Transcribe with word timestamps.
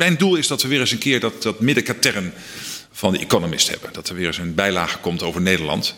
Mijn 0.00 0.16
doel 0.16 0.36
is 0.36 0.46
dat 0.46 0.62
we 0.62 0.68
weer 0.68 0.80
eens 0.80 0.90
een 0.90 0.98
keer 0.98 1.20
dat, 1.20 1.42
dat 1.42 1.60
middenkatern 1.60 2.32
van 2.92 3.12
de 3.12 3.18
Economist 3.18 3.68
hebben. 3.68 3.92
Dat 3.92 4.08
er 4.08 4.14
weer 4.14 4.26
eens 4.26 4.38
een 4.38 4.54
bijlage 4.54 4.98
komt 4.98 5.22
over 5.22 5.40
Nederland. 5.40 5.94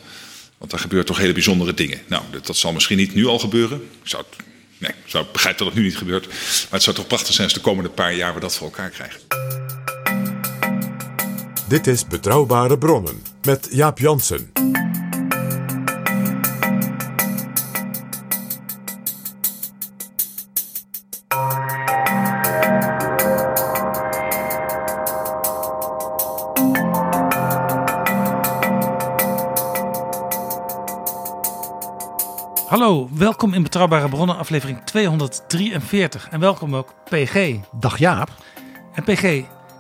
Want 0.58 0.70
daar 0.70 0.81
gebeuren 0.81 1.06
toch 1.06 1.19
hele 1.19 1.33
bijzondere 1.33 1.75
dingen. 1.75 2.00
Nou, 2.06 2.23
dat, 2.42 2.56
zal 2.56 2.73
misschien 2.73 2.97
niet 2.97 3.14
nu 3.14 3.27
al 3.27 3.39
gebeuren. 3.39 3.77
Ik 4.03 4.08
zou 4.08 4.25
nee, 4.78 4.92
begrijpen 5.33 5.64
dat 5.64 5.75
het 5.75 5.83
nu 5.83 5.83
niet 5.83 5.97
gebeurt. 5.97 6.27
Maar 6.27 6.36
het 6.70 6.83
zou 6.83 6.97
toch 6.97 7.06
prachtig 7.06 7.34
zijn 7.34 7.47
als 7.47 7.56
de 7.56 7.61
komende 7.61 7.91
paar 7.91 8.14
jaar 8.14 8.34
we 8.34 8.41
dat 8.41 8.56
voor 8.56 8.67
elkaar 8.67 8.91
krijgen. 8.91 9.20
Dit 11.69 11.86
is 11.86 12.06
Betrouwbare 12.06 12.78
Bronnen 12.78 13.23
met 13.42 13.69
Jaap 13.70 13.98
Jansen. 13.98 14.50
Welkom 33.23 33.55
in 33.55 33.62
Betrouwbare 33.62 34.09
Bronnen, 34.09 34.37
aflevering 34.37 34.81
243. 34.84 36.28
En 36.28 36.41
welkom 36.41 36.77
ook 36.77 36.95
PG. 37.09 37.56
Dag 37.81 37.98
Jaap. 37.98 38.31
En 38.95 39.03
PG, 39.05 39.23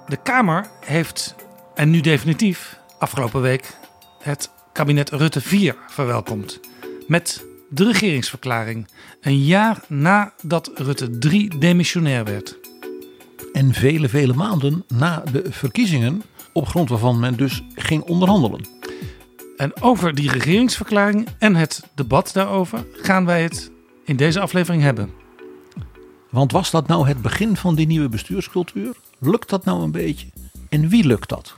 de 0.08 0.16
Kamer 0.22 0.66
heeft, 0.84 1.34
en 1.74 1.90
nu 1.90 2.00
definitief, 2.00 2.78
afgelopen 2.98 3.40
week 3.40 3.76
het 4.22 4.50
kabinet 4.72 5.10
Rutte 5.10 5.40
4 5.40 5.76
verwelkomd. 5.88 6.60
Met 7.06 7.44
de 7.70 7.84
regeringsverklaring. 7.84 8.88
Een 9.20 9.38
jaar 9.38 9.80
nadat 9.88 10.70
Rutte 10.74 11.18
3 11.18 11.58
demissionair 11.58 12.24
werd. 12.24 12.56
En 13.52 13.74
vele, 13.74 14.08
vele 14.08 14.34
maanden 14.34 14.84
na 14.88 15.22
de 15.32 15.44
verkiezingen, 15.50 16.22
op 16.52 16.68
grond 16.68 16.88
waarvan 16.88 17.20
men 17.20 17.36
dus 17.36 17.62
ging 17.74 18.02
onderhandelen. 18.02 18.81
En 19.62 19.82
over 19.82 20.14
die 20.14 20.30
regeringsverklaring 20.30 21.28
en 21.38 21.54
het 21.54 21.82
debat 21.94 22.30
daarover 22.32 22.86
gaan 22.92 23.24
wij 23.24 23.42
het 23.42 23.70
in 24.04 24.16
deze 24.16 24.40
aflevering 24.40 24.82
hebben. 24.82 25.10
Want 26.30 26.52
was 26.52 26.70
dat 26.70 26.86
nou 26.86 27.08
het 27.08 27.22
begin 27.22 27.56
van 27.56 27.74
die 27.74 27.86
nieuwe 27.86 28.08
bestuurscultuur? 28.08 28.96
Lukt 29.18 29.48
dat 29.48 29.64
nou 29.64 29.82
een 29.82 29.90
beetje? 29.90 30.26
En 30.68 30.88
wie 30.88 31.06
lukt 31.06 31.28
dat? 31.28 31.56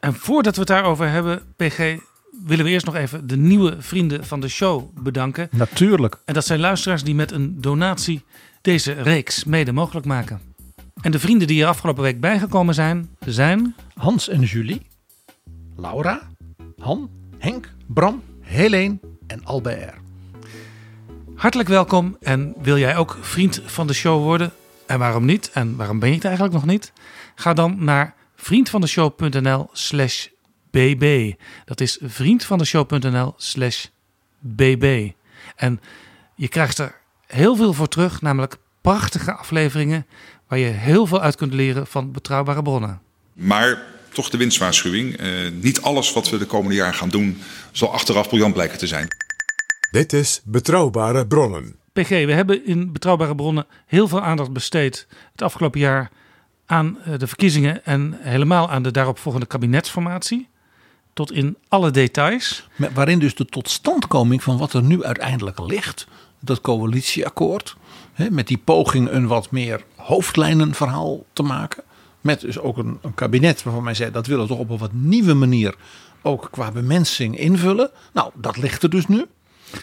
En 0.00 0.14
voordat 0.14 0.54
we 0.54 0.60
het 0.60 0.68
daarover 0.68 1.08
hebben, 1.08 1.42
PG, 1.56 1.78
willen 2.44 2.64
we 2.64 2.70
eerst 2.70 2.86
nog 2.86 2.94
even 2.94 3.26
de 3.26 3.36
nieuwe 3.36 3.76
vrienden 3.78 4.24
van 4.24 4.40
de 4.40 4.48
show 4.48 4.88
bedanken. 4.98 5.48
Natuurlijk. 5.52 6.20
En 6.24 6.34
dat 6.34 6.46
zijn 6.46 6.60
luisteraars 6.60 7.04
die 7.04 7.14
met 7.14 7.32
een 7.32 7.60
donatie 7.60 8.24
deze 8.60 8.92
reeks 8.92 9.44
mede 9.44 9.72
mogelijk 9.72 10.06
maken. 10.06 10.40
En 11.00 11.10
de 11.10 11.20
vrienden 11.20 11.46
die 11.46 11.62
er 11.62 11.68
afgelopen 11.68 12.02
week 12.02 12.20
bijgekomen 12.20 12.74
zijn, 12.74 13.16
zijn... 13.24 13.74
Hans 13.94 14.28
en 14.28 14.40
Julie, 14.40 14.82
Laura, 15.76 16.29
Han, 16.80 17.10
Henk, 17.38 17.72
Bram, 17.86 18.22
Helene 18.40 18.98
en 19.26 19.44
Albert. 19.44 19.94
Hartelijk 21.34 21.68
welkom 21.68 22.16
en 22.20 22.54
wil 22.58 22.78
jij 22.78 22.96
ook 22.96 23.18
vriend 23.20 23.62
van 23.64 23.86
de 23.86 23.92
show 23.92 24.22
worden? 24.22 24.52
En 24.86 24.98
waarom 24.98 25.24
niet? 25.24 25.50
En 25.50 25.76
waarom 25.76 25.98
ben 25.98 26.08
je 26.08 26.14
het 26.14 26.24
eigenlijk 26.24 26.54
nog 26.54 26.66
niet? 26.66 26.92
Ga 27.34 27.52
dan 27.52 27.84
naar 27.84 28.14
vriendvandeshow.nl 28.36 29.68
slash 29.72 30.26
bb. 30.70 31.32
Dat 31.64 31.80
is 31.80 31.98
vriendvandeshow.nl 32.02 33.34
slash 33.36 33.86
bb. 34.38 35.10
En 35.56 35.80
je 36.34 36.48
krijgt 36.48 36.78
er 36.78 36.94
heel 37.26 37.56
veel 37.56 37.72
voor 37.72 37.88
terug, 37.88 38.20
namelijk 38.20 38.56
prachtige 38.80 39.32
afleveringen 39.32 40.06
waar 40.48 40.58
je 40.58 40.66
heel 40.66 41.06
veel 41.06 41.20
uit 41.20 41.36
kunt 41.36 41.54
leren 41.54 41.86
van 41.86 42.12
betrouwbare 42.12 42.62
bronnen. 42.62 43.00
Maar 43.32 43.82
toch 44.12 44.30
de 44.30 44.36
winstwaarschuwing. 44.36 45.16
Eh, 45.16 45.28
niet 45.60 45.82
alles 45.82 46.12
wat 46.12 46.30
we 46.30 46.38
de 46.38 46.44
komende 46.46 46.74
jaren 46.76 46.94
gaan 46.94 47.08
doen 47.08 47.38
zal 47.72 47.92
achteraf 47.92 48.28
briljant 48.28 48.54
blijken 48.54 48.78
te 48.78 48.86
zijn. 48.86 49.08
Dit 49.90 50.12
is 50.12 50.40
Betrouwbare 50.44 51.26
Bronnen. 51.26 51.74
PG, 51.92 52.08
we 52.08 52.32
hebben 52.32 52.66
in 52.66 52.92
Betrouwbare 52.92 53.34
Bronnen 53.34 53.66
heel 53.86 54.08
veel 54.08 54.20
aandacht 54.22 54.52
besteed 54.52 55.06
het 55.32 55.42
afgelopen 55.42 55.80
jaar 55.80 56.10
aan 56.66 56.98
eh, 57.04 57.18
de 57.18 57.26
verkiezingen 57.26 57.84
en 57.84 58.16
helemaal 58.20 58.70
aan 58.70 58.82
de 58.82 58.90
daaropvolgende 58.90 59.46
kabinetsformatie. 59.46 60.48
Tot 61.12 61.32
in 61.32 61.56
alle 61.68 61.90
details. 61.90 62.68
Met- 62.76 62.92
Waarin 62.94 63.18
dus 63.18 63.34
de 63.34 63.44
totstandkoming 63.44 64.42
van 64.42 64.58
wat 64.58 64.72
er 64.72 64.82
nu 64.82 65.04
uiteindelijk 65.04 65.58
ligt, 65.60 66.06
dat 66.40 66.60
coalitieakkoord, 66.60 67.76
hè, 68.12 68.30
met 68.30 68.46
die 68.46 68.58
poging 68.64 69.10
een 69.10 69.26
wat 69.26 69.50
meer 69.50 69.84
hoofdlijnenverhaal 69.96 71.24
te 71.32 71.42
maken. 71.42 71.82
Met 72.20 72.40
dus 72.40 72.58
ook 72.58 72.76
een, 72.76 72.98
een 73.02 73.14
kabinet 73.14 73.62
waarvan 73.62 73.82
mij 73.82 73.94
zei 73.94 74.10
dat 74.10 74.26
willen 74.26 74.42
we 74.42 74.48
toch 74.48 74.58
op 74.58 74.70
een 74.70 74.78
wat 74.78 74.92
nieuwe 74.92 75.34
manier 75.34 75.74
ook 76.22 76.48
qua 76.50 76.70
bemensing 76.70 77.38
invullen. 77.38 77.90
Nou, 78.12 78.30
dat 78.34 78.56
ligt 78.56 78.82
er 78.82 78.90
dus 78.90 79.06
nu. 79.06 79.26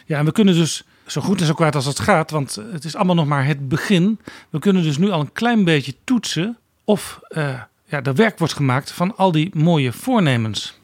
Ja, 0.05 0.17
en 0.19 0.25
we 0.25 0.31
kunnen 0.31 0.53
dus 0.53 0.83
zo 1.05 1.21
goed 1.21 1.39
en 1.39 1.45
zo 1.45 1.53
kwaad 1.53 1.75
als 1.75 1.85
het 1.85 1.99
gaat, 1.99 2.31
want 2.31 2.55
het 2.71 2.85
is 2.85 2.95
allemaal 2.95 3.15
nog 3.15 3.27
maar 3.27 3.45
het 3.45 3.69
begin. 3.69 4.19
We 4.49 4.59
kunnen 4.59 4.83
dus 4.83 4.97
nu 4.97 5.09
al 5.09 5.19
een 5.19 5.31
klein 5.31 5.63
beetje 5.63 5.95
toetsen 6.03 6.57
of 6.83 7.19
eh, 7.27 7.61
ja, 7.85 8.03
er 8.03 8.15
werk 8.15 8.37
wordt 8.37 8.53
gemaakt 8.53 8.91
van 8.91 9.17
al 9.17 9.31
die 9.31 9.49
mooie 9.53 9.93
voornemens. 9.93 10.79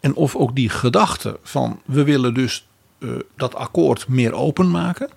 En 0.00 0.14
of 0.14 0.36
ook 0.36 0.54
die 0.54 0.68
gedachte 0.68 1.38
van 1.42 1.80
we 1.84 2.04
willen 2.04 2.34
dus 2.34 2.66
eh, 2.98 3.08
dat 3.36 3.54
akkoord 3.54 4.08
meer 4.08 4.32
openmaken. 4.32 5.08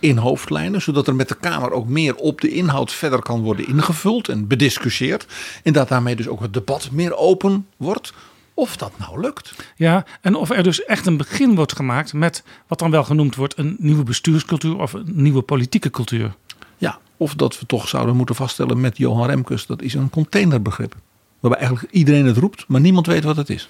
In 0.00 0.16
hoofdlijnen, 0.16 0.82
zodat 0.82 1.06
er 1.06 1.14
met 1.14 1.28
de 1.28 1.36
Kamer 1.36 1.70
ook 1.70 1.88
meer 1.88 2.14
op 2.14 2.40
de 2.40 2.48
inhoud 2.48 2.92
verder 2.92 3.22
kan 3.22 3.40
worden 3.40 3.68
ingevuld 3.68 4.28
en 4.28 4.46
bediscussieerd. 4.46 5.26
En 5.62 5.72
dat 5.72 5.88
daarmee 5.88 6.16
dus 6.16 6.28
ook 6.28 6.40
het 6.40 6.52
debat 6.52 6.90
meer 6.90 7.16
open 7.16 7.66
wordt. 7.76 8.12
Of 8.54 8.76
dat 8.76 8.92
nou 8.98 9.20
lukt. 9.20 9.54
Ja, 9.76 10.04
en 10.20 10.34
of 10.34 10.50
er 10.50 10.62
dus 10.62 10.84
echt 10.84 11.06
een 11.06 11.16
begin 11.16 11.54
wordt 11.54 11.76
gemaakt 11.76 12.12
met 12.12 12.42
wat 12.66 12.78
dan 12.78 12.90
wel 12.90 13.04
genoemd 13.04 13.34
wordt 13.34 13.58
een 13.58 13.76
nieuwe 13.78 14.02
bestuurscultuur 14.02 14.78
of 14.78 14.92
een 14.92 15.04
nieuwe 15.12 15.42
politieke 15.42 15.90
cultuur. 15.90 16.34
Ja, 16.76 16.98
of 17.16 17.34
dat 17.34 17.58
we 17.58 17.66
toch 17.66 17.88
zouden 17.88 18.16
moeten 18.16 18.34
vaststellen 18.34 18.80
met 18.80 18.96
Johan 18.96 19.26
Remkes, 19.26 19.66
dat 19.66 19.82
is 19.82 19.94
een 19.94 20.10
containerbegrip. 20.10 20.94
Waarbij 21.40 21.60
eigenlijk 21.60 21.92
iedereen 21.92 22.26
het 22.26 22.36
roept, 22.36 22.64
maar 22.68 22.80
niemand 22.80 23.06
weet 23.06 23.24
wat 23.24 23.36
het 23.36 23.50
is. 23.50 23.68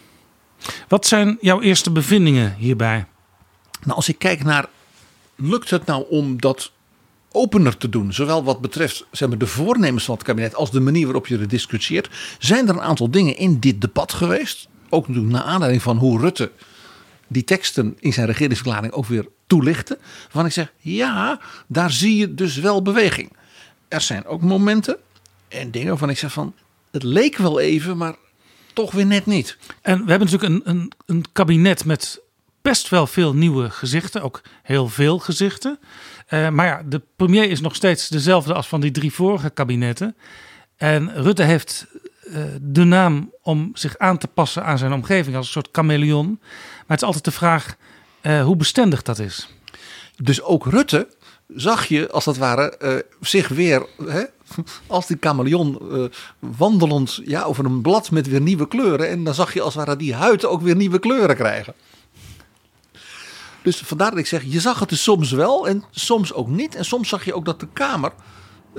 Wat 0.88 1.06
zijn 1.06 1.38
jouw 1.40 1.60
eerste 1.60 1.90
bevindingen 1.90 2.54
hierbij? 2.58 3.06
Nou, 3.82 3.96
als 3.96 4.08
ik 4.08 4.18
kijk 4.18 4.44
naar, 4.44 4.68
lukt 5.36 5.70
het 5.70 5.86
nou 5.86 6.04
om 6.08 6.40
dat 6.40 6.72
opener 7.32 7.76
te 7.76 7.88
doen, 7.88 8.12
zowel 8.12 8.44
wat 8.44 8.60
betreft 8.60 9.06
zeg 9.10 9.28
maar, 9.28 9.38
de 9.38 9.46
voornemens 9.46 10.04
van 10.04 10.14
het 10.14 10.24
kabinet 10.24 10.54
als 10.54 10.70
de 10.70 10.80
manier 10.80 11.04
waarop 11.04 11.26
je 11.26 11.38
er 11.38 11.48
discussieert, 11.48 12.08
zijn 12.38 12.68
er 12.68 12.74
een 12.74 12.80
aantal 12.80 13.10
dingen 13.10 13.36
in 13.36 13.60
dit 13.60 13.80
debat 13.80 14.12
geweest, 14.12 14.68
ook 14.88 15.08
natuurlijk 15.08 15.34
naar 15.34 15.44
aanleiding 15.44 15.82
van 15.82 15.96
hoe 15.96 16.20
Rutte 16.20 16.50
die 17.28 17.44
teksten 17.44 17.96
in 17.98 18.12
zijn 18.12 18.26
regeringsverklaring 18.26 18.92
ook 18.92 19.06
weer 19.06 19.28
toelichtte, 19.46 19.98
waarvan 20.22 20.46
ik 20.46 20.52
zeg, 20.52 20.72
ja, 20.78 21.40
daar 21.66 21.90
zie 21.90 22.16
je 22.16 22.34
dus 22.34 22.56
wel 22.56 22.82
beweging. 22.82 23.32
Er 23.88 24.00
zijn 24.00 24.26
ook 24.26 24.40
momenten 24.42 24.96
en 25.48 25.70
dingen 25.70 25.88
waarvan 25.88 26.10
ik 26.10 26.18
zeg 26.18 26.32
van, 26.32 26.54
het 26.90 27.02
leek 27.02 27.36
wel 27.36 27.60
even, 27.60 27.96
maar 27.96 28.14
toch 28.72 28.92
weer 28.92 29.06
net 29.06 29.26
niet. 29.26 29.56
En 29.82 30.04
we 30.04 30.10
hebben 30.10 30.28
natuurlijk 30.30 30.66
een, 30.66 30.76
een, 30.76 30.92
een 31.06 31.24
kabinet 31.32 31.84
met 31.84 32.20
best 32.66 32.88
wel 32.88 33.06
veel 33.06 33.34
nieuwe 33.34 33.70
gezichten, 33.70 34.22
ook 34.22 34.40
heel 34.62 34.88
veel 34.88 35.18
gezichten. 35.18 35.78
Uh, 36.28 36.48
maar 36.48 36.66
ja, 36.66 36.82
de 36.86 37.02
premier 37.16 37.50
is 37.50 37.60
nog 37.60 37.74
steeds 37.74 38.08
dezelfde 38.08 38.54
als 38.54 38.68
van 38.68 38.80
die 38.80 38.90
drie 38.90 39.12
vorige 39.12 39.50
kabinetten. 39.50 40.16
En 40.76 41.22
Rutte 41.22 41.42
heeft 41.42 41.86
uh, 42.24 42.44
de 42.60 42.84
naam 42.84 43.32
om 43.42 43.70
zich 43.74 43.98
aan 43.98 44.18
te 44.18 44.26
passen 44.26 44.64
aan 44.64 44.78
zijn 44.78 44.92
omgeving 44.92 45.36
als 45.36 45.46
een 45.46 45.52
soort 45.52 45.68
chameleon. 45.72 46.38
Maar 46.40 46.84
het 46.86 47.00
is 47.00 47.06
altijd 47.06 47.24
de 47.24 47.30
vraag 47.30 47.76
uh, 48.22 48.42
hoe 48.44 48.56
bestendig 48.56 49.02
dat 49.02 49.18
is. 49.18 49.48
Dus 50.22 50.42
ook 50.42 50.66
Rutte 50.66 51.08
zag 51.48 51.86
je 51.86 52.10
als 52.10 52.24
het 52.24 52.36
ware 52.36 53.04
zich 53.20 53.48
weer 53.48 53.86
hè, 54.06 54.22
als 54.86 55.06
die 55.06 55.16
chameleon 55.20 55.80
wandelend 56.38 57.20
ja, 57.24 57.42
over 57.42 57.64
een 57.64 57.82
blad 57.82 58.10
met 58.10 58.28
weer 58.28 58.40
nieuwe 58.40 58.68
kleuren. 58.68 59.08
En 59.08 59.24
dan 59.24 59.34
zag 59.34 59.54
je 59.54 59.62
als 59.62 59.74
het 59.74 59.84
ware 59.84 59.98
die 59.98 60.14
huid 60.14 60.44
ook 60.44 60.62
weer 60.62 60.76
nieuwe 60.76 60.98
kleuren 60.98 61.36
krijgen. 61.36 61.74
Dus 63.66 63.78
vandaar 63.78 64.10
dat 64.10 64.18
ik 64.18 64.26
zeg, 64.26 64.42
je 64.44 64.60
zag 64.60 64.78
het 64.80 64.88
dus 64.88 65.02
soms 65.02 65.30
wel 65.30 65.68
en 65.68 65.84
soms 65.90 66.32
ook 66.32 66.48
niet. 66.48 66.74
En 66.74 66.84
soms 66.84 67.08
zag 67.08 67.24
je 67.24 67.34
ook 67.34 67.44
dat 67.44 67.60
de 67.60 67.68
Kamer 67.72 68.12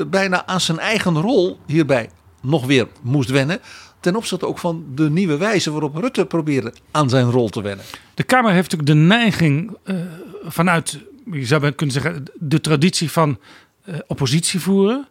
bijna 0.07 0.45
aan 0.45 0.61
zijn 0.61 0.79
eigen 0.79 1.21
rol 1.21 1.59
hierbij 1.65 2.09
nog 2.41 2.65
weer 2.65 2.87
moest 3.01 3.29
wennen. 3.29 3.59
Ten 3.99 4.15
opzichte 4.15 4.45
ook 4.45 4.57
van 4.57 4.85
de 4.95 5.09
nieuwe 5.09 5.37
wijze 5.37 5.71
waarop 5.71 5.95
Rutte 5.95 6.25
probeerde 6.25 6.73
aan 6.91 7.09
zijn 7.09 7.31
rol 7.31 7.49
te 7.49 7.61
wennen. 7.61 7.85
De 8.13 8.23
Kamer 8.23 8.51
heeft 8.51 8.71
natuurlijk 8.71 8.99
de 8.99 9.05
neiging 9.05 9.77
uh, 9.83 9.95
vanuit, 10.43 10.99
je 11.31 11.45
zou 11.45 11.71
kunnen 11.71 12.01
zeggen, 12.01 12.23
de 12.33 12.61
traditie 12.61 13.11
van 13.11 13.39
uh, 13.85 13.95
oppositie 14.07 14.59
voeren. 14.59 15.07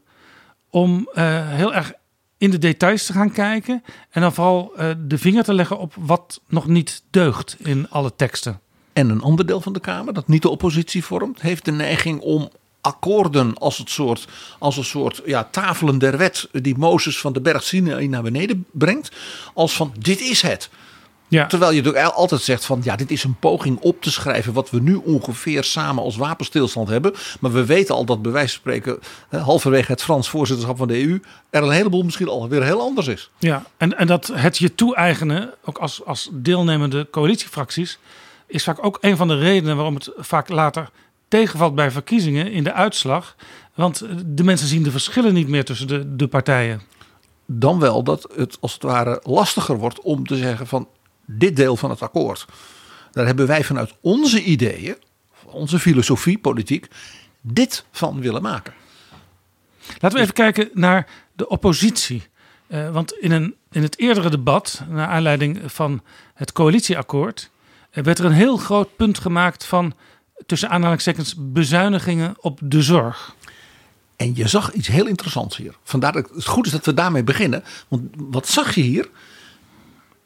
Om 0.70 1.08
heel 1.14 1.74
erg 1.74 1.92
in 2.38 2.50
de 2.50 2.58
details 2.58 3.06
te 3.06 3.12
gaan 3.12 3.32
kijken. 3.32 3.82
En 4.10 4.20
dan 4.20 4.32
vooral 4.32 4.72
de 4.98 5.18
vinger 5.18 5.44
te 5.44 5.54
leggen 5.54 5.78
op 5.78 5.94
wat 5.98 6.40
nog 6.48 6.66
niet 6.66 7.02
deugt 7.10 7.56
in 7.58 7.90
alle 7.90 8.14
teksten. 8.16 8.60
En 8.96 9.10
een 9.10 9.22
ander 9.22 9.46
deel 9.46 9.60
van 9.60 9.72
de 9.72 9.80
Kamer, 9.80 10.14
dat 10.14 10.28
niet 10.28 10.42
de 10.42 10.48
oppositie 10.48 11.04
vormt, 11.04 11.40
heeft 11.40 11.64
de 11.64 11.72
neiging 11.72 12.20
om 12.20 12.50
akkoorden 12.80 13.54
als, 13.54 13.78
het 13.78 13.90
soort, 13.90 14.26
als 14.58 14.76
een 14.76 14.84
soort 14.84 15.22
ja, 15.24 15.48
tafelen 15.50 15.98
der 15.98 16.16
wet 16.16 16.48
die 16.52 16.78
Mozes 16.78 17.18
van 17.18 17.32
de 17.32 17.40
berg 17.40 17.62
Sinai 17.62 18.08
naar 18.08 18.22
beneden 18.22 18.66
brengt. 18.72 19.10
Als 19.54 19.76
van 19.76 19.92
dit 19.98 20.20
is 20.20 20.42
het. 20.42 20.70
Ja. 21.28 21.46
Terwijl 21.46 21.70
je 21.70 21.82
natuurlijk 21.82 22.06
altijd 22.06 22.40
zegt 22.40 22.64
van 22.64 22.80
ja, 22.82 22.96
dit 22.96 23.10
is 23.10 23.24
een 23.24 23.38
poging 23.38 23.78
op 23.80 24.02
te 24.02 24.10
schrijven 24.10 24.52
wat 24.52 24.70
we 24.70 24.80
nu 24.80 24.94
ongeveer 24.94 25.64
samen 25.64 26.02
als 26.02 26.16
wapenstilstand 26.16 26.88
hebben. 26.88 27.14
Maar 27.40 27.52
we 27.52 27.64
weten 27.64 27.94
al 27.94 28.04
dat 28.04 28.22
bij 28.22 28.32
wijze 28.32 28.52
van 28.52 28.60
spreken 28.60 28.98
halverwege 29.30 29.92
het 29.92 30.02
Frans 30.02 30.28
voorzitterschap 30.28 30.76
van 30.76 30.88
de 30.88 31.02
EU 31.02 31.20
er 31.50 31.62
een 31.62 31.70
heleboel 31.70 32.02
misschien 32.02 32.28
alweer 32.28 32.62
heel 32.62 32.80
anders 32.80 33.06
is. 33.06 33.30
Ja, 33.38 33.64
en, 33.76 33.98
en 33.98 34.06
dat 34.06 34.30
het 34.32 34.58
je 34.58 34.74
toe-eigenen, 34.74 35.54
ook 35.64 35.78
als, 35.78 36.04
als 36.04 36.28
deelnemende 36.32 37.08
coalitiefracties, 37.10 37.98
is 38.46 38.64
vaak 38.64 38.84
ook 38.84 38.98
een 39.00 39.16
van 39.16 39.28
de 39.28 39.38
redenen 39.38 39.76
waarom 39.76 39.94
het 39.94 40.10
vaak 40.16 40.48
later 40.48 40.90
tegenvalt 41.28 41.74
bij 41.74 41.90
verkiezingen 41.90 42.50
in 42.52 42.64
de 42.64 42.72
uitslag. 42.72 43.36
Want 43.74 44.04
de 44.26 44.44
mensen 44.44 44.68
zien 44.68 44.82
de 44.82 44.90
verschillen 44.90 45.34
niet 45.34 45.48
meer 45.48 45.64
tussen 45.64 45.86
de, 45.86 46.16
de 46.16 46.28
partijen. 46.28 46.82
Dan 47.46 47.78
wel 47.78 48.02
dat 48.02 48.28
het 48.36 48.56
als 48.60 48.72
het 48.72 48.82
ware 48.82 49.20
lastiger 49.22 49.76
wordt 49.76 50.00
om 50.00 50.26
te 50.26 50.36
zeggen 50.36 50.66
van 50.66 50.88
dit 51.24 51.56
deel 51.56 51.76
van 51.76 51.90
het 51.90 52.02
akkoord. 52.02 52.46
Daar 53.12 53.26
hebben 53.26 53.46
wij 53.46 53.64
vanuit 53.64 53.94
onze 54.00 54.42
ideeën, 54.42 54.96
onze 55.44 55.78
filosofie, 55.78 56.38
politiek, 56.38 56.88
dit 57.40 57.84
van 57.90 58.20
willen 58.20 58.42
maken. 58.42 58.74
Laten 59.98 60.18
we 60.18 60.22
even 60.22 60.34
kijken 60.34 60.70
naar 60.72 61.08
de 61.32 61.48
oppositie. 61.48 62.22
Uh, 62.68 62.90
want 62.90 63.12
in, 63.12 63.30
een, 63.30 63.54
in 63.70 63.82
het 63.82 63.98
eerdere 63.98 64.30
debat, 64.30 64.82
naar 64.88 65.06
aanleiding 65.06 65.72
van 65.72 66.02
het 66.34 66.52
coalitieakkoord, 66.52 67.50
werd 68.04 68.18
er 68.18 68.24
een 68.24 68.32
heel 68.32 68.56
groot 68.56 68.96
punt 68.96 69.18
gemaakt 69.18 69.64
van 69.64 69.94
tussen 70.46 70.70
aanhalingstekens 70.70 71.34
bezuinigingen 71.38 72.34
op 72.40 72.60
de 72.62 72.82
zorg. 72.82 73.34
En 74.16 74.32
je 74.34 74.48
zag 74.48 74.72
iets 74.72 74.88
heel 74.88 75.06
interessants 75.06 75.56
hier. 75.56 75.74
Vandaar 75.82 76.12
dat 76.12 76.30
het 76.34 76.46
goed 76.46 76.66
is 76.66 76.72
dat 76.72 76.84
we 76.84 76.94
daarmee 76.94 77.24
beginnen. 77.24 77.64
Want 77.88 78.02
wat 78.16 78.48
zag 78.48 78.74
je 78.74 78.80
hier? 78.80 79.08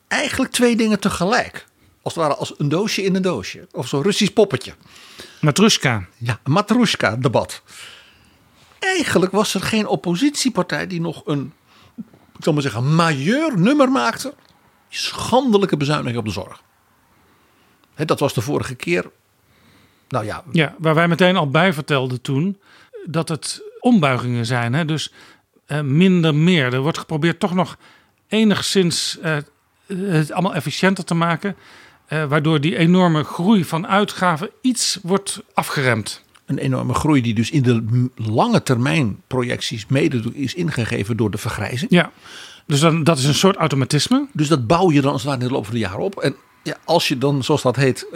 Eigenlijk 0.08 0.52
twee 0.52 0.76
dingen 0.76 1.00
tegelijk. 1.00 1.67
Als 2.02 2.14
het 2.14 2.22
ware 2.22 2.37
als 2.37 2.55
een 2.58 2.69
doosje 2.69 3.02
in 3.02 3.14
een 3.14 3.22
doosje. 3.22 3.67
Of 3.72 3.88
zo'n 3.88 4.02
Russisch 4.02 4.32
poppetje. 4.32 4.75
Matrushka. 5.40 6.06
Ja, 6.17 6.40
Matrushka 6.44 7.17
debat. 7.17 7.62
Eigenlijk 8.78 9.32
was 9.32 9.55
er 9.55 9.61
geen 9.61 9.87
oppositiepartij 9.87 10.87
die 10.87 11.00
nog 11.00 11.22
een, 11.26 11.52
ik 12.37 12.44
zal 12.44 12.52
maar 12.52 12.62
zeggen, 12.62 12.94
majeur 12.94 13.58
nummer 13.58 13.90
maakte. 13.90 14.34
Schandelijke 14.88 15.76
bezuiniging 15.76 16.19
op 16.19 16.25
de 16.25 16.31
zorg. 16.31 16.62
Dat 18.06 18.20
was 18.20 18.35
de 18.35 18.41
vorige 18.41 18.75
keer 18.75 19.11
nou 20.11 20.25
ja. 20.25 20.43
ja, 20.52 20.75
waar 20.79 20.94
wij 20.94 21.08
meteen 21.08 21.37
al 21.37 21.50
bij 21.50 21.73
vertelden 21.73 22.20
toen 22.20 22.58
dat 23.05 23.29
het 23.29 23.62
ombuigingen 23.81 24.47
zijn. 24.47 24.73
Hè? 24.75 24.85
Dus 24.85 25.12
uh, 25.67 25.81
minder 25.81 26.35
meer. 26.35 26.75
Er 26.75 26.81
wordt 26.81 26.99
geprobeerd 26.99 27.41
toch 27.41 27.55
nog 27.55 27.76
enigszins 28.29 29.19
uh, 29.25 29.37
het 29.87 30.32
allemaal 30.32 30.55
efficiënter 30.55 31.05
te 31.05 31.14
maken. 31.14 31.56
Uh, 32.08 32.25
waardoor 32.25 32.61
die 32.61 32.76
enorme 32.76 33.25
groei 33.25 33.64
van 33.64 33.87
uitgaven 33.87 34.50
iets 34.61 34.99
wordt 35.03 35.43
afgeremd. 35.55 36.23
Een 36.46 36.58
enorme 36.58 36.94
groei 36.94 37.23
die 37.23 37.35
dus 37.35 37.50
in 37.50 37.62
de 37.62 38.08
lange 38.14 38.62
termijn 38.62 39.20
projecties 39.26 39.87
mede 39.87 40.23
is 40.32 40.55
ingegeven 40.55 41.17
door 41.17 41.31
de 41.31 41.38
vergrijzing. 41.38 41.91
Ja, 41.91 42.11
dus 42.67 42.81
dan, 42.81 43.05
dat 43.05 43.19
is 43.19 43.25
een 43.25 43.35
soort 43.35 43.56
automatisme. 43.56 44.26
Dus 44.32 44.49
dat 44.49 44.67
bouw 44.67 44.91
je 44.91 45.00
dan 45.00 45.12
als 45.12 45.23
het 45.23 45.31
ware 45.31 45.43
in 45.43 45.49
de 45.49 45.55
loop 45.55 45.64
van 45.64 45.75
de 45.75 45.81
jaren 45.81 46.00
op. 46.00 46.19
En 46.20 46.37
ja, 46.62 46.76
als 46.84 47.08
je 47.08 47.18
dan, 47.18 47.44
zoals 47.44 47.62
dat 47.62 47.76
heet, 47.76 48.06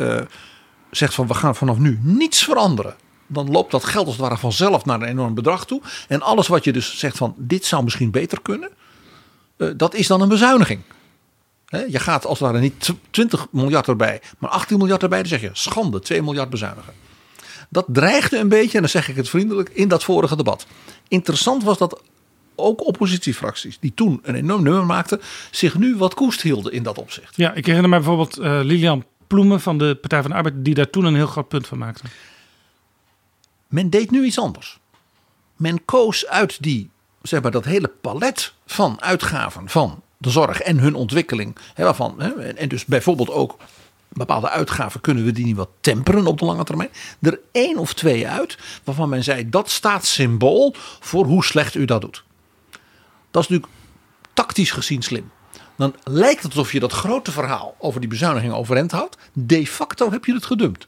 zegt 0.90 1.14
van 1.14 1.26
we 1.26 1.34
gaan 1.34 1.56
vanaf 1.56 1.78
nu 1.78 1.98
niets 2.02 2.44
veranderen. 2.44 2.96
Dan 3.26 3.50
loopt 3.50 3.70
dat 3.70 3.84
geld 3.84 4.06
als 4.06 4.16
het 4.16 4.24
ware 4.24 4.38
vanzelf 4.38 4.84
naar 4.84 5.00
een 5.00 5.08
enorm 5.08 5.34
bedrag 5.34 5.66
toe. 5.66 5.80
En 6.08 6.22
alles 6.22 6.48
wat 6.48 6.64
je 6.64 6.72
dus 6.72 6.98
zegt 6.98 7.16
van 7.16 7.34
dit 7.38 7.64
zou 7.64 7.84
misschien 7.84 8.10
beter 8.10 8.42
kunnen. 8.42 8.70
Uh, 9.56 9.70
dat 9.76 9.94
is 9.94 10.06
dan 10.06 10.20
een 10.20 10.28
bezuiniging. 10.28 10.82
Je 11.88 11.98
gaat 11.98 12.26
als 12.26 12.38
het 12.38 12.48
ware 12.48 12.60
niet 12.62 12.94
20 13.10 13.46
miljard 13.50 13.88
erbij, 13.88 14.20
maar 14.38 14.50
18 14.50 14.78
miljard 14.78 15.02
erbij. 15.02 15.18
Dan 15.18 15.28
zeg 15.28 15.40
je 15.40 15.50
schande, 15.52 16.00
2 16.00 16.22
miljard 16.22 16.50
bezuinigen. 16.50 16.92
Dat 17.68 17.84
dreigde 17.88 18.38
een 18.38 18.48
beetje, 18.48 18.74
en 18.74 18.80
dan 18.80 18.88
zeg 18.88 19.08
ik 19.08 19.16
het 19.16 19.28
vriendelijk, 19.28 19.68
in 19.68 19.88
dat 19.88 20.04
vorige 20.04 20.36
debat. 20.36 20.66
Interessant 21.08 21.62
was 21.62 21.78
dat 21.78 22.00
ook 22.56 22.86
oppositiefracties, 22.86 23.78
die 23.80 23.92
toen 23.94 24.20
een 24.22 24.34
enorm 24.34 24.62
nummer 24.62 24.86
maakten, 24.86 25.20
zich 25.50 25.78
nu 25.78 25.96
wat 25.96 26.14
koest 26.14 26.42
hielden 26.42 26.72
in 26.72 26.82
dat 26.82 26.98
opzicht. 26.98 27.36
Ja, 27.36 27.52
ik 27.52 27.66
herinner 27.66 27.90
me 27.90 27.96
bijvoorbeeld 27.96 28.38
uh, 28.38 28.60
Lilian 28.62 29.04
Ploemen 29.26 29.60
van 29.60 29.78
de 29.78 29.94
Partij 30.00 30.20
van 30.20 30.30
de 30.30 30.36
Arbeid, 30.36 30.54
die 30.64 30.74
daar 30.74 30.90
toen 30.90 31.04
een 31.04 31.14
heel 31.14 31.26
groot 31.26 31.48
punt 31.48 31.66
van 31.66 31.78
maakte. 31.78 32.02
Men 33.68 33.90
deed 33.90 34.10
nu 34.10 34.24
iets 34.24 34.38
anders. 34.38 34.78
Men 35.56 35.84
koos 35.84 36.26
uit 36.26 36.62
die, 36.62 36.90
zeg 37.22 37.42
maar, 37.42 37.50
dat 37.50 37.64
hele 37.64 37.88
palet 38.00 38.52
van 38.66 39.02
uitgaven 39.02 39.68
van 39.68 40.02
de 40.18 40.30
zorg 40.30 40.60
en 40.60 40.78
hun 40.78 40.94
ontwikkeling. 40.94 41.56
Hè, 41.74 41.84
waarvan, 41.84 42.14
hè, 42.18 42.28
en 42.28 42.68
dus 42.68 42.84
bijvoorbeeld 42.84 43.30
ook 43.30 43.56
bepaalde 44.08 44.50
uitgaven 44.50 45.00
kunnen 45.00 45.24
we 45.24 45.32
die 45.32 45.44
niet 45.44 45.56
wat 45.56 45.68
temperen 45.80 46.26
op 46.26 46.38
de 46.38 46.44
lange 46.44 46.64
termijn. 46.64 46.90
Er 47.20 47.40
één 47.52 47.78
of 47.78 47.94
twee 47.94 48.28
uit 48.28 48.58
waarvan 48.84 49.08
men 49.08 49.24
zei 49.24 49.50
dat 49.50 49.70
staat 49.70 50.04
symbool 50.04 50.74
voor 51.00 51.24
hoe 51.24 51.44
slecht 51.44 51.74
u 51.74 51.84
dat 51.84 52.00
doet. 52.00 52.24
Dat 53.34 53.42
is 53.42 53.48
natuurlijk 53.48 53.72
tactisch 54.32 54.70
gezien 54.70 55.02
slim 55.02 55.30
dan 55.76 55.94
lijkt 56.04 56.42
het 56.42 56.52
alsof 56.52 56.72
je 56.72 56.80
dat 56.80 56.92
grote 56.92 57.32
verhaal 57.32 57.74
over 57.78 58.00
die 58.00 58.08
bezuiniging 58.08 58.52
overeind 58.52 58.90
houdt. 58.90 59.16
De 59.32 59.66
facto 59.66 60.10
heb 60.10 60.24
je 60.24 60.34
het 60.34 60.46
gedumpt. 60.46 60.86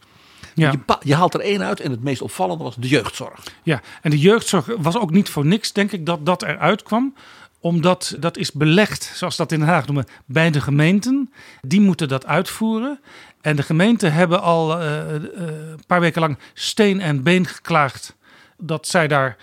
Ja. 0.54 0.70
Je, 0.70 0.96
je, 1.00 1.14
haalt 1.14 1.34
er 1.34 1.40
één 1.40 1.62
uit 1.62 1.80
en 1.80 1.90
het 1.90 2.02
meest 2.02 2.22
opvallende 2.22 2.64
was 2.64 2.76
de 2.76 2.88
jeugdzorg. 2.88 3.40
Ja, 3.62 3.80
en 4.02 4.10
de 4.10 4.18
jeugdzorg 4.18 4.66
was 4.78 4.96
ook 4.96 5.10
niet 5.10 5.28
voor 5.28 5.46
niks, 5.46 5.72
denk 5.72 5.92
ik, 5.92 6.06
dat 6.06 6.26
dat 6.26 6.42
eruit 6.42 6.82
kwam 6.82 7.14
omdat 7.60 8.16
dat 8.20 8.36
is 8.36 8.52
belegd, 8.52 9.12
zoals 9.14 9.36
dat 9.36 9.52
in 9.52 9.58
Den 9.58 9.68
Haag 9.68 9.86
noemen, 9.86 10.06
bij 10.24 10.50
de 10.50 10.60
gemeenten. 10.60 11.32
Die 11.60 11.80
moeten 11.80 12.08
dat 12.08 12.26
uitvoeren. 12.26 13.00
En 13.40 13.56
de 13.56 13.62
gemeenten 13.62 14.12
hebben 14.12 14.42
al 14.42 14.82
uh, 14.82 14.86
uh, 14.86 15.12
een 15.12 15.80
paar 15.86 16.00
weken 16.00 16.20
lang 16.20 16.38
steen 16.54 17.00
en 17.00 17.22
been 17.22 17.46
geklaagd 17.46 18.16
dat 18.58 18.86
zij 18.86 19.08
daar 19.08 19.36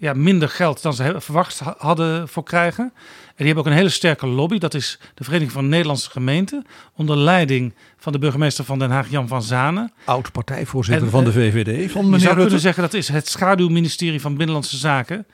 ja, 0.00 0.12
minder 0.12 0.48
geld 0.48 0.82
dan 0.82 0.94
ze 0.94 1.14
verwacht 1.18 1.60
hadden 1.78 2.28
voor 2.28 2.42
krijgen. 2.42 2.84
En 2.84 3.34
die 3.36 3.46
hebben 3.46 3.64
ook 3.64 3.70
een 3.70 3.76
hele 3.76 3.88
sterke 3.88 4.26
lobby. 4.26 4.58
Dat 4.58 4.74
is 4.74 4.98
de 5.14 5.24
Vereniging 5.24 5.52
van 5.52 5.68
Nederlandse 5.68 6.10
Gemeenten. 6.10 6.66
Onder 6.94 7.16
leiding 7.16 7.74
van 7.98 8.12
de 8.12 8.18
burgemeester 8.18 8.64
van 8.64 8.78
Den 8.78 8.90
Haag, 8.90 9.10
Jan 9.10 9.28
van 9.28 9.42
Zanen. 9.42 9.92
Oud 10.04 10.32
partijvoorzitter 10.32 11.10
van 11.10 11.24
de 11.24 11.32
VVD. 11.32 11.92
Van 11.92 12.04
je 12.04 12.10
zou 12.10 12.22
Rutte. 12.22 12.40
kunnen 12.40 12.60
zeggen 12.60 12.82
dat 12.82 12.94
is 12.94 13.08
het 13.08 13.28
schaduwministerie 13.28 14.20
van 14.20 14.36
Binnenlandse 14.36 14.76
Zaken. 14.76 15.26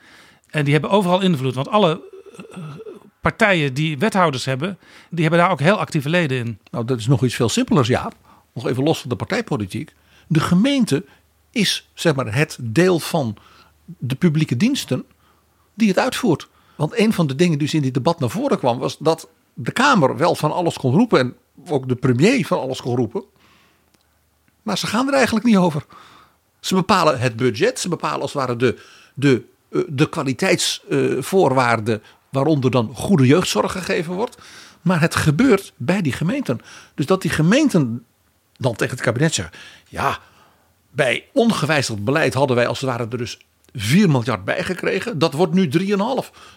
En 0.49 0.63
die 0.63 0.73
hebben 0.73 0.91
overal 0.91 1.21
invloed. 1.21 1.55
Want 1.55 1.69
alle 1.69 2.01
uh, 2.39 2.63
partijen 3.21 3.73
die 3.73 3.97
wethouders 3.97 4.45
hebben, 4.45 4.77
die 5.09 5.21
hebben 5.21 5.39
daar 5.39 5.51
ook 5.51 5.59
heel 5.59 5.79
actieve 5.79 6.09
leden 6.09 6.37
in. 6.37 6.59
Nou, 6.71 6.85
dat 6.85 6.99
is 6.99 7.07
nog 7.07 7.23
iets 7.23 7.35
veel 7.35 7.49
simpelers, 7.49 7.87
ja. 7.87 8.11
Nog 8.53 8.67
even 8.67 8.83
los 8.83 8.99
van 8.99 9.09
de 9.09 9.15
partijpolitiek. 9.15 9.93
De 10.27 10.39
gemeente 10.39 11.05
is 11.51 11.89
zeg 11.93 12.15
maar 12.15 12.33
het 12.35 12.57
deel 12.61 12.99
van 12.99 13.37
de 13.97 14.15
publieke 14.15 14.57
diensten 14.57 15.05
die 15.73 15.87
het 15.87 15.99
uitvoert. 15.99 16.47
Want 16.75 16.99
een 16.99 17.13
van 17.13 17.27
de 17.27 17.35
dingen 17.35 17.57
die 17.57 17.67
dus 17.67 17.73
in 17.73 17.81
dit 17.81 17.93
debat 17.93 18.19
naar 18.19 18.29
voren 18.29 18.57
kwam, 18.57 18.79
was 18.79 18.97
dat 18.97 19.29
de 19.53 19.71
Kamer 19.71 20.17
wel 20.17 20.35
van 20.35 20.51
alles 20.51 20.77
kon 20.77 20.93
roepen 20.93 21.19
en 21.19 21.35
ook 21.67 21.87
de 21.87 21.95
premier 21.95 22.45
van 22.45 22.59
alles 22.59 22.81
kon 22.81 22.95
roepen. 22.95 23.23
Maar 24.63 24.77
ze 24.77 24.87
gaan 24.87 25.07
er 25.07 25.13
eigenlijk 25.13 25.45
niet 25.45 25.57
over. 25.57 25.85
Ze 26.59 26.75
bepalen 26.75 27.19
het 27.19 27.35
budget, 27.35 27.79
ze 27.79 27.89
bepalen 27.89 28.21
als 28.21 28.33
het 28.33 28.41
ware 28.41 28.55
de, 28.55 28.79
de, 29.13 29.43
eh, 29.69 29.81
de 29.87 30.09
kwaliteitsvoorwaarden 30.09 32.01
waaronder 32.29 32.71
dan 32.71 32.91
goede 32.95 33.25
jeugdzorg 33.25 33.71
gegeven 33.71 34.13
wordt. 34.13 34.37
Maar 34.81 35.01
het 35.01 35.15
gebeurt 35.15 35.73
bij 35.75 36.01
die 36.01 36.13
gemeenten. 36.13 36.61
Dus 36.95 37.05
dat 37.05 37.21
die 37.21 37.31
gemeenten 37.31 38.05
dan 38.57 38.75
tegen 38.75 38.95
het 38.95 39.03
kabinet 39.03 39.33
zeggen: 39.33 39.59
ja, 39.87 40.19
bij 40.91 41.25
ongewijzigd 41.33 42.03
beleid 42.03 42.33
hadden 42.33 42.55
wij 42.55 42.67
als 42.67 42.81
het 42.81 42.89
ware 42.89 43.07
er 43.09 43.17
dus 43.17 43.39
4 43.79 44.09
miljard 44.09 44.45
bijgekregen. 44.45 45.19
Dat 45.19 45.33
wordt 45.33 45.53
nu 45.53 45.69
3,5. 45.79 45.85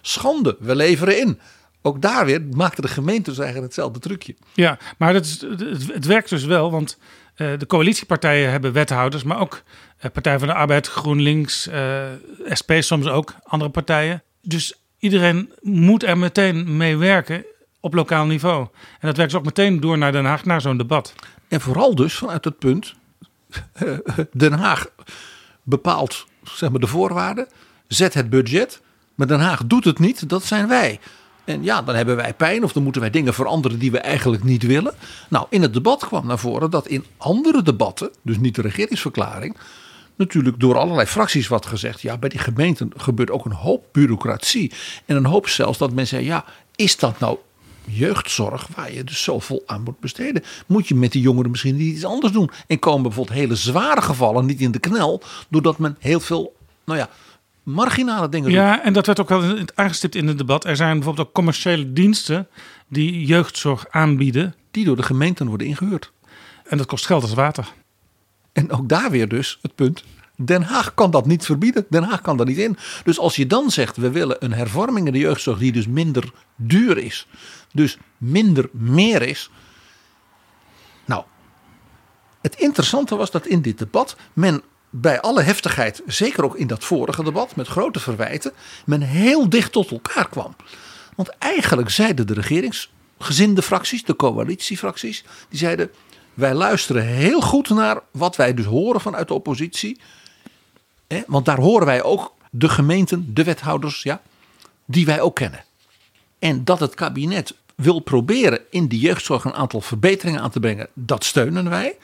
Schande, 0.00 0.56
we 0.60 0.74
leveren 0.76 1.18
in. 1.18 1.38
Ook 1.82 2.02
daar 2.02 2.26
weer 2.26 2.42
maakten 2.50 2.82
de 2.82 2.88
gemeentes 2.88 3.38
eigenlijk 3.38 3.66
hetzelfde 3.66 3.98
trucje. 3.98 4.34
Ja, 4.54 4.78
maar 4.98 5.14
het, 5.14 5.24
is, 5.24 5.40
het, 5.40 5.92
het 5.92 6.06
werkt 6.06 6.28
dus 6.28 6.44
wel, 6.44 6.70
want 6.70 6.98
uh, 7.36 7.58
de 7.58 7.66
coalitiepartijen 7.66 8.50
hebben 8.50 8.72
wethouders, 8.72 9.22
maar 9.22 9.40
ook 9.40 9.62
uh, 10.04 10.10
Partij 10.10 10.38
van 10.38 10.48
de 10.48 10.54
Arbeid, 10.54 10.86
GroenLinks, 10.86 11.68
uh, 11.68 12.02
SP 12.60 12.70
soms 12.78 13.06
ook, 13.06 13.34
andere 13.42 13.70
partijen. 13.70 14.22
Dus 14.42 14.74
iedereen 14.98 15.52
moet 15.60 16.02
er 16.04 16.18
meteen 16.18 16.76
mee 16.76 16.96
werken 16.96 17.44
op 17.80 17.94
lokaal 17.94 18.26
niveau. 18.26 18.62
En 19.00 19.06
dat 19.06 19.16
werkt 19.16 19.32
dus 19.32 19.40
ook 19.40 19.46
meteen 19.46 19.80
door 19.80 19.98
naar 19.98 20.12
Den 20.12 20.24
Haag, 20.24 20.44
naar 20.44 20.60
zo'n 20.60 20.76
debat. 20.76 21.14
En 21.48 21.60
vooral 21.60 21.94
dus 21.94 22.14
vanuit 22.14 22.44
het 22.44 22.58
punt, 22.58 22.94
Den 24.32 24.52
Haag 24.52 24.86
bepaalt 25.62 26.26
zeg 26.42 26.70
maar, 26.70 26.80
de 26.80 26.86
voorwaarden, 26.86 27.48
zet 27.86 28.14
het 28.14 28.30
budget, 28.30 28.80
maar 29.14 29.26
Den 29.26 29.40
Haag 29.40 29.66
doet 29.66 29.84
het 29.84 29.98
niet, 29.98 30.28
dat 30.28 30.44
zijn 30.44 30.68
wij. 30.68 31.00
En 31.44 31.62
ja, 31.62 31.82
dan 31.82 31.94
hebben 31.94 32.16
wij 32.16 32.34
pijn 32.34 32.64
of 32.64 32.72
dan 32.72 32.82
moeten 32.82 33.00
wij 33.00 33.10
dingen 33.10 33.34
veranderen 33.34 33.78
die 33.78 33.90
we 33.90 33.98
eigenlijk 33.98 34.44
niet 34.44 34.62
willen. 34.62 34.94
Nou, 35.28 35.46
in 35.50 35.62
het 35.62 35.74
debat 35.74 36.06
kwam 36.06 36.26
naar 36.26 36.38
voren 36.38 36.70
dat 36.70 36.86
in 36.86 37.04
andere 37.16 37.62
debatten, 37.62 38.10
dus 38.22 38.38
niet 38.38 38.54
de 38.54 38.62
regeringsverklaring, 38.62 39.56
natuurlijk 40.16 40.60
door 40.60 40.78
allerlei 40.78 41.06
fracties 41.06 41.48
wat 41.48 41.66
gezegd. 41.66 42.00
Ja, 42.00 42.18
bij 42.18 42.28
die 42.28 42.38
gemeenten 42.38 42.90
gebeurt 42.96 43.30
ook 43.30 43.44
een 43.44 43.52
hoop 43.52 43.84
bureaucratie. 43.92 44.72
En 45.06 45.16
een 45.16 45.26
hoop 45.26 45.48
zelfs 45.48 45.78
dat 45.78 45.92
men 45.92 46.06
zei, 46.06 46.24
ja, 46.24 46.44
is 46.76 46.96
dat 46.96 47.18
nou 47.18 47.38
jeugdzorg 47.84 48.66
waar 48.74 48.92
je 48.92 49.04
dus 49.04 49.22
zoveel 49.22 49.62
aan 49.66 49.82
moet 49.82 50.00
besteden? 50.00 50.42
Moet 50.66 50.88
je 50.88 50.94
met 50.94 51.12
die 51.12 51.22
jongeren 51.22 51.50
misschien 51.50 51.80
iets 51.80 52.04
anders 52.04 52.32
doen? 52.32 52.50
En 52.66 52.78
komen 52.78 53.02
bijvoorbeeld 53.02 53.38
hele 53.38 53.54
zware 53.54 54.02
gevallen 54.02 54.46
niet 54.46 54.60
in 54.60 54.70
de 54.70 54.78
knel, 54.78 55.22
doordat 55.48 55.78
men 55.78 55.96
heel 55.98 56.20
veel, 56.20 56.56
nou 56.84 56.98
ja, 56.98 57.08
marginale 57.62 58.28
dingen 58.28 58.50
Ja, 58.50 58.84
en 58.84 58.92
dat 58.92 59.06
werd 59.06 59.20
ook 59.20 59.28
wel 59.28 59.58
aangestipt 59.74 60.14
in 60.14 60.26
het 60.26 60.38
debat. 60.38 60.64
Er 60.64 60.76
zijn 60.76 60.94
bijvoorbeeld 60.94 61.26
ook 61.26 61.34
commerciële 61.34 61.92
diensten 61.92 62.48
die 62.88 63.26
jeugdzorg 63.26 63.86
aanbieden. 63.90 64.54
Die 64.70 64.84
door 64.84 64.96
de 64.96 65.02
gemeenten 65.02 65.46
worden 65.46 65.66
ingehuurd. 65.66 66.12
En 66.64 66.76
dat 66.76 66.86
kost 66.86 67.06
geld 67.06 67.22
als 67.22 67.34
water. 67.34 67.72
En 68.52 68.72
ook 68.72 68.88
daar 68.88 69.10
weer 69.10 69.28
dus 69.28 69.58
het 69.62 69.74
punt. 69.74 70.04
Den 70.44 70.62
Haag 70.62 70.94
kan 70.94 71.10
dat 71.10 71.26
niet 71.26 71.44
verbieden. 71.44 71.86
Den 71.88 72.02
Haag 72.02 72.20
kan 72.20 72.36
dat 72.36 72.46
niet 72.46 72.58
in. 72.58 72.76
Dus 73.04 73.18
als 73.18 73.36
je 73.36 73.46
dan 73.46 73.70
zegt 73.70 73.96
we 73.96 74.10
willen 74.10 74.44
een 74.44 74.52
hervorming 74.52 75.06
in 75.06 75.12
de 75.12 75.18
jeugdzorg 75.18 75.58
die 75.58 75.72
dus 75.72 75.86
minder 75.86 76.32
duur 76.56 76.98
is. 76.98 77.26
Dus 77.72 77.98
minder 78.18 78.68
meer 78.72 79.22
is. 79.22 79.50
Nou, 81.04 81.24
het 82.40 82.54
interessante 82.54 83.16
was 83.16 83.30
dat 83.30 83.46
in 83.46 83.62
dit 83.62 83.78
debat 83.78 84.16
men 84.32 84.62
bij 84.90 85.20
alle 85.20 85.42
heftigheid, 85.42 86.02
zeker 86.06 86.44
ook 86.44 86.56
in 86.56 86.66
dat 86.66 86.84
vorige 86.84 87.24
debat 87.24 87.56
met 87.56 87.68
grote 87.68 88.00
verwijten, 88.00 88.52
men 88.86 89.00
heel 89.00 89.48
dicht 89.48 89.72
tot 89.72 89.90
elkaar 89.90 90.28
kwam. 90.28 90.56
Want 91.16 91.28
eigenlijk 91.38 91.90
zeiden 91.90 92.26
de 92.26 92.34
regeringsgezinde 92.34 93.62
fracties, 93.62 94.04
de 94.04 94.16
coalitiefracties, 94.16 95.24
die 95.48 95.58
zeiden: 95.58 95.90
wij 96.34 96.54
luisteren 96.54 97.04
heel 97.04 97.40
goed 97.40 97.68
naar 97.68 98.00
wat 98.12 98.36
wij 98.36 98.54
dus 98.54 98.64
horen 98.64 99.00
vanuit 99.00 99.28
de 99.28 99.34
oppositie. 99.34 100.00
Want 101.26 101.44
daar 101.44 101.60
horen 101.60 101.86
wij 101.86 102.02
ook 102.02 102.34
de 102.50 102.68
gemeenten, 102.68 103.34
de 103.34 103.44
wethouders, 103.44 104.02
ja, 104.02 104.20
die 104.84 105.06
wij 105.06 105.20
ook 105.20 105.34
kennen. 105.34 105.64
En 106.38 106.64
dat 106.64 106.80
het 106.80 106.94
kabinet 106.94 107.54
wil 107.74 108.00
proberen 108.00 108.60
in 108.70 108.88
de 108.88 108.98
jeugdzorg 108.98 109.44
een 109.44 109.54
aantal 109.54 109.80
verbeteringen 109.80 110.40
aan 110.40 110.50
te 110.50 110.60
brengen, 110.60 110.88
dat 110.94 111.24
steunen 111.24 111.70
wij. 111.70 111.96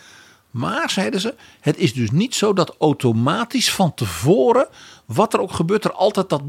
Maar, 0.51 0.91
zeiden 0.91 1.21
ze, 1.21 1.35
het 1.61 1.77
is 1.77 1.93
dus 1.93 2.11
niet 2.11 2.35
zo 2.35 2.53
dat 2.53 2.77
automatisch 2.79 3.73
van 3.73 3.95
tevoren, 3.95 4.69
wat 5.05 5.35
er 5.35 5.41
ook 5.41 5.53
gebeurt, 5.53 5.85
er 5.85 5.93
altijd 5.93 6.29
dat 6.29 6.43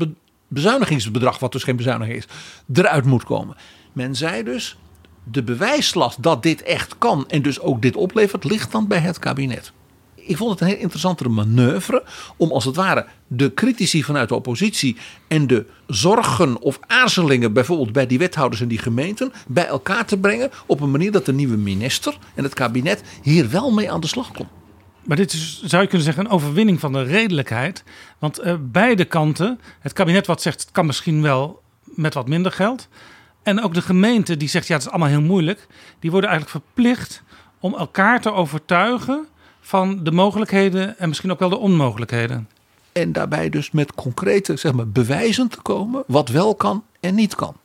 bezuinigingsbedrag, 0.48 1.40
wat 1.40 1.52
dus 1.52 1.64
geen 1.64 1.76
bezuiniging 1.76 2.18
is, 2.18 2.28
eruit 2.74 3.06
moet 3.06 3.24
komen. 3.24 3.58
Men 3.94 4.16
zei 4.16 4.44
dus, 4.44 4.78
de 5.24 5.44
bewijslast 5.44 6.24
dat 6.24 6.44
dit 6.44 6.64
echt 6.64 6.98
kan 6.98 7.26
en 7.28 7.42
dus 7.42 7.60
ook 7.60 7.82
dit 7.82 7.96
oplevert, 7.96 8.44
ligt 8.44 8.72
dan 8.72 8.88
bij 8.88 9.00
het 9.00 9.20
kabinet. 9.20 9.72
Ik 10.28 10.38
vond 10.38 10.52
het 10.52 10.62
een 10.62 10.68
heel 10.68 10.78
interessantere 10.78 11.30
manoeuvre 11.30 12.04
om 12.38 12.52
als 12.52 12.66
het 12.66 12.76
ware 12.76 13.06
de 13.28 13.54
critici 13.54 14.04
vanuit 14.04 14.30
de 14.30 14.36
oppositie 14.36 14.98
en 15.28 15.48
de 15.48 15.66
zorgen 15.88 16.62
of 16.62 16.80
aarzelingen 16.88 17.54
bijvoorbeeld 17.54 17.92
bij 17.92 18.08
die 18.08 18.18
wethouders 18.18 18.62
en 18.62 18.68
die 18.68 18.78
gemeenten 18.78 19.32
bij 19.48 19.66
elkaar 19.66 20.06
te 20.06 20.18
brengen 20.18 20.50
op 20.66 20.82
een 20.82 20.92
manier 20.92 21.12
dat 21.12 21.26
de 21.26 21.34
nieuwe 21.34 21.58
minister 21.58 22.18
en 22.36 22.44
het 22.44 22.54
kabinet 22.54 23.04
hier 23.22 23.50
wel 23.50 23.72
mee 23.72 23.92
aan 23.92 24.02
de 24.02 24.08
slag 24.08 24.32
kon. 24.32 24.48
Maar 25.04 25.18
dit 25.18 25.34
is, 25.34 25.62
zou 25.64 25.82
je 25.82 25.88
kunnen 25.88 26.06
zeggen, 26.06 26.26
een 26.26 26.32
overwinning 26.32 26.80
van 26.80 26.94
de 26.94 27.04
redelijkheid. 27.04 27.84
Want 28.20 28.46
uh, 28.46 28.56
beide 28.60 29.06
kanten, 29.06 29.60
het 29.80 29.94
kabinet 29.94 30.28
wat 30.28 30.42
zegt 30.42 30.62
het 30.62 30.72
kan 30.72 30.86
misschien 30.86 31.22
wel 31.22 31.62
met 31.84 32.14
wat 32.14 32.28
minder 32.28 32.52
geld. 32.52 32.88
En 33.44 33.64
ook 33.64 33.74
de 33.74 33.82
gemeente 33.82 34.38
die 34.38 34.50
zegt 34.50 34.68
ja 34.68 34.74
het 34.74 34.84
is 34.84 34.90
allemaal 34.90 35.10
heel 35.10 35.22
moeilijk. 35.22 35.68
Die 36.00 36.12
worden 36.12 36.30
eigenlijk 36.30 36.64
verplicht 36.66 37.24
om 37.60 37.76
elkaar 37.76 38.22
te 38.22 38.34
overtuigen 38.34 39.28
van 39.68 40.04
de 40.04 40.12
mogelijkheden 40.12 41.00
en 41.00 41.08
misschien 41.08 41.32
ook 41.32 41.40
wel 41.40 41.50
de 41.50 41.58
onmogelijkheden. 41.58 42.50
En 42.92 43.12
daarbij 43.12 43.50
dus 43.50 43.72
met 43.72 43.94
concrete 43.94 44.56
zeg 44.56 44.74
maar, 44.74 44.90
bewijzen 44.90 45.48
te 45.48 45.62
komen 45.62 46.04
wat 46.08 46.30
wel 46.30 46.56
kan 46.56 46.84
en 47.00 47.16
niet 47.16 47.36
kan. 47.36 47.56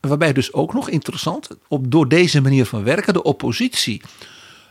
Waarbij 0.00 0.32
dus 0.32 0.52
ook 0.52 0.72
nog 0.72 0.88
interessant, 0.88 1.48
op, 1.68 1.90
door 1.90 2.08
deze 2.08 2.40
manier 2.40 2.66
van 2.66 2.84
werken, 2.84 3.12
de 3.12 3.22
oppositie 3.22 4.02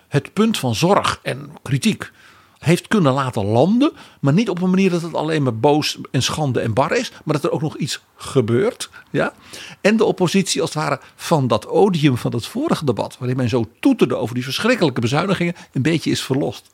het 0.08 0.34
punt 0.34 0.60
van 0.60 0.76
zorg 0.76 1.20
en 1.24 1.50
kritiek 1.62 2.12
heeft 2.64 2.88
kunnen 2.88 3.14
laten 3.14 3.46
landen. 3.46 3.92
Maar 4.20 4.34
niet 4.34 4.50
op 4.50 4.62
een 4.62 4.70
manier 4.70 4.90
dat 4.90 5.02
het 5.02 5.14
alleen 5.14 5.44
maar 5.44 5.58
boos 5.58 5.98
en 6.12 6.24
schande 6.24 6.60
en 6.60 6.74
bar 6.74 6.92
is. 6.92 7.12
Maar 7.24 7.36
dat 7.36 7.44
er 7.44 7.52
ook 7.52 7.62
nog 7.62 7.78
iets 7.78 8.04
gebeurt. 8.16 8.90
Ja? 9.12 9.34
En 9.82 9.98
de 9.98 10.06
oppositie 10.06 10.62
als 10.62 10.74
het 10.74 10.84
ware 10.84 11.00
van 11.16 11.48
dat 11.48 11.68
odium 11.68 12.18
van 12.18 12.34
het 12.34 12.46
vorige 12.46 12.86
debat. 12.86 13.18
Waarin 13.20 13.38
men 13.38 13.50
zo 13.50 13.70
toeterde 13.80 14.16
over 14.16 14.36
die 14.36 14.44
verschrikkelijke 14.44 15.02
bezuinigingen. 15.02 15.56
Een 15.72 15.82
beetje 15.82 16.12
is 16.12 16.24
verlost. 16.24 16.70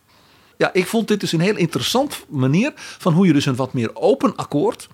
Ja, 0.58 0.74
ik 0.74 0.88
vond 0.88 1.08
dit 1.08 1.19
dus 1.19 1.31
een 1.31 1.39
heel 1.39 1.58
interessant 1.58 2.25
manier 2.29 2.72
van 2.75 3.13
hoe 3.13 3.27
je 3.27 3.34
dus 3.34 3.46
een 3.46 3.55
wat 3.55 3.74
meer 3.74 3.96
open 3.96 4.36
akkoord 4.36 4.88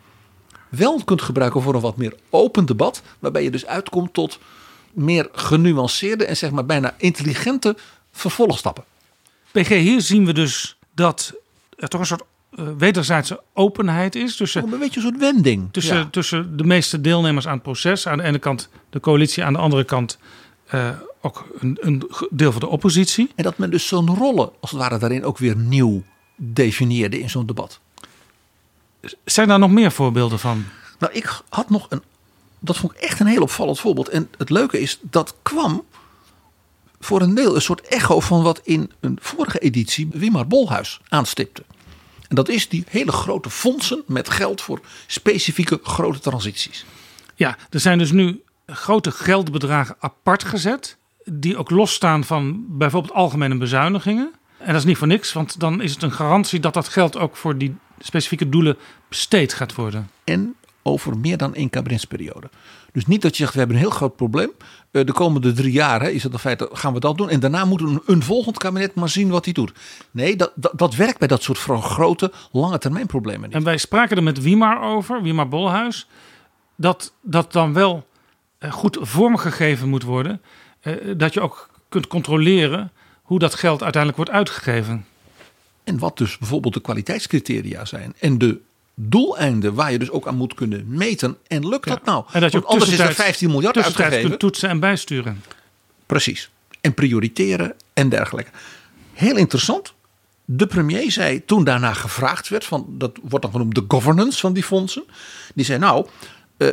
wel 0.70 1.04
kunt 1.04 1.22
gebruiken 1.22 1.62
voor 1.62 1.76
een 1.76 1.82
wat 1.82 1.98
meer 1.98 2.14
open 2.30 2.66
debat. 2.66 3.02
Waarbij 3.20 3.44
je 3.44 3.52
dus 3.52 3.66
uitkomt 3.66 4.14
tot 4.14 4.40
meer 4.94 5.30
genuanceerde 5.32 6.26
en 6.26 6.38
zeg 6.38 6.52
maar 6.52 6.66
bijna 6.66 6.96
intelligente 6.98 7.78
vervolgstappen. 8.12 8.84
PG, 9.52 9.68
hier 9.68 10.02
zien 10.02 10.26
we 10.26 10.34
dus 10.34 10.75
dat 10.96 11.34
er 11.78 11.88
toch 11.88 12.00
een 12.00 12.06
soort 12.06 12.24
uh, 12.60 12.68
wederzijdse 12.78 13.42
openheid 13.54 14.16
is. 14.16 14.36
Tussen, 14.36 14.64
oh, 14.64 14.72
een 14.72 14.80
beetje 14.80 14.96
een 15.00 15.06
soort 15.06 15.20
wending. 15.20 15.68
Tussen, 15.72 15.98
ja. 15.98 16.08
tussen 16.12 16.58
de 16.58 16.64
meeste 16.64 17.02
deelnemers 17.02 17.48
aan 17.48 17.54
het 17.54 17.64
proces. 17.64 18.08
Aan 18.08 18.18
de 18.18 18.24
ene 18.24 18.40
kant 18.40 18.70
de 18.90 19.00
coalitie, 19.00 19.44
aan 19.44 19.54
de 19.54 19.60
andere 19.60 19.84
kant 19.84 20.18
uh, 20.74 20.90
ook 21.22 21.46
een, 21.60 21.78
een, 21.82 22.10
deel 22.30 22.52
van 22.52 22.62
de 22.62 22.68
oppositie. 22.68 23.32
En 23.36 23.44
dat 23.44 23.58
men 23.58 23.72
dus 23.72 23.88
zo'n 23.88 24.16
rollen, 24.16 24.50
als 24.60 24.72
het 24.72 24.80
ware, 24.80 24.98
daarin 24.98 25.24
ook 25.24 25.38
weer 25.38 25.56
nieuw 25.56 26.04
definieerde 26.36 27.20
in 27.20 27.30
zo'n 27.30 27.46
debat. 27.46 27.80
Zijn 29.24 29.48
daar 29.48 29.60
nog 29.60 29.72
meer 29.72 29.92
voorbeelden 29.92 30.40
van? 30.40 30.66
Nou, 31.00 31.14
ik 31.14 31.42
had 31.50 31.70
nog 31.70 31.86
een. 31.90 32.02
Dat 32.60 32.78
vond 32.78 32.94
ik 32.94 33.00
echt 33.00 33.20
een 33.20 33.28
heel 33.28 33.42
opvallend 33.42 33.80
voorbeeld. 33.80 34.10
En 34.10 34.30
het 34.38 34.50
leuke 34.50 34.80
is, 34.80 35.00
dat 35.02 35.36
kwam 35.42 35.84
voor 37.00 37.22
een 37.22 37.36
deel 37.36 37.56
een 37.56 37.62
soort 37.62 37.82
echo 37.82 38.20
van 38.20 38.44
wat 38.44 38.62
in 38.64 38.92
een 39.00 39.18
vorige 39.22 39.60
editie 39.60 40.08
Wimar 40.12 40.48
Bolhuis 40.48 41.00
aanstipte. 41.10 41.64
En 42.28 42.36
dat 42.36 42.50
is 42.50 42.70
die 42.70 42.84
hele 42.88 43.12
grote 43.12 43.50
fondsen 43.50 44.04
met 44.08 44.30
geld 44.30 44.62
voor 44.62 44.80
specifieke 45.08 45.80
grote 45.84 46.20
transities. 46.20 46.86
Ja, 47.36 47.58
er 47.70 47.80
zijn 47.80 47.98
dus 47.98 48.12
nu 48.12 48.44
grote 48.66 49.12
geldbedragen 49.12 49.96
apart 50.00 50.44
gezet. 50.44 50.98
Die 51.24 51.58
ook 51.58 51.70
losstaan 51.70 52.24
van 52.24 52.66
bijvoorbeeld 52.68 53.14
algemene 53.14 53.58
bezuinigingen. 53.58 54.32
En 54.58 54.68
dat 54.68 54.76
is 54.76 54.84
niet 54.84 54.98
voor 54.98 55.08
niks, 55.08 55.34
want 55.34 55.60
dan 55.60 55.82
is 55.82 55.94
het 55.94 56.04
een 56.04 56.12
garantie 56.12 56.60
dat 56.60 56.74
dat 56.74 56.88
geld 56.88 57.18
ook 57.18 57.36
voor 57.36 57.58
die 57.58 57.76
specifieke 58.00 58.50
doelen 58.50 58.78
besteed 59.08 59.54
gaat 59.54 59.76
worden. 59.76 60.10
En 60.24 60.56
over 60.84 61.18
meer 61.18 61.38
dan 61.38 61.56
één 61.56 61.70
kabinetsperiode. 61.70 62.50
Dus 62.92 63.06
niet 63.06 63.22
dat 63.22 63.38
je 63.38 63.44
zegt, 63.44 63.54
we 63.54 63.60
hebben 63.60 63.78
een 63.78 63.84
heel 63.84 63.92
groot 63.92 64.16
probleem. 64.16 64.52
De 65.04 65.12
komende 65.14 65.52
drie 65.52 65.72
jaar 65.72 66.02
hè, 66.02 66.10
is 66.10 66.24
het 66.24 66.34
in 66.34 66.40
feite, 66.40 66.70
gaan 66.72 66.94
we 66.94 67.00
dat 67.00 67.18
doen. 67.18 67.30
En 67.30 67.40
daarna 67.40 67.66
moet 67.66 67.82
een, 67.82 68.02
een 68.06 68.24
volgend 68.24 68.58
kabinet 68.58 68.94
maar 68.94 69.10
zien 69.10 69.30
wat 69.30 69.46
hij 69.46 69.54
doet. 69.54 69.72
Nee, 70.12 70.36
dat, 70.36 70.52
dat, 70.56 70.72
dat 70.76 70.96
werkt 70.96 71.20
bij 71.20 71.28
dat 71.28 71.44
soort 71.44 71.58
grote, 71.58 72.32
lange 72.52 72.78
termijn 72.78 73.06
problemen 73.06 73.42
niet. 73.42 73.58
En 73.58 73.64
wij 73.64 73.78
spraken 73.78 74.18
er 74.18 74.24
met 74.24 74.42
Wimar 74.42 74.82
over, 74.82 75.22
Wimar 75.22 75.48
Bolhuis. 75.48 76.08
Dat 76.76 77.14
dat 77.22 77.52
dan 77.52 77.74
wel 77.74 78.08
goed 78.70 78.98
vormgegeven 79.02 79.90
moet 79.90 80.04
worden. 80.04 80.42
Dat 81.16 81.34
je 81.34 81.42
ook 81.42 81.70
kunt 81.90 82.08
controleren 82.08 82.92
hoe 83.22 83.40
dat 83.40 83.56
geld 83.56 83.84
uiteindelijk 83.84 84.24
wordt 84.24 84.38
uitgegeven. 84.38 85.06
En 85.84 86.00
wat 86.00 86.18
dus 86.18 86.38
bijvoorbeeld 86.38 86.74
de 86.74 86.82
kwaliteitscriteria 86.82 87.86
zijn. 87.86 88.14
En 88.20 88.38
de 88.38 88.60
doeleinden 88.96 89.74
waar 89.74 89.92
je 89.92 90.00
dus 90.00 90.10
ook 90.10 90.28
aan 90.28 90.36
moet 90.36 90.54
kunnen 90.54 90.84
meten. 90.88 91.38
En 91.48 91.68
lukt 91.68 91.88
dat 91.88 92.06
nou? 92.06 92.26
En 92.32 92.42
dat 92.42 92.52
je 92.52 92.58
anders 92.64 92.74
is 92.76 92.82
er 92.82 93.06
tussentijds- 93.06 93.16
15 93.22 93.50
miljard 93.50 93.78
uitgegeven. 93.78 94.28
kunt 94.30 94.40
toetsen 94.40 94.70
en 94.70 94.80
bijsturen. 94.80 95.44
Precies. 96.06 96.50
En 96.82 96.94
prioriteren 96.94 97.74
en 97.94 98.10
dergelijke. 98.10 98.52
Heel 99.14 99.36
interessant. 99.38 99.94
De 100.46 100.68
premier 100.68 101.12
zei 101.12 101.46
toen 101.46 101.64
daarna 101.64 101.94
gevraagd 101.94 102.48
werd, 102.50 102.66
van, 102.66 102.86
dat 102.90 103.18
wordt 103.22 103.42
dan 103.46 103.52
genoemd 103.54 103.76
de 103.76 103.86
governance 103.88 104.40
van 104.40 104.54
die 104.54 104.64
fondsen. 104.64 105.04
Die 105.56 105.66
zei 105.66 105.80
nou, 105.80 106.06
eh, 106.58 106.68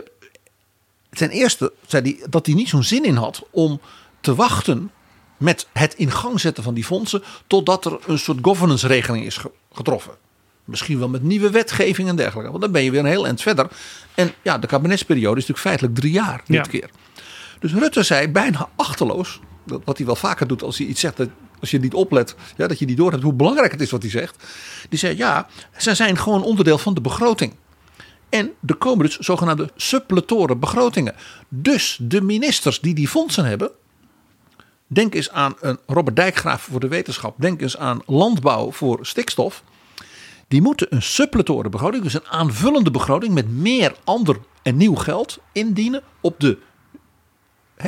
ten 1.11 1.31
eerste 1.31 1.73
zei 1.87 2.02
hij 2.02 2.26
dat 2.31 2.47
hij 2.47 2.55
niet 2.55 2.69
zo'n 2.69 2.83
zin 2.85 3.05
in 3.05 3.17
had 3.17 3.43
om 3.50 3.81
te 4.21 4.35
wachten 4.35 4.91
met 5.37 5.67
het 5.73 5.95
in 5.95 6.11
gang 6.11 6.41
zetten 6.41 6.62
van 6.64 6.75
die 6.75 6.85
fondsen 6.85 7.23
totdat 7.47 7.85
er 7.85 7.99
een 8.07 8.19
soort 8.19 8.38
governance 8.43 8.87
regeling 8.87 9.25
is 9.25 9.37
ge- 9.37 9.50
getroffen. 9.73 10.12
Misschien 10.64 10.99
wel 10.99 11.09
met 11.09 11.23
nieuwe 11.23 11.50
wetgeving 11.50 12.09
en 12.09 12.16
dergelijke. 12.16 12.50
Want 12.50 12.62
dan 12.62 12.73
ben 12.73 12.83
je 12.83 12.90
weer 12.90 13.00
een 13.00 13.07
heel 13.07 13.26
eind 13.26 13.42
verder. 13.42 13.66
En 14.14 14.33
ja, 14.42 14.59
de 14.59 14.66
kabinetsperiode 14.66 15.40
is 15.40 15.47
natuurlijk 15.47 15.66
feitelijk 15.66 15.95
drie 15.95 16.12
jaar 16.12 16.42
dit 16.47 16.57
Ja. 16.57 16.62
keer. 16.62 16.90
Dus 17.61 17.73
Rutte 17.73 18.02
zei 18.02 18.28
bijna 18.28 18.69
achterloos, 18.76 19.40
dat- 19.66 19.81
wat 19.85 19.97
hij 19.97 20.07
wel 20.07 20.16
vaker 20.16 20.47
doet 20.47 20.62
als 20.62 20.78
hij 20.78 20.87
iets 20.87 21.00
zegt, 21.00 21.16
dat, 21.16 21.28
als 21.61 21.71
je 21.71 21.78
niet 21.78 21.95
oplet, 21.95 22.35
ja, 22.57 22.66
dat 22.66 22.78
je 22.78 22.87
niet 22.87 22.97
doorhebt 22.97 23.23
hoe 23.23 23.33
belangrijk 23.33 23.73
het 23.73 23.81
is 23.81 23.90
wat 23.90 24.02
hij 24.02 24.11
zegt. 24.11 24.45
Die 24.88 24.99
zei 24.99 25.16
ja, 25.16 25.47
ze 25.76 25.95
zijn 25.95 26.19
gewoon 26.19 26.42
onderdeel 26.42 26.78
van 26.78 26.95
de 26.95 27.00
begroting. 27.00 27.54
En 28.28 28.50
er 28.66 28.75
komen 28.75 29.04
dus 29.07 29.19
zogenaamde 29.19 29.71
suppletoren 29.76 30.59
begrotingen. 30.59 31.14
Dus 31.49 31.99
de 32.02 32.21
ministers 32.21 32.81
die 32.81 32.95
die 32.95 33.09
fondsen 33.09 33.45
hebben, 33.45 33.71
denk 34.87 35.14
eens 35.14 35.31
aan 35.31 35.54
een 35.61 35.78
Robert 35.87 36.16
Dijkgraaf 36.16 36.62
voor 36.62 36.81
de 36.81 36.88
wetenschap, 36.88 37.35
denk 37.40 37.61
eens 37.61 37.76
aan 37.76 38.00
landbouw 38.07 38.73
voor 38.73 38.99
stikstof. 39.07 39.62
Die 40.52 40.62
moeten 40.62 40.87
een 40.90 41.02
suppletoren 41.02 41.71
begroting, 41.71 42.02
dus 42.02 42.14
een 42.14 42.28
aanvullende 42.28 42.90
begroting 42.90 43.35
met 43.35 43.49
meer 43.50 43.94
ander 44.04 44.38
en 44.62 44.76
nieuw 44.76 44.94
geld 44.94 45.38
indienen 45.52 46.02
op 46.21 46.40
de 46.40 46.59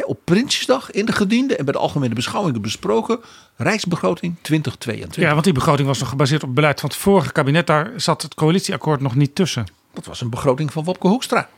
op 0.04 0.18
Prinsjesdag 0.24 0.90
in 0.90 1.06
de 1.06 1.12
gediende 1.12 1.56
en 1.56 1.64
bij 1.64 1.72
de 1.72 1.78
algemene 1.78 2.14
beschouwingen 2.14 2.62
besproken 2.62 3.20
Rijksbegroting 3.56 4.36
2022. 4.42 5.22
Ja, 5.22 5.32
want 5.32 5.44
die 5.44 5.52
begroting 5.52 5.88
was 5.88 5.98
nog 5.98 6.08
gebaseerd 6.08 6.40
op 6.40 6.46
het 6.46 6.56
beleid 6.56 6.80
van 6.80 6.88
het 6.88 6.98
vorige 6.98 7.32
kabinet. 7.32 7.66
Daar 7.66 7.92
zat 7.96 8.22
het 8.22 8.34
coalitieakkoord 8.34 9.00
nog 9.00 9.14
niet 9.14 9.34
tussen. 9.34 9.66
Dat 9.92 10.06
was 10.06 10.20
een 10.20 10.30
begroting 10.30 10.72
van 10.72 10.84
Wopke 10.84 11.08
Hoekstra. 11.08 11.48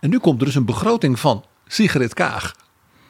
En 0.00 0.10
nu 0.10 0.18
komt 0.18 0.40
er 0.40 0.46
dus 0.46 0.54
een 0.54 0.64
begroting 0.64 1.20
van 1.20 1.44
Sigrid 1.66 2.14
Kaag, 2.14 2.54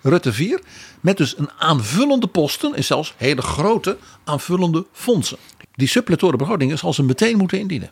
Rutte 0.02 0.32
4, 0.32 0.62
met 1.00 1.16
dus 1.16 1.38
een 1.38 1.50
aanvullende 1.58 2.26
posten 2.26 2.74
en 2.74 2.84
zelfs 2.84 3.14
hele 3.16 3.42
grote 3.42 3.98
aanvullende 4.24 4.86
fondsen. 4.92 5.38
Die 5.74 5.88
suppletoren 5.88 6.38
begrotingen 6.38 6.78
zal 6.78 6.92
ze 6.92 7.02
meteen 7.02 7.36
moeten 7.36 7.58
indienen. 7.58 7.90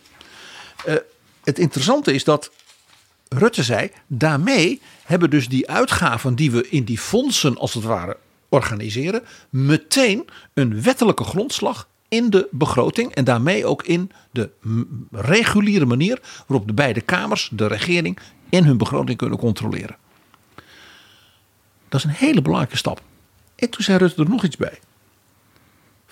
Eh, 0.84 0.94
het 1.44 1.58
interessante 1.58 2.12
is 2.12 2.24
dat 2.24 2.50
Rutte 3.28 3.62
zei, 3.62 3.90
daarmee 4.06 4.80
hebben 5.04 5.30
dus 5.30 5.48
die 5.48 5.70
uitgaven 5.70 6.34
die 6.34 6.50
we 6.50 6.68
in 6.68 6.84
die 6.84 6.98
fondsen 6.98 7.58
als 7.58 7.74
het 7.74 7.84
ware 7.84 8.16
organiseren, 8.48 9.22
meteen 9.50 10.28
een 10.54 10.82
wettelijke 10.82 11.24
grondslag 11.24 11.88
in 12.08 12.30
de 12.30 12.48
begroting 12.50 13.14
en 13.14 13.24
daarmee 13.24 13.66
ook 13.66 13.82
in 13.82 14.10
de 14.30 14.50
reguliere 15.10 15.86
manier 15.86 16.20
waarop 16.46 16.66
de 16.66 16.74
beide 16.74 17.00
kamers, 17.00 17.50
de 17.52 17.66
regering, 17.66 18.18
in 18.48 18.64
hun 18.64 18.78
begroting 18.78 19.18
kunnen 19.18 19.38
controleren. 19.38 19.96
Dat 21.88 22.00
is 22.00 22.04
een 22.04 22.10
hele 22.10 22.42
belangrijke 22.42 22.76
stap. 22.76 23.02
En 23.56 23.70
toen 23.70 23.84
zei 23.84 23.98
Rutte 23.98 24.22
er 24.22 24.28
nog 24.28 24.44
iets 24.44 24.56
bij. 24.56 24.78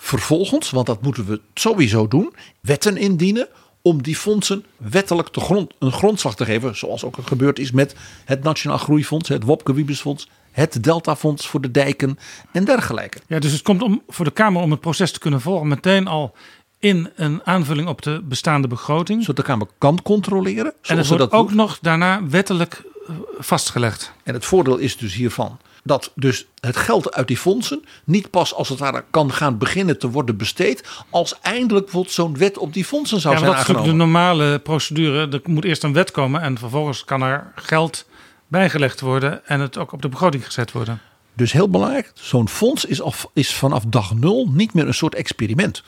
Vervolgens, 0.01 0.69
want 0.69 0.85
dat 0.85 1.01
moeten 1.01 1.25
we 1.25 1.41
sowieso 1.53 2.07
doen, 2.07 2.33
wetten 2.61 2.97
indienen 2.97 3.47
om 3.81 4.03
die 4.03 4.15
fondsen 4.15 4.65
wettelijk 4.77 5.27
te 5.27 5.39
grond, 5.39 5.73
een 5.79 5.91
grondslag 5.91 6.35
te 6.35 6.45
geven. 6.45 6.77
Zoals 6.77 7.03
ook 7.03 7.17
gebeurd 7.23 7.59
is 7.59 7.71
met 7.71 7.95
het 8.25 8.43
Nationaal 8.43 8.77
Groeifonds, 8.77 9.29
het 9.29 9.43
Wopke 9.43 9.73
Wiebesfonds, 9.73 10.29
het 10.51 10.83
Deltafonds 10.83 11.47
voor 11.47 11.61
de 11.61 11.71
dijken 11.71 12.19
en 12.51 12.65
dergelijke. 12.65 13.19
Ja, 13.27 13.39
dus 13.39 13.51
het 13.51 13.61
komt 13.61 13.81
om, 13.81 14.01
voor 14.07 14.25
de 14.25 14.31
Kamer 14.31 14.61
om 14.61 14.71
het 14.71 14.79
proces 14.79 15.11
te 15.11 15.19
kunnen 15.19 15.41
volgen 15.41 15.67
meteen 15.67 16.07
al 16.07 16.35
in 16.79 17.09
een 17.15 17.41
aanvulling 17.43 17.87
op 17.87 18.01
de 18.01 18.21
bestaande 18.23 18.67
begroting. 18.67 19.21
Zodat 19.21 19.35
de 19.35 19.43
Kamer 19.43 19.67
kan 19.77 20.01
controleren. 20.01 20.73
en 20.81 20.97
het 20.97 21.07
wordt 21.07 21.23
dat 21.23 21.31
ook 21.31 21.47
doet. 21.47 21.57
nog 21.57 21.79
daarna 21.81 22.27
wettelijk 22.27 22.83
eh, 23.07 23.15
vastgelegd. 23.37 24.11
En 24.23 24.33
het 24.33 24.45
voordeel 24.45 24.77
is 24.77 24.97
dus 24.97 25.13
hiervan 25.13 25.59
dat 25.89 26.11
dus 26.15 26.45
het 26.59 26.77
geld 26.77 27.13
uit 27.13 27.27
die 27.27 27.37
fondsen 27.37 27.83
niet 28.03 28.29
pas 28.29 28.53
als 28.53 28.69
het 28.69 28.79
ware 28.79 29.03
kan 29.09 29.33
gaan 29.33 29.57
beginnen 29.57 29.99
te 29.99 30.09
worden 30.09 30.37
besteed 30.37 30.87
als 31.09 31.39
eindelijk 31.41 31.85
bijvoorbeeld 31.85 32.13
zo'n 32.13 32.37
wet 32.37 32.57
op 32.57 32.73
die 32.73 32.85
fondsen 32.85 33.19
zou 33.19 33.33
Ja, 33.33 33.39
zijn 33.39 33.51
dat 33.51 33.61
is 33.61 33.67
natuurlijk 33.67 33.97
aangenomen. 33.97 34.13
de 34.13 34.19
normale 34.19 34.59
procedure. 34.59 35.27
Er 35.29 35.41
moet 35.43 35.63
eerst 35.63 35.83
een 35.83 35.93
wet 35.93 36.11
komen 36.11 36.41
en 36.41 36.57
vervolgens 36.57 37.05
kan 37.05 37.21
er 37.21 37.51
geld 37.55 38.05
bijgelegd 38.47 38.99
worden 39.01 39.47
en 39.47 39.59
het 39.59 39.77
ook 39.77 39.91
op 39.91 40.01
de 40.01 40.09
begroting 40.09 40.45
gezet 40.45 40.71
worden. 40.71 40.99
Dus 41.33 41.51
heel 41.51 41.69
belangrijk, 41.69 42.11
zo'n 42.13 42.49
fonds 42.49 42.85
is, 42.85 43.01
af, 43.01 43.29
is 43.33 43.53
vanaf 43.53 43.83
dag 43.87 44.13
nul 44.13 44.49
niet 44.51 44.73
meer 44.73 44.87
een 44.87 44.93
soort 44.93 45.15
experiment. 45.15 45.83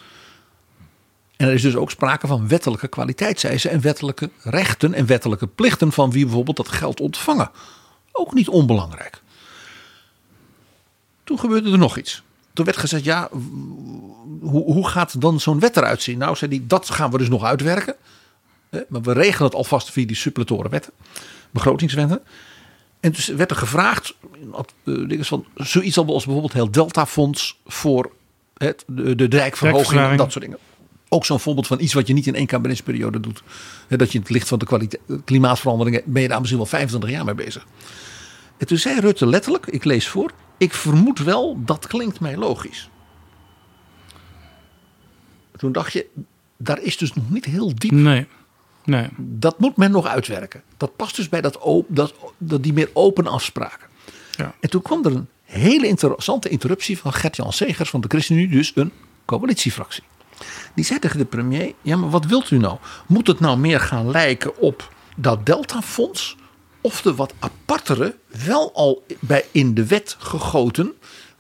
En 1.38 1.48
er 1.48 1.54
is 1.54 1.62
dus 1.62 1.76
ook 1.76 1.92
sprake 1.92 2.28
van 2.28 2.48
wettelijke 2.48 2.88
kwaliteitseisen 2.88 3.72
en 3.72 3.82
wettelijke 3.82 4.30
rechten 4.44 4.94
en 4.94 5.06
wettelijke 5.06 5.48
plichten 5.48 5.92
van 5.92 6.12
wie 6.12 6.26
bijvoorbeeld 6.26 6.58
dat 6.58 6.70
geld 6.70 7.00
ontvangen. 7.00 7.52
Ook 8.12 8.34
niet 8.34 8.50
onbelangrijk. 8.50 9.22
Toen 11.24 11.40
gebeurde 11.40 11.72
er 11.72 11.78
nog 11.78 11.98
iets. 11.98 12.24
Toen 12.54 12.66
werd 12.66 12.78
gezegd, 12.78 13.04
ja, 13.04 13.30
hoe, 14.42 14.64
hoe 14.64 14.88
gaat 14.88 15.22
dan 15.22 15.40
zo'n 15.40 15.60
wet 15.60 15.78
eruit 15.78 16.02
zien? 16.02 16.18
Nou, 16.18 16.36
zei 16.36 16.56
hij, 16.56 16.64
dat 16.68 16.90
gaan 16.90 17.12
we 17.12 17.18
dus 17.18 17.30
nog 17.30 17.44
uitwerken. 17.44 17.96
Maar 18.88 19.02
we 19.02 19.12
regelen 19.14 19.46
het 19.46 19.56
alvast 19.56 19.92
via 19.92 20.06
die 20.06 20.16
suppletoren 20.16 20.72
wetten, 20.72 20.92
begrotingswetten. 21.52 22.22
En 23.00 23.12
dus 23.12 23.28
werd 23.28 23.52
er 23.52 23.58
gevraagd, 23.58 24.16
van, 25.20 25.46
zoiets 25.56 25.98
als 25.98 26.24
bijvoorbeeld 26.24 26.54
heel 26.54 26.72
Deltafonds 26.72 27.60
voor 27.66 28.12
het, 28.58 28.84
de, 28.88 29.16
de 29.16 29.28
dijkverhoging, 29.28 29.74
Dijkverslaving. 29.74 30.18
dat 30.20 30.32
soort 30.32 30.44
dingen. 30.44 30.60
Ook 31.10 31.26
zo'n 31.26 31.40
voorbeeld 31.40 31.68
van 31.68 31.80
iets 31.80 31.94
wat 31.94 32.08
je 32.08 32.14
niet 32.14 32.28
in 32.28 32.36
één 32.36 32.46
kabinetsperiode 32.46 33.20
doet. 33.20 33.44
Dat 33.88 34.08
je 34.12 34.16
in 34.18 34.22
het 34.22 34.30
licht 34.30 34.48
van 34.48 34.60
de 34.60 34.66
kwalite- 34.66 35.00
klimaatveranderingen 35.26 36.02
ben 36.06 36.22
je 36.22 36.28
daar 36.28 36.38
misschien 36.40 36.60
wel 36.60 36.70
25 36.70 37.10
jaar 37.10 37.26
mee 37.26 37.36
bezig. 37.36 37.66
En 38.58 38.68
toen 38.68 38.78
zei 38.78 39.00
Rutte 39.00 39.26
letterlijk, 39.26 39.66
ik 39.68 39.84
lees 39.84 40.08
voor, 40.08 40.32
ik 40.62 40.74
vermoed 40.74 41.20
wel, 41.20 41.58
dat 41.66 41.88
klinkt 41.88 42.20
mij 42.20 42.38
logisch. 42.38 42.90
Toen 45.58 45.72
dacht 45.72 45.94
je, 45.94 46.08
daar 46.58 46.82
is 46.82 46.98
dus 46.98 47.14
nog 47.14 47.30
niet 47.30 47.46
heel 47.46 47.76
diep 47.76 47.92
Nee, 47.92 48.28
nee. 48.84 49.08
dat 49.18 49.60
moet 49.60 49.78
men 49.78 49.92
nog 49.92 50.06
uitwerken. 50.06 50.64
Dat 50.78 50.96
past 50.96 51.16
dus 51.16 51.30
bij 51.30 51.42
dat, 51.42 51.58
op, 51.58 51.86
dat, 51.90 52.14
dat 52.38 52.64
die 52.64 52.74
meer 52.74 52.90
open 52.94 53.28
afspraken. 53.28 53.88
Ja. 54.36 54.56
En 54.60 54.70
toen 54.70 54.82
kwam 54.82 55.06
er 55.06 55.16
een 55.16 55.28
hele 55.44 55.88
interessante 55.88 56.50
interruptie 56.50 56.98
van 56.98 57.14
Gert-Jan 57.14 57.54
Segers 57.54 57.90
van 57.90 58.02
de 58.02 58.08
ChristenUnie, 58.08 58.50
dus 58.50 58.72
een 58.76 58.92
coalitiefractie. 59.26 60.04
Die 60.76 60.86
zei 60.86 61.00
tegen 61.00 61.18
de 61.18 61.26
premier, 61.26 61.74
ja 61.82 61.96
maar 61.96 62.10
wat 62.10 62.26
wilt 62.26 62.52
u 62.52 62.58
nou? 62.58 62.78
Moet 63.08 63.28
het 63.28 63.40
nou 63.40 63.58
meer 63.58 63.80
gaan 63.80 64.12
lijken 64.12 64.58
op 64.58 64.94
dat 65.16 65.46
Deltafonds 65.46 66.38
of 66.82 67.02
de 67.02 67.16
wat 67.16 67.34
apartere, 67.40 68.16
wel 68.46 68.74
al 68.74 69.06
bij 69.20 69.46
in 69.52 69.74
de 69.74 69.86
wet 69.86 70.16
gegoten 70.20 70.94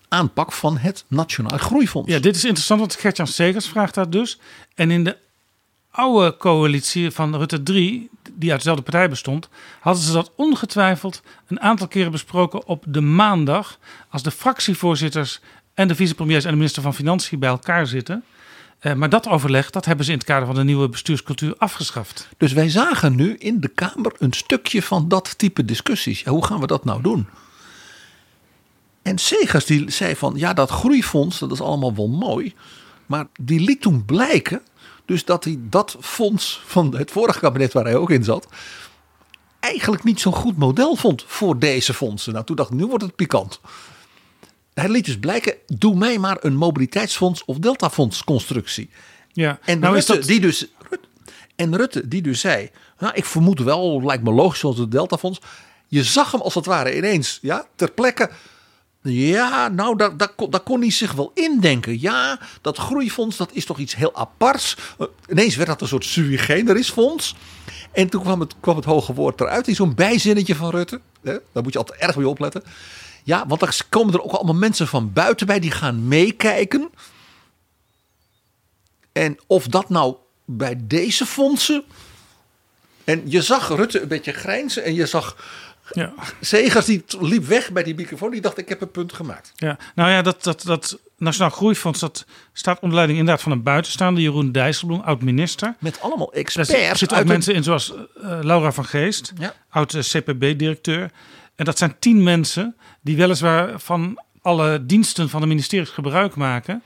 aanpak 0.07 0.51
van 0.51 0.77
het 0.77 1.03
Nationaal 1.07 1.57
Groeifonds? 1.57 2.09
Ja, 2.09 2.19
dit 2.19 2.35
is 2.35 2.43
interessant, 2.43 2.79
want 2.79 2.95
Gertjan 2.95 3.27
Segers 3.27 3.67
vraagt 3.67 3.93
dat 3.93 4.11
dus. 4.11 4.39
En 4.75 4.91
in 4.91 5.03
de 5.03 5.17
oude 5.91 6.37
coalitie 6.37 7.11
van 7.11 7.35
Rutte 7.35 7.63
3, 7.63 8.09
die 8.33 8.49
uit 8.49 8.59
dezelfde 8.59 8.83
partij 8.83 9.09
bestond, 9.09 9.49
hadden 9.79 10.03
ze 10.03 10.13
dat 10.13 10.31
ongetwijfeld 10.35 11.21
een 11.47 11.59
aantal 11.59 11.87
keren 11.87 12.11
besproken 12.11 12.67
op 12.67 12.83
de 12.87 13.01
maandag, 13.01 13.79
als 14.09 14.23
de 14.23 14.31
fractievoorzitters 14.31 15.39
en 15.73 15.87
de 15.87 15.95
vicepremiers 15.95 16.43
en 16.43 16.51
de 16.51 16.57
minister 16.57 16.81
van 16.81 16.93
Financiën 16.93 17.39
bij 17.39 17.49
elkaar 17.49 17.87
zitten. 17.87 18.23
Eh, 18.81 18.93
maar 18.93 19.09
dat 19.09 19.27
overleg, 19.27 19.69
dat 19.69 19.85
hebben 19.85 20.05
ze 20.05 20.11
in 20.11 20.17
het 20.17 20.27
kader 20.27 20.45
van 20.45 20.55
de 20.55 20.63
nieuwe 20.63 20.89
bestuurscultuur 20.89 21.55
afgeschaft. 21.57 22.27
Dus 22.37 22.53
wij 22.53 22.69
zagen 22.69 23.15
nu 23.15 23.35
in 23.37 23.59
de 23.59 23.67
Kamer 23.67 24.13
een 24.17 24.33
stukje 24.33 24.81
van 24.81 25.07
dat 25.07 25.37
type 25.37 25.65
discussies. 25.65 26.23
Hoe 26.23 26.45
gaan 26.45 26.59
we 26.59 26.67
dat 26.67 26.85
nou 26.85 27.01
doen? 27.01 27.27
En 29.01 29.17
Segers 29.17 29.65
die 29.65 29.91
zei 29.91 30.15
van 30.15 30.33
ja, 30.35 30.53
dat 30.53 30.69
groeifonds, 30.69 31.39
dat 31.39 31.51
is 31.51 31.61
allemaal 31.61 31.95
wel 31.95 32.07
mooi. 32.07 32.53
Maar 33.05 33.27
die 33.39 33.59
liet 33.59 33.81
toen 33.81 34.05
blijken, 34.05 34.61
dus 35.05 35.25
dat 35.25 35.43
hij 35.43 35.57
dat 35.59 35.97
fonds 35.99 36.61
van 36.65 36.95
het 36.95 37.11
vorige 37.11 37.39
kabinet 37.39 37.73
waar 37.73 37.85
hij 37.85 37.95
ook 37.95 38.11
in 38.11 38.23
zat, 38.23 38.47
eigenlijk 39.59 40.03
niet 40.03 40.19
zo'n 40.19 40.35
goed 40.35 40.57
model 40.57 40.95
vond 40.95 41.23
voor 41.27 41.59
deze 41.59 41.93
fondsen. 41.93 42.33
Nou, 42.33 42.45
toen 42.45 42.55
dacht 42.55 42.71
ik, 42.71 42.77
nu 42.77 42.85
wordt 42.85 43.03
het 43.03 43.15
pikant. 43.15 43.59
Hij 44.73 44.89
liet 44.89 45.05
dus 45.05 45.19
blijken, 45.19 45.55
doe 45.67 45.95
mij 45.95 46.17
maar 46.17 46.37
een 46.39 46.55
mobiliteitsfonds 46.55 47.45
of 47.45 47.57
deltafonds 47.57 48.23
constructie. 48.23 48.89
Ja, 49.33 49.59
En 49.65 49.79
nou 49.79 49.97
is 49.97 50.07
Rutte, 50.07 50.21
dat. 50.21 50.29
die 50.29 50.39
dus, 50.39 50.67
en 51.55 51.75
Rutte 51.75 52.07
die 52.07 52.21
dus 52.21 52.39
zei, 52.39 52.69
nou, 52.99 53.13
ik 53.15 53.25
vermoed 53.25 53.59
wel, 53.59 54.01
lijkt 54.03 54.23
me 54.23 54.31
logisch 54.31 54.59
zoals 54.59 54.77
het 54.77 54.91
Deltafonds. 54.91 55.39
Je 55.87 56.03
zag 56.03 56.31
hem 56.31 56.41
als 56.41 56.55
het 56.55 56.65
ware 56.65 56.97
ineens 56.97 57.39
ja, 57.41 57.65
ter 57.75 57.91
plekke 57.91 58.29
Ja, 59.01 59.67
nou, 59.67 59.97
daar, 59.97 60.17
daar, 60.17 60.33
kon, 60.35 60.49
daar 60.49 60.59
kon 60.59 60.81
hij 60.81 60.91
zich 60.91 61.11
wel 61.11 61.31
indenken. 61.33 62.01
Ja, 62.01 62.39
dat 62.61 62.77
groeifonds, 62.77 63.37
dat 63.37 63.49
is 63.53 63.65
toch 63.65 63.77
iets 63.77 63.95
heel 63.95 64.15
aparts. 64.15 64.77
Uh, 64.99 65.07
ineens 65.29 65.55
werd 65.55 65.67
dat 65.67 65.81
een 65.81 65.87
soort 65.87 66.05
sui 66.05 66.37
generis 66.37 66.89
fonds. 66.89 67.35
En 67.91 68.09
toen 68.09 68.21
kwam 68.21 68.39
het, 68.39 68.55
kwam 68.59 68.75
het 68.75 68.85
hoge 68.85 69.13
woord 69.13 69.41
eruit 69.41 69.67
in 69.67 69.75
zo'n 69.75 69.95
bijzinnetje 69.95 70.55
van 70.55 70.69
Rutte. 70.69 71.01
Hè? 71.23 71.37
Daar 71.51 71.63
moet 71.63 71.73
je 71.73 71.79
altijd 71.79 71.99
erg 71.99 72.15
mee 72.15 72.27
opletten. 72.27 72.63
Ja, 73.23 73.47
want 73.47 73.59
dan 73.59 73.69
komen 73.89 74.13
er 74.13 74.21
ook 74.23 74.31
allemaal 74.31 74.55
mensen 74.55 74.87
van 74.87 75.13
buiten 75.13 75.47
bij 75.47 75.59
die 75.59 75.71
gaan 75.71 76.07
meekijken. 76.07 76.89
En 79.11 79.37
of 79.47 79.67
dat 79.67 79.89
nou 79.89 80.15
bij 80.45 80.75
deze 80.79 81.25
fondsen. 81.25 81.83
En 83.03 83.21
je 83.25 83.41
zag 83.41 83.67
Rutte 83.67 84.01
een 84.01 84.07
beetje 84.07 84.31
grijnzen 84.33 84.83
en 84.83 84.93
je 84.93 85.05
zag 85.05 85.35
Ja. 85.93 86.13
Zegers 86.39 86.85
die 86.85 87.03
liep 87.19 87.45
weg 87.45 87.71
bij 87.71 87.83
die 87.83 87.95
microfoon. 87.95 88.31
Die 88.31 88.41
dacht, 88.41 88.57
ik 88.57 88.69
heb 88.69 88.81
een 88.81 88.91
punt 88.91 89.13
gemaakt. 89.13 89.51
Ja, 89.55 89.77
nou 89.95 90.09
ja, 90.09 90.21
dat, 90.21 90.43
dat, 90.43 90.61
dat 90.61 90.99
Nationaal 91.17 91.49
Groeifonds 91.49 91.99
dat 91.99 92.25
staat 92.53 92.79
onder 92.79 92.95
leiding 92.95 93.19
inderdaad 93.19 93.43
van 93.43 93.51
een 93.51 93.63
buitenstaande 93.63 94.21
Jeroen 94.21 94.51
Dijsselbloem, 94.51 94.99
oud-minister. 94.99 95.75
Met 95.79 96.01
allemaal 96.01 96.33
experts. 96.33 96.69
zitten 96.99 97.17
ook 97.17 97.25
mensen 97.25 97.53
in 97.53 97.63
zoals 97.63 97.93
eh, 97.93 98.39
Laura 98.41 98.71
van 98.71 98.85
Geest, 98.85 99.33
Ja. 99.37 99.53
oud 99.69 99.93
eh, 99.93 100.01
CPB-directeur. 100.01 101.11
En 101.55 101.65
dat 101.65 101.77
zijn 101.77 101.95
tien 101.99 102.23
mensen 102.23 102.75
die 103.01 103.15
weliswaar 103.15 103.79
van 103.79 104.21
alle 104.41 104.85
diensten 104.85 105.29
van 105.29 105.41
de 105.41 105.47
ministeries 105.47 105.89
gebruik 105.89 106.35
maken, 106.35 106.81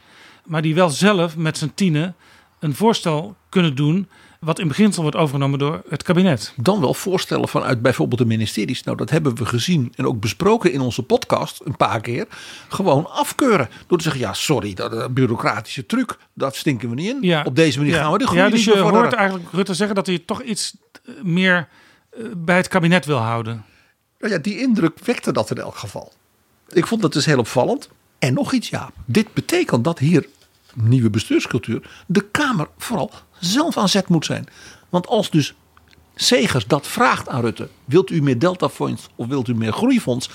maar 0.45 0.61
die 0.61 0.75
wel 0.75 0.89
zelf 0.89 1.37
met 1.37 1.57
z'n 1.57 1.71
tienen 1.75 2.15
een 2.59 2.75
voorstel 2.75 3.35
kunnen 3.49 3.75
doen 3.75 4.07
wat 4.39 4.59
in 4.59 4.67
beginsel 4.67 5.01
wordt 5.01 5.17
overgenomen 5.17 5.59
door 5.59 5.81
het 5.89 6.03
kabinet. 6.03 6.53
Dan 6.55 6.79
wel 6.79 6.93
voorstellen 6.93 7.47
vanuit 7.47 7.81
bijvoorbeeld 7.81 8.19
de 8.19 8.25
ministeries. 8.27 8.83
Nou, 8.83 8.97
dat 8.97 9.09
hebben 9.09 9.35
we 9.35 9.45
gezien 9.45 9.93
en 9.95 10.05
ook 10.05 10.19
besproken 10.19 10.71
in 10.71 10.81
onze 10.81 11.03
podcast 11.03 11.61
een 11.63 11.77
paar 11.77 12.01
keer. 12.01 12.25
Gewoon 12.69 13.09
afkeuren. 13.09 13.69
Door 13.87 13.97
te 13.97 14.03
zeggen, 14.03 14.21
ja, 14.21 14.33
sorry, 14.33 14.73
dat 14.73 14.93
is 14.93 14.99
een 15.01 15.13
bureaucratische 15.13 15.85
truc. 15.85 16.17
Dat 16.33 16.55
stinken 16.55 16.89
we 16.89 16.95
niet 16.95 17.09
in. 17.09 17.17
Ja. 17.21 17.43
Op 17.43 17.55
deze 17.55 17.77
manier 17.77 17.93
Ja. 17.93 18.01
gaan 18.01 18.11
we 18.11 18.17
de 18.17 18.25
groei 18.27 18.41
Ja, 18.41 18.49
dus 18.49 18.63
je 18.63 18.77
hoort 18.77 19.13
eigenlijk 19.13 19.51
Rutte 19.51 19.73
zeggen 19.73 19.95
dat 19.95 20.05
hij 20.05 20.19
toch 20.19 20.41
iets 20.41 20.77
eh, 21.05 21.13
meer 21.23 21.67
eh, 22.09 22.23
bij 22.37 22.57
het 22.57 22.67
kabinet 22.67 23.05
wil 23.05 23.17
houden. 23.17 23.65
Nou 24.19 24.33
ja, 24.33 24.39
die 24.39 24.59
indruk 24.59 24.99
wekte 24.99 25.31
dat 25.31 25.51
in 25.51 25.57
elk 25.57 25.75
geval. 25.77 26.13
Ik 26.67 26.87
vond 26.87 27.01
dat 27.01 27.13
dus 27.13 27.25
heel 27.25 27.39
opvallend. 27.39 27.89
En 28.19 28.33
nog 28.33 28.53
iets, 28.53 28.69
ja. 28.69 28.91
Dit 29.05 29.33
betekent 29.33 29.83
dat 29.83 29.99
hier, 29.99 30.27
nieuwe 30.73 31.09
bestuurscultuur, 31.09 31.89
de 32.07 32.29
Kamer 32.29 32.67
vooral 32.77 33.11
zelf 33.39 33.77
aan 33.77 33.89
zet 33.89 34.07
moet 34.07 34.25
zijn. 34.25 34.47
Want 34.89 35.07
als 35.07 35.29
dus 35.29 35.55
Segers 36.15 36.67
dat 36.67 36.87
vraagt 36.87 37.29
aan 37.29 37.41
Rutte: 37.41 37.69
wilt 37.85 38.09
u 38.09 38.21
meer 38.21 38.39
Deltafonds 38.39 39.07
of 39.15 39.27
wilt 39.27 39.47
u 39.47 39.55
meer 39.55 39.73
groeifonds? 39.73 40.29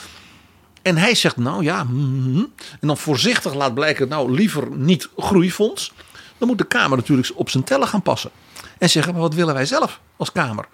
En 0.83 0.97
hij 0.97 1.15
zegt 1.15 1.37
nou 1.37 1.63
ja, 1.63 1.85
mhm, 1.85 2.45
en 2.81 2.87
dan 2.87 2.97
voorzichtig 2.97 3.55
laat 3.55 3.75
blijken, 3.75 4.09
nou 4.09 4.33
liever 4.33 4.71
niet 4.77 5.09
groeifonds. 5.17 5.93
Dan 6.39 6.49
moet 6.49 6.59
de 6.59 6.67
Kamer 6.67 6.97
natuurlijk 6.97 7.31
op 7.35 7.51
zijn 7.51 7.65
tellen 7.65 7.89
gaan 7.89 8.03
passen. 8.03 8.31
En 8.79 8.91
zeggen, 8.91 9.13
maar 9.13 9.23
wat 9.23 9.35
willen 9.35 9.55
wij 9.55 9.67
zelf 9.67 10.01
als 10.17 10.33
Kamer? 10.33 10.69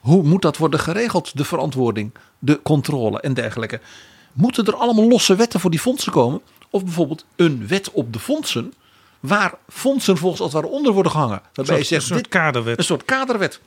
Hoe 0.00 0.22
moet 0.22 0.42
dat 0.42 0.56
worden 0.56 0.80
geregeld? 0.80 1.36
De 1.36 1.44
verantwoording, 1.44 2.12
de 2.38 2.60
controle 2.62 3.20
en 3.20 3.34
dergelijke. 3.34 3.80
Moeten 4.32 4.64
er 4.66 4.74
allemaal 4.76 5.08
losse 5.08 5.36
wetten 5.36 5.60
voor 5.60 5.70
die 5.70 5.80
fondsen 5.80 6.12
komen? 6.12 6.40
Of 6.70 6.84
bijvoorbeeld 6.84 7.24
een 7.36 7.66
wet 7.66 7.90
op 7.90 8.12
de 8.12 8.18
fondsen, 8.18 8.72
waar 9.20 9.54
fondsen 9.68 10.16
volgens 10.16 10.40
als 10.42 10.52
het 10.52 10.62
ware 10.62 10.74
onder 10.74 10.92
worden 10.92 11.12
gehangen. 11.12 11.40
Waarbij 11.54 11.74
Een 11.74 11.80
je 11.80 11.86
zegt, 11.86 12.02
een 12.02 12.08
soort 12.08 12.22
dit, 12.22 12.28
kaderwet. 12.32 12.78
een 12.78 12.84
soort 12.84 13.04
kaderwet. 13.04 13.60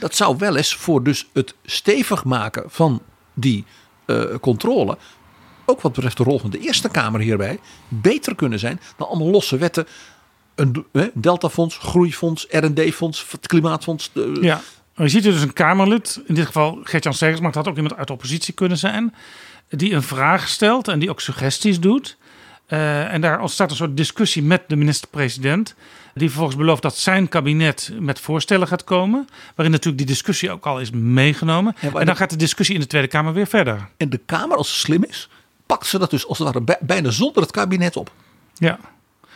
Dat 0.00 0.14
zou 0.14 0.36
wel 0.38 0.56
eens 0.56 0.74
voor 0.74 1.02
dus 1.02 1.28
het 1.32 1.54
stevig 1.64 2.24
maken 2.24 2.64
van 2.66 3.02
die 3.34 3.64
eh, 4.04 4.22
controle, 4.40 4.98
ook 5.66 5.80
wat 5.80 5.92
betreft 5.92 6.16
de 6.16 6.22
rol 6.24 6.38
van 6.38 6.50
de 6.50 6.58
Eerste 6.58 6.88
Kamer 6.88 7.20
hierbij, 7.20 7.58
beter 7.88 8.34
kunnen 8.34 8.58
zijn 8.58 8.80
dan 8.96 9.08
allemaal 9.08 9.30
losse 9.30 9.56
wetten. 9.56 9.86
Een 10.54 10.84
eh, 10.92 11.04
Deltafonds, 11.14 11.78
Groeifonds, 11.78 12.46
R&D-fonds, 12.50 13.26
het 13.30 13.46
Klimaatfonds. 13.46 14.10
de- 14.12 14.38
Ja, 14.40 14.60
maar 15.02 15.10
je 15.10 15.16
ziet 15.16 15.26
hier 15.26 15.32
dus 15.32 15.42
een 15.42 15.52
Kamerlid, 15.52 16.22
in 16.26 16.34
dit 16.34 16.46
geval 16.46 16.80
Gert-Jan 16.82 17.14
Segers, 17.14 17.38
maar 17.38 17.46
het 17.46 17.54
had 17.54 17.68
ook 17.68 17.76
iemand 17.76 17.96
uit 17.96 18.06
de 18.06 18.12
oppositie 18.12 18.54
kunnen 18.54 18.78
zijn, 18.78 19.14
die 19.68 19.94
een 19.94 20.02
vraag 20.02 20.48
stelt 20.48 20.88
en 20.88 20.98
die 20.98 21.10
ook 21.10 21.20
suggesties 21.20 21.80
doet. 21.80 22.16
Eh, 22.66 23.12
en 23.12 23.20
daar 23.20 23.40
ontstaat 23.40 23.70
een 23.70 23.76
soort 23.76 23.96
discussie 23.96 24.42
met 24.42 24.62
de 24.66 24.76
minister-president, 24.76 25.74
die 26.14 26.28
vervolgens 26.28 26.56
belooft 26.58 26.82
dat 26.82 26.96
zijn 26.96 27.28
kabinet 27.28 27.92
met 27.98 28.20
voorstellen 28.20 28.68
gaat 28.68 28.84
komen, 28.84 29.28
waarin 29.54 29.74
natuurlijk 29.74 29.98
die 29.98 30.06
discussie 30.06 30.50
ook 30.50 30.66
al 30.66 30.80
is 30.80 30.90
meegenomen. 30.90 31.76
Ja, 31.80 31.92
en 31.92 32.06
dan 32.06 32.16
gaat 32.16 32.30
de 32.30 32.36
discussie 32.36 32.74
in 32.74 32.80
de 32.80 32.86
Tweede 32.86 33.08
Kamer 33.08 33.32
weer 33.32 33.46
verder. 33.46 33.88
En 33.96 34.10
de 34.10 34.20
Kamer, 34.26 34.56
als 34.56 34.72
ze 34.72 34.78
slim 34.78 35.04
is, 35.04 35.28
pakt 35.66 35.86
ze 35.86 35.98
dat 35.98 36.10
dus 36.10 36.26
als 36.26 36.38
het 36.38 36.46
ware 36.46 36.60
bij- 36.60 36.78
bijna 36.80 37.10
zonder 37.10 37.42
het 37.42 37.50
kabinet 37.50 37.96
op. 37.96 38.12
Ja, 38.54 38.78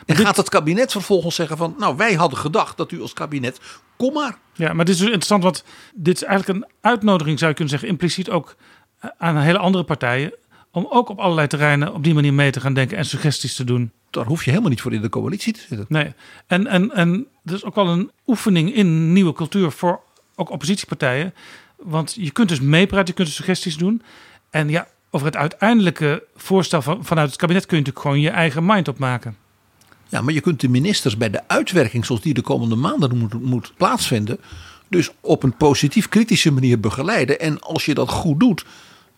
En 0.06 0.16
gaat 0.16 0.36
het 0.36 0.48
kabinet 0.48 0.92
vervolgens 0.92 1.34
zeggen 1.34 1.56
van, 1.56 1.74
nou 1.78 1.96
wij 1.96 2.14
hadden 2.14 2.38
gedacht 2.38 2.76
dat 2.76 2.92
u 2.92 3.00
als 3.00 3.12
kabinet, 3.12 3.60
kom 3.96 4.12
maar. 4.12 4.38
Ja, 4.52 4.72
maar 4.72 4.84
dit 4.84 4.94
is 4.94 5.00
dus 5.00 5.08
interessant, 5.08 5.42
want 5.42 5.64
dit 5.94 6.16
is 6.16 6.24
eigenlijk 6.24 6.58
een 6.58 6.70
uitnodiging, 6.80 7.38
zou 7.38 7.50
je 7.50 7.56
kunnen 7.56 7.72
zeggen, 7.72 7.88
impliciet 7.92 8.30
ook 8.30 8.56
eh, 8.98 9.10
aan 9.18 9.36
hele 9.36 9.58
andere 9.58 9.84
partijen. 9.84 10.32
Om 10.70 10.86
ook 10.90 11.08
op 11.08 11.18
allerlei 11.18 11.46
terreinen 11.46 11.94
op 11.94 12.04
die 12.04 12.14
manier 12.14 12.34
mee 12.34 12.50
te 12.50 12.60
gaan 12.60 12.74
denken 12.74 12.96
en 12.96 13.04
suggesties 13.04 13.54
te 13.54 13.64
doen. 13.64 13.90
Daar 14.10 14.24
hoef 14.24 14.44
je 14.44 14.50
helemaal 14.50 14.70
niet 14.70 14.80
voor 14.80 14.92
in 14.92 15.02
de 15.02 15.08
coalitie 15.08 15.52
te 15.52 15.60
zitten. 15.60 15.86
Nee, 15.88 16.14
en, 16.46 16.66
en, 16.66 16.92
en 16.92 17.26
dat 17.42 17.56
is 17.56 17.64
ook 17.64 17.74
wel 17.74 17.88
een 17.88 18.10
oefening 18.26 18.74
in 18.74 19.12
nieuwe 19.12 19.32
cultuur 19.32 19.70
voor 19.70 20.00
ook 20.34 20.50
oppositiepartijen. 20.50 21.34
Want 21.76 22.14
je 22.18 22.30
kunt 22.30 22.48
dus 22.48 22.60
meepraten, 22.60 23.06
je 23.06 23.12
kunt 23.12 23.26
dus 23.26 23.36
suggesties 23.36 23.76
doen. 23.76 24.02
En 24.50 24.68
ja, 24.68 24.88
over 25.10 25.26
het 25.26 25.36
uiteindelijke 25.36 26.24
voorstel 26.36 26.82
van, 26.82 27.04
vanuit 27.04 27.28
het 27.28 27.38
kabinet 27.38 27.66
kun 27.66 27.76
je 27.76 27.82
natuurlijk 27.82 28.06
gewoon 28.06 28.22
je 28.22 28.30
eigen 28.30 28.66
mind 28.66 28.88
opmaken. 28.88 29.36
Ja, 30.08 30.20
maar 30.20 30.32
je 30.34 30.40
kunt 30.40 30.60
de 30.60 30.68
ministers 30.68 31.16
bij 31.16 31.30
de 31.30 31.48
uitwerking 31.48 32.04
zoals 32.06 32.20
die 32.20 32.34
de 32.34 32.42
komende 32.42 32.74
maanden 32.76 33.16
moet, 33.16 33.42
moet 33.42 33.72
plaatsvinden, 33.76 34.38
dus 34.88 35.10
op 35.20 35.42
een 35.42 35.56
positief 35.56 36.08
kritische 36.08 36.52
manier 36.52 36.80
begeleiden. 36.80 37.40
En 37.40 37.60
als 37.60 37.84
je 37.84 37.94
dat 37.94 38.10
goed 38.10 38.40
doet, 38.40 38.64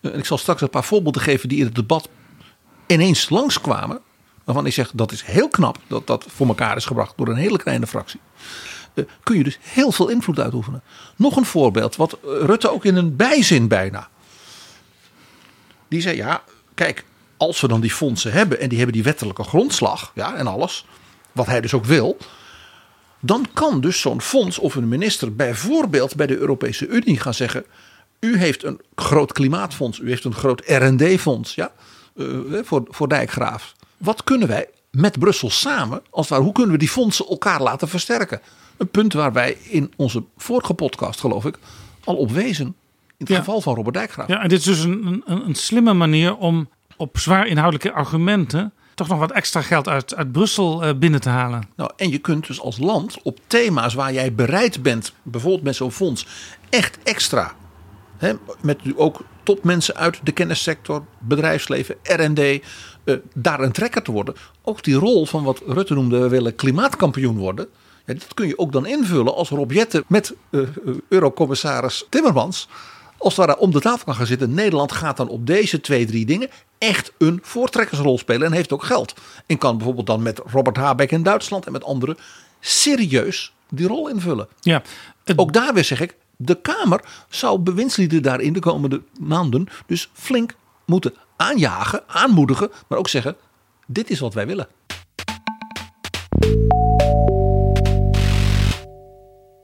eh, 0.01 0.13
en 0.13 0.17
ik 0.19 0.25
zal 0.25 0.37
straks 0.37 0.61
een 0.61 0.69
paar 0.69 0.83
voorbeelden 0.83 1.21
geven 1.21 1.49
die 1.49 1.57
in 1.59 1.65
het 1.65 1.75
debat 1.75 2.09
ineens 2.87 3.29
langskwamen, 3.29 3.99
waarvan 4.43 4.65
ik 4.65 4.73
zeg 4.73 4.91
dat 4.93 5.11
is 5.11 5.21
heel 5.23 5.49
knap 5.49 5.77
dat 5.87 6.07
dat 6.07 6.25
voor 6.27 6.47
elkaar 6.47 6.75
is 6.75 6.85
gebracht 6.85 7.13
door 7.17 7.27
een 7.27 7.35
hele 7.35 7.57
kleine 7.57 7.87
fractie. 7.87 8.19
eh, 8.93 9.03
Kun 9.23 9.37
je 9.37 9.43
dus 9.43 9.59
heel 9.61 9.91
veel 9.91 10.09
invloed 10.09 10.39
uitoefenen. 10.39 10.81
Nog 11.15 11.35
een 11.35 11.45
voorbeeld, 11.45 11.95
wat 11.95 12.17
Rutte 12.23 12.71
ook 12.71 12.85
in 12.85 12.95
een 12.95 13.15
bijzin 13.15 13.67
bijna. 13.67 14.09
Die 15.87 16.01
zei: 16.01 16.15
Ja, 16.15 16.43
kijk, 16.73 17.05
als 17.39 17.61
we 17.61 17.67
dan 17.67 17.81
die 17.81 17.91
fondsen 17.91 18.31
hebben 18.31 18.59
en 18.59 18.67
die 18.69 18.77
hebben 18.77 18.95
die 18.95 19.03
wettelijke 19.03 19.43
grondslag 19.43 20.11
ja, 20.15 20.35
en 20.35 20.47
alles, 20.47 20.85
wat 21.31 21.45
hij 21.45 21.61
dus 21.61 21.73
ook 21.73 21.85
wil, 21.85 22.17
dan 23.19 23.45
kan 23.53 23.81
dus 23.81 23.99
zo'n 24.01 24.21
fonds 24.21 24.59
of 24.59 24.75
een 24.75 24.87
minister 24.87 25.35
bijvoorbeeld 25.35 26.15
bij 26.15 26.27
de 26.27 26.37
Europese 26.37 26.87
Unie 26.87 27.19
gaan 27.19 27.33
zeggen: 27.33 27.65
U 28.19 28.37
heeft 28.37 28.63
een 28.63 28.81
groot 28.95 29.31
klimaatfonds, 29.33 29.99
u 29.99 30.09
heeft 30.09 30.23
een 30.23 30.33
groot 30.33 30.61
RD-fonds 30.65 31.55
ja, 31.55 31.71
eh, 32.15 32.25
voor, 32.63 32.83
voor 32.89 33.07
Dijkgraaf. 33.09 33.73
Wat 33.97 34.23
kunnen 34.23 34.47
wij 34.47 34.67
met 34.91 35.19
Brussel 35.19 35.49
samen, 35.49 36.01
als 36.09 36.21
het 36.21 36.29
ware, 36.29 36.43
hoe 36.43 36.53
kunnen 36.53 36.71
we 36.71 36.77
die 36.77 36.89
fondsen 36.89 37.27
elkaar 37.27 37.61
laten 37.61 37.87
versterken? 37.89 38.41
Een 38.77 38.89
punt 38.89 39.13
waar 39.13 39.33
wij 39.33 39.57
in 39.63 39.93
onze 39.95 40.23
vorige 40.37 40.73
podcast, 40.73 41.19
geloof 41.19 41.45
ik, 41.45 41.57
al 42.03 42.15
op 42.15 42.31
wezen. 42.31 42.65
In 42.65 42.75
het 43.25 43.27
Ja. 43.27 43.37
geval 43.37 43.61
van 43.61 43.75
Robert 43.75 43.95
Dijkgraaf. 43.95 44.27
Ja, 44.27 44.41
en 44.41 44.49
dit 44.49 44.59
is 44.59 44.65
dus 44.65 44.79
een, 44.79 45.23
een, 45.25 45.45
een 45.47 45.55
slimme 45.55 45.93
manier 45.93 46.35
om 46.37 46.69
op 46.99 47.17
zwaar 47.17 47.47
inhoudelijke 47.47 47.91
argumenten 47.91 48.73
toch 48.95 49.07
nog 49.07 49.19
wat 49.19 49.31
extra 49.31 49.61
geld 49.61 49.87
uit, 49.87 50.15
uit 50.15 50.31
Brussel 50.31 50.83
eh, 50.83 50.93
binnen 50.95 51.21
te 51.21 51.29
halen. 51.29 51.69
Nou, 51.75 51.91
en 51.95 52.09
je 52.09 52.17
kunt 52.17 52.47
dus 52.47 52.61
als 52.61 52.77
land 52.77 53.21
op 53.21 53.39
thema's 53.47 53.93
waar 53.93 54.13
jij 54.13 54.33
bereid 54.33 54.81
bent, 54.81 55.13
bijvoorbeeld 55.23 55.63
met 55.63 55.75
zo'n 55.75 55.91
fonds, 55.91 56.27
echt 56.69 56.97
extra. 57.03 57.51
Hè, 58.17 58.33
met 58.61 58.79
ook 58.95 59.21
topmensen 59.43 59.95
uit 59.95 60.19
de 60.23 60.31
kennissector, 60.31 61.05
bedrijfsleven, 61.19 61.95
RD, 62.03 62.39
eh, 62.39 62.59
daar 63.33 63.59
een 63.59 63.71
trekker 63.71 64.01
te 64.01 64.11
worden. 64.11 64.35
Ook 64.61 64.83
die 64.83 64.95
rol 64.95 65.25
van 65.25 65.43
wat 65.43 65.61
Rutte 65.67 65.93
noemde, 65.93 66.19
we 66.19 66.29
willen 66.29 66.55
klimaatkampioen 66.55 67.37
worden. 67.37 67.67
Ja, 68.05 68.13
dat 68.13 68.33
kun 68.33 68.47
je 68.47 68.57
ook 68.57 68.71
dan 68.71 68.85
invullen 68.85 69.35
als 69.35 69.49
Rob 69.49 69.71
Jetten 69.71 70.03
met 70.07 70.33
eh, 70.49 70.61
Eurocommissaris 71.09 72.05
Timmermans. 72.09 72.67
Als 73.19 73.35
het 73.37 73.45
ware 73.45 73.59
om 73.59 73.71
de 73.71 73.79
tafel 73.79 74.05
kan 74.05 74.15
gaan 74.15 74.25
zitten. 74.25 74.53
Nederland 74.53 74.91
gaat 74.91 75.17
dan 75.17 75.27
op 75.27 75.47
deze 75.47 75.81
twee, 75.81 76.05
drie 76.05 76.25
dingen 76.25 76.49
echt 76.77 77.11
een 77.17 77.39
voortrekkersrol 77.43 78.17
spelen. 78.17 78.47
En 78.47 78.53
heeft 78.53 78.73
ook 78.73 78.83
geld. 78.83 79.13
En 79.45 79.57
kan 79.57 79.77
bijvoorbeeld 79.77 80.07
dan 80.07 80.21
met 80.21 80.41
Robert 80.45 80.77
Habeck 80.77 81.11
in 81.11 81.23
Duitsland 81.23 81.65
en 81.65 81.71
met 81.71 81.83
anderen 81.83 82.17
serieus 82.59 83.53
die 83.69 83.87
rol 83.87 84.09
invullen. 84.09 84.47
Ja, 84.59 84.81
het, 85.23 85.37
Ook 85.37 85.53
daar 85.53 85.73
weer 85.73 85.83
zeg 85.83 86.01
ik, 86.01 86.15
de 86.35 86.61
Kamer 86.61 87.01
zou 87.29 87.59
bewindslieden 87.59 88.21
daar 88.21 88.41
in 88.41 88.53
de 88.53 88.59
komende 88.59 89.01
maanden 89.19 89.67
dus 89.85 90.09
flink 90.13 90.55
moeten 90.85 91.13
aanjagen, 91.35 92.03
aanmoedigen. 92.07 92.71
Maar 92.87 92.97
ook 92.97 93.07
zeggen, 93.07 93.35
dit 93.87 94.09
is 94.09 94.19
wat 94.19 94.33
wij 94.33 94.47
willen. 94.47 94.67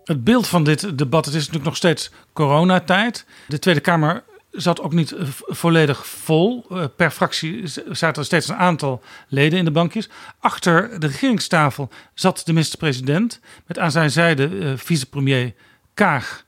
Het 0.06 0.24
beeld 0.24 0.48
van 0.48 0.64
dit 0.64 0.98
debat, 0.98 1.26
het 1.26 1.34
is 1.34 1.40
natuurlijk 1.40 1.66
nog 1.66 1.76
steeds 1.76 2.12
coronatijd. 2.34 3.26
De 3.48 3.60
Tweede 3.60 3.82
Kamer 3.82 4.24
zat 4.52 4.82
ook 4.82 4.94
niet 4.94 5.12
eh, 5.12 5.28
volledig 5.48 6.08
vol. 6.08 6.66
Eh, 6.70 6.84
Per 6.96 7.12
fractie 7.12 7.68
zaten 7.92 8.22
er 8.22 8.26
steeds 8.26 8.48
een 8.48 8.56
aantal 8.56 9.02
leden 9.28 9.60
in 9.60 9.66
de 9.66 9.72
bankjes. 9.72 10.10
Achter 10.40 11.00
de 11.00 11.08
regeringstafel 11.08 11.90
zat 12.14 12.42
de 12.46 12.54
minister-president 12.54 13.40
met 13.68 13.80
aan 13.80 13.92
zijn 13.92 14.12
zijde 14.12 14.60
eh, 14.60 14.72
vicepremier 14.76 15.54
Kaag 15.94 16.46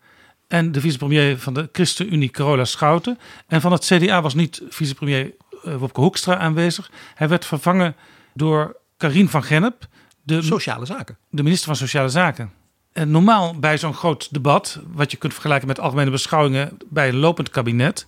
en 0.47 0.71
de 0.71 0.81
vicepremier 0.81 1.37
van 1.37 1.53
de 1.53 1.69
ChristenUnie 1.71 2.29
Carola 2.29 2.65
Schouten. 2.65 3.19
En 3.47 3.61
van 3.61 3.71
het 3.71 3.85
CDA 3.85 4.21
was 4.21 4.33
niet 4.33 4.61
vicepremier 4.69 5.33
Wopke 5.63 6.01
Hoekstra 6.01 6.37
aanwezig. 6.37 6.91
Hij 7.15 7.27
werd 7.27 7.45
vervangen 7.45 7.95
door 8.33 8.77
Karine 8.97 9.29
van 9.29 9.43
Gennep, 9.43 9.87
de 10.23 10.41
Sociale 10.41 10.85
zaken. 10.85 11.17
de 11.29 11.43
minister 11.43 11.67
van 11.67 11.75
Sociale 11.75 12.09
Zaken. 12.09 12.51
En 12.97 13.11
normaal 13.11 13.59
bij 13.59 13.77
zo'n 13.77 13.93
groot 13.93 14.33
debat, 14.33 14.79
wat 14.93 15.11
je 15.11 15.17
kunt 15.17 15.33
vergelijken 15.33 15.67
met 15.67 15.79
algemene 15.79 16.11
beschouwingen 16.11 16.77
bij 16.89 17.07
een 17.07 17.15
lopend 17.15 17.49
kabinet, 17.49 18.07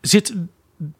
zit 0.00 0.34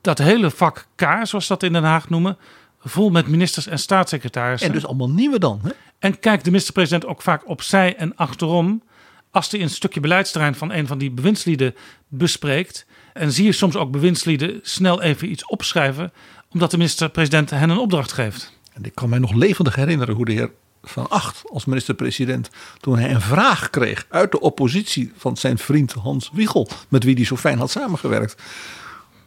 dat 0.00 0.18
hele 0.18 0.50
vak 0.50 0.86
K, 0.94 1.02
zoals 1.22 1.46
dat 1.46 1.62
in 1.62 1.72
Den 1.72 1.84
Haag 1.84 2.08
noemen, 2.08 2.36
vol 2.80 3.10
met 3.10 3.26
ministers 3.26 3.66
en 3.66 3.78
staatssecretarissen. 3.78 4.68
En 4.68 4.74
dus 4.74 4.86
allemaal 4.86 5.10
nieuwe 5.10 5.38
dan. 5.38 5.60
Hè? 5.62 5.70
En 5.98 6.18
kijkt 6.18 6.44
de 6.44 6.50
minister-president 6.50 7.06
ook 7.06 7.22
vaak 7.22 7.48
opzij 7.48 7.96
en 7.96 8.16
achterom 8.16 8.82
als 9.30 9.50
hij 9.50 9.60
een 9.60 9.70
stukje 9.70 10.00
beleidsterrein 10.00 10.54
van 10.54 10.72
een 10.72 10.86
van 10.86 10.98
die 10.98 11.10
bewindslieden 11.10 11.74
bespreekt. 12.08 12.86
En 13.12 13.32
zie 13.32 13.44
je 13.44 13.52
soms 13.52 13.76
ook 13.76 13.90
bewindslieden 13.90 14.58
snel 14.62 15.02
even 15.02 15.30
iets 15.30 15.46
opschrijven, 15.46 16.12
omdat 16.52 16.70
de 16.70 16.76
minister-president 16.76 17.50
hen 17.50 17.70
een 17.70 17.78
opdracht 17.78 18.12
geeft. 18.12 18.58
En 18.72 18.84
ik 18.84 18.94
kan 18.94 19.08
mij 19.08 19.18
nog 19.18 19.32
levendig 19.32 19.74
herinneren 19.74 20.14
hoe 20.14 20.24
de 20.24 20.32
heer 20.32 20.50
Van 20.88 21.08
Acht 21.08 21.42
als 21.52 21.64
minister-president... 21.64 22.50
toen 22.80 22.98
hij 22.98 23.10
een 23.10 23.20
vraag 23.20 23.70
kreeg 23.70 24.06
uit 24.08 24.32
de 24.32 24.40
oppositie 24.40 25.12
van 25.16 25.36
zijn 25.36 25.58
vriend 25.58 25.92
Hans 25.92 26.30
Wiegel... 26.32 26.68
met 26.88 27.04
wie 27.04 27.14
hij 27.14 27.24
zo 27.24 27.36
fijn 27.36 27.58
had 27.58 27.70
samengewerkt... 27.70 28.42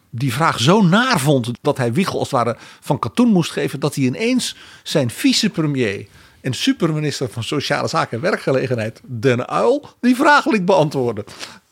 die 0.09 0.33
vraag 0.33 0.59
zo 0.59 0.81
naar 0.81 1.19
vond 1.19 1.51
dat 1.61 1.77
hij 1.77 1.93
Wiegel 1.93 2.19
als 2.19 2.31
het 2.31 2.43
ware 2.43 2.57
van 2.79 2.99
katoen 2.99 3.31
moest 3.31 3.51
geven... 3.51 3.79
dat 3.79 3.95
hij 3.95 4.03
ineens 4.03 4.55
zijn 4.83 5.09
vicepremier 5.09 6.07
en 6.41 6.53
superminister 6.53 7.29
van 7.29 7.43
Sociale 7.43 7.87
Zaken 7.87 8.17
en 8.17 8.23
Werkgelegenheid... 8.23 9.01
Den 9.03 9.47
Uil 9.47 9.89
die 9.99 10.15
vraag 10.15 10.45
liet 10.45 10.65
beantwoorden. 10.65 11.23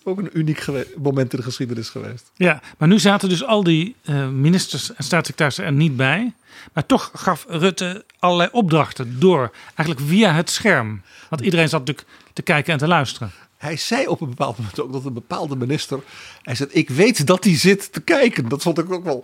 Ook 0.10 0.20
een 0.20 0.38
uniek 0.38 0.66
moment 0.98 1.32
in 1.32 1.38
de 1.38 1.44
geschiedenis 1.44 1.90
geweest. 1.90 2.32
Ja, 2.36 2.62
maar 2.78 2.88
nu 2.88 3.00
zaten 3.00 3.30
dus 3.30 3.44
al 3.46 3.64
die 3.64 3.96
eh, 4.04 4.28
ministers 4.28 4.94
en 4.94 5.04
staatssecretarissen 5.04 5.66
er 5.66 5.72
niet 5.72 5.96
bij. 5.96 6.34
Maar 6.74 6.86
toch 6.86 7.12
gaf 7.14 7.46
Rutte 7.48 8.06
allerlei 8.20 8.50
opdrachten 8.52 9.20
door, 9.20 9.52
eigenlijk 9.76 10.10
via 10.10 10.34
het 10.34 10.50
scherm. 10.50 11.02
Want 11.30 11.42
iedereen 11.42 11.70
zat 11.70 11.80
natuurlijk 11.80 12.08
te 12.34 12.42
kijken 12.42 12.74
en 12.74 12.80
te 12.80 12.88
luisteren. 12.88 13.32
Hij 13.58 13.78
zei 13.78 14.08
op 14.08 14.22
een 14.22 14.30
bepaald 14.30 14.58
moment 14.58 14.80
ook 14.80 14.94
dat 14.94 15.06
een 15.06 15.14
bepaalde 15.14 15.56
minister. 15.56 16.00
Hij 16.42 16.56
zei: 16.56 16.70
Ik 16.72 16.90
weet 16.90 17.28
dat 17.28 17.44
hij 17.44 17.58
zit 17.58 17.94
te 17.94 18.02
kijken. 18.02 18.50
Dat 18.50 18.62
vond 18.62 18.78
ik 18.78 18.92
ook 18.92 19.04
wel. 19.04 19.24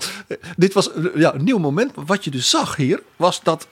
Dit 0.57 0.73
was 0.73 0.93
eh, 0.93 1.03
ja, 1.15 1.33
een 1.33 1.43
nieuw 1.43 1.57
moment. 1.57 1.95
Maar 1.95 2.05
wat 2.05 2.23
je 2.23 2.31
dus 2.31 2.49
zag 2.49 2.75
hier 2.75 3.01
was 3.15 3.43
dat. 3.43 3.67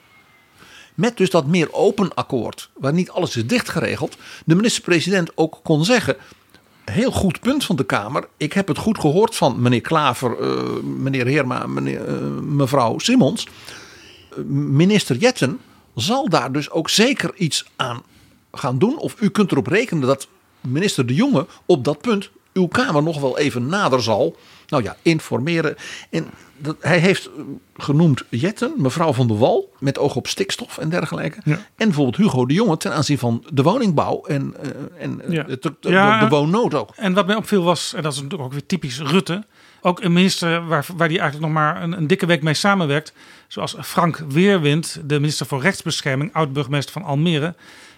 Met 0.94 1.16
dus 1.16 1.30
dat 1.30 1.46
meer 1.46 1.72
open 1.72 2.14
akkoord, 2.14 2.70
waar 2.74 2.92
niet 2.92 3.10
alles 3.10 3.36
is 3.36 3.46
dichtgeregeld, 3.46 4.16
de 4.44 4.54
minister-president 4.54 5.30
ook 5.34 5.60
kon 5.62 5.84
zeggen. 5.84 6.16
Heel 6.84 7.10
goed 7.10 7.40
punt 7.40 7.64
van 7.64 7.76
de 7.76 7.84
Kamer. 7.84 8.28
Ik 8.36 8.52
heb 8.52 8.68
het 8.68 8.78
goed 8.78 8.98
gehoord 8.98 9.36
van 9.36 9.62
meneer 9.62 9.80
Klaver, 9.80 10.38
eh, 10.40 10.82
meneer 10.82 11.26
Heerma, 11.26 11.66
meneer, 11.66 12.04
eh, 12.04 12.14
mevrouw 12.40 12.98
Simmons. 12.98 13.46
Eh, 14.30 14.38
minister 14.48 15.16
Jetten 15.16 15.60
zal 15.94 16.28
daar 16.28 16.52
dus 16.52 16.70
ook 16.70 16.90
zeker 16.90 17.34
iets 17.34 17.66
aan 17.76 18.02
gaan 18.52 18.78
doen. 18.78 18.98
Of 18.98 19.16
u 19.20 19.28
kunt 19.28 19.52
erop 19.52 19.66
rekenen 19.66 20.06
dat 20.06 20.28
minister 20.60 21.06
De 21.06 21.14
Jonge 21.14 21.46
op 21.66 21.84
dat 21.84 22.00
punt 22.00 22.30
uw 22.52 22.66
Kamer 22.66 23.02
nog 23.02 23.20
wel 23.20 23.38
even 23.38 23.66
nader 23.66 24.02
zal. 24.02 24.36
Nou 24.68 24.82
ja, 24.82 24.96
informeren. 25.02 25.76
En 26.10 26.26
dat, 26.56 26.76
hij 26.80 26.98
heeft 26.98 27.26
eh, 27.26 27.42
genoemd 27.76 28.22
Jetten, 28.28 28.72
mevrouw 28.76 29.12
van 29.12 29.26
der 29.26 29.38
Wal, 29.38 29.72
met 29.78 29.98
oog 29.98 30.16
op 30.16 30.26
stikstof 30.26 30.78
en 30.78 30.88
dergelijke. 30.88 31.38
Ja. 31.44 31.54
En 31.54 31.86
bijvoorbeeld 31.86 32.16
Hugo 32.16 32.46
de 32.46 32.54
Jonge 32.54 32.76
ten 32.76 32.92
aanzien 32.92 33.18
van 33.18 33.44
de 33.52 33.62
woningbouw 33.62 34.22
en, 34.24 34.54
eh, 34.62 34.70
en 34.98 35.20
eh, 35.20 35.32
Ja. 35.32 35.42
de, 35.42 35.58
de, 35.60 35.74
de- 35.80 35.88
Ja. 35.90 36.20
de 36.20 36.28
woonnood 36.28 36.74
ook. 36.74 36.90
En 36.96 37.12
wat 37.14 37.26
mij 37.26 37.36
opviel 37.36 37.62
was, 37.62 37.92
en 37.94 38.02
dat 38.02 38.12
is 38.12 38.18
natuurlijk 38.18 38.44
ook 38.44 38.52
weer 38.52 38.66
typisch 38.66 39.00
Rutte. 39.00 39.44
Ook 39.80 40.00
een 40.02 40.12
minister 40.12 40.66
waar, 40.66 40.86
waar 40.96 41.08
die 41.08 41.18
eigenlijk 41.18 41.52
nog 41.52 41.62
maar 41.62 41.82
een, 41.82 41.92
een 41.96 42.06
dikke 42.06 42.26
week 42.26 42.42
mee 42.42 42.54
samenwerkt. 42.54 43.12
Zoals 43.48 43.76
Frank 43.82 44.16
Weerwind, 44.28 45.00
de 45.04 45.20
minister 45.20 45.46
voor 45.46 45.60
Rechtsbescherming, 45.62 46.32
oud-burgemeester 46.34 46.92
van 46.92 47.02
Almere. 47.02 47.54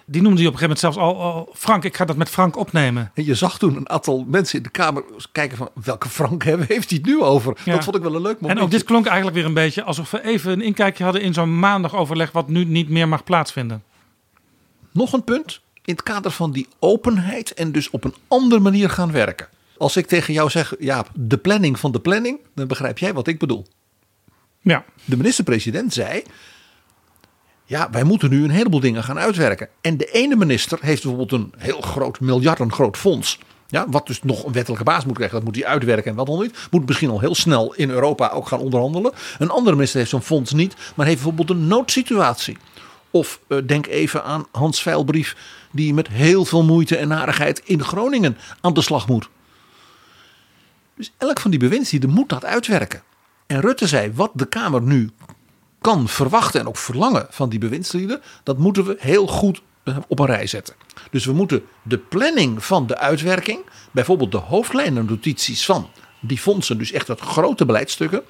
Die 0.08 0.22
noemde 0.22 0.38
hij 0.38 0.46
op 0.46 0.52
een 0.52 0.58
gegeven 0.58 0.88
moment 0.88 0.96
zelfs 0.96 0.96
al, 0.96 1.22
al 1.22 1.52
Frank, 1.54 1.84
ik 1.84 1.96
ga 1.96 2.04
dat 2.04 2.16
met 2.16 2.28
Frank 2.28 2.56
opnemen. 2.56 3.10
En 3.14 3.24
je 3.24 3.34
zag 3.34 3.58
toen 3.58 3.76
een 3.76 3.88
aantal 3.88 4.24
mensen 4.28 4.56
in 4.56 4.62
de 4.62 4.68
Kamer 4.68 5.04
kijken 5.32 5.56
van 5.56 5.68
welke 5.84 6.08
Frank 6.08 6.44
hebben, 6.44 6.66
heeft 6.74 6.90
hij 6.90 6.98
het 6.98 7.06
nu 7.06 7.22
over? 7.22 7.56
Ja. 7.64 7.74
Dat 7.74 7.84
vond 7.84 7.96
ik 7.96 8.02
wel 8.02 8.14
een 8.14 8.22
leuk 8.22 8.40
moment. 8.40 8.58
En 8.58 8.64
ook 8.64 8.70
dit 8.70 8.84
klonk 8.84 9.06
eigenlijk 9.06 9.36
weer 9.36 9.44
een 9.44 9.54
beetje 9.54 9.82
alsof 9.82 10.10
we 10.10 10.24
even 10.24 10.52
een 10.52 10.60
inkijkje 10.60 11.04
hadden 11.04 11.22
in 11.22 11.34
zo'n 11.34 11.58
maandagoverleg 11.58 12.32
wat 12.32 12.48
nu 12.48 12.64
niet 12.64 12.88
meer 12.88 13.08
mag 13.08 13.24
plaatsvinden. 13.24 13.82
Nog 14.92 15.12
een 15.12 15.24
punt 15.24 15.60
in 15.84 15.94
het 15.94 16.02
kader 16.02 16.30
van 16.30 16.52
die 16.52 16.66
openheid 16.78 17.54
en 17.54 17.72
dus 17.72 17.90
op 17.90 18.04
een 18.04 18.14
andere 18.28 18.60
manier 18.60 18.90
gaan 18.90 19.12
werken. 19.12 19.48
Als 19.78 19.96
ik 19.96 20.06
tegen 20.06 20.34
jou 20.34 20.50
zeg, 20.50 20.74
Jaap, 20.78 21.10
de 21.14 21.36
planning 21.36 21.78
van 21.78 21.92
de 21.92 22.00
planning, 22.00 22.38
dan 22.54 22.66
begrijp 22.66 22.98
jij 22.98 23.14
wat 23.14 23.26
ik 23.26 23.38
bedoel. 23.38 23.66
Ja, 24.60 24.84
De 25.04 25.16
minister-president 25.16 25.92
zei, 25.92 26.22
ja, 27.66 27.88
wij 27.90 28.04
moeten 28.04 28.30
nu 28.30 28.44
een 28.44 28.50
heleboel 28.50 28.80
dingen 28.80 29.04
gaan 29.04 29.18
uitwerken. 29.18 29.68
En 29.80 29.96
de 29.96 30.06
ene 30.06 30.36
minister 30.36 30.78
heeft 30.80 31.02
bijvoorbeeld 31.02 31.32
een 31.32 31.52
heel 31.56 31.80
groot, 31.80 32.20
miljarden 32.20 32.72
groot 32.72 32.96
fonds. 32.96 33.38
Ja, 33.68 33.86
wat 33.88 34.06
dus 34.06 34.22
nog 34.22 34.44
een 34.44 34.52
wettelijke 34.52 34.84
baas 34.84 35.04
moet 35.04 35.14
krijgen, 35.14 35.36
dat 35.36 35.46
moet 35.46 35.56
hij 35.56 35.66
uitwerken 35.66 36.10
en 36.10 36.16
wat 36.16 36.26
dan 36.26 36.40
niet. 36.40 36.68
Moet 36.70 36.86
misschien 36.86 37.10
al 37.10 37.20
heel 37.20 37.34
snel 37.34 37.74
in 37.74 37.90
Europa 37.90 38.28
ook 38.28 38.48
gaan 38.48 38.58
onderhandelen. 38.58 39.12
Een 39.38 39.50
andere 39.50 39.74
minister 39.74 39.98
heeft 39.98 40.10
zo'n 40.10 40.22
fonds 40.22 40.52
niet, 40.52 40.74
maar 40.94 41.06
heeft 41.06 41.22
bijvoorbeeld 41.22 41.50
een 41.50 41.66
noodsituatie. 41.66 42.56
Of 43.10 43.40
eh, 43.48 43.58
denk 43.66 43.86
even 43.86 44.24
aan 44.24 44.46
Hans 44.52 44.82
Veilbrief, 44.82 45.36
die 45.70 45.94
met 45.94 46.08
heel 46.08 46.44
veel 46.44 46.64
moeite 46.64 46.96
en 46.96 47.08
narigheid 47.08 47.62
in 47.64 47.84
Groningen 47.84 48.36
aan 48.60 48.74
de 48.74 48.80
slag 48.82 49.08
moet. 49.08 49.28
Dus 50.94 51.12
elk 51.18 51.40
van 51.40 51.50
die 51.50 51.60
bewindslieden 51.60 52.10
moet 52.10 52.28
dat 52.28 52.44
uitwerken. 52.44 53.02
En 53.46 53.60
Rutte 53.60 53.86
zei, 53.86 54.12
wat 54.14 54.30
de 54.34 54.46
Kamer 54.46 54.82
nu 54.82 55.10
kan 55.86 56.08
verwachten 56.08 56.60
en 56.60 56.68
ook 56.68 56.76
verlangen 56.76 57.26
van 57.30 57.48
die 57.48 57.58
bewindslieden, 57.58 58.20
dat 58.42 58.58
moeten 58.58 58.84
we 58.84 58.96
heel 58.98 59.26
goed 59.26 59.62
eh, 59.82 59.96
op 60.08 60.18
een 60.18 60.26
rij 60.26 60.46
zetten. 60.46 60.74
Dus 61.10 61.24
we 61.24 61.32
moeten 61.32 61.62
de 61.82 61.98
planning 61.98 62.64
van 62.64 62.86
de 62.86 62.98
uitwerking, 62.98 63.58
bijvoorbeeld 63.90 64.32
de 64.32 64.38
hoofdlijnen 64.38 65.04
notities 65.04 65.64
van 65.64 65.90
die 66.20 66.38
fondsen, 66.38 66.78
dus 66.78 66.92
echt 66.92 67.06
dat 67.06 67.20
grote 67.20 67.66
beleidsstukken, 67.66 68.22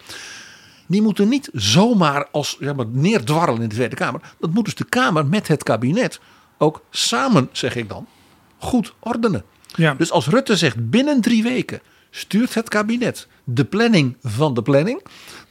die 0.86 1.02
moeten 1.02 1.28
niet 1.28 1.50
zomaar 1.52 2.28
als 2.32 2.56
zeg 2.60 2.74
maar, 2.74 2.86
neerdwarrelen 2.86 3.62
in 3.62 3.68
de 3.68 3.74
Tweede 3.74 3.96
Kamer. 3.96 4.20
Dat 4.40 4.50
moet 4.50 4.64
dus 4.64 4.74
de 4.74 4.84
Kamer 4.84 5.26
met 5.26 5.48
het 5.48 5.62
kabinet 5.62 6.20
ook 6.58 6.82
samen, 6.90 7.48
zeg 7.52 7.76
ik 7.76 7.88
dan, 7.88 8.06
goed 8.58 8.94
ordenen. 8.98 9.44
ja. 9.74 9.94
Dus 9.94 10.10
als 10.10 10.26
Rutte 10.26 10.56
zegt 10.56 10.90
binnen 10.90 11.20
drie 11.20 11.42
weken 11.42 11.80
stuurt 12.10 12.54
het 12.54 12.68
kabinet 12.68 13.28
de 13.44 13.64
planning 13.64 14.16
van 14.22 14.54
de 14.54 14.62
planning. 14.62 15.02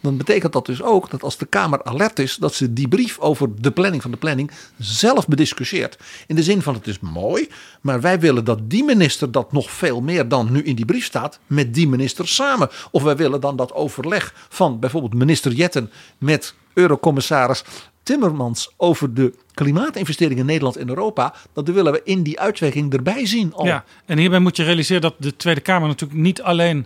Dan 0.06 0.18
betekent 0.18 0.54
dat 0.54 0.66
dus 0.66 0.82
ook 0.82 1.10
dat 1.10 1.24
als 1.24 1.38
de 1.38 1.46
Kamer 1.46 1.84
alert 1.84 2.20
is, 2.20 2.36
dat 2.36 2.54
ze 2.54 2.74
die 2.74 2.88
brief 2.88 3.20
over 3.20 3.62
de 3.62 3.72
planning 3.72 4.02
van 4.02 4.12
de 4.12 4.18
planning 4.18 4.52
zelf 4.78 5.28
bediscussieert. 5.28 5.98
In 6.28 6.36
de 6.36 6.44
zin 6.44 6.62
van 6.62 6.74
het 6.74 6.88
is 6.88 7.00
mooi, 7.00 7.48
maar 7.82 8.02
wij 8.02 8.20
willen 8.20 8.46
dat 8.46 8.70
die 8.70 8.84
minister 8.84 9.32
dat 9.32 9.52
nog 9.52 9.72
veel 9.72 10.02
meer 10.02 10.28
dan 10.28 10.52
nu 10.52 10.64
in 10.64 10.76
die 10.76 10.86
brief 10.86 11.06
staat, 11.06 11.40
met 11.48 11.74
die 11.74 11.88
minister 11.88 12.28
samen. 12.28 12.70
Of 12.92 13.04
wij 13.04 13.16
willen 13.16 13.42
dan 13.42 13.56
dat 13.56 13.74
overleg 13.74 14.48
van 14.50 14.80
bijvoorbeeld 14.80 15.14
minister 15.14 15.52
Jetten 15.52 15.92
met 16.18 16.54
eurocommissaris 16.74 17.64
Timmermans 18.04 18.74
over 18.78 19.14
de 19.14 19.34
klimaatinvesteringen 19.54 20.40
in 20.40 20.46
Nederland 20.46 20.76
en 20.76 20.90
Europa. 20.90 21.34
Dat 21.54 21.68
willen 21.68 21.92
we 21.92 22.02
in 22.04 22.24
die 22.24 22.40
uitwerking 22.40 22.94
erbij 22.94 23.26
zien. 23.26 23.54
Ja, 23.64 23.84
en 24.06 24.18
hierbij 24.18 24.40
moet 24.40 24.56
je 24.56 24.64
realiseren 24.64 25.02
dat 25.02 25.16
de 25.18 25.36
Tweede 25.36 25.62
Kamer 25.62 25.88
natuurlijk 25.88 26.20
niet 26.20 26.42
alleen 26.42 26.86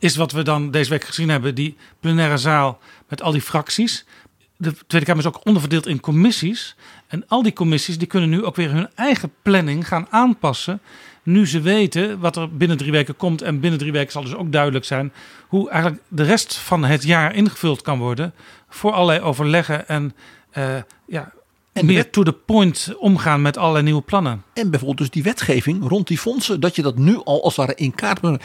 is 0.00 0.16
wat 0.16 0.32
we 0.32 0.42
dan 0.42 0.70
deze 0.70 0.90
week 0.90 1.04
gezien 1.04 1.28
hebben, 1.28 1.54
die 1.54 1.76
plenaire 2.00 2.36
zaal 2.38 2.78
met 3.08 3.22
al 3.22 3.32
die 3.32 3.40
fracties. 3.40 4.04
De 4.56 4.72
Tweede 4.86 5.06
Kamer 5.06 5.22
is 5.24 5.28
ook 5.28 5.46
onderverdeeld 5.46 5.86
in 5.86 6.00
commissies. 6.00 6.76
En 7.06 7.24
al 7.28 7.42
die 7.42 7.52
commissies 7.52 7.98
die 7.98 8.06
kunnen 8.06 8.28
nu 8.30 8.44
ook 8.44 8.56
weer 8.56 8.70
hun 8.70 8.88
eigen 8.94 9.32
planning 9.42 9.88
gaan 9.88 10.06
aanpassen. 10.10 10.80
Nu 11.22 11.46
ze 11.46 11.60
weten 11.60 12.18
wat 12.18 12.36
er 12.36 12.56
binnen 12.56 12.76
drie 12.76 12.92
weken 12.92 13.16
komt. 13.16 13.42
En 13.42 13.60
binnen 13.60 13.78
drie 13.78 13.92
weken 13.92 14.12
zal 14.12 14.22
dus 14.22 14.34
ook 14.34 14.52
duidelijk 14.52 14.84
zijn 14.84 15.12
hoe 15.48 15.70
eigenlijk 15.70 16.02
de 16.08 16.22
rest 16.22 16.56
van 16.56 16.84
het 16.84 17.02
jaar 17.02 17.34
ingevuld 17.34 17.82
kan 17.82 17.98
worden. 17.98 18.34
Voor 18.68 18.92
allerlei 18.92 19.20
overleggen 19.20 19.88
en, 19.88 20.14
eh, 20.50 20.76
ja, 21.06 21.32
En 21.72 21.86
meer 21.86 21.96
wet- 21.96 22.12
to 22.12 22.22
the 22.22 22.32
point 22.32 22.92
omgaan 22.98 23.42
met 23.42 23.56
allerlei 23.56 23.84
nieuwe 23.84 24.00
plannen. 24.02 24.42
En 24.54 24.70
bijvoorbeeld 24.70 24.98
dus 24.98 25.10
die 25.10 25.22
wetgeving 25.22 25.88
rond 25.88 26.06
die 26.08 26.18
fondsen, 26.18 26.60
dat 26.60 26.76
je 26.76 26.82
dat 26.82 26.98
nu 26.98 27.16
al 27.24 27.42
als 27.42 27.56
het 27.56 27.66
ware 27.66 27.78
in 27.78 27.94
kaart 27.94 28.20
brengt. 28.20 28.44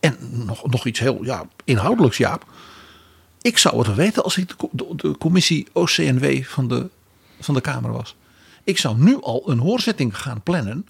En 0.00 0.16
nog, 0.46 0.70
nog 0.70 0.86
iets 0.86 0.98
heel 0.98 1.24
ja, 1.24 1.48
inhoudelijks, 1.64 2.16
Jaap. 2.16 2.44
Ik 3.40 3.58
zou 3.58 3.78
het 3.78 3.94
weten 3.94 4.22
als 4.22 4.36
ik 4.36 4.54
de, 4.70 4.86
de 4.96 5.18
commissie 5.18 5.66
OCNW 5.72 6.42
van 6.42 6.68
de, 6.68 6.88
van 7.40 7.54
de 7.54 7.60
Kamer 7.60 7.92
was. 7.92 8.16
Ik 8.64 8.78
zou 8.78 8.96
nu 8.98 9.20
al 9.20 9.42
een 9.46 9.58
hoorzitting 9.58 10.18
gaan 10.18 10.42
plannen 10.42 10.86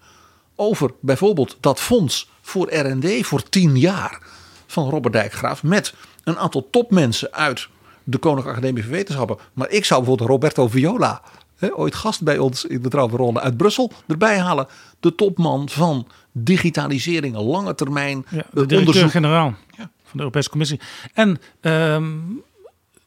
over 0.56 0.90
bijvoorbeeld 1.00 1.56
dat 1.60 1.80
fonds 1.80 2.30
voor 2.40 2.74
R&D 2.74 3.26
voor 3.26 3.48
tien 3.48 3.78
jaar 3.78 4.20
van 4.66 4.90
Robert 4.90 5.12
Dijkgraaf 5.12 5.62
met 5.62 5.94
een 6.24 6.38
aantal 6.38 6.68
topmensen 6.70 7.32
uit 7.32 7.68
de 8.04 8.18
Koninklijke 8.18 8.58
Academie 8.58 8.82
van 8.82 8.92
Wetenschappen. 8.92 9.38
Maar 9.52 9.70
ik 9.70 9.84
zou 9.84 10.00
bijvoorbeeld 10.00 10.30
Roberto 10.30 10.68
Viola, 10.68 11.22
hè, 11.56 11.76
ooit 11.76 11.94
gast 11.94 12.22
bij 12.22 12.38
ons 12.38 12.64
in 12.64 12.82
de 12.82 12.88
Trouwe 12.88 13.16
Ronde 13.16 13.40
uit 13.40 13.56
Brussel, 13.56 13.92
erbij 14.06 14.38
halen. 14.38 14.66
De 15.00 15.14
topman 15.14 15.68
van 15.68 16.06
digitalisering, 16.44 17.36
lange 17.36 17.74
termijn 17.74 18.24
Ja, 18.28 18.36
eh, 18.36 18.42
de 18.42 18.46
onderzoek. 18.60 18.68
directeur-generaal 18.68 19.54
van 19.76 19.86
de 20.12 20.18
Europese 20.18 20.50
Commissie. 20.50 20.80
En 21.14 21.38
ehm, 21.60 22.04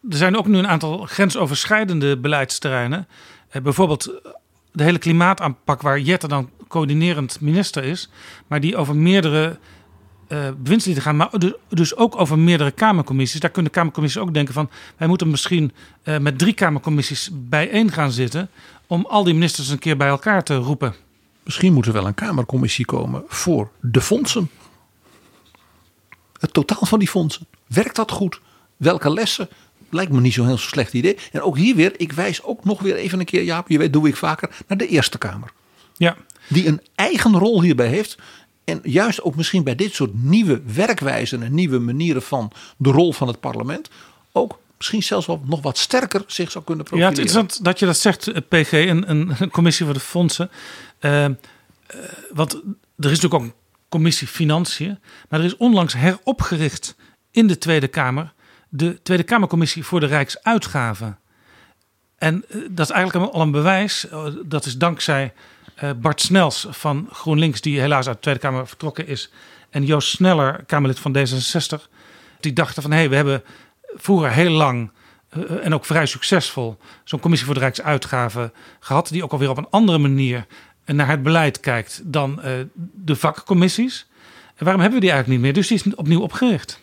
er 0.10 0.18
zijn 0.18 0.38
ook 0.38 0.48
nu 0.48 0.58
een 0.58 0.68
aantal 0.68 1.06
grensoverschrijdende 1.06 2.18
beleidsterreinen. 2.18 3.08
Eh, 3.50 3.62
bijvoorbeeld 3.62 4.22
de 4.72 4.84
hele 4.84 4.98
klimaataanpak 4.98 5.82
waar 5.82 6.00
Jette 6.00 6.28
dan 6.28 6.50
coördinerend 6.68 7.42
minister 7.42 7.84
is. 7.84 8.10
Maar 8.48 8.60
die 8.60 8.78
over 8.78 8.96
meerdere 8.96 9.58
eh 10.28 10.50
bewindslieden 10.58 11.04
gaan. 11.04 11.16
Maar 11.16 11.30
dus- 11.40 11.54
dus 11.70 11.96
ook 11.96 12.20
over 12.20 12.40
meerdere 12.40 12.72
kamercommissies. 12.72 13.40
Daar 13.40 13.50
kunnen 13.50 13.72
kamercommissies 13.72 14.22
ook 14.22 14.34
denken 14.34 14.54
van... 14.54 14.70
wij 14.98 15.08
moeten 15.08 15.30
misschien 15.30 15.72
eh, 16.04 16.18
met 16.18 16.38
drie 16.38 16.54
kamercommissies 16.54 17.30
bijeen 17.34 17.92
gaan 17.92 18.12
zitten... 18.12 18.50
om 18.88 19.06
al 19.10 19.24
die 19.24 19.34
ministers 19.34 19.70
een 19.70 19.80
keer 19.80 19.98
bij 19.98 20.08
elkaar 20.08 20.44
te 20.44 20.56
roepen. 20.56 20.94
Misschien 21.44 21.74
moet 21.74 21.86
er 21.86 21.94
wel 21.94 22.06
een 22.08 22.14
Kamercommissie 22.14 22.86
komen 22.86 23.24
voor 23.28 23.70
de 23.82 24.02
fondsen. 24.02 24.50
Het 26.40 26.54
totaal 26.54 26.86
van 26.86 27.00
die 27.00 27.08
fondsen. 27.08 27.48
Werkt 27.68 27.96
dat 27.96 28.12
goed? 28.12 28.42
Welke 28.78 29.10
lessen? 29.14 29.50
Lijkt 29.90 30.12
me 30.12 30.20
niet 30.22 30.34
zo'n 30.34 30.48
heel 30.48 30.58
slecht 30.58 30.94
idee. 30.94 31.18
En 31.32 31.42
ook 31.42 31.58
hier 31.58 31.76
weer, 31.76 31.94
ik 31.98 32.12
wijs 32.12 32.44
ook 32.44 32.66
nog 32.66 32.82
weer 32.82 32.96
even 32.96 33.20
een 33.20 33.26
keer, 33.26 33.44
Jaap, 33.44 33.70
je 33.70 33.78
weet, 33.78 33.94
doe 33.94 34.08
ik 34.08 34.16
vaker, 34.16 34.50
naar 34.68 34.78
de 34.78 34.88
Eerste 34.88 35.18
Kamer. 35.18 35.52
Ja, 35.98 36.16
Die 36.48 36.68
een 36.68 36.82
eigen 36.96 37.38
rol 37.38 37.62
hierbij 37.62 37.88
heeft. 37.88 38.18
En 38.64 38.80
juist 38.84 39.22
ook 39.22 39.36
misschien 39.36 39.64
bij 39.64 39.76
dit 39.76 39.94
soort 39.94 40.24
nieuwe 40.24 40.62
werkwijzen 40.74 41.44
en 41.44 41.54
nieuwe 41.54 41.80
manieren 41.80 42.22
van 42.22 42.52
de 42.78 42.92
rol 42.92 43.14
van 43.14 43.28
het 43.28 43.40
parlement. 43.40 43.90
Ook 44.32 44.60
misschien 44.78 45.04
zelfs 45.04 45.26
wel 45.26 45.42
nog 45.46 45.62
wat 45.62 45.78
sterker 45.78 46.24
zich 46.28 46.52
zou 46.52 46.64
kunnen 46.64 46.84
Ja, 46.84 46.90
profileren. 46.90 47.18
het 47.20 47.28
is 47.30 47.34
interessant 47.36 47.66
dat 47.66 47.80
je 47.80 47.86
dat 47.86 47.98
zegt, 47.98 48.28
eh, 48.28 48.42
PG, 48.48 48.72
een, 48.72 49.10
een 49.42 49.50
commissie 49.52 49.86
voor 49.86 49.94
de 49.94 50.00
fondsen. 50.00 50.50
Eh, 51.02 51.26
want 52.34 52.54
er 52.54 53.12
is 53.12 53.22
natuurlijk 53.22 53.34
ook 53.34 53.42
een 53.42 53.54
commissie 53.90 54.28
financiën. 54.28 55.00
Maar 55.30 55.40
er 55.40 55.46
is 55.46 55.58
onlangs 55.58 55.94
heropgericht 55.94 56.96
in 57.32 57.48
de 57.48 57.58
Tweede 57.58 57.88
Kamer 57.88 58.34
de 58.70 59.02
Tweede 59.02 59.24
Kamercommissie 59.24 59.86
voor 59.86 60.00
de 60.00 60.06
Rijksuitgaven. 60.06 61.20
En 62.18 62.44
eh, 62.50 62.58
dat 62.70 62.90
is 62.90 62.94
eigenlijk 62.96 63.34
al 63.34 63.42
een 63.42 63.52
bewijs. 63.52 64.10
eh, 64.10 64.26
Dat 64.46 64.66
is 64.66 64.78
dankzij 64.78 65.34
Bart 66.02 66.22
Snels 66.22 66.68
van 66.70 67.08
GroenLinks, 67.12 67.62
die 67.62 67.80
helaas 67.80 68.08
uit 68.08 68.16
de 68.16 68.22
Tweede 68.22 68.40
Kamer 68.40 68.68
vertrokken 68.68 69.08
is. 69.08 69.32
En 69.70 69.86
Joost 69.86 70.10
Sneller, 70.10 70.64
Kamerlid 70.66 71.00
van 71.00 71.18
D66. 71.18 71.90
Die 72.40 72.54
dachten 72.54 72.82
van 72.82 72.92
hé, 72.92 72.98
hey, 72.98 73.10
we 73.10 73.16
hebben 73.16 73.44
vroeger 73.96 74.32
heel 74.32 74.52
lang 74.52 74.92
en 75.62 75.74
ook 75.74 75.86
vrij 75.86 76.06
succesvol 76.06 76.78
zo'n 77.04 77.20
commissie 77.20 77.48
voor 77.48 77.56
de 77.56 77.62
Rijksuitgaven 77.64 78.54
gehad. 78.80 79.08
Die 79.08 79.24
ook 79.24 79.32
alweer 79.32 79.50
op 79.50 79.58
een 79.58 79.70
andere 79.70 79.98
manier 79.98 80.46
naar 80.86 81.08
het 81.08 81.24
beleid 81.24 81.60
kijkt 81.60 82.02
dan 82.04 82.42
eh, 82.42 82.54
de 82.94 83.16
vakcommissies. 83.16 84.08
En 84.56 84.64
waarom 84.64 84.82
hebben 84.82 85.00
we 85.00 85.06
die 85.06 85.14
eigenlijk 85.14 85.28
niet 85.28 85.40
meer? 85.40 85.62
Dus 85.62 85.68
die 85.68 85.92
is 85.92 85.96
opnieuw 85.96 86.22
opgericht. 86.22 86.80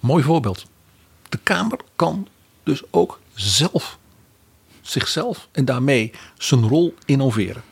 Mooi 0.00 0.22
voorbeeld. 0.22 0.66
De 1.28 1.38
Kamer 1.42 1.78
kan 1.96 2.28
dus 2.62 2.82
ook 2.90 3.20
zelf 3.34 3.98
zichzelf 4.80 5.48
en 5.52 5.64
daarmee 5.64 6.12
zijn 6.38 6.68
rol 6.68 6.94
innoveren. 7.04 7.62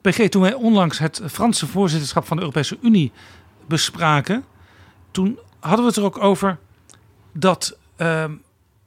PG, 0.00 0.28
toen 0.28 0.42
wij 0.42 0.54
onlangs 0.54 0.98
het 0.98 1.20
Franse 1.26 1.66
voorzitterschap 1.66 2.26
van 2.26 2.36
de 2.36 2.42
Europese 2.42 2.78
Unie 2.82 3.12
bespraken, 3.66 4.44
toen 5.10 5.38
hadden 5.58 5.80
we 5.80 5.86
het 5.86 5.96
er 5.96 6.04
ook 6.04 6.22
over 6.22 6.58
dat 7.32 7.76
ehm, 7.96 8.32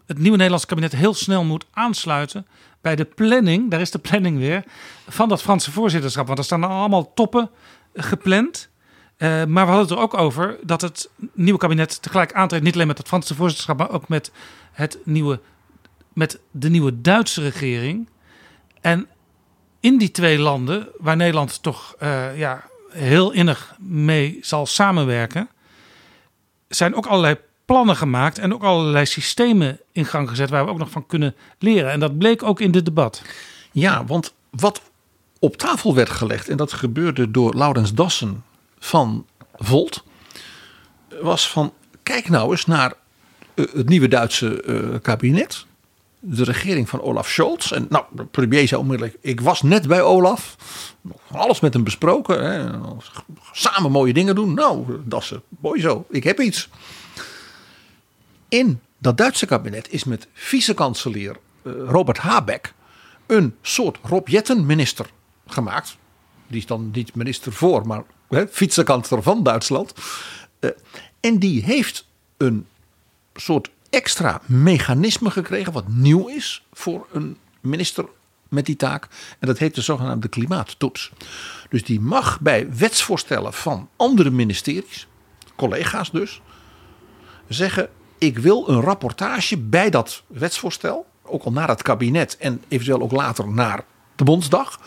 het 0.05 0.17
nieuwe 0.17 0.37
Nederlandse 0.37 0.67
kabinet 0.67 0.91
heel 0.91 1.13
snel 1.13 1.43
moet 1.43 1.65
aansluiten 1.71 2.47
bij 2.83 2.95
de 2.95 3.05
planning, 3.05 3.71
daar 3.71 3.81
is 3.81 3.91
de 3.91 3.99
planning 3.99 4.37
weer, 4.37 4.63
van 5.07 5.29
dat 5.29 5.41
Franse 5.41 5.71
voorzitterschap. 5.71 6.27
Want 6.27 6.39
er 6.39 6.45
staan 6.45 6.63
allemaal 6.63 7.13
toppen 7.13 7.49
gepland. 7.93 8.69
Eh, 9.17 9.29
maar 9.29 9.65
we 9.65 9.71
hadden 9.71 9.79
het 9.79 9.91
er 9.91 9.97
ook 9.97 10.13
over 10.13 10.57
dat 10.63 10.81
het 10.81 11.09
nieuwe 11.33 11.59
kabinet 11.59 12.01
tegelijk 12.01 12.33
aantreedt, 12.33 12.63
niet 12.63 12.73
alleen 12.73 12.87
met 12.87 12.97
het 12.97 13.07
Franse 13.07 13.35
voorzitterschap, 13.35 13.77
maar 13.77 13.91
ook 13.91 14.07
met, 14.07 14.31
het 14.71 14.97
nieuwe, 15.03 15.39
met 16.13 16.39
de 16.51 16.69
nieuwe 16.69 17.01
Duitse 17.01 17.41
regering. 17.41 18.09
En 18.81 19.07
in 19.79 19.97
die 19.97 20.11
twee 20.11 20.39
landen, 20.39 20.87
waar 20.97 21.15
Nederland 21.15 21.63
toch 21.63 21.95
eh, 21.99 22.37
ja, 22.37 22.63
heel 22.89 23.31
innig 23.31 23.75
mee 23.79 24.37
zal 24.41 24.65
samenwerken, 24.65 25.49
zijn 26.67 26.95
ook 26.95 27.05
allerlei 27.05 27.37
plannen 27.65 27.95
gemaakt 27.95 28.37
en 28.37 28.53
ook 28.53 28.63
allerlei 28.63 29.05
systemen 29.05 29.79
in 29.91 30.05
gang 30.05 30.29
gezet 30.29 30.49
waar 30.49 30.65
we 30.65 30.71
ook 30.71 30.77
nog 30.77 30.89
van 30.89 31.05
kunnen 31.05 31.35
leren. 31.59 31.91
En 31.91 31.99
dat 31.99 32.17
bleek 32.17 32.43
ook 32.43 32.59
in 32.59 32.71
dit 32.71 32.85
debat. 32.85 33.21
Ja, 33.71 34.05
want 34.05 34.33
wat 34.49 34.81
op 35.39 35.57
tafel 35.57 35.95
werd 35.95 36.09
gelegd, 36.09 36.49
en 36.49 36.57
dat 36.57 36.73
gebeurde 36.73 37.31
door 37.31 37.55
Laurens 37.55 37.93
Dassen 37.93 38.43
van 38.79 39.25
Volt, 39.55 40.03
was 41.21 41.49
van 41.49 41.73
kijk 42.03 42.29
nou 42.29 42.51
eens 42.51 42.65
naar 42.65 42.93
eh, 43.53 43.65
het 43.73 43.89
nieuwe 43.89 44.07
Duitse 44.07 44.61
eh, 44.61 44.99
kabinet. 45.01 45.65
De 46.19 46.43
regering 46.43 46.89
van 46.89 47.01
Olaf 47.01 47.29
Scholz. 47.29 47.71
En 47.71 47.85
nou, 47.89 48.05
de 48.11 48.25
premier 48.25 48.67
zei 48.67 48.81
onmiddellijk: 48.81 49.17
Ik 49.21 49.41
was 49.41 49.61
net 49.61 49.87
bij 49.87 50.01
Olaf. 50.01 50.55
Alles 51.31 51.59
met 51.59 51.73
hem 51.73 51.83
besproken. 51.83 52.43
Hè. 52.43 52.79
Samen 53.51 53.91
mooie 53.91 54.13
dingen 54.13 54.35
doen. 54.35 54.53
Nou, 54.53 54.85
Dassen, 55.05 55.41
mooi 55.59 55.81
zo. 55.81 56.05
Ik 56.09 56.23
heb 56.23 56.39
iets. 56.39 56.69
In 58.53 58.81
dat 58.97 59.17
Duitse 59.17 59.45
kabinet 59.45 59.91
is 59.91 60.03
met 60.03 60.27
vice-kanselier 60.33 61.37
eh, 61.61 61.71
Robert 61.87 62.17
Habeck 62.17 62.73
een 63.25 63.55
soort 63.61 63.97
Rob 64.03 64.27
Jetten 64.27 64.65
minister 64.65 65.05
gemaakt. 65.47 65.97
Die 66.47 66.57
is 66.57 66.65
dan 66.65 66.91
niet 66.91 67.15
minister 67.15 67.53
voor, 67.53 67.87
maar 67.87 68.03
vicekanselier 68.29 69.23
van 69.23 69.43
Duitsland. 69.43 69.93
Eh, 70.59 70.69
en 71.19 71.39
die 71.39 71.63
heeft 71.63 72.07
een 72.37 72.67
soort 73.35 73.69
extra 73.89 74.41
mechanisme 74.45 75.31
gekregen, 75.31 75.73
wat 75.73 75.87
nieuw 75.87 76.27
is 76.27 76.65
voor 76.73 77.07
een 77.11 77.37
minister 77.61 78.05
met 78.49 78.65
die 78.65 78.75
taak. 78.75 79.07
En 79.39 79.47
dat 79.47 79.57
heet 79.57 79.75
de 79.75 79.81
zogenaamde 79.81 80.27
klimaattoets. 80.27 81.11
Dus 81.69 81.83
die 81.83 81.99
mag 81.99 82.39
bij 82.39 82.73
wetsvoorstellen 82.75 83.53
van 83.53 83.89
andere 83.95 84.29
ministeries, 84.29 85.07
collega's 85.55 86.11
dus, 86.11 86.41
zeggen: 87.47 87.89
Ik 88.17 88.37
wil 88.37 88.69
een 88.69 88.81
rapportage 88.81 89.57
bij 89.57 89.89
dat 89.89 90.23
wetsvoorstel, 90.27 91.05
ook 91.23 91.43
al 91.43 91.51
naar 91.51 91.67
het 91.67 91.81
kabinet 91.81 92.37
en 92.37 92.61
eventueel 92.67 93.01
ook 93.01 93.11
later 93.11 93.47
naar 93.47 93.83
de 94.15 94.23
Bondsdag. 94.23 94.79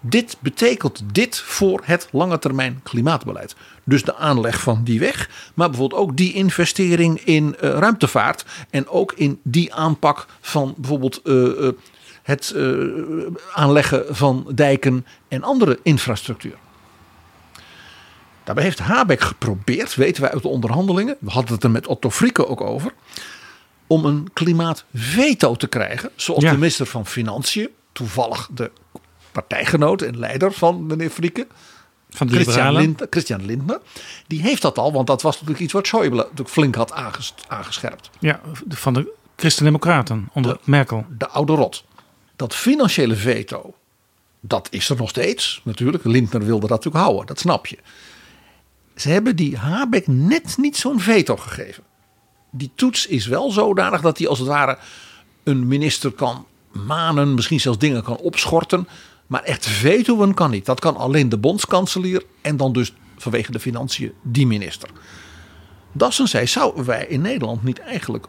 Dit 0.00 0.36
betekent 0.40 1.02
dit 1.12 1.38
voor 1.38 1.80
het 1.84 2.08
lange 2.12 2.38
termijn 2.38 2.80
klimaatbeleid. 2.82 3.54
Dus 3.84 4.02
de 4.02 4.16
aanleg 4.16 4.60
van 4.60 4.84
die 4.84 5.00
weg, 5.00 5.30
maar 5.54 5.70
bijvoorbeeld 5.70 6.00
ook 6.00 6.16
die 6.16 6.32
investering 6.32 7.20
in 7.20 7.56
eh, 7.56 7.70
ruimtevaart 7.70 8.44
en 8.70 8.88
ook 8.88 9.12
in 9.12 9.40
die 9.42 9.74
aanpak 9.74 10.26
van 10.40 10.74
bijvoorbeeld 10.76 11.22
eh, 11.22 11.66
eh, 11.66 11.72
het 12.22 12.54
aanleggen 13.52 14.04
van 14.10 14.46
dijken 14.54 15.06
en 15.28 15.42
andere 15.42 15.78
infrastructuur. 15.82 16.56
Daarbij 18.44 18.64
heeft 18.64 18.78
Habeck 18.78 19.20
geprobeerd, 19.20 19.94
weten 19.94 20.22
wij 20.22 20.32
uit 20.32 20.42
de 20.42 20.48
onderhandelingen, 20.48 21.16
we 21.20 21.30
hadden 21.30 21.54
het 21.54 21.64
er 21.64 21.70
met 21.70 21.86
Otto 21.86 22.10
Frieke 22.10 22.46
ook 22.48 22.60
over, 22.60 22.92
om 23.86 24.04
een 24.04 24.28
klimaatveto 24.32 25.54
te 25.54 25.66
krijgen, 25.66 26.10
zoals 26.16 26.42
Ja. 26.42 26.50
de 26.50 26.56
minister 26.58 26.86
van 26.86 27.06
Financiën, 27.06 27.68
toevallig 27.92 28.48
de 28.54 28.70
partijgenoot 29.32 30.02
en 30.02 30.18
leider 30.18 30.52
van 30.52 30.86
meneer 30.86 31.10
Frieke, 31.10 31.46
Van 32.10 32.26
de 32.26 32.34
Christian, 32.34 32.96
Christian 33.10 33.44
Lindner, 33.44 33.80
die 34.26 34.40
heeft 34.42 34.62
dat 34.62 34.78
al, 34.78 34.92
want 34.92 35.06
dat 35.06 35.22
was 35.22 35.34
natuurlijk 35.34 35.60
iets 35.60 35.72
wat 35.72 35.86
Schäuble 35.86 36.14
natuurlijk 36.14 36.48
flink 36.48 36.74
had 36.74 36.92
aanges- 36.92 37.34
aangescherpt. 37.48 38.10
Ja, 38.18 38.40
van 38.68 38.92
de 38.94 39.12
Christen-Democraten 39.36 40.28
onder 40.32 40.58
Merkel. 40.64 41.06
De 41.18 41.28
oude 41.28 41.52
rot. 41.54 41.84
Dat 42.36 42.54
financiële 42.54 43.14
veto, 43.16 43.74
dat 44.40 44.68
is 44.70 44.88
er 44.88 44.96
nog 44.96 45.08
steeds 45.08 45.60
natuurlijk. 45.64 46.04
Lindner 46.04 46.44
wilde 46.44 46.66
dat 46.66 46.70
natuurlijk 46.70 47.04
houden, 47.04 47.26
dat 47.26 47.38
snap 47.38 47.66
je. 47.66 47.78
Ze 48.94 49.08
hebben 49.08 49.36
die 49.36 49.56
Habeck 49.56 50.06
net 50.06 50.56
niet 50.56 50.76
zo'n 50.76 51.00
veto 51.00 51.36
gegeven. 51.36 51.82
Die 52.50 52.70
toets 52.74 53.06
is 53.06 53.26
wel 53.26 53.50
zodanig 53.50 54.00
dat 54.00 54.18
hij 54.18 54.28
als 54.28 54.38
het 54.38 54.48
ware 54.48 54.78
een 55.44 55.66
minister 55.66 56.12
kan 56.12 56.46
manen, 56.72 57.34
misschien 57.34 57.60
zelfs 57.60 57.78
dingen 57.78 58.02
kan 58.02 58.16
opschorten. 58.16 58.88
Maar 59.26 59.42
echt 59.42 59.66
vetoen 59.66 60.34
kan 60.34 60.50
niet. 60.50 60.66
Dat 60.66 60.80
kan 60.80 60.96
alleen 60.96 61.28
de 61.28 61.38
bondskanselier 61.38 62.24
en 62.40 62.56
dan 62.56 62.72
dus 62.72 62.92
vanwege 63.16 63.52
de 63.52 63.60
financiën 63.60 64.12
die 64.22 64.46
minister. 64.46 64.88
Dassen 65.92 66.28
zei, 66.28 66.46
zouden 66.46 66.84
wij 66.84 67.06
in 67.06 67.20
Nederland 67.20 67.62
niet 67.62 67.78
eigenlijk 67.78 68.26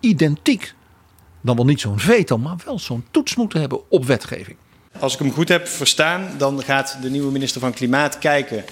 identiek 0.00 0.74
dan 1.40 1.56
wel 1.56 1.64
niet 1.64 1.80
zo'n 1.80 1.98
veto, 1.98 2.38
maar 2.38 2.56
wel 2.64 2.78
zo'n 2.78 3.04
toets 3.10 3.34
moeten 3.36 3.60
hebben 3.60 3.90
op 3.90 4.04
wetgeving. 4.04 4.56
Als 4.98 5.12
ik 5.12 5.18
hem 5.18 5.32
goed 5.32 5.48
heb 5.48 5.68
verstaan, 5.68 6.30
dan 6.38 6.62
gaat 6.62 6.98
de 7.02 7.10
nieuwe 7.10 7.32
minister 7.32 7.60
van 7.60 7.72
Klimaat 7.72 8.18
kijken 8.18 8.64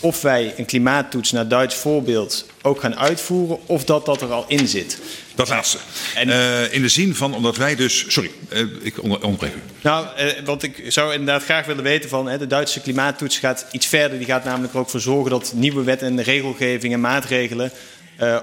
of 0.00 0.22
wij 0.22 0.54
een 0.56 0.66
klimaattoets 0.66 1.32
naar 1.32 1.48
Duits 1.48 1.74
voorbeeld 1.74 2.46
ook 2.62 2.80
gaan 2.80 2.96
uitvoeren 2.96 3.58
of 3.66 3.84
dat 3.84 4.06
dat 4.06 4.22
er 4.22 4.32
al 4.32 4.44
in 4.48 4.68
zit. 4.68 4.98
Dat 5.34 5.48
laatste. 5.48 5.78
Uh, 6.26 6.72
in 6.72 6.82
de 6.82 6.88
zin 6.88 7.14
van, 7.14 7.34
omdat 7.34 7.56
wij 7.56 7.76
dus... 7.76 8.04
Sorry, 8.08 8.30
uh, 8.52 8.60
ik 8.80 9.02
onder, 9.02 9.22
onderbreek 9.22 9.54
u. 9.54 9.60
Nou, 9.80 10.06
uh, 10.18 10.24
wat 10.44 10.62
ik 10.62 10.82
zou 10.88 11.12
inderdaad 11.12 11.42
graag 11.42 11.66
willen 11.66 11.84
weten 11.84 12.10
van... 12.10 12.28
Hè, 12.28 12.38
de 12.38 12.46
Duitse 12.46 12.80
klimaattoets 12.80 13.38
gaat 13.38 13.66
iets 13.70 13.86
verder. 13.86 14.18
Die 14.18 14.26
gaat 14.26 14.44
namelijk 14.44 14.74
ook 14.74 14.90
voor 14.90 15.00
zorgen 15.00 15.30
dat 15.30 15.52
nieuwe 15.54 15.82
wet 15.82 16.02
en 16.02 16.22
regelgeving 16.22 16.92
en 16.92 17.00
maatregelen... 17.00 17.72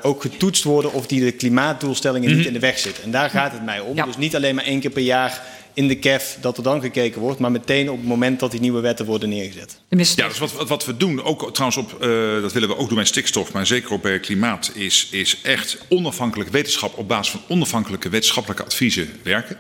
ook 0.02 0.22
getoetst 0.22 0.64
worden 0.64 0.94
of 0.94 1.08
die 1.08 1.24
de 1.24 1.32
klimaatdoelstellingen 1.32 2.24
mm 2.24 2.30
-hmm. 2.30 2.38
niet 2.38 2.48
in 2.48 2.54
de 2.54 2.60
weg 2.60 2.80
zitten. 2.80 3.04
En 3.04 3.12
daar 3.12 3.30
gaat 3.30 3.52
het 3.52 3.66
mij 3.66 3.80
om. 3.80 3.96
Ja. 3.96 4.06
Dus 4.06 4.18
niet 4.18 4.36
alleen 4.36 4.56
maar 4.56 4.64
één 4.64 4.80
keer 4.80 4.92
per 4.92 5.02
jaar 5.02 5.42
in 5.76 5.88
de 5.88 5.96
KEF 5.96 6.38
dat 6.42 6.58
er 6.58 6.64
dan 6.64 6.82
gekeken 6.82 7.22
wordt, 7.22 7.40
maar 7.40 7.52
meteen 7.52 7.90
op 7.90 7.98
het 7.98 8.08
moment 8.08 8.40
dat 8.40 8.52
die 8.52 8.60
nieuwe 8.60 8.82
wetten 8.82 9.06
worden 9.06 9.30
neergezet. 9.30 9.80
Ja, 9.90 10.28
is 10.28 10.38
wat, 10.38 10.68
wat 10.68 10.86
we 10.86 10.98
doen, 10.98 11.24
ook 11.24 11.54
trouwens 11.54 11.78
op, 11.78 12.04
uh, 12.04 12.42
dat 12.42 12.54
willen 12.54 12.70
we 12.70 12.78
ook 12.78 12.88
doen 12.88 12.98
bij 12.98 13.06
stikstof, 13.06 13.54
maar 13.54 13.68
zeker 13.68 13.94
ook 13.94 14.02
bij 14.02 14.20
klimaat, 14.20 14.72
is, 14.74 15.08
is 15.12 15.40
echt 15.44 15.78
onafhankelijk 15.90 16.50
wetenschap 16.50 16.98
op 16.98 17.08
basis 17.08 17.32
van 17.32 17.42
onafhankelijke 17.48 18.10
wetenschappelijke 18.10 18.64
adviezen 18.64 19.10
werken. 19.24 19.58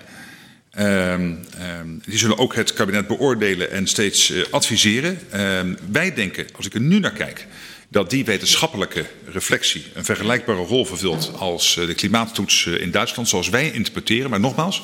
Um, 0.79 1.39
um, 1.79 2.01
die 2.05 2.17
zullen 2.17 2.37
ook 2.37 2.55
het 2.55 2.73
kabinet 2.73 3.07
beoordelen 3.07 3.71
en 3.71 3.87
steeds 3.87 4.29
uh, 4.29 4.43
adviseren. 4.49 5.19
Um, 5.33 5.77
wij 5.91 6.13
denken, 6.13 6.45
als 6.55 6.65
ik 6.65 6.73
er 6.73 6.81
nu 6.81 6.99
naar 6.99 7.11
kijk, 7.11 7.47
dat 7.95 8.09
die 8.09 8.25
wetenschappelijke 8.25 9.05
reflectie 9.25 9.85
een 9.93 10.05
vergelijkbare 10.05 10.59
rol 10.59 10.85
vervult 10.85 11.31
als 11.37 11.75
uh, 11.75 11.87
de 11.87 11.93
klimaattoets 11.93 12.65
in 12.65 12.91
Duitsland, 12.91 13.29
zoals 13.29 13.49
wij 13.49 13.71
interpreteren. 13.71 14.29
Maar 14.29 14.39
nogmaals, 14.39 14.81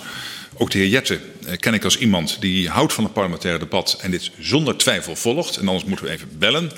ook 0.53 0.71
de 0.71 0.77
heer 0.77 0.87
Jette 0.87 1.19
ken 1.59 1.73
ik 1.73 1.83
als 1.83 1.97
iemand 1.97 2.37
die 2.39 2.69
houdt 2.69 2.93
van 2.93 3.03
het 3.03 3.13
parlementaire 3.13 3.59
debat 3.59 3.97
en 4.01 4.11
dit 4.11 4.31
zonder 4.39 4.77
twijfel 4.77 5.15
volgt. 5.15 5.57
En 5.57 5.67
anders 5.67 5.85
moeten 5.85 6.05
we 6.05 6.11
even 6.11 6.27
bellen. 6.37 6.71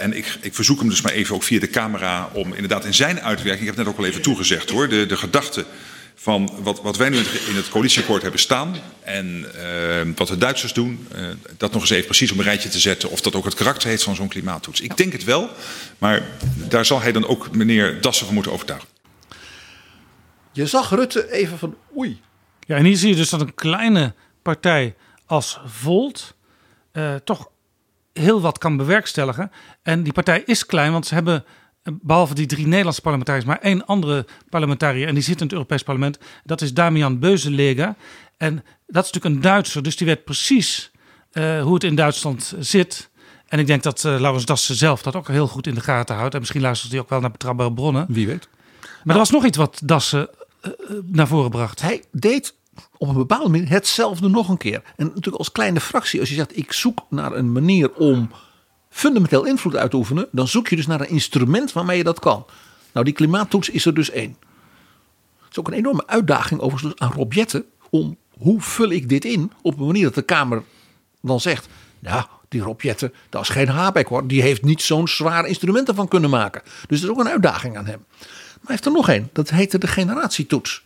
En 0.00 0.16
ik, 0.16 0.38
ik 0.40 0.54
verzoek 0.54 0.78
hem 0.78 0.88
dus 0.88 1.00
maar 1.00 1.12
even 1.12 1.34
ook 1.34 1.42
via 1.42 1.60
de 1.60 1.70
camera 1.70 2.30
om 2.32 2.52
inderdaad 2.52 2.84
in 2.84 2.94
zijn 2.94 3.20
uitwerking, 3.20 3.60
ik 3.60 3.66
heb 3.66 3.76
het 3.76 3.84
net 3.84 3.94
ook 3.94 3.98
al 3.98 4.06
even 4.06 4.22
toegezegd 4.22 4.70
hoor, 4.70 4.88
de, 4.88 5.06
de 5.06 5.16
gedachte 5.16 5.64
van 6.22 6.50
wat, 6.62 6.82
wat 6.82 6.96
wij 6.96 7.08
nu 7.08 7.16
in 7.18 7.56
het 7.56 7.68
coalitieakkoord 7.68 8.22
hebben 8.22 8.40
staan 8.40 8.76
en 9.00 9.46
uh, 9.56 10.14
wat 10.16 10.28
de 10.28 10.36
Duitsers 10.36 10.72
doen, 10.72 11.06
uh, 11.14 11.28
dat 11.56 11.72
nog 11.72 11.80
eens 11.80 11.90
even 11.90 12.04
precies 12.04 12.32
op 12.32 12.38
een 12.38 12.44
rijtje 12.44 12.68
te 12.68 12.78
zetten 12.78 13.10
of 13.10 13.20
dat 13.20 13.34
ook 13.34 13.44
het 13.44 13.54
karakter 13.54 13.88
heeft 13.88 14.02
van 14.02 14.14
zo'n 14.14 14.28
klimaattoets. 14.28 14.80
Ik 14.80 14.96
denk 14.96 15.12
het 15.12 15.24
wel, 15.24 15.50
maar 15.98 16.26
daar 16.68 16.84
zal 16.84 17.00
hij 17.00 17.12
dan 17.12 17.26
ook 17.26 17.56
meneer 17.56 18.00
Dassen 18.00 18.26
van 18.26 18.34
moeten 18.34 18.52
overtuigen. 18.52 18.88
Je 20.52 20.66
zag 20.66 20.90
Rutte 20.90 21.32
even 21.32 21.58
van 21.58 21.76
oei, 21.96 22.20
ja, 22.60 22.76
en 22.76 22.84
hier 22.84 22.96
zie 22.96 23.08
je 23.08 23.16
dus 23.16 23.30
dat 23.30 23.40
een 23.40 23.54
kleine 23.54 24.14
partij 24.42 24.94
als 25.26 25.60
Volt 25.64 26.34
uh, 26.92 27.14
toch 27.14 27.50
heel 28.12 28.40
wat 28.40 28.58
kan 28.58 28.76
bewerkstelligen. 28.76 29.50
En 29.82 30.02
die 30.02 30.12
partij 30.12 30.42
is 30.46 30.66
klein, 30.66 30.92
want 30.92 31.06
ze 31.06 31.14
hebben 31.14 31.44
behalve 31.82 32.34
die 32.34 32.46
drie 32.46 32.66
Nederlandse 32.66 33.00
parlementariërs 33.00 33.46
maar 33.46 33.58
één 33.58 33.86
andere 33.86 34.26
parlementariër. 34.48 35.08
En 35.08 35.14
die 35.14 35.22
zit 35.22 35.36
in 35.36 35.42
het 35.42 35.52
Europees 35.52 35.82
Parlement. 35.82 36.18
Dat 36.44 36.60
is 36.60 36.74
Damian 36.74 37.18
Beuzelega. 37.18 37.96
En 38.36 38.54
dat 38.86 39.04
is 39.04 39.10
natuurlijk 39.12 39.24
een 39.34 39.40
Duitser, 39.40 39.82
dus 39.82 39.96
die 39.96 40.06
weet 40.06 40.24
precies 40.24 40.90
uh, 41.32 41.62
hoe 41.62 41.74
het 41.74 41.84
in 41.84 41.94
Duitsland 41.94 42.54
zit. 42.58 43.10
En 43.48 43.58
ik 43.58 43.66
denk 43.66 43.82
dat 43.82 44.04
uh, 44.04 44.20
Laurens 44.20 44.44
Dassen 44.44 44.74
zelf 44.74 45.02
dat 45.02 45.16
ook 45.16 45.28
heel 45.28 45.46
goed 45.46 45.66
in 45.66 45.74
de 45.74 45.80
gaten 45.80 46.16
houdt. 46.16 46.34
En 46.34 46.40
misschien 46.40 46.60
luistert 46.60 46.92
hij 46.92 47.00
ook 47.00 47.08
wel 47.08 47.20
naar 47.20 47.30
betrouwbare 47.30 47.72
bronnen. 47.72 48.06
Wie 48.08 48.26
weet. 48.26 48.48
Maar 48.80 48.90
nou, 49.04 49.12
er 49.12 49.18
was 49.18 49.30
nog 49.30 49.44
iets 49.44 49.56
wat 49.56 49.80
Dassen 49.84 50.28
uh, 50.62 50.72
naar 51.04 51.26
voren 51.26 51.50
bracht. 51.50 51.80
Hij 51.80 52.04
deed 52.12 52.54
op 52.96 53.08
een 53.08 53.14
bepaalde 53.14 53.48
manier 53.48 53.68
hetzelfde 53.68 54.28
nog 54.28 54.48
een 54.48 54.56
keer. 54.56 54.82
En 54.96 55.06
natuurlijk 55.06 55.36
als 55.36 55.52
kleine 55.52 55.80
fractie, 55.80 56.20
als 56.20 56.28
je 56.28 56.34
zegt 56.34 56.56
ik 56.56 56.72
zoek 56.72 57.06
naar 57.08 57.32
een 57.32 57.52
manier 57.52 57.92
om 57.92 58.30
fundamenteel 58.90 59.44
invloed 59.44 59.76
uit 59.76 59.90
te 59.90 59.96
oefenen, 59.96 60.28
dan 60.32 60.48
zoek 60.48 60.68
je 60.68 60.76
dus 60.76 60.86
naar 60.86 61.00
een 61.00 61.08
instrument 61.08 61.72
waarmee 61.72 61.96
je 61.96 62.04
dat 62.04 62.18
kan. 62.18 62.46
Nou, 62.92 63.04
die 63.04 63.14
klimaattoets 63.14 63.68
is 63.68 63.84
er 63.86 63.94
dus 63.94 64.10
één. 64.10 64.36
Het 65.40 65.50
is 65.50 65.58
ook 65.58 65.68
een 65.68 65.74
enorme 65.74 66.06
uitdaging 66.06 66.60
overigens 66.60 66.94
aan 66.96 67.12
Rob 67.12 67.32
Jetten 67.32 67.64
om 67.90 68.16
hoe 68.30 68.60
vul 68.60 68.90
ik 68.90 69.08
dit 69.08 69.24
in 69.24 69.52
op 69.62 69.78
een 69.78 69.86
manier 69.86 70.04
dat 70.04 70.14
de 70.14 70.22
Kamer 70.22 70.62
dan 71.20 71.40
zegt, 71.40 71.68
ja, 71.98 72.28
die 72.48 72.60
Rob 72.60 72.80
Jetten, 72.80 73.14
dat 73.28 73.42
is 73.42 73.48
geen 73.48 73.68
Habeck 73.68 74.06
hoor, 74.06 74.26
die 74.26 74.42
heeft 74.42 74.62
niet 74.62 74.82
zo'n 74.82 75.08
zwaar 75.08 75.46
instrument 75.46 75.88
ervan 75.88 76.08
kunnen 76.08 76.30
maken. 76.30 76.62
Dus 76.64 77.00
dat 77.00 77.10
is 77.10 77.16
ook 77.16 77.24
een 77.24 77.32
uitdaging 77.32 77.76
aan 77.76 77.86
hem. 77.86 78.04
Maar 78.08 78.28
hij 78.62 78.70
heeft 78.74 78.84
er 78.84 78.92
nog 78.92 79.08
één, 79.08 79.30
dat 79.32 79.50
heette 79.50 79.78
de 79.78 79.86
generatietoets. 79.86 80.84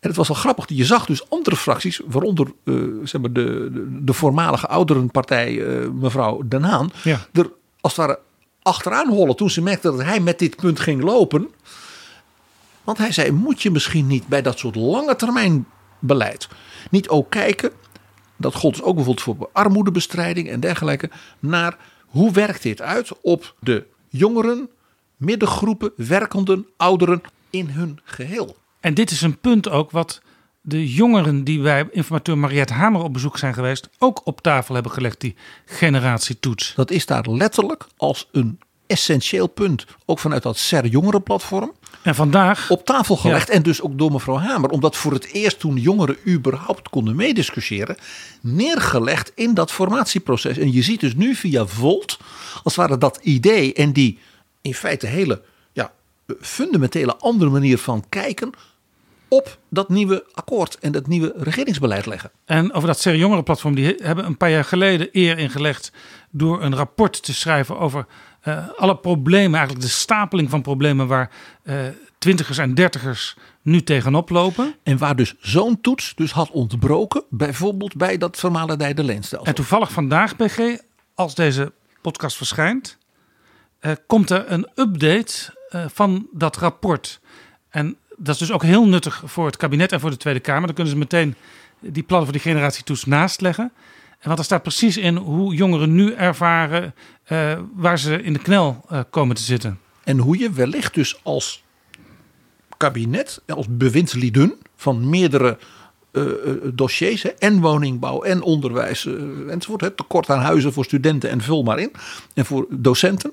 En 0.00 0.08
het 0.08 0.16
was 0.16 0.28
wel 0.28 0.36
grappig. 0.36 0.64
Je 0.68 0.84
zag 0.84 1.06
dus 1.06 1.30
andere 1.30 1.56
fracties, 1.56 2.00
waaronder 2.06 2.52
uh, 2.64 3.04
zeg 3.04 3.20
maar 3.20 3.32
de, 3.32 3.70
de, 3.72 4.04
de, 4.04 4.12
voormalige 4.12 4.66
ouderenpartij, 4.66 5.52
uh, 5.52 5.88
mevrouw 5.90 6.42
Den 6.48 6.62
Haan, 6.62 6.90
ja. 7.02 7.26
er 7.32 7.50
als 7.80 7.96
het 7.96 8.06
ware 8.06 8.18
achteraan 8.62 9.08
hollen 9.08 9.36
toen 9.36 9.50
ze 9.50 9.62
merkte 9.62 9.90
dat 9.90 10.02
hij 10.02 10.20
met 10.20 10.38
dit 10.38 10.56
punt 10.56 10.80
ging 10.80 11.02
lopen. 11.02 11.48
Want 12.84 12.98
hij 12.98 13.12
zei: 13.12 13.30
Moet 13.30 13.62
je 13.62 13.70
misschien 13.70 14.06
niet 14.06 14.26
bij 14.26 14.42
dat 14.42 14.58
soort 14.58 14.76
lange 14.76 15.16
termijn 15.16 15.66
beleid 15.98 16.48
niet 16.90 17.08
ook 17.08 17.30
kijken, 17.30 17.72
dat 18.36 18.54
gold 18.54 18.74
dus 18.74 18.82
ook 18.82 18.94
bijvoorbeeld 18.94 19.24
voor 19.24 19.48
armoedebestrijding 19.52 20.48
en 20.48 20.60
dergelijke, 20.60 21.10
naar 21.38 21.76
hoe 22.06 22.32
werkt 22.32 22.62
dit 22.62 22.82
uit 22.82 23.20
op 23.20 23.54
de 23.60 23.86
jongeren, 24.08 24.68
middengroepen, 25.16 25.92
werkenden, 25.96 26.66
ouderen 26.76 27.20
in 27.50 27.68
hun 27.68 27.98
geheel. 28.04 28.56
En 28.86 28.94
dit 28.94 29.10
is 29.10 29.20
een 29.20 29.38
punt 29.38 29.68
ook 29.68 29.90
wat 29.90 30.20
de 30.60 30.92
jongeren 30.92 31.44
die 31.44 31.60
bij 31.60 31.88
informateur 31.90 32.38
Mariette 32.38 32.72
Hamer 32.72 33.02
op 33.02 33.12
bezoek 33.12 33.38
zijn 33.38 33.54
geweest, 33.54 33.88
ook 33.98 34.20
op 34.24 34.40
tafel 34.40 34.74
hebben 34.74 34.92
gelegd, 34.92 35.20
die 35.20 35.34
generatietoets. 35.64 36.72
Dat 36.76 36.90
is 36.90 37.06
daar 37.06 37.30
letterlijk 37.30 37.86
als 37.96 38.28
een 38.32 38.58
essentieel 38.86 39.46
punt, 39.46 39.86
ook 40.04 40.18
vanuit 40.18 40.42
dat 40.42 40.58
SER 40.58 40.86
jongerenplatform. 40.86 41.72
En 42.02 42.14
vandaag 42.14 42.70
op 42.70 42.84
tafel 42.84 43.16
gelegd. 43.16 43.48
Ja. 43.48 43.54
En 43.54 43.62
dus 43.62 43.82
ook 43.82 43.98
door 43.98 44.12
mevrouw 44.12 44.38
Hamer, 44.38 44.70
omdat 44.70 44.96
voor 44.96 45.12
het 45.12 45.32
eerst 45.32 45.58
toen 45.58 45.76
jongeren 45.76 46.16
überhaupt 46.26 46.88
konden 46.88 47.16
meediscussiëren, 47.16 47.96
neergelegd 48.40 49.32
in 49.34 49.54
dat 49.54 49.72
formatieproces. 49.72 50.58
En 50.58 50.72
je 50.72 50.82
ziet 50.82 51.00
dus 51.00 51.14
nu 51.14 51.34
via 51.34 51.66
Volt, 51.66 52.18
als 52.62 52.76
het 52.76 52.86
ware 52.86 52.98
dat 52.98 53.18
idee 53.22 53.72
en 53.72 53.92
die 53.92 54.18
in 54.60 54.74
feite 54.74 55.06
hele 55.06 55.42
ja, 55.72 55.92
fundamentele 56.40 57.16
andere 57.16 57.50
manier 57.50 57.78
van 57.78 58.04
kijken 58.08 58.52
op 59.28 59.58
dat 59.70 59.88
nieuwe 59.88 60.24
akkoord 60.32 60.78
en 60.78 60.92
dat 60.92 61.06
nieuwe 61.06 61.32
regeringsbeleid 61.36 62.06
leggen. 62.06 62.30
En 62.44 62.72
over 62.72 62.88
dat 62.88 63.00
Serie 63.00 63.18
Jongerenplatform, 63.18 63.74
die 63.74 63.94
hebben 64.02 64.24
een 64.24 64.36
paar 64.36 64.50
jaar 64.50 64.64
geleden 64.64 65.08
eer 65.12 65.38
ingelegd 65.38 65.92
door 66.30 66.62
een 66.62 66.74
rapport 66.74 67.22
te 67.22 67.34
schrijven 67.34 67.78
over 67.78 68.06
uh, 68.44 68.68
alle 68.76 68.96
problemen, 68.96 69.54
eigenlijk 69.54 69.86
de 69.86 69.92
stapeling 69.92 70.50
van 70.50 70.62
problemen 70.62 71.06
waar 71.06 71.30
uh, 71.64 71.74
twintigers 72.18 72.58
en 72.58 72.74
dertigers 72.74 73.36
nu 73.62 73.82
tegenop 73.82 74.30
lopen. 74.30 74.74
En 74.82 74.98
waar 74.98 75.16
dus 75.16 75.34
zo'n 75.40 75.80
toets 75.80 76.14
dus 76.14 76.32
had 76.32 76.50
ontbroken, 76.50 77.24
bijvoorbeeld 77.30 77.96
bij 77.96 78.18
dat 78.18 78.36
vermalendijde 78.36 79.04
leenstelsel. 79.04 79.46
En 79.46 79.54
toevallig 79.54 79.92
vandaag, 79.92 80.36
BG, 80.36 80.78
als 81.14 81.34
deze 81.34 81.72
podcast 82.00 82.36
verschijnt, 82.36 82.98
uh, 83.80 83.92
komt 84.06 84.30
er 84.30 84.52
een 84.52 84.68
update 84.74 85.54
van 85.70 86.28
dat 86.32 86.56
rapport. 86.56 87.20
En 87.68 87.96
dat 88.16 88.34
is 88.34 88.40
dus 88.40 88.52
ook 88.52 88.62
heel 88.62 88.86
nuttig 88.86 89.22
voor 89.24 89.46
het 89.46 89.56
kabinet 89.56 89.92
en 89.92 90.00
voor 90.00 90.10
de 90.10 90.16
Tweede 90.16 90.40
Kamer. 90.40 90.66
Dan 90.66 90.74
kunnen 90.74 90.92
ze 90.92 90.98
meteen 90.98 91.34
die 91.80 92.02
plannen 92.02 92.28
voor 92.28 92.40
die 92.42 92.50
generatietoets 92.50 93.04
naast 93.04 93.40
leggen. 93.40 93.72
En 94.18 94.26
want 94.26 94.38
er 94.38 94.44
staat 94.44 94.62
precies 94.62 94.96
in 94.96 95.16
hoe 95.16 95.54
jongeren 95.54 95.94
nu 95.94 96.12
ervaren 96.12 96.94
uh, 97.28 97.58
waar 97.74 97.98
ze 97.98 98.22
in 98.22 98.32
de 98.32 98.38
knel 98.38 98.84
uh, 98.92 99.00
komen 99.10 99.36
te 99.36 99.42
zitten. 99.42 99.78
En 100.04 100.18
hoe 100.18 100.38
je 100.38 100.52
wellicht 100.52 100.94
dus 100.94 101.20
als 101.22 101.64
kabinet, 102.76 103.42
als 103.46 103.66
bewindslieden 103.70 104.54
van 104.76 105.08
meerdere 105.08 105.58
uh, 106.12 106.24
dossiers, 106.74 107.22
hè, 107.22 107.28
en 107.28 107.60
woningbouw 107.60 108.22
en 108.22 108.42
onderwijs 108.42 109.06
enzovoort, 109.48 109.80
hè, 109.80 109.90
tekort 109.90 110.30
aan 110.30 110.40
huizen 110.40 110.72
voor 110.72 110.84
studenten 110.84 111.30
en 111.30 111.40
vul 111.40 111.62
maar 111.62 111.78
in, 111.78 111.92
en 112.34 112.44
voor 112.46 112.66
docenten, 112.70 113.32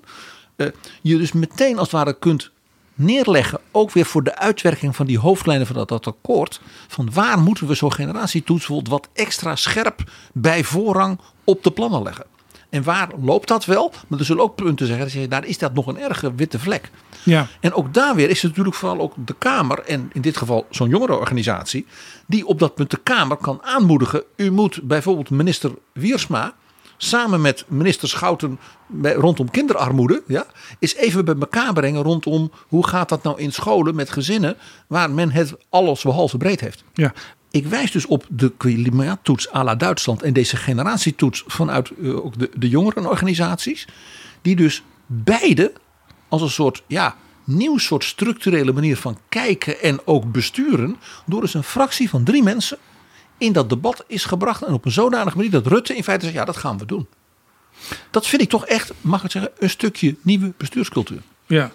je 1.01 1.17
dus 1.17 1.31
meteen 1.31 1.77
als 1.77 1.91
het 1.91 1.97
ware 1.97 2.19
kunt 2.19 2.51
neerleggen, 2.95 3.59
ook 3.71 3.91
weer 3.91 4.05
voor 4.05 4.23
de 4.23 4.37
uitwerking 4.37 4.95
van 4.95 5.05
die 5.05 5.19
hoofdlijnen 5.19 5.67
van 5.67 5.75
dat, 5.75 5.89
dat 5.89 6.07
akkoord, 6.07 6.61
van 6.87 7.09
waar 7.13 7.39
moeten 7.39 7.67
we 7.67 7.73
zo'n 7.73 7.93
generatietoets 7.93 8.67
wat 8.67 9.09
extra 9.13 9.55
scherp 9.55 10.03
bij 10.33 10.63
voorrang 10.63 11.19
op 11.43 11.63
de 11.63 11.71
plannen 11.71 12.03
leggen. 12.03 12.25
En 12.69 12.83
waar 12.83 13.09
loopt 13.21 13.47
dat 13.47 13.65
wel? 13.65 13.93
Maar 14.07 14.19
er 14.19 14.25
zullen 14.25 14.43
ook 14.43 14.55
punten 14.55 14.87
zeggen, 14.87 15.29
daar 15.29 15.45
is 15.45 15.57
dat 15.57 15.73
nog 15.73 15.87
een 15.87 15.99
erge 15.99 16.35
witte 16.35 16.59
vlek. 16.59 16.91
Ja. 17.23 17.47
En 17.59 17.73
ook 17.73 17.93
daar 17.93 18.15
weer 18.15 18.29
is 18.29 18.41
het 18.41 18.49
natuurlijk 18.49 18.75
vooral 18.75 18.99
ook 18.99 19.13
de 19.25 19.35
Kamer, 19.37 19.79
en 19.79 20.09
in 20.13 20.21
dit 20.21 20.37
geval 20.37 20.65
zo'n 20.69 20.89
jongerenorganisatie, 20.89 21.85
die 22.27 22.45
op 22.45 22.59
dat 22.59 22.75
punt 22.75 22.91
de 22.91 22.99
Kamer 23.03 23.37
kan 23.37 23.59
aanmoedigen. 23.63 24.23
U 24.35 24.51
moet 24.51 24.79
bijvoorbeeld 24.83 25.29
minister 25.29 25.71
Wiersma 25.91 26.53
samen 27.03 27.41
met 27.41 27.65
minister 27.67 28.09
Schouten 28.09 28.59
bij- 28.87 29.13
rondom 29.13 29.51
kinderarmoede, 29.51 30.23
ja, 30.27 30.45
is 30.79 30.95
even 30.95 31.25
bij 31.25 31.35
elkaar 31.39 31.73
brengen 31.73 32.01
rondom 32.01 32.51
hoe 32.67 32.87
gaat 32.87 33.09
dat 33.09 33.23
nou 33.23 33.39
in 33.39 33.53
scholen 33.53 33.95
met 33.95 34.09
gezinnen 34.09 34.57
waar 34.87 35.11
men 35.11 35.31
het 35.31 35.53
alles 35.69 36.01
behalve 36.01 36.37
breed 36.37 36.59
heeft. 36.59 36.83
Ja. 36.93 37.13
Ik 37.51 37.67
wijs 37.67 37.91
dus 37.91 38.05
op 38.05 38.25
de 38.29 38.51
klimaattoets 38.57 39.53
à 39.53 39.63
la 39.63 39.75
Duitsland 39.75 40.21
en 40.21 40.33
deze 40.33 40.57
generatietoets 40.57 41.43
vanuit 41.47 41.91
eh, 42.01 42.25
ook 42.25 42.39
de, 42.39 42.49
de 42.55 42.69
jongerenorganisaties, 42.69 43.87
die 44.41 44.55
dus 44.55 44.83
beide 45.05 45.73
als 46.27 46.41
een 46.41 46.49
soort 46.49 46.83
ja, 46.87 47.15
nieuw 47.43 47.77
soort 47.77 48.03
structurele 48.03 48.73
manier 48.73 48.97
van 48.97 49.17
kijken 49.29 49.81
en 49.81 49.99
ook 50.05 50.31
besturen, 50.31 50.95
door 51.25 51.41
dus 51.41 51.53
een 51.53 51.63
fractie 51.63 52.09
van 52.09 52.23
drie 52.23 52.43
mensen 52.43 52.77
in 53.43 53.53
dat 53.53 53.69
debat 53.69 54.03
is 54.07 54.25
gebracht 54.25 54.63
en 54.63 54.73
op 54.73 54.85
een 54.85 54.91
zodanige 54.91 55.37
manier 55.37 55.51
dat 55.51 55.67
Rutte 55.67 55.95
in 55.95 56.03
feite 56.03 56.25
zegt, 56.25 56.37
ja 56.37 56.45
dat 56.45 56.57
gaan 56.57 56.77
we 56.77 56.85
doen. 56.85 57.07
Dat 58.11 58.27
vind 58.27 58.41
ik 58.41 58.49
toch 58.49 58.65
echt, 58.65 58.93
mag 59.01 59.17
ik 59.17 59.23
het 59.23 59.31
zeggen, 59.31 59.51
een 59.59 59.69
stukje 59.69 60.15
nieuwe 60.21 60.53
bestuurscultuur. 60.57 61.21
Ja. 61.45 61.71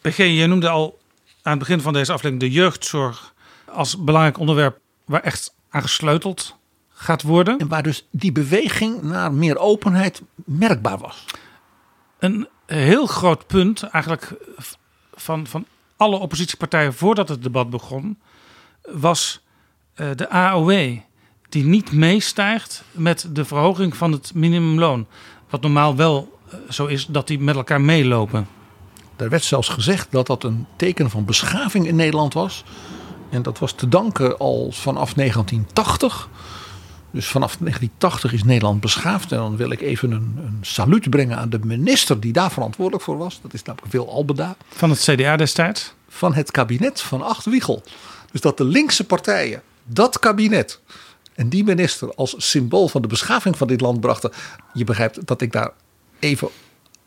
PG, 0.00 0.16
je 0.16 0.46
noemde 0.46 0.68
al 0.68 0.98
aan 1.42 1.50
het 1.50 1.58
begin 1.58 1.80
van 1.80 1.92
deze 1.92 2.12
aflevering 2.12 2.40
de 2.40 2.50
jeugdzorg 2.50 3.34
als 3.64 4.04
belangrijk 4.04 4.38
onderwerp 4.38 4.78
waar 5.04 5.22
echt 5.22 5.54
aan 5.70 5.82
gesleuteld 5.82 6.56
gaat 6.92 7.22
worden. 7.22 7.58
En 7.58 7.68
waar 7.68 7.82
dus 7.82 8.06
die 8.10 8.32
beweging 8.32 9.02
naar 9.02 9.32
meer 9.32 9.58
openheid 9.58 10.22
merkbaar 10.34 10.98
was. 10.98 11.24
Een 12.18 12.48
heel 12.66 13.06
groot 13.06 13.46
punt 13.46 13.82
eigenlijk 13.82 14.34
van, 15.14 15.46
van 15.46 15.66
alle 15.96 16.16
oppositiepartijen 16.16 16.94
voordat 16.94 17.28
het 17.28 17.42
debat 17.42 17.70
begon, 17.70 18.18
was 18.82 19.41
de 19.94 20.28
AOW 20.30 20.98
die 21.52 21.64
niet 21.64 21.92
meestijgt 21.92 22.82
met 22.90 23.28
de 23.32 23.44
verhoging 23.44 23.96
van 23.96 24.12
het 24.12 24.34
minimumloon. 24.34 25.06
Wat 25.50 25.60
normaal 25.60 25.96
wel 25.96 26.38
eh, 26.48 26.58
zo 26.70 26.86
is 26.86 27.06
dat 27.06 27.26
die 27.26 27.38
met 27.38 27.56
elkaar 27.56 27.80
meelopen. 27.80 28.48
Er 29.16 29.28
werd 29.28 29.44
zelfs 29.44 29.68
gezegd 29.68 30.06
dat 30.10 30.26
dat 30.26 30.44
een 30.44 30.66
teken 30.76 31.10
van 31.10 31.24
beschaving 31.24 31.86
in 31.86 31.96
Nederland 31.96 32.34
was. 32.34 32.64
En 33.30 33.42
dat 33.42 33.58
was 33.58 33.72
te 33.72 33.88
danken 33.88 34.38
al 34.38 34.70
vanaf 34.70 35.14
1980. 35.14 36.28
Dus 37.10 37.26
vanaf 37.26 37.56
1980 37.56 38.32
is 38.32 38.44
Nederland 38.44 38.80
beschaafd. 38.80 39.32
En 39.32 39.38
dan 39.38 39.56
wil 39.56 39.70
ik 39.70 39.80
even 39.80 40.10
een, 40.10 40.34
een 40.36 40.58
saluut 40.60 41.10
brengen 41.10 41.38
aan 41.38 41.50
de 41.50 41.58
minister 41.62 42.20
die 42.20 42.32
daar 42.32 42.52
verantwoordelijk 42.52 43.04
voor 43.04 43.18
was. 43.18 43.40
Dat 43.42 43.54
is 43.54 43.62
namelijk 43.62 43.92
Wil 43.92 44.10
Albeda. 44.10 44.56
Van 44.68 44.90
het 44.90 45.00
CDA 45.00 45.36
destijds? 45.36 45.94
Van 46.08 46.34
het 46.34 46.50
kabinet 46.50 47.00
van 47.00 47.22
Acht 47.22 47.44
Wiegel. 47.44 47.82
Dus 48.30 48.40
dat 48.40 48.56
de 48.56 48.64
linkse 48.64 49.04
partijen 49.04 49.62
dat 49.84 50.18
kabinet 50.18 50.80
en 51.34 51.48
die 51.48 51.64
minister 51.64 52.14
als 52.14 52.34
symbool 52.36 52.88
van 52.88 53.02
de 53.02 53.08
beschaving 53.08 53.56
van 53.56 53.66
dit 53.66 53.80
land 53.80 54.00
brachten. 54.00 54.32
Je 54.72 54.84
begrijpt 54.84 55.26
dat 55.26 55.40
ik 55.40 55.52
daar 55.52 55.70
even 56.18 56.48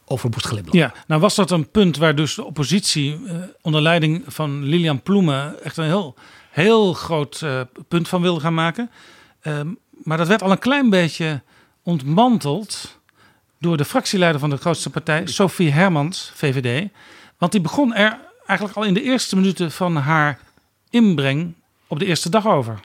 over 0.06 0.30
moest 0.30 0.46
glimlachen. 0.46 0.80
Ja, 0.80 0.94
nou 1.08 1.22
was 1.22 1.36
dat 1.36 1.52
een 1.52 1.70
punt 1.70 1.98
waar 1.98 2.16
dus 2.16 2.36
de 2.36 2.44
oppositie 2.44 3.20
eh, 3.28 3.36
onder 3.62 3.82
leiding 3.82 4.24
van 4.28 4.64
Lilian 4.64 5.02
Ploemen 5.02 5.64
echt 5.64 5.78
een 5.78 5.86
heel, 5.86 6.16
heel 6.52 6.94
groot 6.94 7.42
eh, 7.42 7.62
punt 7.88 8.08
van 8.08 8.22
wilde 8.22 8.40
gaan 8.40 8.54
maken. 8.54 8.92
Ehm, 9.42 9.68
maar 10.04 10.18
dat 10.18 10.28
werd 10.28 10.42
al 10.42 10.52
een 10.52 10.60
klein 10.60 10.90
beetje 10.90 11.42
ontmanteld 11.84 13.00
door 13.60 13.78
de 13.78 13.86
fractieleider 13.86 14.40
van 14.40 14.50
de 14.50 14.58
grootste 14.58 14.90
partij, 14.90 15.28
Sophie 15.28 15.72
Hermans, 15.72 16.32
VVD. 16.34 16.90
Want 17.38 17.52
die 17.52 17.62
begon 17.62 17.94
er 17.94 18.20
eigenlijk 18.46 18.78
al 18.78 18.84
in 18.84 18.94
de 18.94 19.02
eerste 19.02 19.36
minuten 19.36 19.72
van 19.72 19.96
haar 19.96 20.40
inbreng 20.90 21.54
op 21.88 22.00
de 22.00 22.06
eerste 22.06 22.30
dag 22.30 22.48
over. 22.48 22.80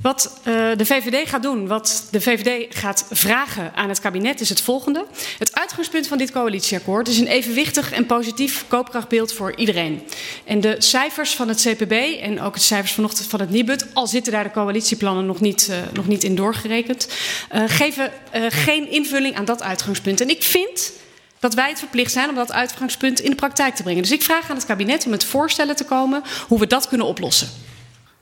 Wat 0.00 0.40
uh, 0.44 0.54
de 0.76 0.86
VVD 0.86 1.28
gaat 1.28 1.42
doen, 1.42 1.66
wat 1.66 2.08
de 2.10 2.20
VVD 2.20 2.76
gaat 2.76 3.06
vragen 3.10 3.74
aan 3.74 3.88
het 3.88 4.00
kabinet, 4.00 4.40
is 4.40 4.48
het 4.48 4.60
volgende. 4.60 5.06
Het 5.38 5.54
uitgangspunt 5.54 6.06
van 6.06 6.18
dit 6.18 6.30
coalitieakkoord 6.30 7.08
is 7.08 7.18
een 7.18 7.26
evenwichtig 7.26 7.92
en 7.92 8.06
positief 8.06 8.64
koopkrachtbeeld 8.68 9.32
voor 9.32 9.56
iedereen. 9.56 10.02
En 10.44 10.60
de 10.60 10.74
cijfers 10.78 11.34
van 11.34 11.48
het 11.48 11.60
CPB 11.60 11.92
en 12.20 12.40
ook 12.40 12.54
de 12.54 12.60
cijfers 12.60 12.92
vanochtend 12.92 13.28
van 13.28 13.40
het 13.40 13.50
Nibud, 13.50 13.86
al 13.92 14.06
zitten 14.06 14.32
daar 14.32 14.44
de 14.44 14.50
coalitieplannen 14.50 15.26
nog 15.26 15.40
niet, 15.40 15.68
uh, 15.70 15.76
nog 15.92 16.06
niet 16.06 16.24
in 16.24 16.34
doorgerekend, 16.34 17.08
uh, 17.54 17.62
geven 17.66 18.12
geen 18.48 18.90
invulling 18.90 19.36
aan 19.36 19.44
dat 19.44 19.62
uitgangspunt. 19.62 20.20
En 20.20 20.28
ik 20.28 20.42
vind 20.42 20.92
dat 21.38 21.54
wij 21.54 21.68
het 21.68 21.78
verplicht 21.78 22.12
zijn 22.12 22.28
om 22.28 22.34
dat 22.34 22.52
uitgangspunt 22.52 23.20
in 23.20 23.30
de 23.30 23.36
praktijk 23.36 23.74
te 23.74 23.82
brengen. 23.82 24.02
Dus 24.02 24.12
ik 24.12 24.22
vraag 24.22 24.50
aan 24.50 24.56
het 24.56 24.66
kabinet 24.66 25.04
om 25.04 25.10
met 25.10 25.24
voorstellen 25.24 25.76
te 25.76 25.84
komen 25.84 26.22
hoe 26.48 26.58
we 26.58 26.66
dat 26.66 26.88
kunnen 26.88 27.06
oplossen. 27.06 27.48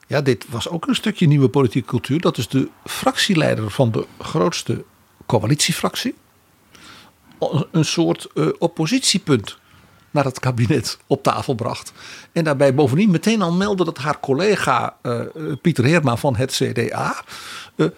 Ja, 0.07 0.21
dit 0.21 0.47
was 0.49 0.69
ook 0.69 0.87
een 0.87 0.95
stukje 0.95 1.27
nieuwe 1.27 1.49
politieke 1.49 1.89
cultuur. 1.89 2.21
Dat 2.21 2.39
is 2.39 2.49
de 2.49 2.69
fractieleider 2.85 3.71
van 3.71 3.91
de 3.91 4.07
grootste 4.19 4.85
coalitiefractie. 5.27 6.15
Een 7.71 7.85
soort 7.85 8.29
uh, 8.35 8.49
oppositiepunt 8.59 9.59
naar 10.11 10.25
het 10.25 10.41
kabinet 10.41 10.99
op 11.07 11.23
tafel 11.23 11.55
bracht. 11.55 11.93
En 12.33 12.45
daarbij 12.45 12.75
bovendien 12.75 13.11
meteen 13.11 13.43
al 13.43 13.53
meldde 13.53 13.85
dat 13.85 13.99
haar 13.99 14.21
collega 14.21 14.97
uh, 15.03 15.21
Pieter 15.63 15.85
Heerma 15.85 16.17
van 16.17 16.37
het 16.37 16.53
CDA. 16.53 17.25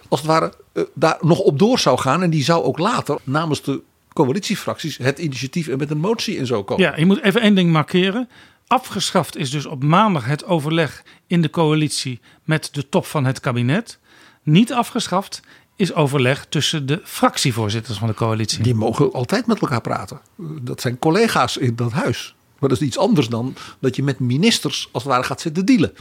Als 0.09 0.21
het 0.21 0.29
ware 0.29 0.53
daar 0.95 1.19
nog 1.21 1.39
op 1.39 1.59
door 1.59 1.79
zou 1.79 1.99
gaan. 1.99 2.23
En 2.23 2.31
die 2.31 2.45
zou 2.45 2.65
ook 2.65 2.79
later 2.79 3.19
namens 3.25 3.63
de 3.63 3.83
coalitiefracties 4.13 4.97
het 4.97 5.19
initiatief 5.19 5.69
en 5.69 5.79
met 5.79 5.91
een 5.91 5.99
motie 5.99 6.39
en 6.39 6.47
zo 6.47 6.65
komen. 6.65 6.85
Ja, 6.85 6.97
je 6.97 7.07
moet 7.07 7.23
even 7.23 7.41
één 7.41 7.55
ding 7.55 7.73
markeren. 7.73 8.29
Afgeschaft 8.69 9.37
is 9.37 9.51
dus 9.51 9.66
op 9.66 9.83
maandag 9.83 10.25
het 10.25 10.45
overleg 10.45 11.03
in 11.27 11.43
de 11.43 11.51
coalitie 11.51 12.21
met 12.45 12.69
de 12.73 12.89
top 12.89 13.07
van 13.07 13.25
het 13.25 13.41
kabinet. 13.41 13.99
Niet 14.43 14.73
afgeschaft 14.73 15.41
is 15.77 15.95
overleg 15.95 16.47
tussen 16.49 16.87
de 16.87 17.01
fractievoorzitters 17.05 17.99
van 17.99 18.09
de 18.09 18.14
coalitie. 18.14 18.62
Die 18.62 18.75
mogen 18.75 19.12
altijd 19.12 19.47
met 19.47 19.61
elkaar 19.61 19.81
praten. 19.81 20.21
Dat 20.62 20.81
zijn 20.81 20.99
collega's 20.99 21.57
in 21.57 21.77
dat 21.77 21.93
huis. 21.93 22.35
Maar 22.59 22.69
dat 22.69 22.81
is 22.81 22.87
iets 22.87 22.99
anders 22.99 23.29
dan 23.29 23.57
dat 23.79 23.97
je 23.97 24.03
met 24.03 24.19
ministers 24.19 24.89
als 24.93 25.03
het 25.03 25.12
ware 25.12 25.25
gaat 25.25 25.41
zitten 25.41 25.66
dealen. 25.66 25.93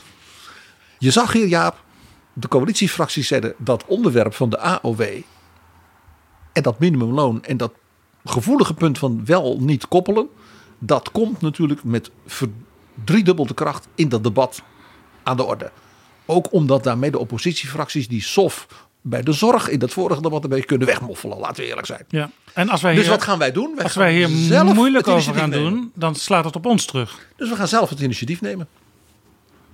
Je 0.98 1.12
zag 1.12 1.34
hier, 1.34 1.48
Jaap, 1.48 1.84
de 2.34 2.48
coalitiefracties 2.48 3.28
zeiden 3.28 3.54
dat 3.58 3.86
onderwerp 3.86 4.34
van 4.34 4.50
de 4.50 4.60
AOW 4.60 5.02
en 6.54 6.64
dat 6.64 6.80
minimumloon 6.80 7.44
en 7.44 7.58
dat 7.58 7.74
gevoelige 8.26 8.74
punt 8.74 8.98
van 8.98 9.26
wel 9.26 9.58
niet 9.60 9.88
koppelen 9.88 10.30
dat 10.80 11.12
komt 11.12 11.42
natuurlijk 11.42 11.84
met 11.84 12.12
verdriedubbelde 12.26 13.54
kracht 13.54 13.88
in 13.96 14.10
dat 14.10 14.24
debat 14.24 14.62
aan 15.24 15.38
de 15.38 15.44
orde. 15.44 15.72
Ook 16.26 16.54
omdat 16.54 16.84
daarmee 16.84 17.12
de 17.12 17.20
oppositiefracties 17.20 18.08
die 18.08 18.24
SOF 18.24 18.68
bij 19.02 19.22
de 19.22 19.32
zorg 19.32 19.70
in 19.70 19.80
dat 19.80 19.92
vorige 19.92 20.22
debat 20.22 20.44
een 20.44 20.50
beetje 20.50 20.66
kunnen 20.66 20.88
wegmoffelen, 20.88 21.38
laten 21.38 21.64
we 21.64 21.70
eerlijk 21.70 21.88
zijn. 21.88 22.06
Ja. 22.10 22.30
En 22.54 22.70
als 22.70 22.82
wij 22.82 22.94
dus 22.94 23.02
hier, 23.02 23.12
wat 23.12 23.22
gaan 23.22 23.38
wij 23.38 23.52
doen? 23.52 23.72
Wij 23.76 23.84
als 23.84 23.96
wij 23.96 24.14
hier 24.14 24.28
zelf 24.28 24.74
moeilijk 24.74 25.08
over 25.08 25.34
gaan 25.34 25.50
nemen. 25.50 25.72
doen, 25.72 25.92
dan 25.94 26.16
slaat 26.16 26.46
het 26.46 26.56
op 26.56 26.66
ons 26.66 26.86
terug. 26.86 27.28
Dus 27.36 27.50
we 27.50 27.56
gaan 27.56 27.68
zelf 27.68 27.90
het 27.90 28.00
initiatief 28.00 28.42
nemen. 28.42 28.68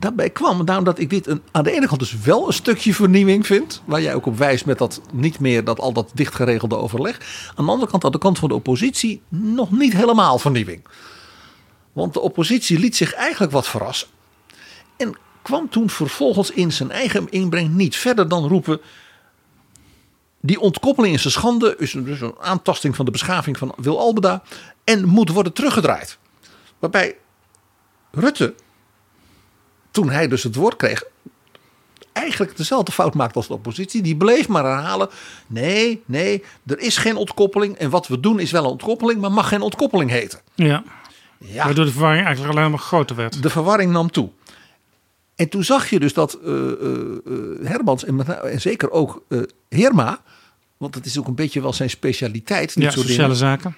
Daarbij 0.04 0.30
kwam, 0.30 0.66
daarom 0.66 0.86
dat 0.86 1.00
ik 1.00 1.10
dit 1.10 1.28
aan 1.52 1.64
de 1.64 1.72
ene 1.72 1.88
kant 1.88 2.00
dus 2.00 2.20
wel 2.20 2.48
een 2.48 2.54
stukje 2.54 2.94
vernieuwing 2.94 3.46
vind. 3.46 3.82
Waar 3.86 4.02
jij 4.02 4.16
ook 4.16 4.26
op 4.26 4.38
wijst 4.38 4.66
met 4.66 4.78
dat 4.78 5.02
niet 5.12 5.40
meer 5.40 5.64
dat 5.64 5.80
al 5.80 5.94
dat 5.94 6.12
dicht 6.14 6.36
geregelde 6.36 6.76
overleg. 6.76 7.20
Aan 7.56 7.66
de 7.66 7.72
andere 7.72 7.92
kant, 7.92 8.04
aan 8.04 8.12
de 8.12 8.18
kant 8.18 8.40
van 8.40 8.50
de 8.50 8.56
oppositie, 8.56 9.22
nog 9.30 9.72
niet 9.72 9.94
helemaal 9.94 10.40
vernieuwing. 10.40 10.86
Want 11.94 12.14
de 12.14 12.20
oppositie 12.20 12.80
liet 12.80 12.96
zich 12.96 13.14
eigenlijk 13.14 13.52
wat 13.52 13.68
verrassen. 13.68 14.08
En 14.98 15.18
kwam 15.42 15.70
toen 15.70 15.90
vervolgens 15.90 16.52
in 16.52 16.72
zijn 16.72 16.92
eigen 16.92 17.30
inbreng 17.30 17.74
niet 17.74 17.96
verder 17.96 18.28
dan 18.28 18.48
roepen. 18.48 18.82
Die 20.40 20.60
ontkoppeling 20.60 21.16
is 21.16 21.26
een 21.26 21.32
schande, 21.32 21.76
is 21.78 21.92
dus 21.92 22.22
een 22.22 22.36
aantasting 22.40 22.96
van 22.96 23.06
de 23.06 23.12
beschaving 23.12 23.58
van 23.58 23.74
Wil 23.78 24.00
Albeda. 24.00 24.44
En 24.84 25.08
moet 25.08 25.30
worden 25.30 25.54
teruggedraaid. 25.54 26.18
Waarbij 26.80 27.16
Rutte, 28.12 28.54
toen 29.94 30.10
hij 30.10 30.28
dus 30.28 30.44
het 30.44 30.56
woord 30.56 30.76
kreeg, 30.76 31.04
eigenlijk 32.14 32.58
dezelfde 32.58 32.92
fout 32.92 33.14
maakt 33.14 33.36
als 33.36 33.48
de 33.48 33.54
oppositie. 33.54 34.02
Die 34.02 34.16
bleef 34.16 34.48
maar 34.48 34.64
herhalen: 34.64 35.10
nee, 35.48 36.04
nee, 36.06 36.44
er 36.66 36.80
is 36.80 36.98
geen 36.98 37.16
ontkoppeling. 37.16 37.78
En 37.78 37.90
wat 37.90 38.08
we 38.08 38.20
doen 38.20 38.40
is 38.40 38.52
wel 38.52 38.64
een 38.64 38.70
ontkoppeling, 38.70 39.22
maar 39.22 39.32
mag 39.32 39.48
geen 39.48 39.62
ontkoppeling 39.62 40.10
heten. 40.10 40.40
Ja. 40.56 40.84
Ja. 41.38 41.66
Waardoor 41.66 41.86
de 41.86 41.92
verwarring 41.92 42.26
eigenlijk 42.26 42.58
alleen 42.58 42.70
maar 42.70 42.80
groter 42.80 43.16
werd. 43.16 43.42
De 43.42 43.50
verwarring 43.50 43.92
nam 43.92 44.12
toe. 44.12 44.30
En 45.36 45.50
toen 45.50 45.64
zag 45.64 45.90
je 45.90 46.00
dus 46.00 46.14
dat 46.14 46.38
uh, 46.44 46.54
uh, 46.54 47.68
Hermans 47.68 48.06
en, 48.06 48.44
en 48.52 48.62
zeker 48.62 48.92
ook 48.92 49.24
uh, 49.28 49.42
Heerma, 49.70 50.22
want 50.78 50.94
dat 50.94 51.06
is 51.06 51.20
ook 51.20 51.28
een 51.28 51.36
beetje 51.36 51.62
wel 51.62 51.74
zijn 51.74 51.90
specialiteit. 51.90 52.74
Ja, 52.76 52.90
sociale 52.90 53.18
dingen, 53.18 53.36
zaken. 53.36 53.76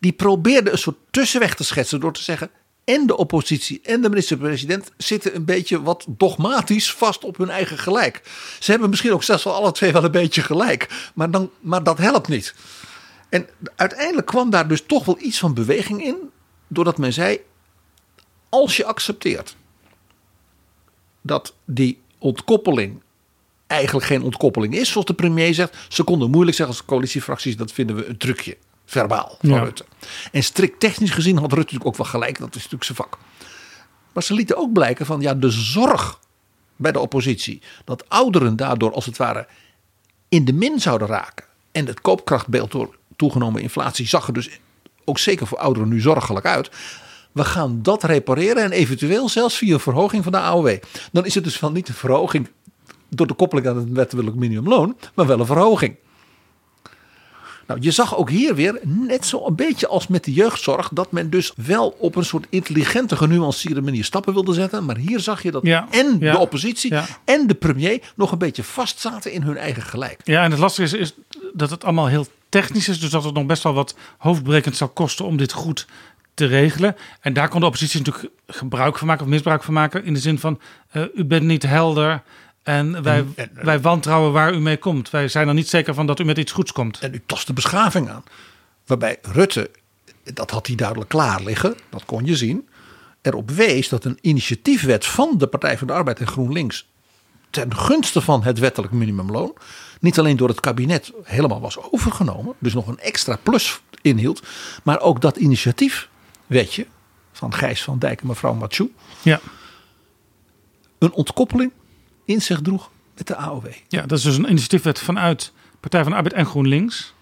Die 0.00 0.12
probeerde 0.12 0.70
een 0.70 0.78
soort 0.78 0.96
tussenweg 1.10 1.54
te 1.54 1.64
schetsen 1.64 2.00
door 2.00 2.12
te 2.12 2.22
zeggen. 2.22 2.50
En 2.84 3.06
de 3.06 3.16
oppositie 3.16 3.80
en 3.82 4.00
de 4.00 4.08
minister-president 4.08 4.92
zitten 4.96 5.34
een 5.34 5.44
beetje 5.44 5.82
wat 5.82 6.04
dogmatisch 6.08 6.92
vast 6.92 7.24
op 7.24 7.36
hun 7.36 7.50
eigen 7.50 7.78
gelijk. 7.78 8.22
Ze 8.58 8.70
hebben 8.70 8.90
misschien 8.90 9.12
ook 9.12 9.22
zelfs 9.22 9.44
wel 9.44 9.54
alle 9.54 9.72
twee 9.72 9.92
wel 9.92 10.04
een 10.04 10.10
beetje 10.10 10.42
gelijk. 10.42 11.10
Maar, 11.14 11.30
dan, 11.30 11.50
maar 11.60 11.82
dat 11.82 11.98
helpt 11.98 12.28
niet. 12.28 12.54
En 13.28 13.48
uiteindelijk 13.76 14.26
kwam 14.26 14.50
daar 14.50 14.68
dus 14.68 14.82
toch 14.86 15.04
wel 15.04 15.16
iets 15.20 15.38
van 15.38 15.54
beweging 15.54 16.04
in. 16.04 16.16
Doordat 16.68 16.98
men 16.98 17.12
zei, 17.12 17.40
als 18.48 18.76
je 18.76 18.84
accepteert 18.84 19.56
dat 21.22 21.54
die 21.64 22.00
ontkoppeling 22.18 23.02
eigenlijk 23.66 24.06
geen 24.06 24.22
ontkoppeling 24.22 24.74
is, 24.74 24.90
zoals 24.90 25.06
de 25.06 25.14
premier 25.14 25.54
zegt. 25.54 25.76
Ze 25.88 26.02
konden 26.02 26.30
moeilijk 26.30 26.56
zeggen 26.56 26.76
als 26.76 26.84
coalitiefracties, 26.84 27.56
dat 27.56 27.72
vinden 27.72 27.96
we 27.96 28.06
een 28.06 28.16
trucje, 28.16 28.56
verbaal 28.90 29.36
van 29.40 29.48
Ja. 29.48 29.62
Rutte. 29.62 29.84
En 30.32 30.42
strikt 30.42 30.80
technisch 30.80 31.10
gezien 31.10 31.34
had 31.34 31.52
Rutte 31.52 31.58
natuurlijk 31.58 31.86
ook 31.86 31.96
wel 31.96 32.06
gelijk, 32.06 32.38
dat 32.38 32.48
is 32.48 32.54
natuurlijk 32.54 32.84
zijn 32.84 32.96
vak. 32.96 33.18
Maar 34.12 34.22
ze 34.22 34.34
lieten 34.34 34.56
ook 34.56 34.72
blijken 34.72 35.06
van 35.06 35.20
ja, 35.20 35.34
de 35.34 35.50
zorg 35.50 36.18
bij 36.76 36.92
de 36.92 37.00
oppositie, 37.00 37.62
dat 37.84 38.08
ouderen 38.08 38.56
daardoor 38.56 38.92
als 38.92 39.06
het 39.06 39.16
ware 39.16 39.46
in 40.28 40.44
de 40.44 40.52
min 40.52 40.80
zouden 40.80 41.08
raken. 41.08 41.44
En 41.72 41.86
het 41.86 42.00
koopkrachtbeeld 42.00 42.70
door 42.70 42.96
toegenomen 43.16 43.62
inflatie 43.62 44.06
zag 44.06 44.26
er 44.26 44.32
dus 44.32 44.60
ook 45.04 45.18
zeker 45.18 45.46
voor 45.46 45.58
ouderen 45.58 45.88
nu 45.88 46.00
zorgelijk 46.00 46.46
uit. 46.46 46.70
We 47.32 47.44
gaan 47.44 47.82
dat 47.82 48.02
repareren 48.02 48.62
en 48.62 48.72
eventueel 48.72 49.28
zelfs 49.28 49.56
via 49.56 49.74
een 49.74 49.80
verhoging 49.80 50.22
van 50.22 50.32
de 50.32 50.38
AOW. 50.38 50.76
Dan 51.12 51.26
is 51.26 51.34
het 51.34 51.44
dus 51.44 51.60
wel 51.60 51.72
niet 51.72 51.88
een 51.88 51.94
verhoging 51.94 52.48
door 53.08 53.26
de 53.26 53.34
koppeling 53.34 53.68
aan 53.68 53.76
het 53.76 53.92
wettelijk 53.92 54.36
minimumloon, 54.36 54.96
maar 55.14 55.26
wel 55.26 55.40
een 55.40 55.46
verhoging. 55.46 55.96
Nou, 57.70 57.82
je 57.82 57.90
zag 57.90 58.16
ook 58.16 58.30
hier 58.30 58.54
weer, 58.54 58.80
net 58.82 59.26
zo 59.26 59.46
een 59.46 59.54
beetje 59.54 59.86
als 59.86 60.06
met 60.06 60.24
de 60.24 60.32
jeugdzorg, 60.32 60.88
dat 60.92 61.12
men 61.12 61.30
dus 61.30 61.52
wel 61.56 61.96
op 61.98 62.16
een 62.16 62.24
soort 62.24 62.46
intelligente, 62.48 63.16
genuanceerde 63.16 63.80
manier 63.80 64.04
stappen 64.04 64.32
wilde 64.32 64.52
zetten. 64.52 64.84
Maar 64.84 64.96
hier 64.96 65.20
zag 65.20 65.42
je 65.42 65.50
dat 65.50 65.62
Ja, 65.62 65.86
en 65.90 66.16
ja, 66.20 66.32
de 66.32 66.38
oppositie 66.38 66.92
ja. 66.92 67.06
en 67.24 67.46
de 67.46 67.54
premier 67.54 68.12
nog 68.16 68.32
een 68.32 68.38
beetje 68.38 68.62
vastzaten 68.62 69.32
in 69.32 69.42
hun 69.42 69.56
eigen 69.56 69.82
gelijk. 69.82 70.20
Ja, 70.24 70.44
en 70.44 70.50
het 70.50 70.60
lastige 70.60 70.96
is, 70.96 71.14
is 71.14 71.14
dat 71.52 71.70
het 71.70 71.84
allemaal 71.84 72.06
heel 72.06 72.26
technisch 72.48 72.88
is. 72.88 73.00
Dus 73.00 73.10
dat 73.10 73.24
het 73.24 73.34
nog 73.34 73.46
best 73.46 73.62
wel 73.62 73.74
wat 73.74 73.94
hoofdbrekend 74.18 74.76
zal 74.76 74.88
kosten 74.88 75.24
om 75.24 75.36
dit 75.36 75.52
goed 75.52 75.86
te 76.34 76.46
regelen. 76.46 76.96
En 77.20 77.32
daar 77.32 77.48
kon 77.48 77.60
de 77.60 77.66
oppositie 77.66 77.98
natuurlijk 77.98 78.34
gebruik 78.46 78.98
van 78.98 79.06
maken 79.06 79.24
of 79.24 79.30
misbruik 79.30 79.62
van 79.62 79.74
maken. 79.74 80.04
In 80.04 80.14
de 80.14 80.20
zin 80.20 80.38
van, 80.38 80.60
eh, 80.90 81.02
u 81.14 81.24
bent 81.24 81.44
niet 81.44 81.62
helder 81.62 82.22
en 82.70 83.02
wij, 83.02 83.18
En- 83.18 83.32
en- 83.36 83.64
wij 83.64 83.80
wantrouwen 83.80 84.32
waar 84.32 84.54
u 84.54 84.58
mee 84.60 84.76
komt. 84.78 85.10
Wij 85.10 85.28
zijn 85.28 85.48
er 85.48 85.54
niet 85.54 85.68
zeker 85.68 85.94
van 85.94 86.06
dat 86.06 86.20
u 86.20 86.24
met 86.24 86.38
iets 86.38 86.52
goeds 86.52 86.72
komt. 86.72 86.98
En 86.98 87.14
u 87.14 87.22
tast 87.26 87.46
de 87.46 87.52
beschaving 87.52 88.08
aan. 88.10 88.24
Waarbij 88.86 89.18
Rutte, 89.22 89.70
dat 90.34 90.50
had 90.50 90.66
hij 90.66 90.76
duidelijk 90.76 91.08
klaar 91.08 91.42
liggen, 91.42 91.74
dat 91.90 92.04
kon 92.04 92.24
je 92.24 92.36
zien, 92.36 92.68
erop 93.22 93.50
wees 93.50 93.88
dat 93.88 94.04
een 94.04 94.18
initiatiefwet 94.20 95.06
van 95.06 95.34
de 95.38 95.46
Partij 95.46 95.78
van 95.78 95.86
de 95.86 95.92
Arbeid 95.92 96.20
en 96.20 96.26
GroenLinks 96.26 96.88
ten 97.50 97.74
gunste 97.76 98.20
van 98.20 98.42
het 98.42 98.58
wettelijk 98.58 98.92
minimumloon 98.92 99.54
niet 100.00 100.18
alleen 100.18 100.36
door 100.36 100.48
het 100.48 100.60
kabinet 100.60 101.12
helemaal 101.22 101.60
was 101.60 101.92
overgenomen, 101.92 102.54
dus 102.58 102.74
nog 102.74 102.86
een 102.86 102.98
extra 102.98 103.36
plus 103.42 103.80
inhield, 104.02 104.42
maar 104.82 105.00
ook 105.00 105.20
dat 105.20 105.36
initiatiefwetje 105.36 106.86
van 107.32 107.54
Gijs 107.54 107.82
van 107.82 107.98
Dijk 107.98 108.20
en 108.20 108.26
mevrouw 108.26 108.54
Mathieu 108.54 108.92
Ja. 109.22 109.40
een 110.98 111.12
ontkoppeling 111.12 111.72
in 112.30 112.42
zich 112.42 112.60
droeg 112.60 112.90
met 113.16 113.26
de 113.26 113.36
AOW. 113.36 113.66
ja, 113.88 114.06
dat 114.06 114.18
is 114.18 114.24
dus 114.24 114.36
een 114.36 114.48
initiatiefwet 114.48 114.98
vanuit 114.98 115.52
Partij 115.80 116.02
van 116.02 116.10
de 116.10 116.16
Arbeid 116.16 116.34
en 116.34 116.46
GroenLinks. 116.46 117.14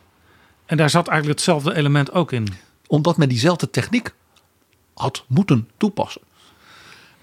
En 0.66 0.76
daar 0.76 0.90
zat 0.90 1.08
eigenlijk 1.08 1.38
hetzelfde 1.38 1.74
element 1.74 2.12
ook 2.12 2.32
in. 2.32 2.48
Omdat 2.86 3.16
men 3.16 3.28
diezelfde 3.28 3.70
techniek 3.70 4.12
had 4.94 5.24
moeten 5.26 5.68
toepassen. 5.76 6.20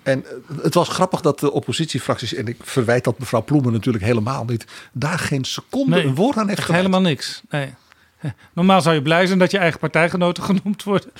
En 0.03 0.25
eh, 0.25 0.31
het 0.61 0.73
was 0.73 0.89
grappig 0.89 1.21
dat 1.21 1.39
de 1.39 1.51
oppositiefracties, 1.51 2.33
en 2.33 2.47
ik 2.47 2.57
verwijt 2.61 3.03
dat 3.03 3.19
mevrouw 3.19 3.43
Ploemen 3.43 3.71
natuurlijk 3.71 4.03
helemaal 4.03 4.45
niet, 4.45 4.65
daar 4.91 5.19
geen 5.19 5.43
seconde 5.43 6.03
een 6.03 6.15
woord 6.15 6.37
aan 6.37 6.47
heeft 6.47 6.61
gewijd. 6.61 6.83
helemaal 6.83 7.01
niks. 7.01 7.41
Nee. 7.49 7.73
Normaal 8.53 8.81
zou 8.81 8.95
je 8.95 9.01
blij 9.01 9.25
zijn 9.25 9.39
dat 9.39 9.51
je 9.51 9.57
eigen 9.57 9.79
partijgenoten 9.79 10.43
genoemd 10.53 10.83
worden. 10.83 11.11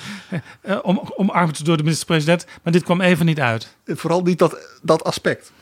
eh, 0.60 0.78
om, 0.82 1.10
omarmd 1.16 1.64
door 1.64 1.76
de 1.76 1.82
minister-president. 1.82 2.46
Maar 2.62 2.72
dit 2.72 2.82
kwam 2.82 3.00
even 3.00 3.26
niet 3.26 3.40
uit. 3.40 3.74
Vooral 3.86 4.22
niet 4.22 4.38
dat, 4.38 4.78
dat 4.82 5.04
aspect. 5.04 5.52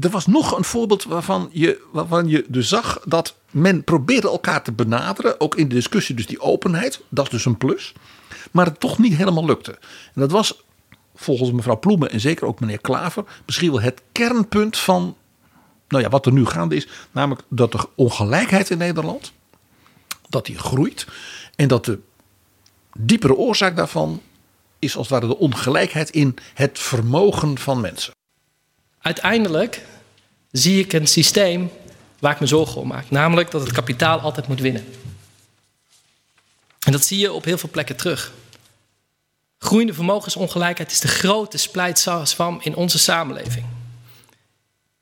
Er 0.00 0.10
was 0.10 0.26
nog 0.26 0.56
een 0.56 0.64
voorbeeld 0.64 1.04
waarvan 1.04 1.48
je, 1.52 1.82
waarvan 1.92 2.28
je 2.28 2.44
dus 2.48 2.68
zag 2.68 3.00
dat 3.04 3.36
men 3.50 3.84
probeerde 3.84 4.28
elkaar 4.28 4.62
te 4.62 4.72
benaderen. 4.72 5.40
Ook 5.40 5.54
in 5.54 5.68
de 5.68 5.74
discussie, 5.74 6.14
dus 6.14 6.26
die 6.26 6.40
openheid. 6.40 7.00
Dat 7.08 7.24
is 7.24 7.30
dus 7.30 7.44
een 7.44 7.56
plus. 7.56 7.92
Maar 8.50 8.66
het 8.66 8.80
toch 8.80 8.98
niet 8.98 9.14
helemaal 9.14 9.44
lukte. 9.44 9.72
En 10.14 10.20
dat 10.20 10.30
was 10.30 10.62
volgens 11.14 11.52
mevrouw 11.52 11.78
Ploemen 11.78 12.10
en 12.10 12.20
zeker 12.20 12.46
ook 12.46 12.60
meneer 12.60 12.80
Klaver. 12.80 13.24
misschien 13.46 13.70
wel 13.70 13.80
het 13.80 14.02
kernpunt 14.12 14.78
van 14.78 15.16
nou 15.88 16.02
ja, 16.02 16.08
wat 16.08 16.26
er 16.26 16.32
nu 16.32 16.46
gaande 16.46 16.76
is. 16.76 16.88
Namelijk 17.12 17.42
dat 17.48 17.72
de 17.72 17.88
ongelijkheid 17.94 18.70
in 18.70 18.78
Nederland. 18.78 19.32
dat 20.28 20.46
die 20.46 20.58
groeit. 20.58 21.06
En 21.56 21.68
dat 21.68 21.84
de 21.84 21.98
diepere 22.98 23.34
oorzaak 23.34 23.76
daarvan 23.76 24.22
is 24.78 24.96
als 24.96 25.08
het 25.08 25.20
ware 25.20 25.32
de 25.32 25.38
ongelijkheid 25.38 26.10
in 26.10 26.36
het 26.54 26.78
vermogen 26.78 27.58
van 27.58 27.80
mensen. 27.80 28.15
Uiteindelijk 29.06 29.82
zie 30.50 30.80
ik 30.84 30.92
een 30.92 31.06
systeem 31.06 31.70
waar 32.18 32.32
ik 32.32 32.40
me 32.40 32.46
zorgen 32.46 32.80
om 32.80 32.88
maak. 32.88 33.10
Namelijk 33.10 33.50
dat 33.50 33.60
het 33.60 33.72
kapitaal 33.72 34.18
altijd 34.18 34.48
moet 34.48 34.60
winnen. 34.60 34.84
En 36.80 36.92
dat 36.92 37.04
zie 37.04 37.18
je 37.18 37.32
op 37.32 37.44
heel 37.44 37.58
veel 37.58 37.68
plekken 37.68 37.96
terug. 37.96 38.32
Groeiende 39.58 39.94
vermogensongelijkheid 39.94 40.90
is 40.90 41.00
de 41.00 41.08
grote 41.08 41.58
splijtswam 41.58 42.58
in 42.62 42.74
onze 42.74 42.98
samenleving. 42.98 43.66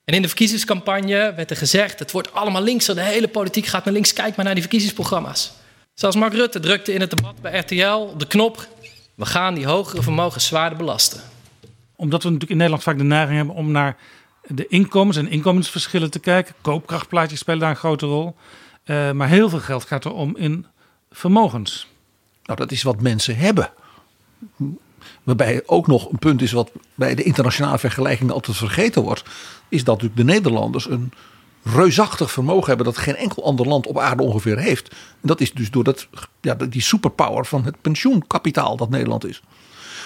En 0.04 0.14
in 0.14 0.22
de 0.22 0.28
verkiezingscampagne 0.28 1.32
werd 1.36 1.50
er 1.50 1.56
gezegd: 1.56 1.98
het 1.98 2.10
wordt 2.10 2.32
allemaal 2.32 2.62
linkser, 2.62 2.94
de 2.94 3.02
hele 3.02 3.28
politiek 3.28 3.66
gaat 3.66 3.84
naar 3.84 3.94
links. 3.94 4.12
Kijk 4.12 4.36
maar 4.36 4.44
naar 4.44 4.54
die 4.54 4.62
verkiezingsprogramma's. 4.62 5.52
Zelfs 5.94 6.16
Mark 6.16 6.32
Rutte 6.32 6.60
drukte 6.60 6.92
in 6.92 7.00
het 7.00 7.10
debat 7.10 7.40
bij 7.40 7.58
RTL 7.58 8.16
de 8.16 8.26
knop: 8.26 8.68
we 9.14 9.26
gaan 9.26 9.54
die 9.54 9.66
hogere 9.66 10.02
vermogens 10.02 10.46
zwaarder 10.46 10.78
belasten. 10.78 11.33
Omdat 11.96 12.22
we 12.22 12.28
natuurlijk 12.28 12.50
in 12.50 12.56
Nederland 12.56 12.82
vaak 12.82 12.98
de 12.98 13.04
neiging 13.04 13.36
hebben 13.36 13.54
om 13.54 13.70
naar 13.70 13.96
de 14.46 14.66
inkomens 14.66 15.16
en 15.16 15.28
inkomensverschillen 15.28 16.10
te 16.10 16.18
kijken. 16.18 16.54
Koopkrachtplaatjes 16.60 17.38
spelen 17.38 17.60
daar 17.60 17.70
een 17.70 17.76
grote 17.76 18.06
rol. 18.06 18.36
Uh, 18.84 19.10
maar 19.10 19.28
heel 19.28 19.48
veel 19.48 19.60
geld 19.60 19.84
gaat 19.84 20.04
er 20.04 20.12
om 20.12 20.36
in 20.36 20.66
vermogens. 21.10 21.88
Nou, 22.44 22.58
dat 22.58 22.72
is 22.72 22.82
wat 22.82 23.00
mensen 23.00 23.36
hebben. 23.36 23.72
Waarbij 25.22 25.62
ook 25.66 25.86
nog 25.86 26.10
een 26.10 26.18
punt 26.18 26.42
is 26.42 26.52
wat 26.52 26.70
bij 26.94 27.14
de 27.14 27.22
internationale 27.22 27.78
vergelijking 27.78 28.30
altijd 28.30 28.56
vergeten 28.56 29.02
wordt. 29.02 29.22
Is 29.68 29.84
dat 29.84 30.02
natuurlijk 30.02 30.28
de 30.28 30.32
Nederlanders 30.32 30.90
een 30.90 31.12
reusachtig 31.62 32.30
vermogen 32.30 32.66
hebben 32.66 32.86
dat 32.86 32.98
geen 32.98 33.16
enkel 33.16 33.44
ander 33.44 33.66
land 33.66 33.86
op 33.86 33.98
aarde 33.98 34.22
ongeveer 34.22 34.58
heeft. 34.58 34.88
En 34.90 34.96
dat 35.28 35.40
is 35.40 35.52
dus 35.52 35.70
door 35.70 35.84
dat, 35.84 36.08
ja, 36.40 36.54
die 36.54 36.82
superpower 36.82 37.46
van 37.46 37.64
het 37.64 37.80
pensioenkapitaal 37.80 38.76
dat 38.76 38.90
Nederland 38.90 39.26
is. 39.26 39.42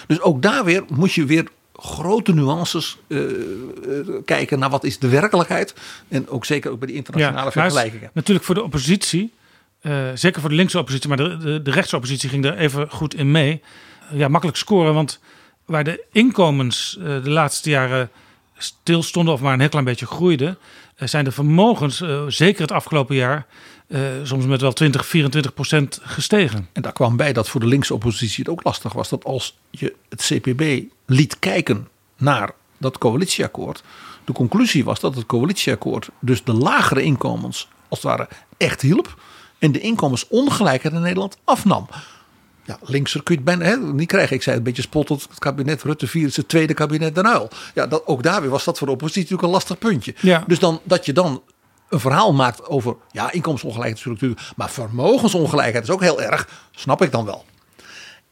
Dus 0.06 0.20
ook 0.20 0.42
daar 0.42 0.64
weer 0.64 0.84
moet 0.88 1.12
je 1.12 1.24
weer 1.24 1.48
grote 1.80 2.34
nuances 2.34 2.96
uh, 3.06 3.20
uh, 3.20 4.08
kijken 4.24 4.58
naar 4.58 4.70
wat 4.70 4.84
is 4.84 4.98
de 4.98 5.08
werkelijkheid. 5.08 5.74
En 6.08 6.28
ook 6.28 6.44
zeker 6.44 6.70
ook 6.70 6.78
bij 6.78 6.86
die 6.86 6.96
internationale 6.96 7.44
ja, 7.44 7.50
vergelijkingen. 7.50 8.10
Natuurlijk 8.14 8.46
voor 8.46 8.54
de 8.54 8.62
oppositie, 8.62 9.32
uh, 9.82 9.92
zeker 10.14 10.40
voor 10.40 10.50
de 10.50 10.56
linkse 10.56 10.78
oppositie, 10.78 11.08
maar 11.08 11.16
de, 11.16 11.36
de, 11.36 11.62
de 11.62 11.70
rechtse 11.70 11.96
oppositie 11.96 12.28
ging 12.28 12.44
er 12.44 12.56
even 12.56 12.90
goed 12.90 13.14
in 13.14 13.30
mee. 13.30 13.62
Ja, 14.12 14.28
makkelijk 14.28 14.58
scoren, 14.58 14.94
want 14.94 15.20
waar 15.64 15.84
de 15.84 16.04
inkomens 16.12 16.98
de 17.00 17.30
laatste 17.30 17.70
jaren 17.70 18.10
stilstonden 18.56 19.34
of 19.34 19.40
maar 19.40 19.52
een 19.52 19.60
heel 19.60 19.68
klein 19.68 19.84
beetje 19.84 20.06
groeiden, 20.06 20.58
zijn 20.96 21.24
de 21.24 21.32
vermogens, 21.32 22.02
zeker 22.28 22.60
het 22.60 22.72
afgelopen 22.72 23.16
jaar, 23.16 23.46
uh, 23.88 24.00
soms 24.22 24.46
met 24.46 24.60
wel 24.60 24.72
20, 24.72 25.06
24 25.06 25.54
procent 25.54 26.00
gestegen. 26.02 26.68
En 26.72 26.82
daar 26.82 26.92
kwam 26.92 27.16
bij 27.16 27.32
dat 27.32 27.48
voor 27.48 27.60
de 27.60 27.66
linkse 27.66 27.94
oppositie 27.94 28.38
het 28.38 28.48
ook 28.48 28.64
lastig 28.64 28.92
was. 28.92 29.08
Dat 29.08 29.24
als 29.24 29.58
je 29.70 29.94
het 30.08 30.22
CPB 30.22 30.82
liet 31.06 31.38
kijken 31.38 31.88
naar 32.16 32.50
dat 32.78 32.98
coalitieakkoord. 32.98 33.82
De 34.24 34.32
conclusie 34.32 34.84
was 34.84 35.00
dat 35.00 35.14
het 35.14 35.26
coalitieakkoord 35.26 36.08
dus 36.18 36.44
de 36.44 36.52
lagere 36.52 37.02
inkomens 37.02 37.68
als 37.88 38.02
het 38.02 38.08
ware 38.08 38.28
echt 38.56 38.80
hielp. 38.80 39.20
En 39.58 39.72
de 39.72 39.80
inkomensongelijkheid 39.80 40.94
in 40.94 41.00
Nederland 41.00 41.38
afnam. 41.44 41.88
Ja, 42.64 42.78
linkser 42.82 43.22
kun 43.22 43.34
je 43.34 43.40
het 43.40 43.58
bijna 43.58 43.76
hè, 43.76 43.92
niet 43.92 44.08
krijgen. 44.08 44.36
Ik 44.36 44.42
zei 44.42 44.56
een 44.56 44.62
beetje 44.62 44.82
spottend, 44.82 45.22
het 45.22 45.38
kabinet 45.38 45.82
Rutte 45.82 46.06
4 46.06 46.26
is 46.26 46.36
het 46.36 46.48
tweede 46.48 46.74
kabinet 46.74 47.14
Den 47.14 47.26
Uyl. 47.26 47.48
Ja, 47.74 47.86
dat, 47.86 48.06
ook 48.06 48.22
daar 48.22 48.40
weer 48.40 48.50
was 48.50 48.64
dat 48.64 48.78
voor 48.78 48.86
de 48.86 48.92
oppositie 48.92 49.22
natuurlijk 49.22 49.48
een 49.48 49.54
lastig 49.54 49.78
puntje. 49.78 50.14
Ja. 50.20 50.44
Dus 50.46 50.58
dan, 50.58 50.80
dat 50.84 51.06
je 51.06 51.12
dan 51.12 51.42
een 51.88 52.00
verhaal 52.00 52.32
maakt 52.32 52.66
over, 52.66 52.96
ja, 53.10 53.32
inkomensongelijkheid 53.32 53.98
is 53.98 54.04
natuurlijk, 54.04 54.40
maar 54.56 54.70
vermogensongelijkheid 54.70 55.84
is 55.84 55.90
ook 55.90 56.00
heel 56.00 56.22
erg, 56.22 56.48
snap 56.70 57.02
ik 57.02 57.12
dan 57.12 57.24
wel. 57.24 57.44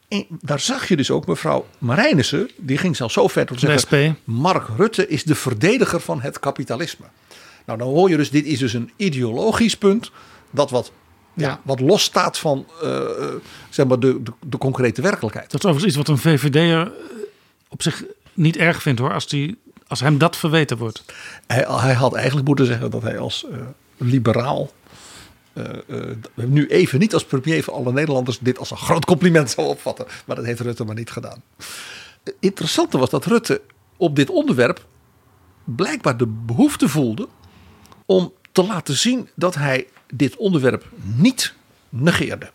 En 0.07 0.25
daar 0.41 0.59
zag 0.59 0.87
je 0.87 0.95
dus 0.95 1.11
ook 1.11 1.27
mevrouw 1.27 1.65
Marijnissen, 1.77 2.49
die 2.57 2.77
ging 2.77 2.95
zelfs 2.95 3.13
zo 3.13 3.27
ver 3.27 3.45
tot 3.45 3.59
zeggen, 3.59 3.79
SP. 3.85 3.95
Mark 4.23 4.67
Rutte 4.77 5.07
is 5.07 5.23
de 5.23 5.35
verdediger 5.35 5.99
van 5.99 6.21
het 6.21 6.39
kapitalisme. 6.39 7.05
Nou, 7.65 7.79
dan 7.79 7.87
hoor 7.87 8.09
je 8.09 8.17
dus, 8.17 8.29
dit 8.29 8.45
is 8.45 8.59
dus 8.59 8.73
een 8.73 8.91
ideologisch 8.95 9.77
punt, 9.77 10.11
dat 10.51 10.69
wat, 10.69 10.91
ja. 11.33 11.47
ja 11.47 11.61
wat 11.63 11.79
los 11.79 12.03
staat 12.03 12.37
van 12.37 12.65
uh, 12.83 13.01
zeg 13.69 13.87
maar 13.87 13.99
de, 13.99 14.23
de, 14.23 14.31
de, 14.47 14.57
concrete 14.57 15.01
werkelijkheid. 15.01 15.51
Dat 15.51 15.63
is 15.63 15.69
overigens 15.69 15.95
iets 15.95 16.07
wat 16.07 16.17
een 16.17 16.21
VVD'er 16.39 16.91
op 17.69 17.81
zich 17.81 18.03
niet 18.33 18.57
erg 18.57 18.81
vindt 18.81 18.99
hoor, 18.99 19.13
als, 19.13 19.27
die, 19.27 19.57
als 19.87 19.99
hem 19.99 20.17
dat 20.17 20.35
verweten 20.35 20.77
wordt. 20.77 21.03
Hij, 21.47 21.65
hij 21.69 21.93
had 21.93 22.15
eigenlijk 22.15 22.47
moeten 22.47 22.65
zeggen 22.65 22.91
dat 22.91 23.01
hij 23.01 23.19
als 23.19 23.45
uh, 23.51 23.57
liberaal 23.97 24.71
uh, 25.53 25.65
uh, 25.87 26.15
nu 26.35 26.67
even 26.67 26.99
niet 26.99 27.13
als 27.13 27.25
premier 27.25 27.63
van 27.63 27.73
alle 27.73 27.91
Nederlanders 27.91 28.39
dit 28.39 28.57
als 28.57 28.71
een 28.71 28.77
groot 28.77 29.05
compliment 29.05 29.49
zou 29.49 29.67
opvatten. 29.67 30.05
Maar 30.25 30.35
dat 30.35 30.45
heeft 30.45 30.59
Rutte 30.59 30.85
maar 30.85 30.95
niet 30.95 31.11
gedaan. 31.11 31.43
Het 32.23 32.35
interessante 32.39 32.97
was 32.97 33.09
dat 33.09 33.25
Rutte 33.25 33.61
op 33.97 34.15
dit 34.15 34.29
onderwerp 34.29 34.85
blijkbaar 35.63 36.17
de 36.17 36.27
behoefte 36.27 36.89
voelde 36.89 37.27
om 38.05 38.33
te 38.51 38.63
laten 38.63 38.95
zien 38.95 39.29
dat 39.35 39.55
hij 39.55 39.87
dit 40.13 40.35
onderwerp 40.35 40.85
niet 41.15 41.53
negeerde. 41.89 42.51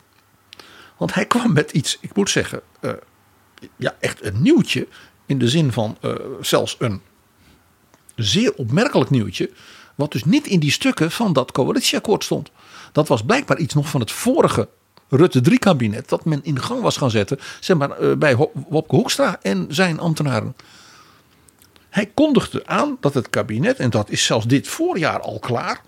Want 0.96 1.14
hij 1.14 1.26
kwam 1.26 1.52
met 1.52 1.70
iets, 1.70 1.98
ik 2.00 2.14
moet 2.14 2.30
zeggen, 2.30 2.60
eh, 2.80 2.92
ja, 3.76 3.96
echt 4.00 4.24
een 4.24 4.42
nieuwtje. 4.42 4.86
In 5.26 5.38
de 5.38 5.48
zin 5.48 5.72
van 5.72 5.96
eh, 6.00 6.14
zelfs 6.40 6.76
een 6.78 7.00
zeer 8.24 8.54
opmerkelijk 8.54 9.10
nieuwtje. 9.10 9.50
Wat 9.94 10.12
dus 10.12 10.24
niet 10.24 10.46
in 10.46 10.60
die 10.60 10.70
stukken 10.70 11.10
van 11.10 11.32
dat 11.32 11.52
coalitieakkoord 11.52 12.24
stond. 12.24 12.50
Dat 12.92 13.08
was 13.08 13.22
blijkbaar 13.22 13.58
iets 13.58 13.74
nog 13.74 13.88
van 13.88 14.00
het 14.00 14.10
vorige 14.10 14.68
Rutte 15.08 15.40
3 15.40 15.58
kabinet. 15.58 16.08
Dat 16.08 16.24
men 16.24 16.40
in 16.42 16.60
gang 16.60 16.80
was 16.80 16.96
gaan 16.96 17.10
zetten. 17.10 17.38
Zeg 17.60 17.76
maar 17.76 17.90
eh, 17.90 18.16
bij 18.16 18.36
Wopke 18.68 18.94
Hoekstra 18.94 19.38
en 19.42 19.66
zijn 19.68 19.98
ambtenaren. 19.98 20.56
Hij 21.88 22.06
kondigde 22.14 22.66
aan 22.66 22.96
dat 23.00 23.14
het 23.14 23.30
kabinet, 23.30 23.78
en 23.78 23.90
dat 23.90 24.10
is 24.10 24.24
zelfs 24.24 24.46
dit 24.46 24.68
voorjaar 24.68 25.20
al 25.20 25.38
klaar. 25.38 25.80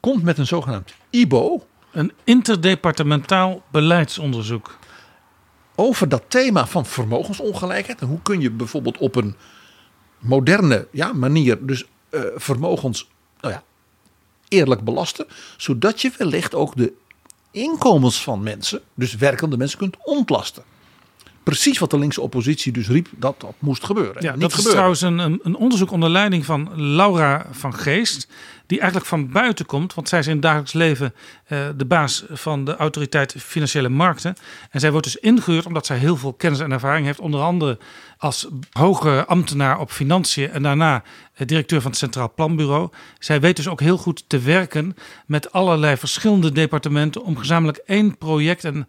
Komt 0.00 0.22
met 0.22 0.38
een 0.38 0.46
zogenaamd 0.46 0.92
IBO. 1.10 1.66
Een 1.92 2.12
interdepartementaal 2.24 3.62
beleidsonderzoek. 3.70 4.78
over 5.74 6.08
dat 6.08 6.22
thema 6.28 6.66
van 6.66 6.86
vermogensongelijkheid. 6.86 8.00
En 8.00 8.06
hoe 8.06 8.22
kun 8.22 8.40
je 8.40 8.50
bijvoorbeeld 8.50 8.98
op 8.98 9.16
een 9.16 9.36
moderne 10.18 10.86
ja, 10.90 11.12
manier 11.12 11.66
dus 11.66 11.84
eh, 12.10 12.20
vermogens 12.36 13.08
nou 13.40 13.54
ja, 13.54 13.62
eerlijk 14.48 14.84
belasten. 14.84 15.26
Zodat 15.56 16.00
je 16.00 16.12
wellicht 16.18 16.54
ook 16.54 16.76
de 16.76 16.92
inkomens 17.50 18.22
van 18.22 18.42
mensen, 18.42 18.80
dus 18.94 19.14
werkende 19.14 19.56
mensen, 19.56 19.78
kunt 19.78 19.96
ontlasten. 20.04 20.62
Precies 21.48 21.78
wat 21.78 21.90
de 21.90 21.98
linkse 21.98 22.20
oppositie 22.20 22.72
dus 22.72 22.88
riep 22.88 23.08
dat 23.16 23.40
dat 23.40 23.54
moest 23.58 23.84
gebeuren. 23.84 24.22
Ja, 24.22 24.32
dat 24.32 24.50
is 24.50 24.54
gebeurde. 24.54 24.70
trouwens 24.70 25.00
een, 25.00 25.18
een, 25.18 25.40
een 25.42 25.56
onderzoek 25.56 25.90
onder 25.90 26.10
leiding 26.10 26.44
van 26.44 26.70
Laura 26.94 27.46
van 27.50 27.74
Geest. 27.74 28.28
Die 28.66 28.78
eigenlijk 28.78 29.08
van 29.08 29.30
buiten 29.30 29.66
komt. 29.66 29.94
Want 29.94 30.08
zij 30.08 30.18
is 30.18 30.26
in 30.26 30.32
het 30.32 30.42
dagelijks 30.42 30.72
leven 30.72 31.14
eh, 31.46 31.58
de 31.76 31.84
baas 31.84 32.24
van 32.30 32.64
de 32.64 32.76
autoriteit 32.76 33.34
Financiële 33.38 33.88
Markten. 33.88 34.36
En 34.70 34.80
zij 34.80 34.90
wordt 34.90 35.06
dus 35.06 35.16
ingehuurd 35.16 35.66
omdat 35.66 35.86
zij 35.86 35.96
heel 35.96 36.16
veel 36.16 36.32
kennis 36.32 36.60
en 36.60 36.72
ervaring 36.72 37.06
heeft. 37.06 37.20
Onder 37.20 37.40
andere 37.40 37.78
als 38.18 38.48
hoge 38.70 39.24
ambtenaar 39.26 39.78
op 39.80 39.90
financiën. 39.90 40.50
En 40.50 40.62
daarna 40.62 41.02
eh, 41.34 41.46
directeur 41.46 41.80
van 41.80 41.90
het 41.90 42.00
Centraal 42.00 42.32
Planbureau. 42.34 42.88
Zij 43.18 43.40
weet 43.40 43.56
dus 43.56 43.68
ook 43.68 43.80
heel 43.80 43.98
goed 43.98 44.24
te 44.26 44.38
werken 44.38 44.96
met 45.26 45.52
allerlei 45.52 45.96
verschillende 45.96 46.52
departementen. 46.52 47.22
Om 47.22 47.36
gezamenlijk 47.36 47.78
één 47.86 48.18
project 48.18 48.64
en 48.64 48.88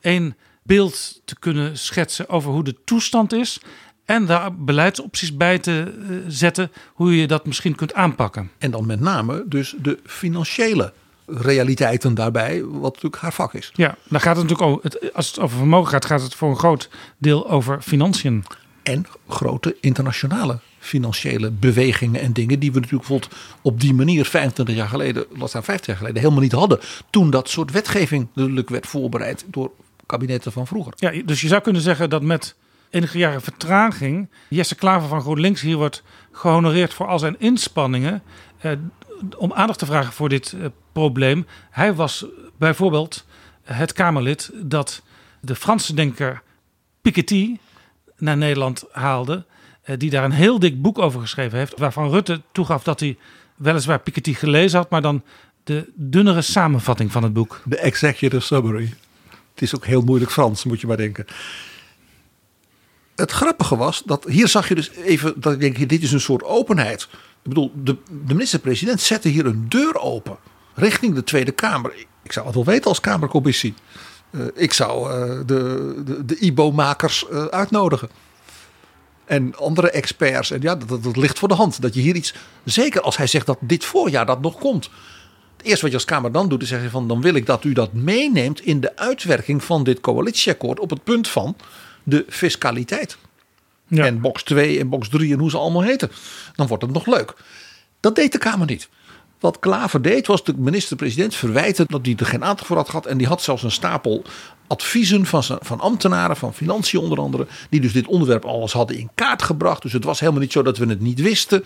één 0.00 0.36
beeld 0.66 1.20
te 1.24 1.38
kunnen 1.38 1.78
schetsen 1.78 2.28
over 2.28 2.50
hoe 2.50 2.64
de 2.64 2.76
toestand 2.84 3.32
is. 3.32 3.60
En 4.04 4.26
daar 4.26 4.54
beleidsopties 4.54 5.36
bij 5.36 5.58
te 5.58 5.94
eh, 6.08 6.16
zetten 6.28 6.72
hoe 6.94 7.16
je 7.16 7.26
dat 7.26 7.46
misschien 7.46 7.74
kunt 7.74 7.94
aanpakken. 7.94 8.50
En 8.58 8.70
dan 8.70 8.86
met 8.86 9.00
name 9.00 9.44
dus 9.46 9.74
de 9.82 9.98
financiële 10.04 10.92
realiteiten 11.26 12.14
daarbij, 12.14 12.64
wat 12.64 12.94
natuurlijk 12.94 13.22
haar 13.22 13.32
vak 13.32 13.54
is. 13.54 13.70
Ja, 13.74 13.96
dan 14.08 14.20
gaat 14.20 14.36
het 14.36 14.48
natuurlijk 14.48 14.70
over, 14.70 14.82
het, 14.82 15.14
als 15.14 15.26
het 15.26 15.38
over 15.38 15.56
vermogen 15.56 15.90
gaat, 15.90 16.04
gaat 16.04 16.22
het 16.22 16.34
voor 16.34 16.50
een 16.50 16.58
groot 16.58 16.88
deel 17.18 17.50
over 17.50 17.82
financiën. 17.82 18.44
En 18.82 19.06
grote 19.28 19.76
internationale 19.80 20.58
financiële 20.78 21.50
bewegingen 21.50 22.20
en 22.20 22.32
dingen 22.32 22.58
die 22.58 22.72
we 22.72 22.80
natuurlijk 22.80 23.08
bijvoorbeeld 23.08 23.40
op 23.62 23.80
die 23.80 23.94
manier 23.94 24.24
25 24.24 24.74
jaar 24.74 24.88
geleden, 24.88 25.24
laat 25.36 25.48
staan 25.48 25.64
50 25.64 25.86
jaar 25.86 25.96
geleden, 25.96 26.20
helemaal 26.20 26.42
niet 26.42 26.52
hadden. 26.52 26.78
Toen 27.10 27.30
dat 27.30 27.48
soort 27.48 27.70
wetgeving 27.70 28.26
natuurlijk 28.34 28.68
werd 28.68 28.86
voorbereid 28.86 29.44
door 29.46 29.70
kabinetten 30.06 30.52
van 30.52 30.66
vroeger. 30.66 30.92
Ja, 30.96 31.22
dus 31.24 31.40
je 31.40 31.48
zou 31.48 31.62
kunnen 31.62 31.82
zeggen 31.82 32.10
dat 32.10 32.22
met 32.22 32.56
enige 32.90 33.18
jaren 33.18 33.42
vertraging 33.42 34.28
Jesse 34.48 34.74
Klaver 34.74 35.08
van 35.08 35.20
GroenLinks 35.20 35.60
hier 35.60 35.76
wordt 35.76 36.02
gehonoreerd 36.32 36.94
voor 36.94 37.06
al 37.06 37.18
zijn 37.18 37.36
inspanningen 37.38 38.22
eh, 38.58 38.72
om 39.36 39.52
aandacht 39.52 39.78
te 39.78 39.86
vragen 39.86 40.12
voor 40.12 40.28
dit 40.28 40.52
eh, 40.52 40.66
probleem. 40.92 41.46
Hij 41.70 41.94
was 41.94 42.26
bijvoorbeeld 42.58 43.26
het 43.62 43.92
Kamerlid 43.92 44.50
dat 44.54 45.02
de 45.40 45.54
Franse 45.54 45.94
denker 45.94 46.42
Piketty 47.02 47.58
naar 48.16 48.36
Nederland 48.36 48.84
haalde, 48.92 49.44
eh, 49.82 49.96
die 49.98 50.10
daar 50.10 50.24
een 50.24 50.30
heel 50.30 50.58
dik 50.58 50.82
boek 50.82 50.98
over 50.98 51.20
geschreven 51.20 51.58
heeft, 51.58 51.78
waarvan 51.78 52.10
Rutte 52.10 52.42
toegaf 52.52 52.82
dat 52.82 53.00
hij 53.00 53.16
weliswaar 53.56 54.00
Piketty 54.00 54.34
gelezen 54.34 54.78
had, 54.78 54.90
maar 54.90 55.02
dan 55.02 55.22
de 55.64 55.92
dunnere 55.94 56.42
samenvatting 56.42 57.12
van 57.12 57.22
het 57.22 57.32
boek. 57.32 57.62
De 57.64 57.78
executive 57.78 58.40
summary. 58.40 58.94
Het 59.56 59.64
is 59.64 59.74
ook 59.74 59.86
heel 59.86 60.02
moeilijk 60.02 60.30
Frans, 60.30 60.64
moet 60.64 60.80
je 60.80 60.86
maar 60.86 60.96
denken. 60.96 61.26
Het 63.14 63.30
grappige 63.30 63.76
was 63.76 64.02
dat 64.04 64.24
hier 64.24 64.48
zag 64.48 64.68
je 64.68 64.74
dus 64.74 64.90
even 64.90 65.40
dat 65.40 65.52
ik 65.52 65.60
denk, 65.60 65.88
dit 65.88 66.02
is 66.02 66.12
een 66.12 66.20
soort 66.20 66.42
openheid. 66.42 67.02
Ik 67.42 67.48
bedoel, 67.48 67.72
de, 67.74 67.96
de 68.26 68.34
minister-president 68.34 69.00
zette 69.00 69.28
hier 69.28 69.46
een 69.46 69.68
deur 69.68 69.98
open 69.98 70.38
richting 70.74 71.14
de 71.14 71.24
Tweede 71.24 71.52
Kamer. 71.52 71.94
Ik, 72.22 72.32
zou 72.32 72.46
het 72.46 72.54
wel 72.54 72.64
weten 72.64 72.84
als 72.84 73.00
Kamercommissie. 73.00 73.74
Eh, 74.30 74.40
ik 74.54 74.72
zou 74.72 75.12
eh, 75.12 75.40
de, 75.46 75.94
de, 76.04 76.24
de 76.24 76.38
IBO-makers 76.38 77.28
eh, 77.28 77.44
uitnodigen. 77.44 78.10
En 79.24 79.56
andere 79.56 79.90
experts. 79.90 80.50
En 80.50 80.60
ja, 80.60 80.74
dat 80.74 81.16
ligt 81.16 81.38
voor 81.38 81.48
de 81.48 81.54
hand. 81.54 81.82
Dat 81.82 81.94
je 81.94 82.00
hier 82.00 82.14
iets. 82.14 82.34
Zeker 82.64 83.00
als 83.00 83.16
hij 83.16 83.26
zegt 83.26 83.46
dat 83.46 83.58
dit 83.60 83.84
voorjaar 83.84 84.26
dat 84.26 84.40
nog 84.40 84.58
komt. 84.58 84.90
Het 85.66 85.74
eerste 85.74 85.90
wat 85.90 86.00
je 86.02 86.06
als 86.06 86.16
Kamer 86.16 86.32
dan 86.32 86.48
doet, 86.48 86.62
is 86.62 86.68
zeggen 86.68 86.90
van 86.90 87.08
dan 87.08 87.20
wil 87.20 87.34
ik 87.34 87.46
dat 87.46 87.64
u 87.64 87.72
dat 87.72 87.92
meeneemt 87.92 88.60
in 88.60 88.80
de 88.80 88.96
uitwerking 88.96 89.64
van 89.64 89.84
dit 89.84 90.00
coalitieakkoord 90.00 90.80
op 90.80 90.90
het 90.90 91.04
punt 91.04 91.28
van 91.28 91.56
de 92.02 92.24
fiscaliteit. 92.28 93.16
En 93.88 94.20
box 94.20 94.42
2 94.42 94.78
en 94.78 94.88
box 94.88 95.08
3 95.08 95.32
en 95.32 95.38
hoe 95.38 95.50
ze 95.50 95.58
allemaal 95.58 95.82
heten. 95.82 96.10
Dan 96.54 96.66
wordt 96.66 96.82
het 96.82 96.92
nog 96.92 97.06
leuk. 97.06 97.34
Dat 98.00 98.14
deed 98.14 98.32
de 98.32 98.38
Kamer 98.38 98.66
niet. 98.66 98.88
Wat 99.40 99.58
Klaver 99.58 100.02
deed 100.02 100.26
was 100.26 100.44
de 100.44 100.54
minister-president 100.56 101.34
verwijten 101.34 101.86
dat 101.88 102.06
hij 102.06 102.14
er 102.16 102.26
geen 102.26 102.44
aandacht 102.44 102.66
voor 102.66 102.76
had 102.76 102.88
gehad. 102.88 103.06
En 103.06 103.18
die 103.18 103.26
had 103.26 103.42
zelfs 103.42 103.62
een 103.62 103.70
stapel 103.70 104.22
adviezen 104.66 105.26
van, 105.26 105.42
zijn- 105.42 105.58
van 105.62 105.80
ambtenaren, 105.80 106.36
van 106.36 106.54
financiën 106.54 107.00
onder 107.00 107.18
andere. 107.18 107.46
Die 107.70 107.80
dus 107.80 107.92
dit 107.92 108.06
onderwerp 108.06 108.44
alles 108.44 108.72
hadden 108.72 108.98
in 108.98 109.10
kaart 109.14 109.42
gebracht. 109.42 109.82
Dus 109.82 109.92
het 109.92 110.04
was 110.04 110.20
helemaal 110.20 110.40
niet 110.40 110.52
zo 110.52 110.62
dat 110.62 110.78
we 110.78 110.86
het 110.86 111.00
niet 111.00 111.20
wisten. 111.20 111.64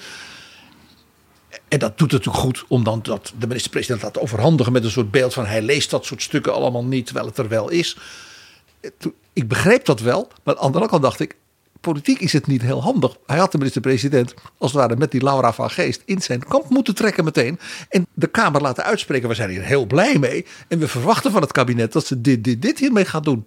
En 1.71 1.79
dat 1.79 1.99
doet 1.99 2.13
het 2.13 2.25
natuurlijk 2.25 2.45
goed 2.45 2.65
om 2.69 2.85
dan 2.85 3.01
dat 3.03 3.33
de 3.39 3.47
minister-president 3.47 4.03
laat 4.03 4.19
overhandigen 4.19 4.73
met 4.73 4.85
een 4.85 4.91
soort 4.91 5.11
beeld 5.11 5.35
van 5.35 5.47
hij 5.47 5.63
leest 5.63 5.91
dat 5.91 6.05
soort 6.05 6.23
stukken 6.23 6.55
allemaal 6.55 6.85
niet, 6.85 7.07
terwijl 7.07 7.27
het 7.27 7.39
er 7.39 7.49
wel 7.49 7.69
is. 7.69 7.97
Ik 9.33 9.49
begreep 9.49 9.85
dat 9.85 10.01
wel, 10.01 10.29
maar 10.43 10.55
aan 10.55 10.61
de 10.61 10.67
andere 10.67 10.89
kant 10.89 11.03
dacht 11.03 11.21
ik, 11.21 11.37
politiek 11.81 12.21
is 12.21 12.33
het 12.33 12.47
niet 12.47 12.63
heel 12.63 12.83
handig. 12.83 13.17
Hij 13.27 13.39
had 13.39 13.53
de 13.53 13.59
minister-president, 13.59 14.35
als 14.59 14.73
het 14.73 14.81
ware 14.81 14.97
met 14.97 15.11
die 15.11 15.23
Laura 15.23 15.53
van 15.53 15.71
Geest, 15.71 16.03
in 16.05 16.23
zijn 16.23 16.45
kamp 16.45 16.69
moeten 16.69 16.95
trekken 16.95 17.25
meteen. 17.25 17.59
En 17.89 18.07
de 18.15 18.27
Kamer 18.27 18.61
laten 18.61 18.85
uitspreken, 18.85 19.29
we 19.29 19.35
zijn 19.35 19.51
hier 19.51 19.63
heel 19.63 19.87
blij 19.87 20.19
mee. 20.19 20.47
En 20.69 20.79
we 20.79 20.89
verwachten 20.89 21.33
van 21.33 21.41
het 21.41 21.53
kabinet 21.53 21.93
dat 21.93 22.07
ze 22.07 22.21
dit, 22.21 22.45
dit, 22.45 22.63
dit 22.63 22.79
hiermee 22.79 23.05
gaat 23.05 23.25
doen. 23.25 23.47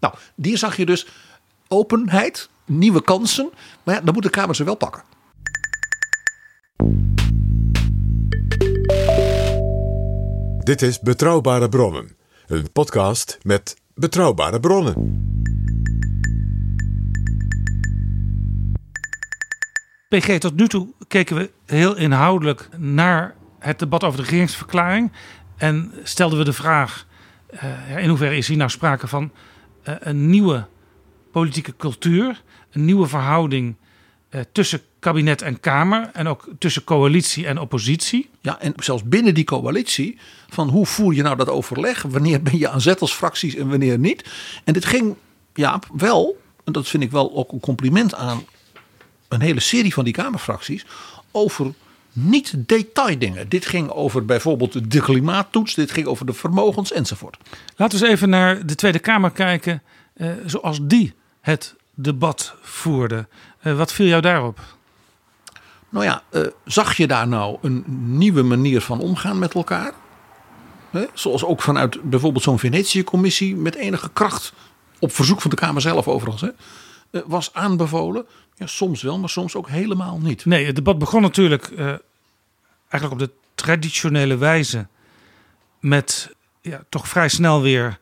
Nou, 0.00 0.14
hier 0.42 0.58
zag 0.58 0.76
je 0.76 0.86
dus 0.86 1.06
openheid, 1.68 2.48
nieuwe 2.64 3.02
kansen. 3.02 3.50
Maar 3.82 3.94
ja, 3.94 4.00
dan 4.00 4.14
moet 4.14 4.22
de 4.22 4.30
Kamer 4.30 4.54
ze 4.54 4.64
wel 4.64 4.74
pakken. 4.74 5.13
Dit 10.64 10.82
is 10.82 11.00
Betrouwbare 11.00 11.68
Bronnen, 11.68 12.16
een 12.46 12.72
podcast 12.72 13.38
met 13.42 13.76
betrouwbare 13.94 14.60
bronnen. 14.60 15.22
PG, 20.08 20.38
tot 20.38 20.56
nu 20.56 20.68
toe 20.68 20.88
keken 21.08 21.36
we 21.36 21.50
heel 21.66 21.96
inhoudelijk 21.96 22.68
naar 22.76 23.34
het 23.58 23.78
debat 23.78 24.04
over 24.04 24.18
de 24.18 24.24
regeringsverklaring. 24.24 25.12
En 25.56 25.92
stelden 26.02 26.38
we 26.38 26.44
de 26.44 26.52
vraag: 26.52 27.06
eh, 27.46 28.02
in 28.02 28.08
hoeverre 28.08 28.36
is 28.36 28.48
hier 28.48 28.56
nou 28.56 28.70
sprake 28.70 29.06
van 29.06 29.32
eh, 29.82 29.94
een 29.98 30.30
nieuwe 30.30 30.66
politieke 31.32 31.76
cultuur, 31.76 32.42
een 32.70 32.84
nieuwe 32.84 33.06
verhouding 33.06 33.76
tussen 34.52 34.80
kabinet 34.98 35.42
en 35.42 35.60
Kamer 35.60 36.10
en 36.12 36.26
ook 36.26 36.48
tussen 36.58 36.84
coalitie 36.84 37.46
en 37.46 37.58
oppositie? 37.58 38.30
Ja, 38.40 38.60
en 38.60 38.72
zelfs 38.76 39.02
binnen 39.02 39.34
die 39.34 39.44
coalitie, 39.44 40.18
van 40.48 40.68
hoe 40.68 40.86
voer 40.86 41.14
je 41.14 41.22
nou 41.22 41.36
dat 41.36 41.48
overleg? 41.48 42.02
Wanneer 42.02 42.42
ben 42.42 42.58
je 42.58 42.68
aan 42.68 42.80
zet 42.80 43.00
als 43.00 43.12
fracties 43.12 43.54
en 43.54 43.68
wanneer 43.68 43.98
niet? 43.98 44.24
En 44.64 44.72
dit 44.72 44.84
ging, 44.84 45.14
ja, 45.54 45.78
wel, 45.94 46.40
en 46.64 46.72
dat 46.72 46.88
vind 46.88 47.02
ik 47.02 47.10
wel 47.10 47.34
ook 47.34 47.52
een 47.52 47.60
compliment 47.60 48.14
aan 48.14 48.44
een 49.28 49.40
hele 49.40 49.60
serie 49.60 49.94
van 49.94 50.04
die 50.04 50.12
Kamerfracties, 50.12 50.86
over 51.30 51.72
niet 52.12 52.54
detaildingen. 52.56 53.48
Dit 53.48 53.66
ging 53.66 53.90
over 53.90 54.24
bijvoorbeeld 54.24 54.90
de 54.90 55.00
klimaattoets, 55.00 55.74
dit 55.74 55.90
ging 55.90 56.06
over 56.06 56.26
de 56.26 56.32
vermogens 56.32 56.92
enzovoort. 56.92 57.36
Laten 57.76 57.98
we 57.98 58.04
eens 58.04 58.14
even 58.14 58.28
naar 58.28 58.66
de 58.66 58.74
Tweede 58.74 58.98
Kamer 58.98 59.30
kijken, 59.30 59.82
eh, 60.14 60.28
zoals 60.46 60.78
die 60.82 61.14
het 61.40 61.74
debat 61.94 62.54
voerde. 62.60 63.26
Eh, 63.64 63.76
wat 63.76 63.92
viel 63.92 64.06
jou 64.06 64.22
daarop? 64.22 64.60
Nou 65.88 66.04
ja, 66.04 66.22
eh, 66.30 66.42
zag 66.64 66.96
je 66.96 67.06
daar 67.06 67.28
nou 67.28 67.58
een 67.62 67.84
nieuwe 68.18 68.42
manier 68.42 68.80
van 68.80 69.00
omgaan 69.00 69.38
met 69.38 69.54
elkaar? 69.54 69.92
Zoals 71.14 71.44
ook 71.44 71.62
vanuit 71.62 72.02
bijvoorbeeld 72.02 72.44
zo'n 72.44 72.58
Venetië-commissie 72.58 73.56
met 73.56 73.74
enige 73.74 74.10
kracht, 74.12 74.52
op 74.98 75.12
verzoek 75.12 75.40
van 75.40 75.50
de 75.50 75.56
Kamer 75.56 75.80
zelf 75.80 76.08
overigens, 76.08 76.52
eh, 77.10 77.20
was 77.26 77.54
aanbevolen. 77.54 78.26
Ja, 78.54 78.66
soms 78.66 79.02
wel, 79.02 79.18
maar 79.18 79.28
soms 79.28 79.54
ook 79.54 79.68
helemaal 79.68 80.18
niet. 80.18 80.44
Nee, 80.44 80.66
het 80.66 80.76
debat 80.76 80.98
begon 80.98 81.22
natuurlijk 81.22 81.72
eigenlijk 82.88 83.12
op 83.12 83.18
de 83.18 83.30
traditionele 83.54 84.36
wijze 84.36 84.86
met 85.80 86.34
ja, 86.60 86.84
toch 86.88 87.08
vrij 87.08 87.28
snel 87.28 87.62
weer 87.62 87.98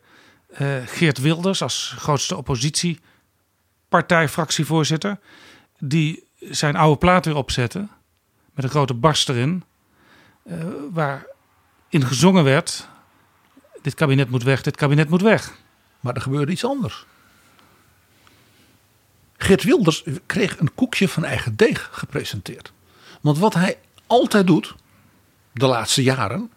uh, 0.61 0.77
Geert 0.85 1.17
Wilders 1.17 1.61
als 1.61 1.95
grootste 1.97 2.37
oppositiepartijfractievoorzitter. 2.37 5.19
Die 5.85 6.27
zijn 6.39 6.75
oude 6.75 6.97
plaat 6.97 7.25
weer 7.25 7.35
opzette 7.35 7.87
met 8.53 8.63
een 8.63 8.69
grote 8.69 8.93
barst 8.93 9.29
erin. 9.29 9.63
Uh, 10.45 10.63
waarin 10.91 12.05
gezongen 12.07 12.43
werd: 12.43 12.87
Dit 13.81 13.93
kabinet 13.93 14.29
moet 14.29 14.43
weg, 14.43 14.61
dit 14.61 14.75
kabinet 14.75 15.09
moet 15.09 15.21
weg. 15.21 15.53
Maar 15.99 16.15
er 16.15 16.21
gebeurde 16.21 16.51
iets 16.51 16.65
anders. 16.65 17.05
Geert 19.37 19.63
Wilders 19.63 20.03
kreeg 20.25 20.59
een 20.59 20.73
koekje 20.75 21.09
van 21.09 21.25
eigen 21.25 21.55
deeg 21.55 21.89
gepresenteerd. 21.91 22.71
Want 23.21 23.37
wat 23.37 23.53
hij 23.53 23.77
altijd 24.07 24.47
doet, 24.47 24.75
de 25.51 25.65
laatste 25.65 26.03
jaren, 26.03 26.51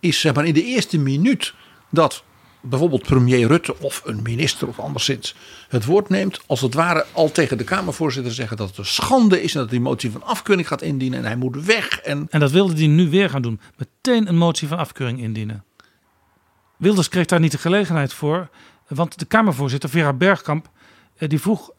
is 0.00 0.22
maar 0.22 0.46
in 0.46 0.54
de 0.54 0.64
eerste 0.64 0.98
minuut 0.98 1.54
dat 1.90 2.24
bijvoorbeeld 2.68 3.02
premier 3.02 3.46
Rutte 3.46 3.80
of 3.80 4.02
een 4.04 4.22
minister 4.22 4.68
of 4.68 4.78
anderszins 4.78 5.34
het 5.68 5.84
woord 5.84 6.08
neemt, 6.08 6.40
als 6.46 6.60
het 6.60 6.74
ware 6.74 7.06
al 7.12 7.30
tegen 7.32 7.58
de 7.58 7.64
Kamervoorzitter 7.64 8.32
zeggen 8.32 8.56
dat 8.56 8.68
het 8.68 8.78
een 8.78 8.86
schande 8.86 9.42
is 9.42 9.54
en 9.54 9.60
dat 9.60 9.68
hij 9.68 9.78
een 9.78 9.84
motie 9.84 10.10
van 10.10 10.22
afkeuring 10.22 10.68
gaat 10.68 10.82
indienen 10.82 11.18
en 11.18 11.24
hij 11.24 11.36
moet 11.36 11.64
weg. 11.64 12.00
En, 12.00 12.26
en 12.30 12.40
dat 12.40 12.50
wilde 12.50 12.74
hij 12.74 12.86
nu 12.86 13.10
weer 13.10 13.30
gaan 13.30 13.42
doen. 13.42 13.60
Meteen 13.76 14.28
een 14.28 14.36
motie 14.36 14.68
van 14.68 14.78
afkeuring 14.78 15.20
indienen. 15.20 15.64
Wilders 16.76 17.08
kreeg 17.08 17.26
daar 17.26 17.40
niet 17.40 17.52
de 17.52 17.58
gelegenheid 17.58 18.12
voor, 18.12 18.48
want 18.88 19.18
de 19.18 19.24
Kamervoorzitter 19.24 19.90
Vera 19.90 20.12
Bergkamp 20.12 20.70
eh, 21.16 21.28
die 21.28 21.40
vroeg 21.40 21.70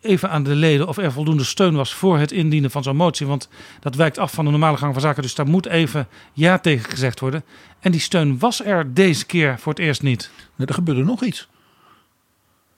even 0.00 0.30
aan 0.30 0.42
de 0.42 0.54
leden 0.54 0.88
of 0.88 0.98
er 0.98 1.12
voldoende 1.12 1.44
steun 1.44 1.74
was 1.74 1.94
voor 1.94 2.18
het 2.18 2.32
indienen 2.32 2.70
van 2.70 2.82
zo'n 2.82 2.96
motie. 2.96 3.26
Want 3.26 3.48
dat 3.80 3.94
wijkt 3.94 4.18
af 4.18 4.32
van 4.32 4.44
de 4.44 4.50
normale 4.50 4.76
gang 4.76 4.92
van 4.92 5.02
zaken. 5.02 5.22
Dus 5.22 5.34
daar 5.34 5.48
moet 5.48 5.66
even 5.66 6.08
ja 6.32 6.58
tegen 6.58 6.90
gezegd 6.90 7.20
worden. 7.20 7.44
En 7.80 7.90
die 7.92 8.00
steun 8.00 8.38
was 8.38 8.64
er 8.64 8.94
deze 8.94 9.26
keer 9.26 9.58
voor 9.58 9.72
het 9.72 9.82
eerst 9.82 10.02
niet. 10.02 10.30
er 10.56 10.74
gebeurde 10.74 11.04
nog 11.04 11.22
iets. 11.22 11.48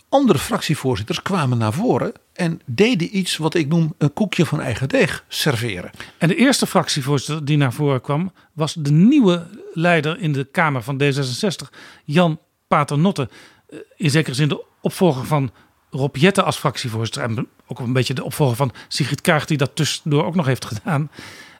Andere 0.08 0.38
fractievoorzitters 0.38 1.22
kwamen 1.22 1.58
naar 1.58 1.72
voren 1.72 2.12
en 2.32 2.60
deden 2.66 3.16
iets 3.16 3.36
wat 3.36 3.54
ik 3.54 3.68
noem 3.68 3.94
een 3.98 4.12
koekje 4.12 4.46
van 4.46 4.60
eigen 4.60 4.88
deeg 4.88 5.24
serveren. 5.28 5.90
En 6.18 6.28
de 6.28 6.36
eerste 6.36 6.66
fractievoorzitter 6.66 7.44
die 7.44 7.56
naar 7.56 7.72
voren 7.72 8.00
kwam 8.00 8.32
was 8.52 8.74
de 8.74 8.90
nieuwe 8.90 9.46
leider 9.72 10.18
in 10.18 10.32
de 10.32 10.44
Kamer 10.44 10.82
van 10.82 11.02
D66, 11.02 11.78
Jan 12.04 12.38
Paternotte. 12.68 13.28
Eh, 13.68 13.78
in 13.96 14.10
zekere 14.10 14.34
zin 14.34 14.48
de 14.48 14.64
opvolger 14.80 15.26
van 15.26 15.50
Rob 15.90 16.16
Jette 16.16 16.42
als 16.42 16.56
fractievoorzitter. 16.56 17.22
En 17.22 17.46
ook 17.66 17.78
een 17.78 17.92
beetje 17.92 18.14
de 18.14 18.24
opvolger 18.24 18.56
van 18.56 18.72
Sigrid 18.88 19.20
Kaag, 19.20 19.44
die 19.44 19.56
dat 19.56 19.70
tussendoor 19.74 20.24
ook 20.24 20.34
nog 20.34 20.46
heeft 20.46 20.64
gedaan. 20.64 21.10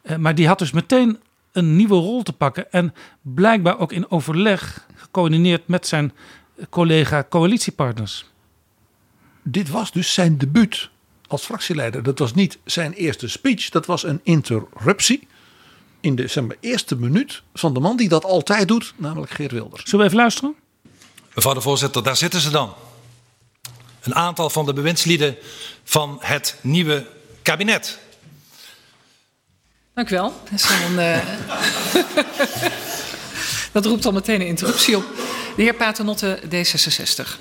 Uh, 0.02 0.16
maar 0.16 0.34
die 0.34 0.46
had 0.46 0.58
dus 0.58 0.70
meteen 0.70 1.18
een 1.52 1.76
nieuwe 1.76 1.94
rol 1.94 2.22
te 2.22 2.32
pakken. 2.32 2.72
En 2.72 2.94
blijkbaar 3.22 3.78
ook 3.78 3.92
in 3.92 4.10
overleg 4.10 4.86
gecoördineerd 4.94 5.68
met 5.68 5.86
zijn 5.86 6.12
collega 6.70 7.26
coalitiepartners. 7.28 8.24
Dit 9.42 9.68
was 9.68 9.92
dus 9.92 10.14
zijn 10.14 10.38
debuut 10.38 10.90
als 11.26 11.44
fractieleider. 11.44 12.02
Dat 12.02 12.18
was 12.18 12.34
niet 12.34 12.58
zijn 12.64 12.92
eerste 12.92 13.28
speech, 13.28 13.68
dat 13.68 13.86
was 13.86 14.02
een 14.02 14.20
interruptie. 14.22 15.28
In 16.00 16.14
de 16.14 16.26
zeg 16.26 16.44
maar, 16.44 16.56
eerste 16.60 16.96
minuut 16.96 17.42
van 17.54 17.74
de 17.74 17.80
man 17.80 17.96
die 17.96 18.08
dat 18.08 18.24
altijd 18.24 18.68
doet, 18.68 18.94
namelijk 18.96 19.32
Geert 19.32 19.52
Wilders. 19.52 19.82
Zullen 19.84 19.98
we 19.98 20.04
even 20.04 20.16
luisteren? 20.16 20.54
Mevrouw 21.34 21.54
de 21.54 21.60
voorzitter, 21.60 22.02
daar 22.02 22.16
zitten 22.16 22.40
ze 22.40 22.50
dan 22.50 22.74
een 24.02 24.14
aantal 24.14 24.50
van 24.50 24.66
de 24.66 24.72
bewindslieden 24.72 25.36
van 25.84 26.18
het 26.20 26.56
nieuwe 26.60 27.06
kabinet. 27.42 27.98
Dank 29.94 30.10
u 30.10 30.14
wel. 30.14 30.34
Dat, 30.50 30.68
een, 30.86 30.98
uh... 30.98 31.18
dat, 33.72 33.84
roept 33.84 34.04
al 34.04 34.12
meteen 34.12 34.40
een 34.40 34.46
interruptie 34.46 34.96
op. 34.96 35.04
De 35.56 35.62
heer 35.62 35.74
Paternotte, 35.74 36.40
D66. 36.44 37.38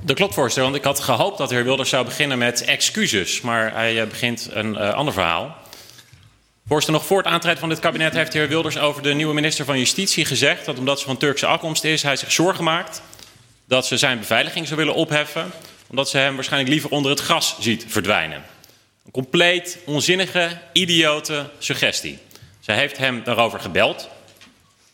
Dat 0.00 0.16
klopt, 0.16 0.34
voorzitter. 0.34 0.62
Want 0.62 0.76
ik 0.76 0.84
had 0.84 1.00
gehoopt 1.00 1.38
dat 1.38 1.48
de 1.48 1.54
heer 1.54 1.64
Wilders 1.64 1.88
zou 1.88 2.04
beginnen 2.04 2.38
met 2.38 2.64
excuses. 2.64 3.40
Maar 3.40 3.72
hij 3.72 4.02
uh, 4.02 4.08
begint 4.08 4.48
een 4.50 4.74
uh, 4.74 4.92
ander 4.92 5.12
verhaal. 5.14 5.56
Voorzitter, 6.66 6.98
nog 6.98 7.06
voor 7.06 7.18
het 7.18 7.26
aantreden 7.26 7.58
van 7.58 7.68
dit 7.68 7.78
kabinet 7.78 8.12
heeft 8.12 8.32
de 8.32 8.38
heer 8.38 8.48
Wilders 8.48 8.78
over 8.78 9.02
de 9.02 9.14
nieuwe 9.14 9.34
minister 9.34 9.64
van 9.64 9.78
Justitie 9.78 10.24
gezegd 10.24 10.64
dat 10.64 10.78
omdat 10.78 11.00
ze 11.00 11.06
van 11.06 11.16
Turkse 11.16 11.46
afkomst 11.46 11.84
is, 11.84 12.02
hij 12.02 12.16
zich 12.16 12.32
zorgen 12.32 12.64
maakt 12.64 13.02
dat 13.66 13.86
ze 13.86 13.96
zijn 13.96 14.18
beveiliging 14.18 14.66
zou 14.66 14.78
willen 14.78 14.94
opheffen, 14.94 15.50
omdat 15.86 16.08
ze 16.08 16.18
hem 16.18 16.34
waarschijnlijk 16.34 16.72
liever 16.72 16.90
onder 16.90 17.10
het 17.10 17.20
gras 17.20 17.56
ziet 17.58 17.84
verdwijnen. 17.88 18.42
Een 19.04 19.10
compleet 19.10 19.78
onzinnige, 19.86 20.60
idiote 20.72 21.50
suggestie. 21.58 22.18
Zij 22.60 22.76
heeft 22.76 22.96
hem 22.96 23.24
daarover 23.24 23.60
gebeld. 23.60 24.08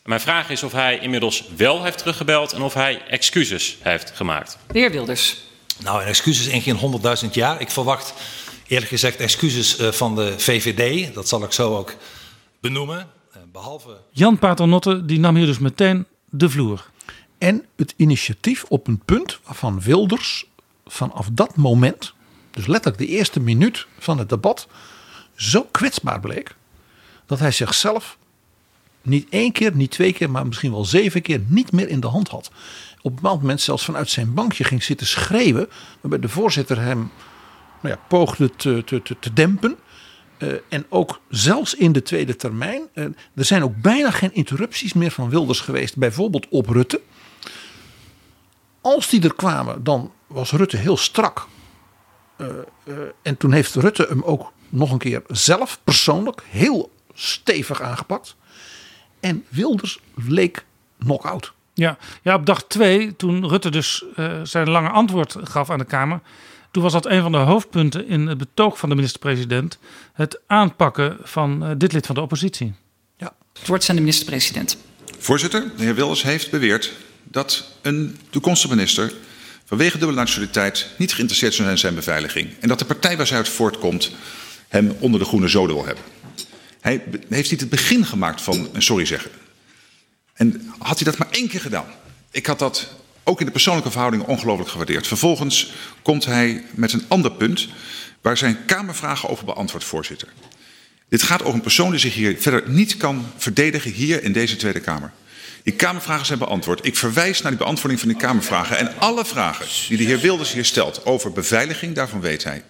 Mijn 0.03 0.21
vraag 0.21 0.49
is 0.49 0.63
of 0.63 0.71
hij 0.71 0.99
inmiddels 0.99 1.43
wel 1.55 1.83
heeft 1.83 1.97
teruggebeld 1.97 2.53
en 2.53 2.61
of 2.61 2.73
hij 2.73 3.01
excuses 3.07 3.77
heeft 3.81 4.11
gemaakt. 4.15 4.57
De 4.71 4.79
heer 4.79 4.91
Wilders. 4.91 5.37
Nou, 5.83 6.03
excuses 6.03 6.47
in 6.47 6.61
geen 6.61 7.01
100.000 7.25 7.29
jaar. 7.31 7.61
Ik 7.61 7.71
verwacht 7.71 8.13
eerlijk 8.67 8.89
gezegd 8.89 9.19
excuses 9.19 9.77
eh, 9.77 9.91
van 9.91 10.15
de 10.15 10.33
VVD. 10.37 11.13
Dat 11.13 11.27
zal 11.27 11.43
ik 11.43 11.51
zo 11.51 11.77
ook 11.77 11.95
benoemen. 12.59 13.09
Eh, 13.31 13.39
behalve... 13.51 13.97
Jan 14.11 14.39
Paternotte 14.39 15.05
die 15.05 15.19
nam 15.19 15.35
hier 15.35 15.45
dus 15.45 15.59
meteen 15.59 16.05
de 16.29 16.49
vloer. 16.49 16.90
En 17.41 17.65
het 17.75 17.93
initiatief 17.97 18.63
op 18.63 18.87
een 18.87 19.01
punt 19.05 19.39
waarvan 19.43 19.81
Wilders 19.81 20.45
vanaf 20.85 21.29
dat 21.31 21.55
moment, 21.55 22.13
dus 22.51 22.67
letterlijk 22.67 23.03
de 23.03 23.07
eerste 23.07 23.39
minuut 23.39 23.87
van 23.99 24.17
het 24.17 24.29
debat, 24.29 24.67
zo 25.35 25.67
kwetsbaar 25.71 26.19
bleek. 26.19 26.55
Dat 27.25 27.39
hij 27.39 27.51
zichzelf 27.51 28.17
niet 29.01 29.27
één 29.29 29.51
keer, 29.51 29.75
niet 29.75 29.91
twee 29.91 30.13
keer, 30.13 30.29
maar 30.29 30.47
misschien 30.47 30.71
wel 30.71 30.85
zeven 30.85 31.21
keer 31.21 31.41
niet 31.47 31.71
meer 31.71 31.87
in 31.89 31.99
de 31.99 32.07
hand 32.07 32.27
had. 32.27 32.51
Op 33.01 33.09
een 33.09 33.15
bepaald 33.15 33.39
moment 33.39 33.61
zelfs 33.61 33.85
vanuit 33.85 34.09
zijn 34.09 34.33
bankje 34.33 34.63
ging 34.63 34.83
zitten 34.83 35.07
schreeuwen. 35.07 35.69
Waarbij 36.01 36.19
de 36.19 36.29
voorzitter 36.29 36.81
hem 36.81 37.11
nou 37.81 37.95
ja, 37.95 38.01
poogde 38.07 38.55
te, 38.55 38.83
te, 38.85 39.01
te, 39.01 39.15
te 39.19 39.33
dempen. 39.33 39.77
Uh, 40.37 40.53
en 40.69 40.85
ook 40.89 41.21
zelfs 41.29 41.73
in 41.73 41.91
de 41.91 42.01
tweede 42.01 42.35
termijn. 42.35 42.81
Uh, 42.93 43.03
er 43.35 43.45
zijn 43.45 43.63
ook 43.63 43.75
bijna 43.81 44.11
geen 44.11 44.33
interrupties 44.33 44.93
meer 44.93 45.11
van 45.11 45.29
Wilders 45.29 45.59
geweest. 45.59 45.97
Bijvoorbeeld 45.97 46.47
op 46.49 46.67
Rutte. 46.67 47.01
Als 48.81 49.09
die 49.09 49.23
er 49.23 49.35
kwamen, 49.35 49.83
dan 49.83 50.11
was 50.27 50.51
Rutte 50.51 50.77
heel 50.77 50.97
strak. 50.97 51.47
Uh, 52.37 52.47
uh, 52.83 52.95
en 53.21 53.37
toen 53.37 53.51
heeft 53.51 53.75
Rutte 53.75 54.05
hem 54.09 54.23
ook 54.23 54.51
nog 54.69 54.91
een 54.91 54.97
keer 54.97 55.21
zelf 55.27 55.79
persoonlijk 55.83 56.43
heel 56.49 56.91
stevig 57.13 57.81
aangepakt. 57.81 58.35
En 59.19 59.45
Wilders 59.49 59.99
leek 60.15 60.65
knock-out. 60.99 61.53
Ja, 61.73 61.97
ja, 62.21 62.35
op 62.35 62.45
dag 62.45 62.63
twee, 62.63 63.15
toen 63.15 63.47
Rutte 63.47 63.69
dus 63.69 64.03
uh, 64.15 64.39
zijn 64.43 64.69
lange 64.69 64.89
antwoord 64.89 65.35
gaf 65.43 65.69
aan 65.69 65.77
de 65.77 65.85
Kamer. 65.85 66.19
Toen 66.71 66.83
was 66.83 66.93
dat 66.93 67.05
een 67.05 67.21
van 67.21 67.31
de 67.31 67.37
hoofdpunten 67.37 68.07
in 68.07 68.27
het 68.27 68.37
betoog 68.37 68.77
van 68.77 68.89
de 68.89 68.95
minister-president. 68.95 69.79
Het 70.13 70.39
aanpakken 70.47 71.17
van 71.23 71.77
dit 71.77 71.93
lid 71.93 72.05
van 72.05 72.15
de 72.15 72.21
oppositie. 72.21 72.73
Ja. 73.17 73.33
Het 73.53 73.67
woord 73.67 73.89
aan 73.89 73.95
de 73.95 74.01
minister-president. 74.01 74.77
Voorzitter, 75.17 75.71
de 75.77 75.83
heer 75.83 75.95
Wilders 75.95 76.23
heeft 76.23 76.51
beweerd 76.51 76.93
dat 77.31 77.63
een 77.81 78.17
toekomstige 78.29 78.75
minister 78.75 79.13
vanwege 79.65 79.97
dubbele 79.97 80.19
nationaliteit 80.19 80.87
niet 80.97 81.13
geïnteresseerd 81.13 81.53
zijn 81.53 81.69
in 81.69 81.77
zijn 81.77 81.95
beveiliging. 81.95 82.49
En 82.59 82.67
dat 82.67 82.79
de 82.79 82.85
partij 82.85 83.17
waar 83.17 83.27
zij 83.27 83.37
uit 83.37 83.49
voortkomt 83.49 84.11
hem 84.67 84.95
onder 84.99 85.19
de 85.19 85.25
groene 85.25 85.47
zoden 85.47 85.75
wil 85.75 85.85
hebben. 85.85 86.03
Hij 86.81 87.03
heeft 87.29 87.51
niet 87.51 87.59
het 87.59 87.69
begin 87.69 88.05
gemaakt 88.05 88.41
van 88.41 88.69
een 88.73 88.81
sorry 88.81 89.05
zeggen. 89.05 89.31
En 90.33 90.71
had 90.77 90.99
hij 90.99 91.11
dat 91.11 91.17
maar 91.17 91.31
één 91.31 91.47
keer 91.47 91.61
gedaan. 91.61 91.85
Ik 92.31 92.45
had 92.45 92.59
dat 92.59 92.93
ook 93.23 93.39
in 93.39 93.45
de 93.45 93.51
persoonlijke 93.51 93.91
verhoudingen 93.91 94.27
ongelooflijk 94.27 94.69
gewaardeerd. 94.69 95.07
Vervolgens 95.07 95.73
komt 96.01 96.25
hij 96.25 96.63
met 96.71 96.93
een 96.93 97.05
ander 97.07 97.31
punt 97.31 97.67
waar 98.21 98.37
zijn 98.37 98.65
Kamervragen 98.65 99.29
over 99.29 99.45
beantwoordt, 99.45 99.85
voorzitter. 99.85 100.27
Dit 101.09 101.23
gaat 101.23 101.41
over 101.41 101.53
een 101.53 101.61
persoon 101.61 101.91
die 101.91 101.99
zich 101.99 102.13
hier 102.13 102.35
verder 102.39 102.69
niet 102.69 102.97
kan 102.97 103.25
verdedigen 103.37 103.91
hier 103.91 104.23
in 104.23 104.31
deze 104.31 104.55
Tweede 104.55 104.79
Kamer. 104.79 105.11
Die 105.63 105.73
Kamervragen 105.73 106.25
zijn 106.25 106.39
beantwoord. 106.39 106.85
Ik 106.85 106.95
verwijs 106.95 107.41
naar 107.41 107.51
die 107.51 107.59
beantwoording 107.59 107.99
van 107.99 108.09
die 108.09 108.17
Kamervragen. 108.17 108.77
En 108.77 108.91
alle 108.97 109.25
vragen 109.25 109.65
die 109.87 109.97
de 109.97 110.03
heer 110.03 110.19
Wilders 110.19 110.53
hier 110.53 110.65
stelt 110.65 111.05
over 111.05 111.31
beveiliging, 111.31 111.95
daarvan 111.95 112.21
weet 112.21 112.43
hij 112.43 112.63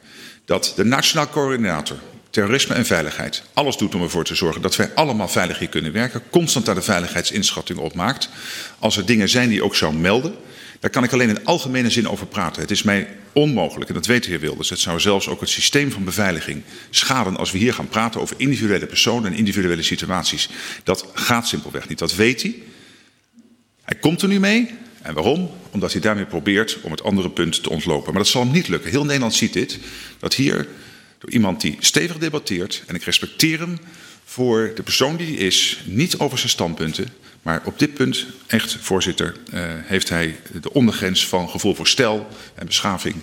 dat 0.45 0.73
de 0.75 0.83
Nationaal 0.83 1.29
Coördinator 1.29 1.97
Terrorisme 2.29 2.75
en 2.75 2.85
Veiligheid 2.85 3.43
alles 3.53 3.77
doet 3.77 3.95
om 3.95 4.01
ervoor 4.01 4.23
te 4.23 4.35
zorgen 4.35 4.61
dat 4.61 4.75
wij 4.75 4.91
allemaal 4.95 5.27
veilig 5.27 5.59
hier 5.59 5.69
kunnen 5.69 5.91
werken. 5.91 6.23
Constant 6.29 6.65
daar 6.65 6.75
de 6.75 6.81
veiligheidsinschatting 6.81 7.79
op 7.79 7.93
maakt. 7.93 8.29
Als 8.79 8.97
er 8.97 9.05
dingen 9.05 9.29
zijn 9.29 9.49
die 9.49 9.63
ook 9.63 9.75
zou 9.75 9.93
melden, 9.93 10.35
daar 10.79 10.89
kan 10.91 11.03
ik 11.03 11.13
alleen 11.13 11.29
in 11.29 11.45
algemene 11.45 11.89
zin 11.89 12.09
over 12.09 12.27
praten. 12.27 12.61
Het 12.61 12.71
is 12.71 12.83
mij 12.83 13.07
onmogelijk, 13.33 13.89
en 13.89 13.95
dat 13.95 14.05
weet 14.05 14.23
de 14.23 14.29
heer 14.29 14.39
Wilders, 14.39 14.69
het 14.69 14.79
zou 14.79 14.99
zelfs 14.99 15.27
ook 15.27 15.39
het 15.39 15.49
systeem 15.49 15.91
van 15.91 16.03
beveiliging 16.03 16.63
schaden 16.89 17.37
als 17.37 17.51
we 17.51 17.57
hier 17.57 17.73
gaan 17.73 17.87
praten 17.87 18.21
over 18.21 18.35
individuele 18.39 18.85
personen 18.85 19.31
en 19.31 19.37
individuele 19.37 19.83
situaties. 19.83 20.49
Dat 20.83 21.05
gaat 21.13 21.47
simpelweg 21.47 21.87
niet, 21.87 21.99
dat 21.99 22.15
weet 22.15 22.41
hij. 22.41 22.55
Hij 23.91 23.99
komt 23.99 24.21
er 24.21 24.27
nu 24.27 24.39
mee. 24.39 24.69
En 25.01 25.13
waarom? 25.13 25.51
Omdat 25.71 25.91
hij 25.91 26.01
daarmee 26.01 26.25
probeert 26.25 26.77
om 26.81 26.91
het 26.91 27.03
andere 27.03 27.29
punt 27.29 27.63
te 27.63 27.69
ontlopen. 27.69 28.13
Maar 28.13 28.21
dat 28.21 28.31
zal 28.31 28.41
hem 28.41 28.51
niet 28.51 28.67
lukken. 28.67 28.91
Heel 28.91 29.05
Nederland 29.05 29.33
ziet 29.33 29.53
dit. 29.53 29.79
Dat 30.19 30.33
hier 30.33 30.67
door 31.17 31.29
iemand 31.29 31.61
die 31.61 31.77
stevig 31.79 32.17
debatteert. 32.17 32.83
En 32.87 32.95
ik 32.95 33.03
respecteer 33.03 33.59
hem 33.59 33.79
voor 34.25 34.71
de 34.75 34.83
persoon 34.83 35.15
die 35.15 35.35
hij 35.35 35.45
is, 35.45 35.81
niet 35.85 36.17
over 36.17 36.37
zijn 36.37 36.49
standpunten. 36.49 37.07
Maar 37.41 37.61
op 37.65 37.79
dit 37.79 37.93
punt, 37.93 38.25
echt, 38.47 38.77
voorzitter, 38.81 39.35
uh, 39.53 39.61
heeft 39.65 40.09
hij 40.09 40.39
de 40.61 40.73
ondergrens 40.73 41.27
van 41.27 41.49
gevoel 41.49 41.75
voor 41.75 41.87
stijl 41.87 42.27
en 42.55 42.65
beschaving, 42.65 43.15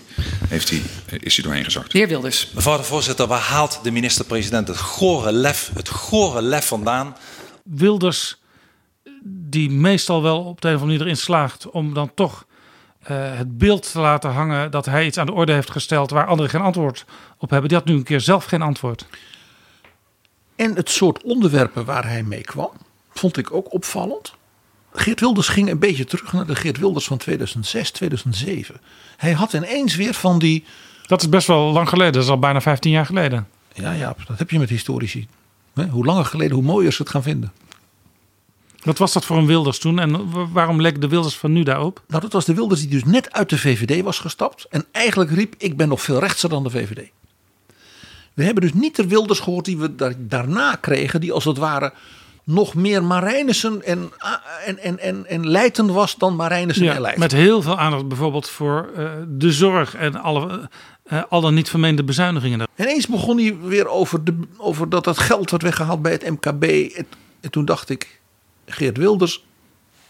heeft 0.48 0.70
hij, 0.70 0.82
uh, 1.12 1.18
is 1.20 1.34
hij 1.34 1.44
doorheen 1.44 1.64
gezakt. 1.64 1.92
De 1.92 1.98
heer 1.98 2.08
Wilders. 2.08 2.50
Mevrouw 2.54 2.76
de 2.76 2.82
voorzitter, 2.82 3.26
waar 3.26 3.40
haalt 3.40 3.80
de 3.82 3.90
minister-president 3.90 4.68
het 4.68 4.78
gore 4.78 5.32
lef, 5.32 5.70
het 5.74 5.88
gore 5.88 6.42
lef 6.42 6.66
vandaan? 6.66 7.16
Wilders, 7.62 8.38
die 9.30 9.70
meestal 9.70 10.22
wel 10.22 10.44
op 10.44 10.60
de 10.60 10.68
een 10.68 10.74
of 10.74 10.80
andere 10.80 10.98
manier 10.98 11.00
erin 11.00 11.22
slaagt 11.22 11.70
om 11.70 11.94
dan 11.94 12.10
toch 12.14 12.46
uh, 13.02 13.36
het 13.36 13.58
beeld 13.58 13.92
te 13.92 14.00
laten 14.00 14.30
hangen 14.30 14.70
dat 14.70 14.86
hij 14.86 15.06
iets 15.06 15.18
aan 15.18 15.26
de 15.26 15.32
orde 15.32 15.52
heeft 15.52 15.70
gesteld 15.70 16.10
waar 16.10 16.26
anderen 16.26 16.50
geen 16.50 16.60
antwoord 16.60 17.04
op 17.38 17.50
hebben. 17.50 17.68
Die 17.68 17.78
had 17.78 17.86
nu 17.86 17.94
een 17.94 18.02
keer 18.02 18.20
zelf 18.20 18.44
geen 18.44 18.62
antwoord. 18.62 19.06
En 20.56 20.74
het 20.74 20.90
soort 20.90 21.22
onderwerpen 21.22 21.84
waar 21.84 22.06
hij 22.08 22.22
mee 22.22 22.40
kwam, 22.40 22.70
vond 23.10 23.36
ik 23.36 23.52
ook 23.52 23.72
opvallend. 23.72 24.34
Geert 24.92 25.20
Wilders 25.20 25.48
ging 25.48 25.70
een 25.70 25.78
beetje 25.78 26.04
terug 26.04 26.32
naar 26.32 26.46
de 26.46 26.54
Geert 26.54 26.78
Wilders 26.78 27.06
van 27.06 27.16
2006, 27.16 27.90
2007. 27.90 28.80
Hij 29.16 29.32
had 29.32 29.52
ineens 29.52 29.96
weer 29.96 30.14
van 30.14 30.38
die. 30.38 30.64
Dat 31.06 31.20
is 31.20 31.28
best 31.28 31.46
wel 31.46 31.72
lang 31.72 31.88
geleden, 31.88 32.12
dat 32.12 32.22
is 32.22 32.28
al 32.28 32.38
bijna 32.38 32.60
15 32.60 32.90
jaar 32.90 33.06
geleden. 33.06 33.48
Ja, 33.72 33.92
ja 33.92 34.14
dat 34.26 34.38
heb 34.38 34.50
je 34.50 34.58
met 34.58 34.68
historici. 34.68 35.28
Hoe 35.90 36.04
langer 36.04 36.24
geleden, 36.24 36.54
hoe 36.54 36.64
mooier 36.64 36.92
ze 36.92 37.02
het 37.02 37.10
gaan 37.10 37.22
vinden. 37.22 37.52
Wat 38.88 38.98
was 38.98 39.12
dat 39.12 39.24
voor 39.24 39.36
een 39.36 39.46
Wilders 39.46 39.78
toen 39.78 39.98
en 39.98 40.30
waarom 40.52 40.80
leek 40.80 41.00
de 41.00 41.08
Wilders 41.08 41.36
van 41.36 41.52
nu 41.52 41.62
daarop? 41.62 42.02
Nou, 42.06 42.22
dat 42.22 42.32
was 42.32 42.44
de 42.44 42.54
Wilders 42.54 42.80
die 42.80 42.90
dus 42.90 43.04
net 43.04 43.32
uit 43.32 43.50
de 43.50 43.58
VVD 43.58 44.02
was 44.02 44.18
gestapt 44.18 44.66
en 44.70 44.84
eigenlijk 44.92 45.30
riep: 45.30 45.54
Ik 45.58 45.76
ben 45.76 45.88
nog 45.88 46.02
veel 46.02 46.18
rechtser 46.18 46.48
dan 46.48 46.62
de 46.62 46.70
VVD. 46.70 47.10
We 48.34 48.44
hebben 48.44 48.62
dus 48.62 48.72
niet 48.72 48.96
de 48.96 49.06
Wilders 49.06 49.40
gehoord 49.40 49.64
die 49.64 49.78
we 49.78 50.16
daarna 50.18 50.74
kregen, 50.74 51.20
die 51.20 51.32
als 51.32 51.44
het 51.44 51.56
ware 51.56 51.92
nog 52.44 52.74
meer 52.74 53.04
Marijnissen 53.04 53.82
en, 53.82 54.12
en, 54.64 54.78
en, 54.78 54.98
en, 54.98 55.26
en 55.26 55.48
Leiden 55.48 55.92
was 55.92 56.16
dan 56.16 56.36
Marijnissen 56.36 56.84
ja, 56.84 56.94
en 56.94 57.00
Leiden. 57.00 57.20
Met 57.22 57.32
heel 57.32 57.62
veel 57.62 57.78
aandacht 57.78 58.08
bijvoorbeeld 58.08 58.48
voor 58.48 58.90
uh, 58.96 59.10
de 59.28 59.52
zorg 59.52 59.94
en 59.94 60.16
alle, 60.16 60.68
uh, 61.12 61.22
al 61.28 61.40
dan 61.40 61.54
niet 61.54 61.70
vermeende 61.70 62.04
bezuinigingen. 62.04 62.68
En 62.74 62.86
eens 62.86 63.06
begon 63.06 63.38
hij 63.38 63.56
weer 63.62 63.88
over, 63.88 64.24
de, 64.24 64.38
over 64.56 64.88
dat 64.88 65.04
dat 65.04 65.18
geld 65.18 65.50
werd 65.50 65.62
weggehaald 65.62 66.02
bij 66.02 66.12
het 66.12 66.30
MKB. 66.30 66.62
En, 66.96 67.06
en 67.40 67.50
toen 67.50 67.64
dacht 67.64 67.88
ik, 67.88 68.18
Geert 68.68 68.96
Wilders 68.96 69.44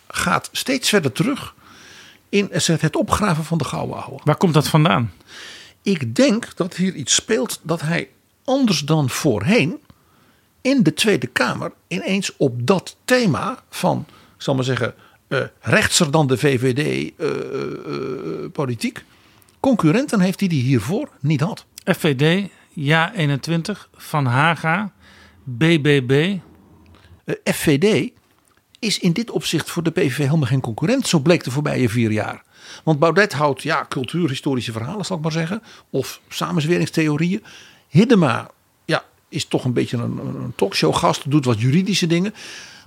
gaat 0.08 0.48
steeds 0.52 0.88
verder 0.88 1.12
terug 1.12 1.54
in 2.28 2.48
het 2.50 2.96
opgraven 2.96 3.44
van 3.44 3.58
de 3.58 3.64
gouden 3.64 4.02
ouwe. 4.02 4.20
Waar 4.24 4.36
komt 4.36 4.54
dat 4.54 4.68
vandaan? 4.68 5.12
Ik 5.82 6.14
denk 6.14 6.56
dat 6.56 6.76
hier 6.76 6.94
iets 6.94 7.14
speelt 7.14 7.60
dat 7.62 7.80
hij 7.80 8.08
anders 8.44 8.80
dan 8.80 9.10
voorheen 9.10 9.80
in 10.60 10.82
de 10.82 10.94
Tweede 10.94 11.26
Kamer 11.26 11.72
ineens 11.86 12.36
op 12.36 12.66
dat 12.66 12.96
thema 13.04 13.62
van, 13.70 14.06
ik 14.36 14.42
zal 14.42 14.54
maar 14.54 14.64
zeggen, 14.64 14.94
uh, 15.28 15.40
rechtser 15.60 16.10
dan 16.10 16.26
de 16.26 16.38
VVD 16.38 17.12
uh, 17.18 17.28
uh, 17.28 18.50
politiek, 18.52 19.04
concurrenten 19.60 20.20
heeft 20.20 20.38
die 20.38 20.48
die 20.48 20.62
hiervoor 20.62 21.08
niet 21.20 21.40
had. 21.40 21.66
FVD, 21.84 22.48
Ja 22.72 23.14
21, 23.14 23.88
Van 23.96 24.26
Haga, 24.26 24.92
BBB. 25.44 26.36
FVD 27.44 28.10
is 28.78 28.98
in 28.98 29.12
dit 29.12 29.30
opzicht 29.30 29.70
voor 29.70 29.82
de 29.82 29.90
PVV 29.90 30.16
helemaal 30.16 30.46
geen 30.46 30.60
concurrent, 30.60 31.06
zo 31.08 31.18
bleek 31.18 31.44
de 31.44 31.50
voorbije 31.50 31.88
vier 31.88 32.10
jaar. 32.10 32.42
Want 32.84 32.98
Baudet 32.98 33.32
houdt 33.32 33.62
ja, 33.62 33.86
cultuurhistorische 33.88 34.72
verhalen, 34.72 35.04
zal 35.04 35.16
ik 35.16 35.22
maar 35.22 35.32
zeggen, 35.32 35.62
of 35.90 36.20
samenzweringstheorieën. 36.28 37.44
Hiddema 37.88 38.50
ja, 38.84 39.04
is 39.28 39.44
toch 39.44 39.64
een 39.64 39.72
beetje 39.72 39.96
een, 39.96 40.18
een 40.18 40.52
talkshowgast, 40.56 41.30
doet 41.30 41.44
wat 41.44 41.60
juridische 41.60 42.06
dingen. 42.06 42.34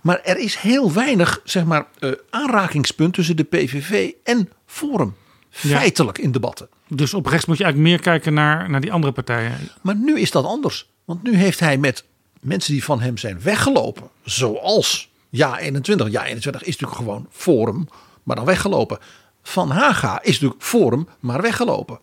Maar 0.02 0.22
er 0.24 0.38
is 0.38 0.56
heel 0.56 0.94
weinig 0.94 1.42
zeg 1.44 1.66
maar, 1.66 1.88
uh, 2.00 2.12
aanrakingspunt 2.30 3.14
tussen 3.14 3.36
de 3.36 3.44
PVV 3.44 4.12
en 4.24 4.50
Forum. 4.66 5.16
Feitelijk 5.50 6.18
ja. 6.18 6.24
in 6.24 6.32
debatten. 6.32 6.70
Dus 6.88 7.14
op 7.14 7.26
rechts 7.26 7.46
moet 7.46 7.58
je 7.58 7.64
eigenlijk 7.64 7.94
meer 7.94 8.04
kijken 8.04 8.34
naar, 8.34 8.70
naar 8.70 8.82
die 8.82 8.92
andere 8.92 9.14
partijen. 9.14 9.58
Maar 9.82 9.96
nu 9.96 10.20
is 10.20 10.32
dat 10.32 10.46
anders. 10.46 10.90
Want 11.06 11.24
nu 11.24 11.36
heeft 11.36 11.60
hij 11.60 11.78
met 11.78 12.06
mensen 12.40 12.74
die 12.74 12.84
van 12.84 13.02
hem 13.02 13.18
zijn 13.18 13.42
weggelopen, 13.42 14.10
zoals 14.24 15.11
Ja 15.32 15.58
21. 15.60 16.10
Ja 16.12 16.26
21 16.26 16.62
is 16.64 16.78
natuurlijk 16.78 17.00
gewoon 17.00 17.28
Forum, 17.30 17.88
maar 18.24 18.36
dan 18.36 18.46
weggelopen. 18.46 19.00
Van 19.44 19.70
Haga 19.70 20.22
is 20.22 20.34
natuurlijk 20.34 20.64
Forum, 20.64 21.08
maar 21.20 21.42
weggelopen. 21.42 22.00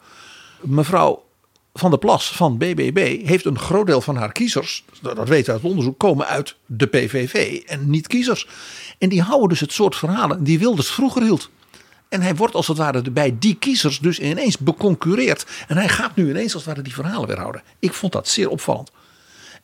Mevrouw 0.60 1.24
van 1.74 1.90
der 1.90 1.98
Plas 1.98 2.32
van 2.32 2.58
BBB 2.58 3.26
heeft 3.26 3.44
een 3.44 3.58
groot 3.58 3.86
deel 3.86 4.00
van 4.00 4.16
haar 4.16 4.32
kiezers, 4.32 4.84
dat 5.00 5.16
weten 5.16 5.28
we 5.28 5.36
uit 5.36 5.46
het 5.46 5.70
onderzoek, 5.70 5.98
komen 5.98 6.26
uit 6.26 6.56
de 6.66 6.86
PVV 6.86 7.62
en 7.66 7.90
niet 7.90 8.06
kiezers. 8.06 8.48
En 8.98 9.08
die 9.08 9.22
houden 9.22 9.48
dus 9.48 9.60
het 9.60 9.72
soort 9.72 9.96
verhalen 9.96 10.44
die 10.44 10.58
Wilders 10.58 10.90
vroeger 10.90 11.22
hield. 11.22 11.50
En 12.08 12.22
hij 12.22 12.34
wordt 12.34 12.54
als 12.54 12.66
het 12.66 12.76
ware 12.76 13.10
bij 13.10 13.36
die 13.38 13.54
kiezers 13.54 13.98
dus 13.98 14.18
ineens 14.18 14.58
beconcurreerd. 14.58 15.46
En 15.66 15.76
hij 15.76 15.88
gaat 15.88 16.16
nu 16.16 16.28
ineens 16.30 16.54
als 16.54 16.64
het 16.64 16.72
ware 16.72 16.82
die 16.82 16.94
verhalen 16.94 17.28
weer 17.28 17.38
houden. 17.38 17.62
Ik 17.78 17.92
vond 17.92 18.12
dat 18.12 18.28
zeer 18.28 18.48
opvallend. 18.48 18.90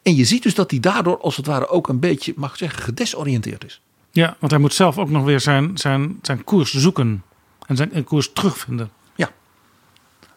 En 0.05 0.15
je 0.15 0.25
ziet 0.25 0.43
dus 0.43 0.55
dat 0.55 0.71
hij 0.71 0.81
daardoor 0.81 1.21
als 1.21 1.37
het 1.37 1.47
ware 1.47 1.69
ook 1.69 1.89
een 1.89 1.99
beetje, 1.99 2.33
mag 2.37 2.51
ik 2.51 2.57
zeggen, 2.57 2.83
gedesoriënteerd 2.83 3.65
is. 3.65 3.81
Ja, 4.11 4.37
want 4.39 4.53
hij 4.53 4.61
moet 4.61 4.75
zelf 4.75 4.99
ook 4.99 5.11
nog 5.11 5.25
weer 5.25 5.41
zijn, 5.41 5.79
zijn, 5.79 6.19
zijn 6.23 6.45
koers 6.45 6.75
zoeken. 6.75 7.23
En 7.67 7.77
zijn 7.77 8.05
koers 8.05 8.33
terugvinden. 8.33 8.91
Ja. 9.15 9.31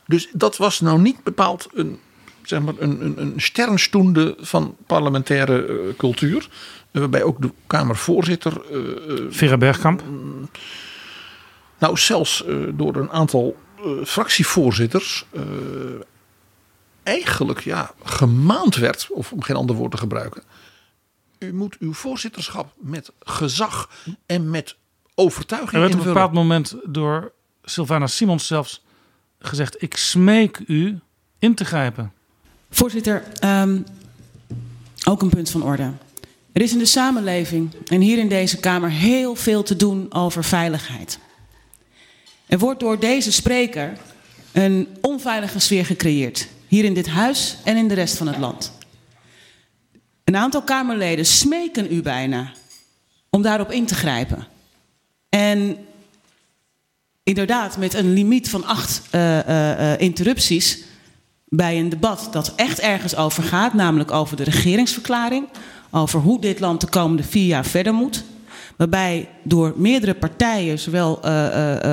Dus 0.06 0.30
dat 0.34 0.58
was 0.58 0.80
nou 0.80 1.02
niet 1.02 1.24
bepaald 1.24 1.68
een, 1.74 2.00
zeg 2.44 2.62
maar, 2.62 2.74
een, 2.78 3.06
een, 3.06 3.22
een 3.22 3.34
sternstunde 3.36 4.36
van 4.40 4.76
parlementaire 4.86 5.68
uh, 5.68 5.96
cultuur. 5.98 6.50
Waarbij 6.92 7.24
ook 7.24 7.42
de 7.42 7.52
Kamervoorzitter. 7.68 8.62
Uh, 8.72 9.26
Vera 9.30 9.58
Bergkamp. 9.58 10.04
nou, 11.78 11.98
zelfs 11.98 12.44
door 12.74 12.96
een 12.96 13.12
aantal 13.12 13.56
fractievoorzitters. 14.04 15.26
Eigenlijk 17.08 17.60
ja, 17.60 17.92
gemaand 18.04 18.76
werd, 18.76 19.08
of 19.12 19.32
om 19.32 19.42
geen 19.42 19.56
ander 19.56 19.76
woord 19.76 19.92
te 19.92 19.98
gebruiken. 19.98 20.44
U 21.40 21.54
moet 21.54 21.78
uw 21.80 21.94
voorzitterschap 21.94 22.74
met 22.78 23.12
gezag 23.20 23.90
en 24.26 24.50
met 24.50 24.76
overtuiging 25.16 25.74
Er 25.74 25.80
werd 25.80 25.94
op 25.94 26.00
een 26.00 26.06
bepaald 26.06 26.34
moment 26.34 26.76
door 26.84 27.32
Sylvana 27.64 28.08
Simons 28.08 28.48
zelfs 28.48 28.84
gezegd: 29.40 29.82
Ik 29.82 29.98
smeek 29.98 30.62
u 30.68 31.00
in 31.40 31.56
te 31.56 31.66
grijpen. 31.66 32.12
Voorzitter, 32.70 33.24
um, 33.44 33.86
ook 35.08 35.22
een 35.22 35.30
punt 35.30 35.50
van 35.50 35.64
orde. 35.64 35.92
Er 36.52 36.62
is 36.62 36.72
in 36.72 36.80
de 36.80 36.86
samenleving 36.86 37.72
en 37.86 38.02
hier 38.02 38.18
in 38.18 38.30
deze 38.30 38.60
Kamer 38.60 38.90
heel 38.90 39.36
veel 39.36 39.64
te 39.64 39.76
doen 39.76 40.14
over 40.14 40.44
veiligheid. 40.44 41.20
Er 42.46 42.58
wordt 42.58 42.80
door 42.80 43.00
deze 43.00 43.32
spreker 43.32 43.98
een 44.52 44.88
onveilige 45.02 45.60
sfeer 45.60 45.86
gecreëerd. 45.86 46.48
Hier 46.68 46.84
in 46.84 46.94
dit 46.94 47.08
huis 47.08 47.58
en 47.64 47.78
in 47.78 47.88
de 47.88 47.94
rest 47.94 48.18
van 48.18 48.28
het 48.28 48.38
land. 48.38 48.72
Een 50.24 50.36
aantal 50.36 50.62
Kamerleden 50.62 51.26
smeken 51.26 51.94
u 51.94 52.02
bijna 52.02 52.52
om 53.30 53.42
daarop 53.42 53.72
in 53.72 53.86
te 53.86 53.96
grijpen. 53.96 54.48
En 55.30 55.78
inderdaad, 57.24 57.78
met 57.78 57.94
een 57.94 58.14
limiet 58.14 58.50
van 58.50 58.66
acht 58.66 59.02
uh, 59.12 59.48
uh, 59.48 60.00
interrupties 60.00 60.84
bij 61.46 61.80
een 61.80 61.90
debat 61.90 62.28
dat 62.32 62.54
echt 62.56 62.80
ergens 62.80 63.16
over 63.16 63.44
gaat, 63.44 63.74
namelijk 63.74 64.12
over 64.12 64.38
de 64.38 64.44
regeringsverklaring, 64.44 65.48
over 65.92 66.20
hoe 66.20 66.42
dit 66.42 66.60
land 66.60 66.82
de 66.82 66.90
komende 66.90 67.24
vier 67.24 67.46
jaar 67.46 67.66
verder 67.66 67.94
moet. 67.94 68.24
Waarbij 68.78 69.30
door 69.44 69.74
meerdere 69.76 70.14
partijen, 70.14 70.80
zowel 70.80 71.20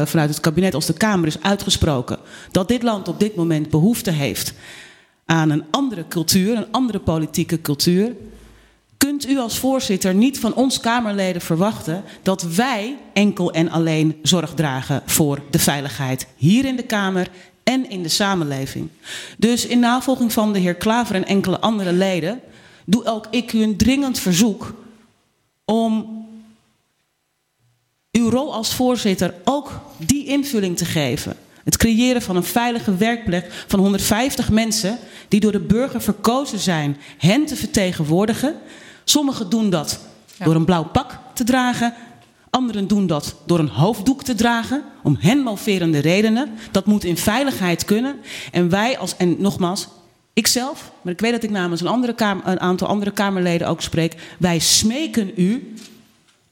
vanuit 0.06 0.28
het 0.28 0.40
kabinet 0.40 0.74
als 0.74 0.86
de 0.86 0.92
Kamer, 0.92 1.26
is 1.26 1.42
uitgesproken 1.42 2.18
dat 2.50 2.68
dit 2.68 2.82
land 2.82 3.08
op 3.08 3.20
dit 3.20 3.34
moment 3.34 3.70
behoefte 3.70 4.10
heeft 4.10 4.54
aan 5.26 5.50
een 5.50 5.64
andere 5.70 6.08
cultuur, 6.08 6.56
een 6.56 6.70
andere 6.70 6.98
politieke 6.98 7.60
cultuur. 7.60 8.12
Kunt 8.96 9.28
u 9.28 9.38
als 9.38 9.58
voorzitter 9.58 10.14
niet 10.14 10.40
van 10.40 10.54
ons 10.54 10.80
Kamerleden 10.80 11.42
verwachten 11.42 12.04
dat 12.22 12.42
wij 12.42 12.96
enkel 13.12 13.52
en 13.52 13.70
alleen 13.70 14.18
zorg 14.22 14.54
dragen 14.54 15.02
voor 15.06 15.40
de 15.50 15.58
veiligheid 15.58 16.26
hier 16.36 16.64
in 16.64 16.76
de 16.76 16.82
Kamer 16.82 17.28
en 17.62 17.90
in 17.90 18.02
de 18.02 18.08
samenleving? 18.08 18.88
Dus 19.38 19.66
in 19.66 19.78
navolging 19.78 20.32
van 20.32 20.52
de 20.52 20.58
heer 20.58 20.74
Klaver 20.74 21.14
en 21.14 21.26
enkele 21.26 21.60
andere 21.60 21.92
leden 21.92 22.40
doe 22.84 23.04
ook 23.04 23.26
ik 23.30 23.52
u 23.52 23.62
een 23.62 23.76
dringend 23.76 24.18
verzoek 24.18 24.74
om 25.64 26.22
uw 28.24 28.30
rol 28.30 28.54
als 28.54 28.74
voorzitter 28.74 29.34
ook 29.44 29.80
die 29.96 30.26
invulling 30.26 30.76
te 30.76 30.84
geven. 30.84 31.36
Het 31.64 31.76
creëren 31.76 32.22
van 32.22 32.36
een 32.36 32.44
veilige 32.44 32.96
werkplek 32.96 33.64
van 33.66 33.78
150 33.78 34.50
mensen 34.50 34.98
die 35.28 35.40
door 35.40 35.52
de 35.52 35.60
burger 35.60 36.02
verkozen 36.02 36.58
zijn 36.58 36.96
hen 37.18 37.46
te 37.46 37.56
vertegenwoordigen. 37.56 38.54
Sommigen 39.04 39.50
doen 39.50 39.70
dat 39.70 39.98
ja. 40.38 40.44
door 40.44 40.54
een 40.54 40.64
blauw 40.64 40.84
pak 40.84 41.18
te 41.34 41.44
dragen. 41.44 41.94
Anderen 42.50 42.86
doen 42.86 43.06
dat 43.06 43.34
door 43.46 43.58
een 43.58 43.68
hoofddoek 43.68 44.22
te 44.22 44.34
dragen. 44.34 44.82
Om 45.02 45.16
hen 45.20 45.38
moverende 45.38 45.98
redenen. 45.98 46.50
Dat 46.70 46.86
moet 46.86 47.04
in 47.04 47.16
veiligheid 47.16 47.84
kunnen. 47.84 48.16
En 48.52 48.68
wij 48.68 48.98
als, 48.98 49.16
en 49.16 49.36
nogmaals, 49.38 49.88
Ikzelf, 50.32 50.92
maar 51.02 51.12
ik 51.12 51.20
weet 51.20 51.32
dat 51.32 51.42
ik 51.42 51.50
namens 51.50 51.80
een, 51.80 51.86
andere 51.86 52.14
kamer, 52.14 52.46
een 52.46 52.60
aantal 52.60 52.88
andere 52.88 53.10
Kamerleden 53.10 53.68
ook 53.68 53.82
spreek. 53.82 54.14
Wij 54.38 54.58
smeken 54.58 55.32
u 55.36 55.74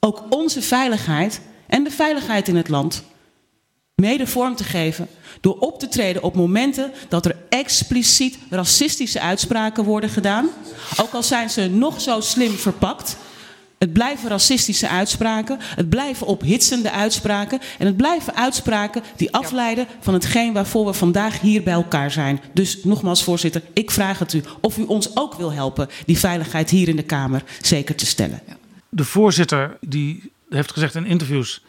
ook 0.00 0.24
onze 0.28 0.62
veiligheid 0.62 1.40
en 1.72 1.84
de 1.84 1.90
veiligheid 1.90 2.48
in 2.48 2.56
het 2.56 2.68
land 2.68 3.02
mede 3.94 4.26
vorm 4.26 4.56
te 4.56 4.64
geven 4.64 5.08
door 5.40 5.58
op 5.58 5.78
te 5.78 5.88
treden 5.88 6.22
op 6.22 6.34
momenten 6.34 6.92
dat 7.08 7.24
er 7.24 7.36
expliciet 7.48 8.38
racistische 8.50 9.20
uitspraken 9.20 9.84
worden 9.84 10.10
gedaan. 10.10 10.48
Ook 10.96 11.12
al 11.12 11.22
zijn 11.22 11.50
ze 11.50 11.68
nog 11.68 12.00
zo 12.00 12.20
slim 12.20 12.52
verpakt. 12.52 13.16
Het 13.78 13.92
blijven 13.92 14.28
racistische 14.28 14.88
uitspraken, 14.88 15.58
het 15.60 15.88
blijven 15.88 16.26
ophitsende 16.26 16.90
uitspraken 16.90 17.60
en 17.78 17.86
het 17.86 17.96
blijven 17.96 18.36
uitspraken 18.36 19.02
die 19.16 19.32
afleiden 19.32 19.86
van 20.00 20.14
hetgeen 20.14 20.52
waarvoor 20.52 20.86
we 20.86 20.92
vandaag 20.92 21.40
hier 21.40 21.62
bij 21.62 21.72
elkaar 21.72 22.10
zijn. 22.10 22.40
Dus 22.52 22.84
nogmaals, 22.84 23.22
voorzitter, 23.22 23.62
ik 23.72 23.90
vraag 23.90 24.18
het 24.18 24.32
u 24.32 24.42
of 24.60 24.78
u 24.78 24.82
ons 24.82 25.16
ook 25.16 25.34
wil 25.34 25.52
helpen 25.52 25.88
die 26.06 26.18
veiligheid 26.18 26.70
hier 26.70 26.88
in 26.88 26.96
de 26.96 27.02
Kamer 27.02 27.44
zeker 27.60 27.94
te 27.94 28.06
stellen. 28.06 28.42
De 28.88 29.04
voorzitter 29.04 29.76
die 29.80 30.31
heeft 30.54 30.72
gezegd 30.72 30.94
in 30.94 31.06
interviews 31.06 31.62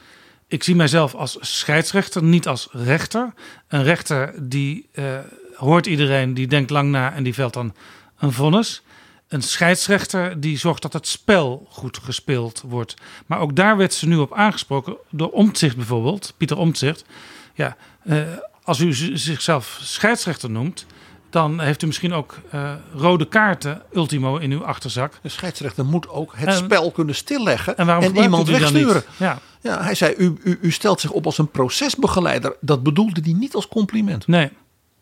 ik 0.53 0.63
zie 0.63 0.75
mijzelf 0.75 1.15
als 1.15 1.37
scheidsrechter, 1.39 2.23
niet 2.23 2.47
als 2.47 2.67
rechter. 2.71 3.33
Een 3.67 3.83
rechter 3.83 4.33
die 4.49 4.89
uh, 4.93 5.17
hoort 5.55 5.85
iedereen, 5.85 6.33
die 6.33 6.47
denkt 6.47 6.69
lang 6.69 6.91
na 6.91 7.13
en 7.13 7.23
die 7.23 7.33
velt 7.33 7.53
dan 7.53 7.75
een 8.17 8.31
vonnis. 8.31 8.81
Een 9.27 9.41
scheidsrechter 9.41 10.39
die 10.39 10.57
zorgt 10.57 10.81
dat 10.81 10.93
het 10.93 11.07
spel 11.07 11.67
goed 11.69 11.97
gespeeld 11.97 12.63
wordt. 12.65 12.93
Maar 13.25 13.39
ook 13.39 13.55
daar 13.55 13.77
werd 13.77 13.93
ze 13.93 14.07
nu 14.07 14.17
op 14.17 14.33
aangesproken 14.33 14.97
door 15.09 15.31
Omtzigt 15.31 15.75
bijvoorbeeld, 15.75 16.33
Pieter 16.37 16.57
Omtzigt. 16.57 17.05
Ja, 17.53 17.77
uh, 18.03 18.21
als 18.63 18.79
u 18.79 18.93
zichzelf 19.17 19.79
scheidsrechter 19.81 20.49
noemt, 20.49 20.85
dan 21.33 21.59
heeft 21.59 21.81
u 21.81 21.85
misschien 21.85 22.13
ook 22.13 22.37
uh, 22.53 22.73
rode 22.95 23.27
kaarten 23.27 23.81
ultimo 23.93 24.37
in 24.37 24.51
uw 24.51 24.65
achterzak. 24.65 25.13
De 25.21 25.29
scheidsrechter 25.29 25.85
moet 25.85 26.09
ook 26.09 26.33
het 26.35 26.53
spel 26.53 26.91
kunnen 26.91 27.15
stilleggen 27.15 27.77
en, 27.77 27.89
en 27.89 28.15
iemand 28.15 28.47
wegsturen. 28.47 29.03
Ja. 29.17 29.39
ja, 29.61 29.83
hij 29.83 29.95
zei, 29.95 30.13
u, 30.17 30.33
u, 30.43 30.59
u 30.61 30.71
stelt 30.71 30.99
zich 30.99 31.11
op 31.11 31.25
als 31.25 31.37
een 31.37 31.51
procesbegeleider. 31.51 32.55
Dat 32.61 32.83
bedoelde 32.83 33.21
hij 33.23 33.33
niet 33.33 33.55
als 33.55 33.67
compliment. 33.67 34.27
Nee, 34.27 34.49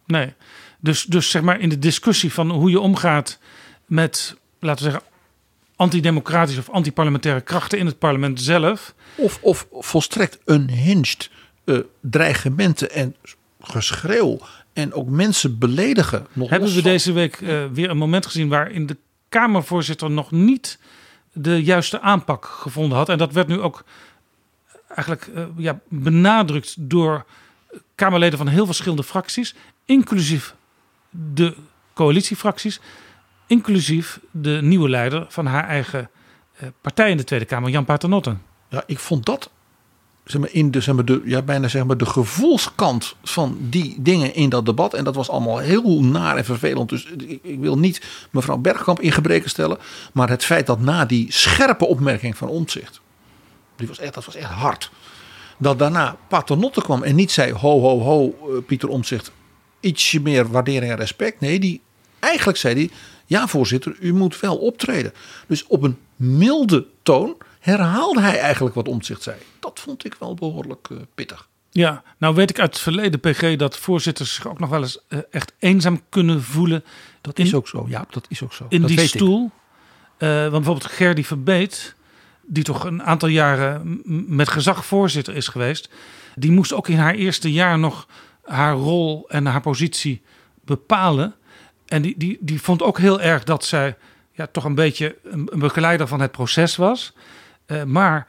nee. 0.05 0.33
Dus, 0.79 1.03
dus 1.03 1.29
zeg 1.29 1.41
maar 1.41 1.59
in 1.59 1.69
de 1.69 1.79
discussie 1.79 2.33
van 2.33 2.51
hoe 2.51 2.69
je 2.69 2.79
omgaat 2.79 3.39
met, 3.85 4.35
laten 4.59 4.85
we 4.85 4.91
zeggen, 4.91 5.09
antidemocratische 5.75 6.59
of 6.59 6.69
antiparlementaire 6.69 7.41
krachten 7.41 7.79
in 7.79 7.85
het 7.85 7.99
parlement 7.99 8.41
zelf. 8.41 8.93
Of, 9.15 9.39
of 9.41 9.67
volstrekt 9.71 10.39
unhinged 10.45 11.29
uh, 11.65 11.79
dreigementen 11.99 12.91
en 12.91 13.15
geschreeuw 13.61 14.39
en 14.81 14.93
ook 14.93 15.09
mensen 15.09 15.57
beledigen. 15.57 16.27
Nog 16.33 16.49
Hebben 16.49 16.73
we 16.73 16.81
deze 16.81 17.11
week 17.11 17.39
uh, 17.39 17.65
weer 17.73 17.89
een 17.89 17.97
moment 17.97 18.25
gezien 18.25 18.49
waarin 18.49 18.85
de 18.85 18.97
Kamervoorzitter 19.29 20.11
nog 20.11 20.31
niet 20.31 20.79
de 21.33 21.63
juiste 21.63 22.01
aanpak 22.01 22.45
gevonden 22.45 22.97
had. 22.97 23.09
En 23.09 23.17
dat 23.17 23.33
werd 23.33 23.47
nu 23.47 23.59
ook 23.59 23.83
eigenlijk 24.87 25.27
uh, 25.35 25.45
ja, 25.57 25.79
benadrukt 25.89 26.75
door 26.77 27.25
Kamerleden 27.95 28.37
van 28.37 28.47
heel 28.47 28.65
verschillende 28.65 29.03
fracties, 29.03 29.55
inclusief 29.85 30.55
de 31.09 31.55
coalitiefracties, 31.93 32.79
inclusief 33.47 34.19
de 34.31 34.59
nieuwe 34.61 34.89
leider 34.89 35.25
van 35.29 35.45
haar 35.45 35.67
eigen 35.67 36.09
partij 36.81 37.09
in 37.09 37.17
de 37.17 37.23
Tweede 37.23 37.45
Kamer, 37.45 37.69
Jan 37.69 37.85
Paternotte. 37.85 38.35
Ja, 38.69 38.83
ik 38.85 38.99
vond 38.99 39.25
dat 39.25 39.51
zeg 40.31 40.41
maar, 40.41 40.49
in 40.51 40.71
de, 40.71 40.81
zeg 40.81 40.95
maar, 40.95 41.05
de, 41.05 41.21
ja, 41.25 41.41
bijna 41.41 41.67
zeg 41.67 41.85
maar, 41.85 41.97
de 41.97 42.05
gevoelskant 42.05 43.15
van 43.23 43.57
die 43.59 43.95
dingen 43.99 44.33
in 44.33 44.49
dat 44.49 44.65
debat. 44.65 44.93
En 44.93 45.03
dat 45.03 45.15
was 45.15 45.29
allemaal 45.29 45.57
heel 45.57 46.03
naar 46.03 46.37
en 46.37 46.45
vervelend. 46.45 46.89
Dus 46.89 47.05
ik, 47.41 47.59
wil 47.59 47.77
niet 47.77 48.01
mevrouw 48.29 48.57
Bergkamp 48.57 48.99
in 48.99 49.11
gebreken 49.11 49.49
stellen. 49.49 49.77
Maar 50.13 50.29
het 50.29 50.45
feit 50.45 50.65
dat 50.65 50.79
na 50.79 51.05
die 51.05 51.31
scherpe 51.31 51.85
opmerking 51.85 52.37
van 52.37 52.47
Omtzigt. 52.47 53.01
Die 53.75 53.87
was 53.87 53.99
echt, 53.99 54.13
dat 54.13 54.25
was 54.25 54.35
echt 54.35 54.49
hard. 54.49 54.91
Dat 55.57 55.79
daarna 55.79 56.17
Paternotte 56.27 56.81
kwam 56.81 57.03
en 57.03 57.15
niet 57.15 57.31
zei: 57.31 57.53
ho, 57.53 57.79
ho, 57.79 57.99
ho, 57.99 58.25
eh, 58.27 58.65
Pieter 58.65 58.89
Omtzigt. 58.89 59.31
Ietsje 59.79 60.21
meer 60.21 60.51
waardering 60.51 60.91
en 60.91 60.97
respect. 60.97 61.39
Nee, 61.39 61.59
die, 61.59 61.81
eigenlijk 62.19 62.57
zei 62.57 62.73
hij: 62.73 62.89
ja, 63.25 63.47
voorzitter, 63.47 63.95
u 63.99 64.13
moet 64.13 64.39
wel 64.39 64.57
optreden. 64.57 65.13
Dus 65.47 65.67
op 65.67 65.83
een 65.83 65.97
milde 66.15 66.85
toon 67.03 67.35
herhaalde 67.61 68.21
hij 68.21 68.39
eigenlijk 68.39 68.75
wat 68.75 68.87
Omtzigt 68.87 69.23
zei. 69.23 69.37
Dat 69.59 69.79
vond 69.79 70.05
ik 70.05 70.15
wel 70.19 70.33
behoorlijk 70.33 70.87
uh, 70.91 70.97
pittig. 71.15 71.49
Ja, 71.69 72.03
nou 72.17 72.35
weet 72.35 72.49
ik 72.49 72.59
uit 72.59 72.73
het 72.73 72.81
verleden, 72.81 73.19
PG, 73.19 73.55
dat 73.55 73.77
voorzitters 73.77 74.33
zich 74.33 74.47
ook 74.47 74.59
nog 74.59 74.69
wel 74.69 74.81
eens 74.81 74.99
uh, 75.09 75.19
echt 75.29 75.53
eenzaam 75.59 76.01
kunnen 76.09 76.43
voelen. 76.43 76.83
Dat 77.21 77.39
is 77.39 77.53
ook 77.53 77.67
zo, 77.67 77.85
ja, 77.89 78.05
dat 78.09 78.25
is 78.29 78.43
ook 78.43 78.53
zo. 78.53 78.65
In 78.69 78.81
dat 78.81 78.89
die 78.89 78.99
stoel. 78.99 79.51
Uh, 80.17 80.29
want 80.29 80.51
bijvoorbeeld 80.51 80.85
Gerdy 80.85 81.23
Verbeet, 81.23 81.95
die 82.41 82.63
toch 82.63 82.83
een 82.83 83.03
aantal 83.03 83.29
jaren 83.29 84.01
met 84.27 84.49
gezag 84.49 84.85
voorzitter 84.85 85.35
is 85.35 85.47
geweest. 85.47 85.89
Die 86.35 86.51
moest 86.51 86.73
ook 86.73 86.87
in 86.87 86.97
haar 86.97 87.13
eerste 87.13 87.51
jaar 87.51 87.79
nog 87.79 88.07
haar 88.43 88.73
rol 88.73 89.25
en 89.29 89.45
haar 89.45 89.61
positie 89.61 90.21
bepalen. 90.65 91.35
En 91.85 92.01
die, 92.01 92.15
die, 92.17 92.37
die 92.39 92.61
vond 92.61 92.81
ook 92.81 92.97
heel 92.97 93.21
erg 93.21 93.43
dat 93.43 93.65
zij 93.65 93.97
ja, 94.31 94.47
toch 94.47 94.63
een 94.63 94.75
beetje 94.75 95.17
een, 95.23 95.47
een 95.51 95.59
begeleider 95.59 96.07
van 96.07 96.19
het 96.19 96.31
proces 96.31 96.75
was. 96.75 97.13
Uh, 97.71 97.83
maar 97.83 98.27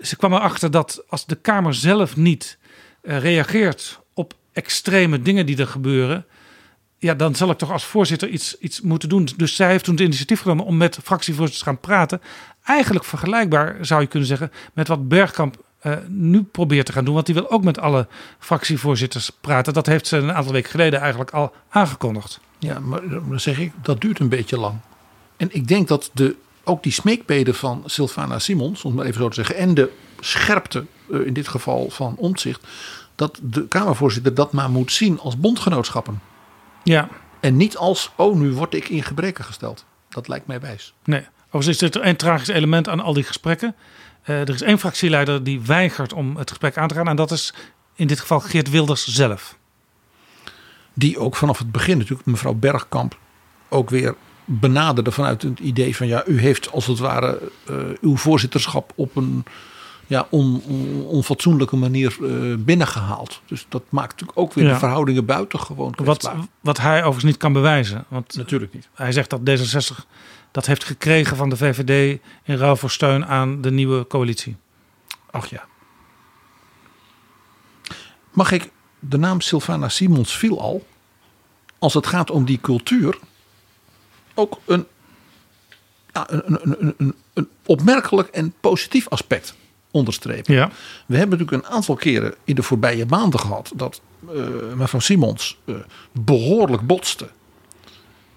ze 0.00 0.16
kwam 0.16 0.32
erachter 0.32 0.70
dat 0.70 1.04
als 1.08 1.26
de 1.26 1.34
Kamer 1.34 1.74
zelf 1.74 2.16
niet 2.16 2.58
uh, 3.02 3.18
reageert 3.18 4.00
op 4.14 4.34
extreme 4.52 5.22
dingen 5.22 5.46
die 5.46 5.58
er 5.58 5.66
gebeuren. 5.66 6.26
Ja, 6.98 7.14
dan 7.14 7.34
zal 7.34 7.50
ik 7.50 7.58
toch 7.58 7.72
als 7.72 7.84
voorzitter 7.84 8.28
iets, 8.28 8.58
iets 8.58 8.80
moeten 8.80 9.08
doen. 9.08 9.28
Dus 9.36 9.56
zij 9.56 9.68
heeft 9.68 9.84
toen 9.84 9.94
het 9.94 10.02
initiatief 10.02 10.40
genomen 10.40 10.64
om 10.64 10.76
met 10.76 10.98
fractievoorzitters 11.02 11.58
te 11.58 11.68
gaan 11.70 11.80
praten. 11.80 12.20
Eigenlijk 12.62 13.04
vergelijkbaar 13.04 13.76
zou 13.80 14.00
je 14.00 14.06
kunnen 14.06 14.28
zeggen 14.28 14.52
met 14.72 14.88
wat 14.88 15.08
Bergkamp 15.08 15.64
nu 16.08 16.42
probeert 16.42 16.86
te 16.86 16.92
gaan 16.92 17.04
doen. 17.04 17.14
Want 17.14 17.26
die 17.26 17.34
wil 17.34 17.50
ook 17.50 17.64
met 17.64 17.78
alle 17.78 18.06
fractievoorzitters 18.38 19.30
praten. 19.40 19.72
Dat 19.72 19.86
heeft 19.86 20.06
ze 20.06 20.16
een 20.16 20.32
aantal 20.32 20.52
weken 20.52 20.70
geleden 20.70 21.00
eigenlijk 21.00 21.30
al 21.30 21.52
aangekondigd. 21.68 22.40
Ja, 22.58 22.78
maar 22.78 23.08
dan 23.08 23.40
zeg 23.40 23.58
ik, 23.58 23.72
dat 23.82 24.00
duurt 24.00 24.18
een 24.18 24.28
beetje 24.28 24.58
lang. 24.58 24.74
En 25.36 25.48
ik 25.50 25.68
denk 25.68 25.88
dat 25.88 26.10
de 26.12 26.36
ook 26.64 26.82
die 26.82 26.92
smeekbeden 26.92 27.54
van 27.54 27.82
Sylvana 27.86 28.38
Simons, 28.38 28.82
om 28.82 28.90
het 28.90 28.98
maar 28.98 29.06
even 29.06 29.20
zo 29.20 29.28
te 29.28 29.34
zeggen, 29.34 29.56
en 29.56 29.74
de 29.74 29.92
scherpte 30.20 30.84
uh, 31.08 31.26
in 31.26 31.32
dit 31.32 31.48
geval 31.48 31.90
van 31.90 32.16
Omtzigt, 32.16 32.66
dat 33.14 33.38
de 33.42 33.68
Kamervoorzitter 33.68 34.34
dat 34.34 34.52
maar 34.52 34.70
moet 34.70 34.92
zien 34.92 35.20
als 35.20 35.38
bondgenootschappen. 35.38 36.20
Ja. 36.82 37.08
En 37.40 37.56
niet 37.56 37.76
als, 37.76 38.10
oh, 38.16 38.36
nu 38.36 38.52
word 38.52 38.74
ik 38.74 38.88
in 38.88 39.02
gebreken 39.02 39.44
gesteld. 39.44 39.84
Dat 40.08 40.28
lijkt 40.28 40.46
mij 40.46 40.60
wijs. 40.60 40.94
Nee, 41.04 41.26
overigens 41.46 41.82
is 41.82 41.94
er 41.94 42.06
een 42.06 42.16
tragisch 42.16 42.48
element 42.48 42.88
aan 42.88 43.00
al 43.00 43.12
die 43.12 43.24
gesprekken. 43.24 43.74
Uh, 44.26 44.40
er 44.40 44.54
is 44.54 44.62
één 44.62 44.78
fractieleider 44.78 45.44
die 45.44 45.60
weigert 45.60 46.12
om 46.12 46.36
het 46.36 46.48
gesprek 46.48 46.76
aan 46.76 46.88
te 46.88 46.94
gaan. 46.94 47.08
En 47.08 47.16
dat 47.16 47.30
is 47.30 47.54
in 47.94 48.06
dit 48.06 48.20
geval 48.20 48.40
Geert 48.40 48.70
Wilders 48.70 49.06
zelf. 49.06 49.58
Die 50.94 51.18
ook 51.18 51.36
vanaf 51.36 51.58
het 51.58 51.72
begin 51.72 51.98
natuurlijk 51.98 52.26
mevrouw 52.26 52.54
Bergkamp 52.54 53.18
ook 53.68 53.90
weer 53.90 54.14
benaderde 54.44 55.12
vanuit 55.12 55.42
het 55.42 55.58
idee 55.58 55.96
van 55.96 56.06
ja, 56.06 56.26
u 56.26 56.40
heeft 56.40 56.72
als 56.72 56.86
het 56.86 56.98
ware 56.98 57.40
uh, 57.70 57.76
uw 58.00 58.16
voorzitterschap 58.16 58.92
op 58.94 59.16
een 59.16 59.44
ja, 60.06 60.26
on, 60.30 60.62
on, 60.66 61.04
onfatsoenlijke 61.06 61.76
manier 61.76 62.16
uh, 62.20 62.56
binnengehaald. 62.58 63.40
Dus 63.46 63.66
dat 63.68 63.82
maakt 63.88 64.10
natuurlijk 64.10 64.38
ook 64.38 64.52
weer 64.52 64.64
ja. 64.64 64.72
de 64.72 64.78
verhoudingen 64.78 65.24
buitengewoon 65.24 65.94
wat, 66.02 66.30
wat 66.60 66.78
hij 66.78 66.98
overigens 66.98 67.24
niet 67.24 67.36
kan 67.36 67.52
bewijzen. 67.52 68.04
Want 68.08 68.36
natuurlijk 68.36 68.72
niet. 68.72 68.88
Hij 68.94 69.12
zegt 69.12 69.30
dat 69.30 69.40
D66 69.40 70.04
dat 70.50 70.66
heeft 70.66 70.84
gekregen 70.84 71.36
van 71.36 71.48
de 71.48 71.56
VVD 71.56 72.20
in 72.42 72.56
ruil 72.56 72.76
voor 72.76 72.90
steun 72.90 73.26
aan 73.26 73.60
de 73.60 73.70
nieuwe 73.70 74.06
coalitie. 74.06 74.56
Ach 75.30 75.46
ja. 75.46 75.64
Mag 78.30 78.52
ik, 78.52 78.70
de 78.98 79.18
naam 79.18 79.40
Sylvana 79.40 79.88
Simons 79.88 80.36
viel 80.36 80.60
al. 80.60 80.86
Als 81.78 81.94
het 81.94 82.06
gaat 82.06 82.30
om 82.30 82.44
die 82.44 82.58
cultuur 82.60 83.18
ook 84.34 84.58
een, 84.64 84.86
ja, 86.12 86.26
een, 86.30 87.14
een, 87.34 87.48
opmerkelijk 87.66 88.28
en 88.28 88.54
positief 88.60 89.08
aspect 89.08 89.54
onderstrepen. 89.90 90.54
Ja. 90.54 90.70
We 91.06 91.16
hebben 91.16 91.38
natuurlijk 91.38 91.66
een 91.66 91.74
aantal 91.74 91.94
keren 91.94 92.34
in 92.44 92.54
de 92.54 92.62
voorbije 92.62 93.06
maanden 93.06 93.40
gehad 93.40 93.72
dat 93.74 94.00
uh, 94.32 94.46
mevrouw 94.74 95.00
Simons 95.00 95.56
uh, 95.64 95.76
behoorlijk 96.12 96.86
botste 96.86 97.28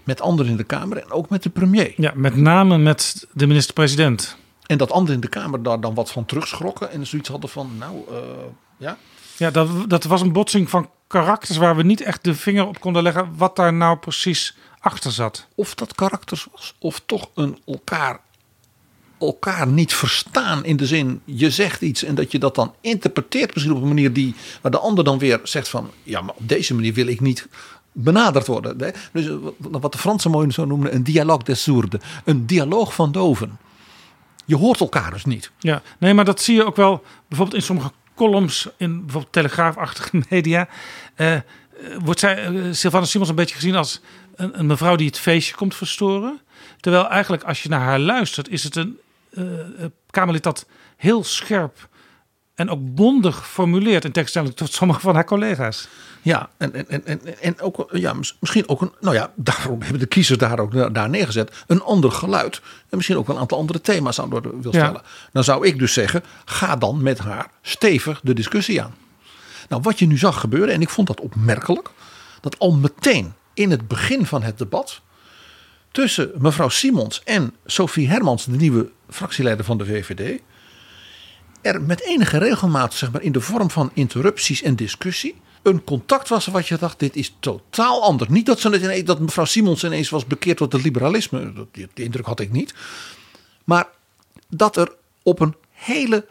met 0.03 0.21
anderen 0.21 0.51
in 0.51 0.57
de 0.57 0.63
Kamer 0.63 0.97
en 0.97 1.11
ook 1.11 1.29
met 1.29 1.43
de 1.43 1.49
premier. 1.49 1.93
Ja, 1.95 2.11
met 2.15 2.35
name 2.35 2.77
met 2.77 3.27
de 3.33 3.47
minister-president. 3.47 4.37
En 4.65 4.77
dat 4.77 4.91
anderen 4.91 5.15
in 5.15 5.21
de 5.21 5.27
Kamer 5.27 5.63
daar 5.63 5.79
dan 5.79 5.93
wat 5.93 6.11
van 6.11 6.25
terugschrokken 6.25 6.91
en 6.91 7.07
zoiets 7.07 7.29
hadden 7.29 7.49
van, 7.49 7.71
nou 7.77 7.95
uh, 8.11 8.17
ja. 8.77 8.97
Ja, 9.37 9.51
dat, 9.51 9.69
dat 9.89 10.03
was 10.03 10.21
een 10.21 10.31
botsing 10.31 10.69
van 10.69 10.89
karakters 11.07 11.57
waar 11.57 11.75
we 11.75 11.83
niet 11.83 12.01
echt 12.01 12.23
de 12.23 12.35
vinger 12.35 12.67
op 12.67 12.79
konden 12.79 13.03
leggen 13.03 13.33
wat 13.37 13.55
daar 13.55 13.73
nou 13.73 13.97
precies 13.97 14.57
achter 14.87 15.11
zat. 15.11 15.47
Of 15.55 15.75
dat 15.75 15.95
karakters 15.95 16.47
was, 16.51 16.75
of 16.79 17.01
toch 17.05 17.29
een 17.35 17.57
elkaar, 17.65 18.19
elkaar 19.19 19.67
niet 19.67 19.93
verstaan 19.93 20.65
in 20.65 20.77
de 20.77 20.85
zin, 20.85 21.21
je 21.25 21.49
zegt 21.51 21.81
iets 21.81 22.03
en 22.03 22.15
dat 22.15 22.31
je 22.31 22.39
dat 22.39 22.55
dan 22.55 22.73
interpreteert 22.81 23.53
misschien 23.53 23.75
op 23.75 23.81
een 23.81 23.87
manier 23.87 24.13
die, 24.13 24.35
waar 24.61 24.71
de 24.71 24.79
ander 24.79 25.03
dan 25.03 25.17
weer 25.17 25.39
zegt 25.43 25.67
van, 25.69 25.91
ja 26.03 26.21
maar 26.21 26.35
op 26.35 26.49
deze 26.49 26.73
manier 26.73 26.93
wil 26.93 27.07
ik 27.07 27.19
niet 27.21 27.47
benaderd 27.91 28.47
worden. 28.47 28.79
Hè? 28.79 28.89
Dus 29.13 29.27
eh, 29.27 29.35
wat- 29.57 29.91
de 29.91 29.97
Fransen 29.97 30.31
mooi 30.31 30.51
zo 30.51 30.65
noemen 30.65 30.95
een 30.95 31.03
dialogue 31.03 31.43
des 31.43 31.63
sourds. 31.63 31.95
Een 32.25 32.45
dialoog 32.45 32.93
van 32.93 33.11
doven. 33.11 33.57
Je 34.45 34.55
hoort 34.55 34.79
elkaar 34.79 35.11
dus 35.11 35.25
niet. 35.25 35.51
Ja, 35.59 35.81
nee, 35.99 36.13
maar 36.13 36.25
dat 36.25 36.41
zie 36.41 36.55
je 36.55 36.65
ook 36.65 36.75
wel 36.75 37.03
bijvoorbeeld 37.27 37.57
in 37.59 37.65
sommige 37.65 37.91
columns 38.15 38.67
in 38.77 38.99
bijvoorbeeld 39.01 39.33
telegraafachtige 39.33 40.23
media. 40.29 40.67
eh, 41.15 41.35
wordt 42.03 42.19
zij, 42.19 42.45
eh, 42.45 42.61
Sylvana 42.71 43.05
Simons 43.05 43.29
een 43.29 43.35
beetje 43.35 43.55
gezien 43.55 43.75
als 43.75 44.01
een, 44.35 44.59
een 44.59 44.65
mevrouw 44.65 44.95
die 44.95 45.07
het 45.07 45.19
feestje 45.19 45.55
komt 45.55 45.75
verstoren. 45.75 46.39
Terwijl 46.79 47.07
eigenlijk 47.09 47.43
als 47.43 47.63
je 47.63 47.69
naar 47.69 47.79
haar 47.81 47.99
luistert, 47.99 48.49
is 48.49 48.63
het 48.63 48.75
een 48.75 48.97
eh, 49.33 49.43
eh, 49.59 49.85
Kamerlid 50.09 50.43
dat 50.43 50.65
heel 50.97 51.23
scherp 51.23 51.87
en 52.55 52.69
ook 52.69 52.79
bondig 52.95 53.47
formuleert 53.49 54.05
in 54.05 54.11
tegenstelling 54.11 54.55
tot 54.55 54.73
sommige 54.73 54.99
van 54.99 55.15
haar 55.15 55.25
collega's. 55.25 55.87
Ja, 56.21 56.49
en, 56.57 56.73
en, 56.73 56.89
en, 56.89 57.05
en, 57.05 57.41
en 57.41 57.61
ook, 57.61 57.89
ja, 57.91 58.13
mis- 58.13 58.37
misschien 58.39 58.69
ook 58.69 58.81
een, 58.81 58.91
nou 58.99 59.15
ja, 59.15 59.31
daarom 59.35 59.81
hebben 59.81 59.99
de 59.99 60.05
kiezers 60.05 60.37
daar 60.37 60.59
ook 60.59 60.93
daar 60.93 61.09
neergezet. 61.09 61.63
Een 61.67 61.81
ander 61.81 62.11
geluid. 62.11 62.61
En 62.89 62.95
misschien 62.97 63.17
ook 63.17 63.27
wel 63.27 63.35
een 63.35 63.41
aantal 63.41 63.57
andere 63.57 63.81
thema's 63.81 64.19
aan 64.21 64.29
wil 64.29 64.41
Ja. 64.61 64.69
stellen. 64.69 65.01
Dan 65.31 65.43
zou 65.43 65.67
ik 65.67 65.79
dus 65.79 65.93
zeggen, 65.93 66.23
ga 66.45 66.75
dan 66.75 67.03
met 67.03 67.19
haar 67.19 67.47
stevig 67.61 68.19
de 68.23 68.33
discussie 68.33 68.81
aan. 68.81 68.95
Nou, 69.67 69.81
wat 69.81 69.99
je 69.99 70.07
nu 70.07 70.17
zag 70.17 70.39
gebeuren, 70.39 70.73
en 70.73 70.81
ik 70.81 70.89
vond 70.89 71.07
dat 71.07 71.21
opmerkelijk, 71.21 71.89
dat 72.41 72.59
al 72.59 72.73
meteen 72.73 73.33
in 73.53 73.71
het 73.71 73.87
begin 73.87 74.25
van 74.25 74.43
het 74.43 74.57
debat 74.57 75.01
tussen 75.91 76.31
mevrouw 76.37 76.69
Simons 76.69 77.21
en 77.23 77.55
Sophie 77.65 78.07
Hermans, 78.07 78.45
de 78.45 78.51
nieuwe 78.51 78.91
fractieleider 79.09 79.65
van 79.65 79.77
de 79.77 79.85
VVD, 79.85 80.41
er 81.61 81.81
met 81.81 82.01
enige 82.01 82.37
regelmaat, 82.37 82.93
zeg 82.93 83.11
maar, 83.11 83.21
in 83.21 83.31
de 83.31 83.41
vorm 83.41 83.69
van 83.69 83.91
interrupties 83.93 84.61
en 84.61 84.75
discussie, 84.75 85.35
een 85.61 85.83
contact 85.83 86.29
was 86.29 86.45
wat 86.45 86.67
je 86.67 86.77
dacht, 86.77 86.99
dit 86.99 87.15
is 87.15 87.35
totaal 87.39 88.03
anders. 88.03 88.29
Niet 88.29 88.45
dat, 88.45 88.59
ze 88.59 88.81
ineens, 88.81 89.03
dat 89.03 89.19
mevrouw 89.19 89.45
Simons 89.45 89.83
ineens 89.83 90.09
was 90.09 90.25
bekeerd 90.25 90.57
tot 90.57 90.73
het 90.73 90.83
liberalisme, 90.83 91.67
die 91.71 91.87
indruk 91.93 92.25
had 92.25 92.39
ik 92.39 92.51
niet. 92.51 92.73
Maar 93.63 93.87
dat 94.49 94.77
er 94.77 94.91
op 95.23 95.39
een 95.39 95.55
hele 95.71 96.25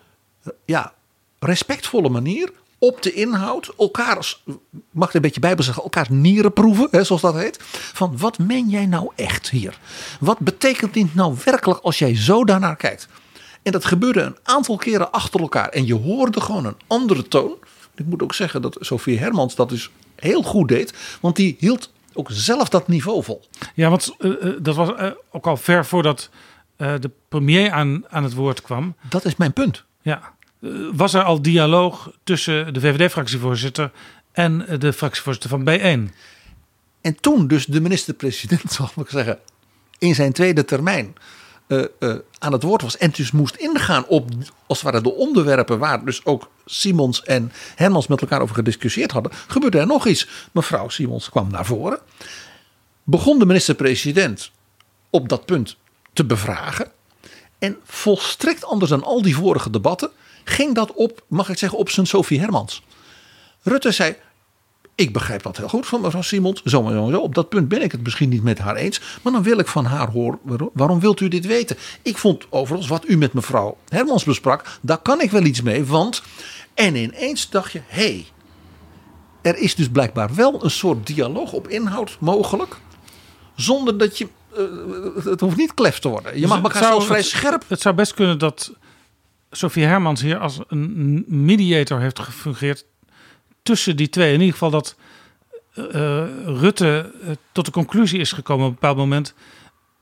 ja, 0.64 0.94
respectvolle 1.38 2.08
manier 2.08 2.52
op 2.78 3.02
de 3.02 3.12
inhoud 3.12 3.72
elkaar, 3.78 4.34
mag 4.90 5.08
ik 5.08 5.14
een 5.14 5.20
beetje 5.20 5.40
bij 5.40 5.54
zeggen, 5.58 5.82
elkaars 5.82 6.08
nieren 6.08 6.52
proeven, 6.52 6.88
hè, 6.90 7.04
zoals 7.04 7.22
dat 7.22 7.34
heet. 7.34 7.58
Van 7.70 8.18
wat 8.18 8.38
meen 8.38 8.68
jij 8.68 8.86
nou 8.86 9.10
echt 9.14 9.50
hier? 9.50 9.78
Wat 10.20 10.38
betekent 10.38 10.94
dit 10.94 11.14
nou 11.14 11.36
werkelijk 11.44 11.80
als 11.80 11.98
jij 11.98 12.16
zo 12.16 12.44
daarnaar 12.44 12.76
kijkt? 12.76 13.08
En 13.62 13.72
dat 13.72 13.84
gebeurde 13.84 14.20
een 14.20 14.36
aantal 14.42 14.76
keren 14.76 15.12
achter 15.12 15.40
elkaar. 15.40 15.68
En 15.68 15.86
je 15.86 15.94
hoorde 15.94 16.40
gewoon 16.40 16.64
een 16.64 16.76
andere 16.86 17.28
toon. 17.28 17.54
Ik 17.94 18.06
moet 18.06 18.22
ook 18.22 18.34
zeggen 18.34 18.62
dat 18.62 18.76
Sofie 18.80 19.18
Hermans 19.18 19.54
dat 19.54 19.68
dus 19.68 19.90
heel 20.14 20.42
goed 20.42 20.68
deed. 20.68 20.94
Want 21.20 21.36
die 21.36 21.56
hield 21.58 21.90
ook 22.12 22.28
zelf 22.32 22.68
dat 22.68 22.88
niveau 22.88 23.22
vol. 23.22 23.44
Ja, 23.74 23.90
want 23.90 24.14
eh, 24.18 24.30
eh, 24.30 24.54
dat 24.60 24.74
was 24.74 24.94
eh, 24.94 25.10
ook 25.30 25.46
al 25.46 25.56
ver 25.56 25.86
voordat 25.86 26.30
de 26.76 27.10
premier 27.28 27.70
aan, 27.70 28.04
aan 28.08 28.22
het 28.22 28.34
woord 28.34 28.62
kwam. 28.62 28.94
Dat 29.08 29.24
is 29.24 29.36
mijn 29.36 29.52
punt. 29.52 29.84
Ja. 30.02 30.34
Eh, 30.66 30.72
was 30.92 31.14
er 31.14 31.22
al 31.22 31.42
dialoog 31.42 32.10
tussen 32.24 32.74
de 32.74 32.80
VVD-fractievoorzitter 32.80 33.90
en 34.32 34.66
eh, 34.66 34.78
de 34.78 34.92
fractievoorzitter 34.92 35.50
van 35.50 35.68
B1? 35.68 36.14
En 37.00 37.20
toen 37.20 37.46
dus 37.46 37.66
de 37.66 37.80
minister-president, 37.80 38.72
zal 38.72 38.90
ik 38.96 39.08
zeggen, 39.08 39.38
in 39.98 40.14
zijn 40.14 40.32
tweede 40.32 40.64
termijn 40.64 41.14
eh, 41.66 41.84
aan 42.38 42.52
het 42.52 42.62
woord 42.62 42.82
was. 42.82 42.96
En 42.96 43.10
dus 43.10 43.30
moest 43.30 43.54
ingaan 43.54 44.06
op, 44.06 44.28
als 44.66 44.82
het 44.82 45.04
de 45.04 45.12
onderwerpen 45.12 45.78
waar 45.78 46.04
dus 46.04 46.24
ook 46.24 46.50
Simons 46.64 47.22
en 47.22 47.52
Hermans 47.74 48.06
met 48.06 48.20
elkaar 48.20 48.40
over 48.40 48.54
gediscussieerd 48.54 49.10
hadden. 49.10 49.32
Gebeurde 49.46 49.78
er 49.78 49.86
nog 49.86 50.06
iets. 50.06 50.28
Mevrouw 50.52 50.88
Simons 50.88 51.30
kwam 51.30 51.50
naar 51.50 51.66
voren. 51.66 51.98
Begon 53.04 53.38
de 53.38 53.46
minister-president 53.46 54.50
op 55.10 55.28
dat 55.28 55.46
punt 55.46 55.76
te 56.12 56.24
bevragen. 56.24 56.90
En 57.58 57.76
volstrekt 57.84 58.64
anders 58.64 58.90
dan 58.90 59.04
al 59.04 59.22
die 59.22 59.36
vorige 59.36 59.70
debatten 59.70 60.10
ging 60.48 60.74
dat 60.74 60.92
op, 60.92 61.24
mag 61.28 61.48
ik 61.48 61.58
zeggen, 61.58 61.78
op 61.78 61.90
zijn 61.90 62.06
Sophie 62.06 62.40
Hermans. 62.40 62.82
Rutte 63.62 63.90
zei, 63.92 64.14
ik 64.94 65.12
begrijp 65.12 65.42
dat 65.42 65.56
heel 65.56 65.68
goed 65.68 65.86
van 65.86 66.00
mevrouw 66.00 66.22
Simons. 66.22 66.62
Zo 66.64 66.88
en 66.88 67.10
zo. 67.10 67.18
Op 67.18 67.34
dat 67.34 67.48
punt 67.48 67.68
ben 67.68 67.82
ik 67.82 67.92
het 67.92 68.02
misschien 68.02 68.28
niet 68.28 68.42
met 68.42 68.58
haar 68.58 68.76
eens. 68.76 69.00
Maar 69.22 69.32
dan 69.32 69.42
wil 69.42 69.58
ik 69.58 69.66
van 69.66 69.84
haar 69.84 70.10
horen. 70.10 70.38
waarom- 70.72 71.00
wilt 71.00 71.20
u 71.20 71.28
dit 71.28 71.46
weten? 71.46 71.76
Ik 72.02 72.18
vond 72.18 72.46
overigens 72.50 72.88
wat 72.88 73.08
u 73.08 73.16
met 73.16 73.32
mevrouw 73.32 73.76
Hermans 73.88 74.24
besprak. 74.24 74.78
Daar 74.80 74.98
kan 74.98 75.20
ik 75.20 75.30
wel 75.30 75.42
iets 75.44 75.62
mee. 75.62 75.84
Want. 75.84 76.22
En 76.74 76.94
ineens 76.94 77.50
dacht 77.50 77.72
je. 77.72 77.80
Hé. 77.86 78.02
Hey, 78.02 78.26
er 79.42 79.56
is 79.58 79.74
dus 79.74 79.88
blijkbaar 79.88 80.34
wel 80.34 80.64
een 80.64 80.70
soort 80.70 81.06
dialoog 81.06 81.52
op 81.52 81.68
inhoud 81.68 82.16
mogelijk. 82.20 82.76
Zonder 83.56 83.98
dat 83.98 84.18
je. 84.18 84.28
eh, 84.56 85.24
het 85.24 85.40
hoeft 85.40 85.56
niet 85.56 85.74
klef 85.74 85.98
te 85.98 86.08
worden. 86.08 86.40
Je 86.40 86.46
mag 86.46 86.56
Dus 86.60 86.64
elkaar 86.72 86.72
het 86.82 86.82
zou- 86.82 86.92
zelfs 86.92 87.06
vrij 87.06 87.22
scherp. 87.22 87.64
Het 87.68 87.80
zou 87.80 87.94
best 87.94 88.14
kunnen 88.14 88.38
dat 88.38 88.72
Sophie 89.50 89.84
Hermans 89.84 90.20
hier 90.20 90.38
als 90.38 90.58
een 90.68 91.24
mediator 91.26 92.00
heeft 92.00 92.18
gefungeerd 92.18 92.84
tussen 93.62 93.96
die 93.96 94.08
twee. 94.08 94.32
In 94.32 94.40
ieder 94.40 94.52
geval 94.52 94.70
dat 94.70 94.96
eh, 95.74 95.84
Rutte 96.44 97.12
eh, 97.22 97.30
tot 97.52 97.64
de 97.64 97.70
conclusie 97.70 98.20
is 98.20 98.32
gekomen 98.32 98.64
op 98.64 98.70
een 98.70 98.78
bepaald 98.80 98.96
moment. 98.96 99.34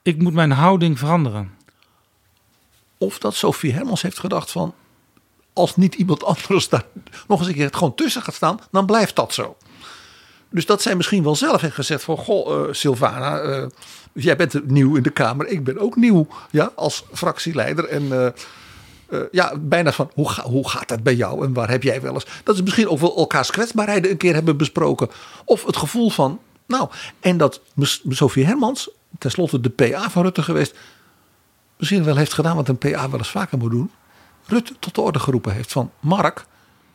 Ik 0.02 0.22
moet 0.22 0.34
mijn 0.34 0.50
houding 0.50 0.98
veranderen. 0.98 1.54
Of 2.98 3.18
dat 3.18 3.34
Sophie 3.34 3.72
Hermans 3.72 4.02
heeft 4.02 4.18
gedacht 4.18 4.50
van. 4.50 4.74
Als 5.52 5.76
niet 5.76 5.94
iemand 5.94 6.24
anders 6.24 6.68
daar 6.68 6.84
nog 7.28 7.38
eens 7.38 7.48
een 7.48 7.54
keer 7.54 7.64
het 7.64 7.76
gewoon 7.76 7.94
tussen 7.94 8.22
gaat 8.22 8.34
staan, 8.34 8.58
dan 8.70 8.86
blijft 8.86 9.16
dat 9.16 9.34
zo. 9.34 9.56
Dus 10.54 10.66
dat 10.66 10.82
zij 10.82 10.94
misschien 10.94 11.22
wel 11.22 11.36
zelf 11.36 11.60
heeft 11.60 11.74
gezegd 11.74 12.02
van... 12.02 12.16
Goh, 12.16 12.68
eh, 12.68 12.72
Sylvana, 12.72 13.38
eh, 13.38 13.66
jij 14.12 14.36
bent 14.36 14.70
nieuw 14.70 14.96
in 14.96 15.02
de 15.02 15.10
Kamer. 15.10 15.46
Ik 15.46 15.64
ben 15.64 15.78
ook 15.78 15.96
nieuw 15.96 16.26
ja, 16.50 16.72
als 16.74 17.04
fractieleider. 17.12 17.88
En 17.88 18.24
eh, 18.24 18.32
eh, 19.08 19.20
ja, 19.30 19.56
bijna 19.58 19.92
van, 19.92 20.10
hoe, 20.14 20.40
hoe 20.42 20.68
gaat 20.68 20.90
het 20.90 21.02
bij 21.02 21.14
jou? 21.14 21.44
En 21.44 21.52
waar 21.52 21.70
heb 21.70 21.82
jij 21.82 22.00
wel 22.00 22.14
eens... 22.14 22.26
Dat 22.44 22.54
is 22.54 22.62
misschien 22.62 22.88
ook 22.88 22.98
wel 22.98 23.16
elkaars 23.16 23.50
kwetsbaarheden 23.50 24.10
een 24.10 24.16
keer 24.16 24.34
hebben 24.34 24.56
besproken. 24.56 25.08
Of 25.44 25.64
het 25.64 25.76
gevoel 25.76 26.10
van... 26.10 26.40
Nou, 26.66 26.88
en 27.20 27.36
dat 27.36 27.60
Sophie 28.08 28.44
Hermans, 28.44 28.90
tenslotte 29.18 29.60
de 29.60 29.70
PA 29.70 30.10
van 30.10 30.22
Rutte 30.22 30.42
geweest... 30.42 30.76
misschien 31.76 32.04
wel 32.04 32.16
heeft 32.16 32.32
gedaan 32.32 32.56
wat 32.56 32.68
een 32.68 32.78
PA 32.78 33.10
wel 33.10 33.18
eens 33.18 33.30
vaker 33.30 33.58
moet 33.58 33.70
doen. 33.70 33.90
Rutte 34.46 34.74
tot 34.78 34.94
de 34.94 35.00
orde 35.00 35.18
geroepen 35.18 35.52
heeft 35.52 35.72
van... 35.72 35.90
Mark, 36.00 36.46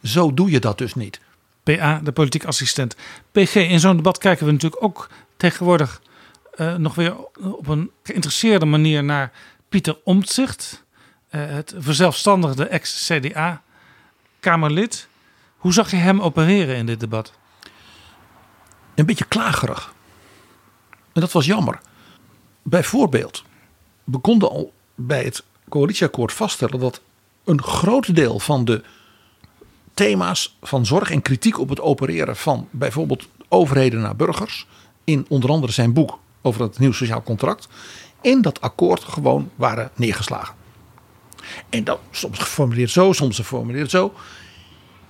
zo 0.03 0.34
doe 0.34 0.52
je 0.52 0.60
dat 0.60 0.77
dus 0.77 0.95
niet. 0.95 1.19
PA, 1.64 1.99
de 2.03 2.11
politiek 2.11 2.45
assistent. 2.45 2.95
PG, 3.31 3.56
in 3.56 3.80
zo'n 3.80 3.95
debat 3.95 4.18
kijken 4.18 4.45
we 4.45 4.52
natuurlijk 4.52 4.84
ook 4.84 5.10
tegenwoordig 5.38 6.02
eh, 6.56 6.76
nog 6.76 6.95
weer 6.95 7.15
op 7.41 7.68
een 7.68 7.91
geïnteresseerde 8.03 8.65
manier 8.65 9.03
naar 9.03 9.31
Pieter 9.69 9.98
Omtzigt. 10.03 10.84
Eh, 11.30 11.46
het 11.46 11.74
verzelfstandigde 11.78 12.68
ex-CDA-Kamerlid. 12.68 15.08
Hoe 15.58 15.74
zag 15.74 15.92
je 15.92 15.98
hem 15.98 16.22
opereren 16.22 16.76
in 16.76 16.86
dit 16.86 17.00
debat? 17.00 17.38
een 19.00 19.06
beetje 19.06 19.26
klagerig. 19.26 19.94
En 20.90 21.22
dat 21.22 21.32
was 21.32 21.46
jammer. 21.46 21.80
Bijvoorbeeld, 22.62 23.44
we 24.04 24.18
konden 24.18 24.50
al 24.50 24.74
bij 24.96 25.24
het 25.24 25.44
coalitieakkoord 25.70 26.34
vaststellen 26.34 26.80
dat 26.80 27.02
een 27.44 27.64
groot 27.64 28.16
deel 28.16 28.40
van 28.40 28.66
de 28.66 28.84
thema's 29.94 30.58
van 30.62 30.86
zorg 30.86 31.12
en 31.12 31.22
kritiek 31.22 31.60
op 31.60 31.70
het 31.70 31.82
opereren 31.82 32.36
van 32.36 32.68
bijvoorbeeld 32.72 33.28
overheden 33.48 34.02
naar 34.02 34.16
burgers, 34.16 34.68
in 35.04 35.26
onder 35.30 35.50
andere 35.50 35.72
zijn 35.72 35.94
boek 35.94 36.20
over 36.42 36.62
het 36.62 36.80
nieuw 36.80 36.92
sociaal 36.92 37.24
contract, 37.24 37.68
in 38.22 38.42
dat 38.42 38.62
akkoord 38.62 39.04
gewoon 39.04 39.52
waren 39.56 39.92
neergeslagen. 39.96 40.56
En 41.70 41.84
dat 41.84 41.99
soms 42.11 42.40
geformuleerd 42.40 42.90
zo, 42.90 43.14
soms 43.14 43.36
geformuleerd 43.36 43.90
zo. 43.90 44.14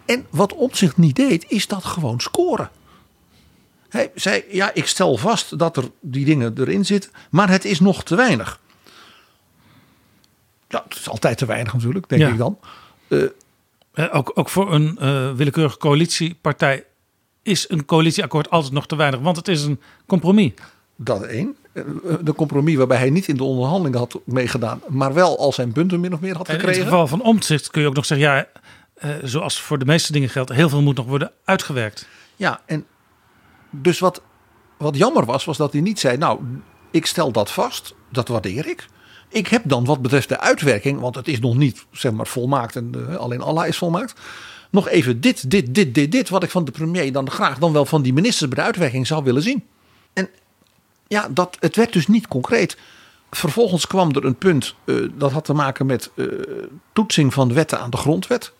En 0.06 0.26
wat 0.30 0.54
Omtzigt 0.54 0.98
niet 0.98 1.16
deed, 1.16 1.46
is 1.48 1.68
dat 1.68 1.84
gewoon 1.84 2.20
scoren. 2.20 2.70
Hij 3.90 4.12
zei, 4.16 4.44
ja, 4.52 4.74
ik 4.74 4.86
stel 4.88 5.18
vast 5.18 5.60
dat 5.60 5.78
er 5.78 5.84
die 6.00 6.26
dingen 6.26 6.54
erin 6.58 6.86
zitten, 6.86 7.12
maar 7.30 7.50
het 7.50 7.66
is 7.66 7.80
nog 7.80 8.04
te 8.04 8.16
weinig. 8.16 8.60
Ja, 10.68 10.84
het 10.90 10.98
is 11.00 11.10
altijd 11.10 11.38
te 11.38 11.46
weinig 11.46 11.74
natuurlijk, 11.74 12.10
denk 12.10 12.22
Ja. 12.22 12.28
ik 12.30 12.38
dan. 12.38 12.60
Eh, 13.08 14.08
ook, 14.12 14.32
ook 14.34 14.50
voor 14.50 14.74
een 14.74 14.98
eh, 14.98 15.32
willekeurige 15.34 15.78
coalitiepartij 15.78 16.86
is 17.44 17.70
een 17.70 17.86
coalitieakkoord 17.86 18.50
altijd 18.50 18.74
nog 18.74 18.88
te 18.88 18.96
weinig, 18.96 19.20
want 19.20 19.36
het 19.38 19.48
is 19.48 19.64
een 19.64 19.82
compromis. 20.06 20.52
Dat 20.96 21.22
één. 21.24 21.56
Eh, 21.74 21.84
De 22.22 22.34
compromis 22.34 22.76
waarbij 22.76 22.98
hij 22.98 23.10
niet 23.10 23.28
in 23.28 23.38
de 23.38 23.44
onderhandelingen 23.44 24.00
had 24.00 24.20
meegedaan, 24.26 24.82
maar 24.88 25.14
wel 25.14 25.38
al 25.38 25.52
zijn 25.54 25.72
punten 25.72 26.00
min 26.00 26.14
of 26.14 26.20
meer 26.20 26.36
had 26.36 26.48
En 26.48 26.54
in 26.54 26.60
gekregen. 26.60 26.82
het 26.82 26.92
geval 26.92 27.08
van 27.08 27.22
omzicht 27.22 27.70
kun 27.72 27.82
je 27.82 27.88
ook 27.88 27.96
nog 27.96 28.06
zeggen, 28.06 28.28
ja, 28.28 28.48
eh, 28.94 29.10
zoals 29.24 29.62
voor 29.62 29.80
de 29.80 29.86
meeste 29.86 30.12
dingen 30.12 30.30
geldt, 30.30 30.52
heel 30.52 30.70
veel 30.70 30.82
moet 30.82 30.96
nog 30.96 31.06
worden 31.06 31.32
uitgewerkt. 31.46 32.08
Ja, 32.36 32.62
en 32.66 32.86
dus 33.70 34.00
wat, 34.00 34.22
wat 34.78 34.98
jammer 34.98 35.26
was, 35.26 35.46
was 35.46 35.58
dat 35.58 35.72
hij 35.72 35.82
niet 35.82 36.00
zei: 36.00 36.18
Nou, 36.18 36.40
ik 36.92 37.06
stel 37.06 37.32
dat 37.32 37.52
vast, 37.52 37.96
dat 38.12 38.28
waardeer 38.28 38.68
ik. 38.68 38.86
Ik 39.30 39.48
heb 39.48 39.62
dan 39.66 39.86
wat 39.86 40.02
betreft 40.02 40.30
de 40.30 40.40
uitwerking, 40.40 41.00
want 41.00 41.16
het 41.16 41.28
is 41.28 41.40
nog 41.40 41.56
niet 41.56 41.86
zeg 41.92 42.12
maar 42.12 42.28
volmaakt 42.28 42.76
en 42.76 42.92
eh, 43.10 43.16
alleen 43.16 43.42
Allah 43.42 43.68
is 43.68 43.78
volmaakt. 43.78 44.14
nog 44.72 44.88
even 44.88 45.22
dit, 45.22 45.52
dit, 45.52 45.76
dit, 45.76 45.96
dit, 45.96 46.12
dit, 46.12 46.30
wat 46.30 46.44
ik 46.44 46.50
van 46.50 46.66
de 46.66 46.72
premier 46.72 47.12
dan 47.12 47.30
graag 47.30 47.58
dan 47.58 47.74
wel 47.74 47.86
van 47.86 48.02
die 48.02 48.14
ministers 48.14 48.50
bij 48.50 48.60
de 48.60 48.66
uitwerking 48.66 49.08
zou 49.08 49.24
willen 49.24 49.42
zien. 49.42 49.64
Ja, 51.10 51.28
dat, 51.32 51.58
het 51.60 51.76
werd 51.76 51.94
dus 51.94 52.08
niet 52.08 52.28
concreet. 52.28 52.78
Vervolgens 53.32 53.88
kwam 53.88 54.16
er 54.16 54.26
een 54.26 54.36
punt 54.36 54.76
eh, 54.86 54.96
dat 55.14 55.32
had 55.32 55.46
te 55.46 55.54
maken 55.54 55.86
met 55.86 56.12
eh, 56.16 56.26
toetsing 56.94 57.34
van 57.34 57.54
wetten 57.54 57.80
aan 57.80 57.90
de 57.90 57.98
grondwet. 57.98 58.52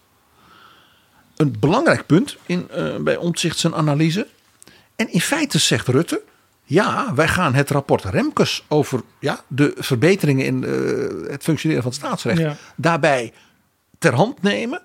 Een 1.36 1.56
belangrijk 1.60 2.06
punt 2.06 2.38
in, 2.46 2.70
eh, 2.70 2.96
bij 2.96 3.16
Omtzigt 3.18 3.58
zijn 3.58 3.76
analyse. 3.76 4.28
En 4.96 5.12
in 5.12 5.22
feite 5.22 5.60
zegt 5.60 5.88
Rutte, 5.88 6.22
ja, 6.64 7.14
wij 7.14 7.28
gaan 7.28 7.54
het 7.54 7.70
rapport 7.70 8.04
Remkes 8.04 8.64
over 8.68 9.02
ja, 9.20 9.44
de 9.48 9.74
verbeteringen 9.78 10.46
in 10.46 10.64
het 11.30 11.44
functioneren 11.44 11.84
van 11.84 11.92
het 11.92 12.00
staatsrecht 12.00 12.40
Ja. 12.40 12.56
daarbij 12.76 13.34
ter 14.00 14.14
hand 14.14 14.42
nemen 14.42 14.82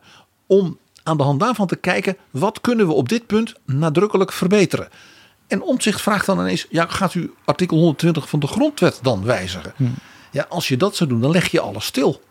om 0.47 0.79
aan 1.03 1.17
de 1.17 1.23
hand 1.23 1.41
daarvan 1.41 1.67
te 1.67 1.77
kijken 1.77 2.17
wat 2.31 2.61
kunnen 2.61 2.87
we 2.87 2.93
op 2.93 3.09
dit 3.09 3.27
punt 3.27 3.55
nadrukkelijk 3.65 4.33
verbeteren. 4.33 4.89
En 5.55 5.63
Omtzigt 5.63 6.01
vraagt 6.01 6.27
dan 6.27 6.41
ineens, 6.41 6.67
ja, 6.71 6.87
gaat 6.87 7.15
u 7.15 7.35
artikel 7.45 7.77
120 7.77 8.29
van 8.29 8.41
de 8.41 8.47
grondwet 8.47 8.99
dan 9.03 9.25
wijzigen? 9.25 9.75
Ja, 10.31 10.47
als 10.49 10.69
je 10.69 10.77
dat 10.77 10.97
zou 10.97 11.09
doen, 11.09 11.21
dan 11.21 11.31
leg 11.31 11.51
je 11.51 11.61
alles 11.61 11.85
stil. 11.85 12.23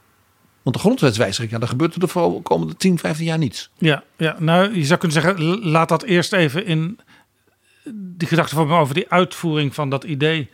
Want 0.62 0.76
de 0.76 0.82
grondwetswijziging, 0.82 1.52
ja, 1.52 1.58
dan 1.60 1.68
gebeurt 1.68 1.94
er 1.94 2.00
de 2.00 2.40
komende 2.44 2.76
10, 2.76 3.00
15 3.00 3.26
jaar 3.26 3.38
niets. 3.38 3.70
Ja, 3.78 4.04
ja, 4.18 4.36
nou 4.40 4.76
je 4.76 4.86
zou 4.86 5.00
kunnen 5.00 5.22
zeggen, 5.22 5.60
laat 5.66 5.90
dat 5.90 6.04
eerst 6.04 6.34
even 6.34 6.66
in 6.66 7.00
die 7.94 8.28
gedachte 8.28 8.56
van 8.56 8.68
me 8.68 8.78
over 8.78 8.94
die 8.94 9.10
uitvoering 9.10 9.74
van 9.74 9.90
dat 9.90 10.04
idee 10.04 10.50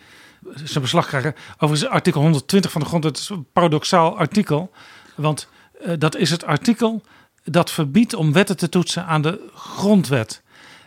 zijn 0.64 0.84
beslag 0.84 1.08
krijgen. 1.08 1.36
Overigens, 1.58 1.92
artikel 1.92 2.22
120 2.22 2.72
van 2.72 2.82
de 2.82 2.88
grondwet 2.88 3.18
is 3.18 3.30
een 3.30 3.46
paradoxaal 3.54 4.18
artikel. 4.18 4.72
Want 5.16 5.48
eh, 5.82 5.94
dat 5.98 6.16
is 6.16 6.30
het 6.32 6.46
artikel 6.46 7.04
dat 7.44 7.72
verbiedt 7.72 8.14
om 8.14 8.34
wetten 8.34 8.58
te 8.58 8.70
toetsen 8.70 9.06
aan 9.06 9.22
de 9.22 9.50
grondwet. 9.56 10.42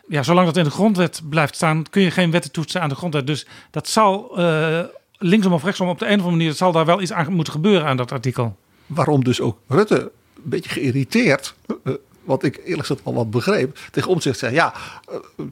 Ja, 0.08 0.22
zolang 0.22 0.46
dat 0.46 0.56
in 0.56 0.64
de 0.64 0.70
grondwet 0.70 1.22
blijft 1.28 1.54
staan, 1.54 1.84
kun 1.90 2.02
je 2.02 2.10
geen 2.10 2.30
wetten 2.30 2.50
toetsen 2.50 2.80
aan 2.80 2.88
de 2.88 2.94
grondwet. 2.94 3.26
Dus 3.26 3.46
dat 3.70 3.88
zal 3.88 4.38
eh, 4.38 4.80
linksom 5.18 5.52
of 5.52 5.64
rechtsom 5.64 5.88
op 5.88 5.98
de 5.98 6.04
een 6.04 6.18
of 6.18 6.24
andere 6.24 6.36
manier, 6.36 6.52
zal 6.54 6.72
daar 6.72 6.86
wel 6.86 7.00
iets 7.00 7.12
aan 7.12 7.32
moeten 7.32 7.52
gebeuren 7.52 7.86
aan 7.86 7.96
dat 7.96 8.12
artikel. 8.12 8.56
Waarom 8.86 9.24
dus 9.24 9.40
ook 9.40 9.58
Rutte 9.68 10.00
een 10.36 10.42
beetje 10.42 10.70
geïrriteerd, 10.70 11.54
eh, 11.84 11.92
wat 12.24 12.42
ik 12.42 12.56
eerlijk 12.56 12.86
gezegd 12.86 13.00
al 13.04 13.14
wat 13.14 13.30
begreep, 13.30 13.78
tegen 13.90 14.10
Omtzigt 14.10 14.38
zei: 14.38 14.54
ja, 14.54 14.74
eh, 15.08 15.44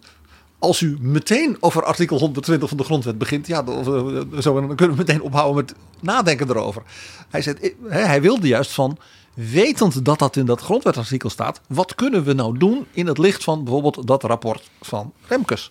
als 0.61 0.81
u 0.81 0.97
meteen 1.01 1.57
over 1.61 1.85
artikel 1.85 2.19
120 2.19 2.69
van 2.69 2.79
de 2.79 2.85
grondwet 2.85 3.19
begint, 3.19 3.47
ja, 3.47 3.63
dan, 3.63 3.79
eh, 3.79 4.43
dan 4.43 4.77
kunnen 4.77 4.97
we 4.97 5.03
meteen 5.05 5.23
ophouden 5.23 5.65
met 5.65 5.75
nadenken 6.01 6.49
erover. 6.49 6.83
Hij, 7.29 7.43
zei, 7.43 7.57
eh, 7.89 8.05
hij 8.05 8.23
wilde 8.23 8.49
juist 8.49 8.73
van, 8.73 8.99
wetend 9.35 10.05
dat 10.05 10.19
dat 10.19 10.37
in 10.37 10.47
dat 10.47 10.61
grondwetartikel 10.61 11.31
staat, 11.31 11.61
wat 11.69 11.95
kunnen 11.95 12.25
we 12.25 12.33
nou 12.33 12.59
doen 12.59 12.87
in 12.91 13.07
het 13.07 13.19
licht 13.19 13.45
van 13.45 13.65
bijvoorbeeld 13.65 14.07
dat 14.07 14.23
rapport 14.23 14.71
van 14.81 15.13
Remkes? 15.27 15.71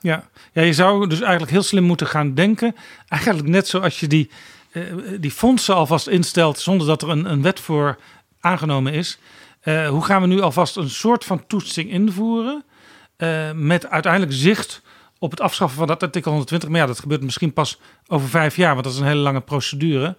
Ja. 0.00 0.28
ja, 0.52 0.62
je 0.62 0.72
zou 0.72 1.06
dus 1.08 1.20
eigenlijk 1.20 1.52
heel 1.52 1.62
slim 1.62 1.84
moeten 1.84 2.06
gaan 2.06 2.34
denken. 2.34 2.76
Eigenlijk 3.08 3.48
net 3.48 3.68
zoals 3.68 4.00
je 4.00 4.06
die, 4.06 4.30
eh, 4.70 4.82
die 5.20 5.30
fondsen 5.30 5.74
alvast 5.74 6.06
instelt 6.06 6.58
zonder 6.58 6.86
dat 6.86 7.02
er 7.02 7.08
een, 7.08 7.30
een 7.30 7.42
wet 7.42 7.60
voor 7.60 7.98
aangenomen 8.40 8.92
is. 8.92 9.18
Eh, 9.60 9.88
hoe 9.88 10.04
gaan 10.04 10.20
we 10.20 10.26
nu 10.26 10.40
alvast 10.40 10.76
een 10.76 10.90
soort 10.90 11.24
van 11.24 11.46
toetsing 11.46 11.90
invoeren? 11.90 12.64
eh, 13.22 13.52
met 13.54 13.88
uiteindelijk 13.88 14.32
zicht 14.32 14.82
op 15.18 15.30
het 15.30 15.40
afschaffen 15.40 15.78
van 15.78 15.86
dat 15.86 16.02
artikel 16.02 16.30
120. 16.30 16.68
Maar 16.68 16.80
ja, 16.80 16.86
dat 16.86 17.00
gebeurt 17.00 17.22
misschien 17.22 17.52
pas 17.52 17.80
over 18.06 18.28
vijf 18.28 18.56
jaar, 18.56 18.72
want 18.72 18.84
dat 18.84 18.92
is 18.92 18.98
een 18.98 19.06
hele 19.06 19.20
lange 19.20 19.40
procedure. 19.40 20.16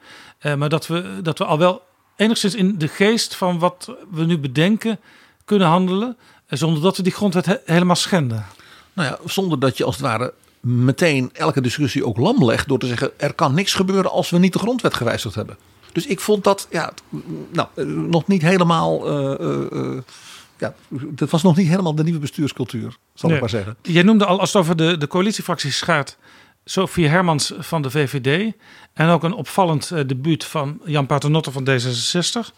Maar 0.58 0.70
dat 0.70 0.88
we, 0.88 1.20
dat 1.22 1.38
we 1.38 1.46
al 1.46 1.58
wel 1.58 1.82
enigszins 2.16 2.56
in 2.56 2.78
de 2.78 2.88
geest 2.88 3.36
van 3.36 3.60
wat 3.60 3.92
we 4.12 4.26
nu 4.26 4.38
bedenken 4.38 5.00
kunnen 5.46 5.68
handelen. 5.68 6.18
eh, 6.48 6.58
zonder 6.60 6.82
dat 6.82 6.98
we 6.98 7.04
die 7.04 7.12
grondwet 7.12 7.46
he- 7.46 7.58
helemaal 7.66 7.96
schenden. 7.96 8.46
Nou 8.94 9.10
ja, 9.10 9.18
zonder 9.30 9.60
dat 9.60 9.78
je 9.78 9.84
als 9.84 9.96
het 9.96 10.06
ware 10.06 10.34
meteen 10.60 11.30
elke 11.34 11.62
discussie 11.62 12.06
ook 12.06 12.18
lam 12.18 12.46
legt 12.46 12.68
door 12.68 12.80
te 12.80 12.88
zeggen 12.88 13.12
er 13.18 13.34
kan 13.34 13.54
niks 13.54 13.74
gebeuren 13.74 14.12
als 14.12 14.30
we 14.30 14.38
niet 14.38 14.54
de 14.54 14.60
grondwet 14.60 14.94
gewijzigd 14.94 15.36
hebben. 15.36 15.58
Dus 15.92 16.06
ik 16.08 16.20
vond 16.20 16.44
dat 16.44 16.68
ja, 16.72 16.94
nou, 17.52 17.68
eh, 17.76 17.86
nog 17.86 18.28
niet 18.28 18.42
helemaal. 18.42 19.08
eh, 19.30 19.98
ja, 20.58 20.74
dat 20.90 21.30
was 21.30 21.44
nog 21.44 21.56
niet 21.56 21.68
helemaal 21.68 21.96
de 21.96 22.04
nieuwe 22.04 22.20
bestuurscultuur, 22.20 22.98
zal 23.14 23.30
Nee. 23.30 23.34
ik 23.34 23.40
maar 23.40 23.50
zeggen. 23.50 23.76
Jij 23.82 24.04
noemde 24.04 24.26
al, 24.26 24.40
als 24.40 24.54
het 24.54 24.62
over 24.62 24.76
de, 24.76 24.98
de 24.98 25.08
coalitiefracties 25.08 25.82
gaat, 25.82 26.18
Sophie 26.66 27.08
Hermans 27.08 27.54
van 27.58 27.82
de 27.82 27.90
VVD. 27.90 28.54
En 28.94 29.10
ook 29.10 29.24
een 29.24 29.34
opvallend 29.34 29.92
eh, 29.92 30.08
debuut 30.08 30.46
van 30.46 30.80
Jan 30.86 31.06
Paternotte 31.06 31.52
van 31.52 31.68
D66. 31.70 32.56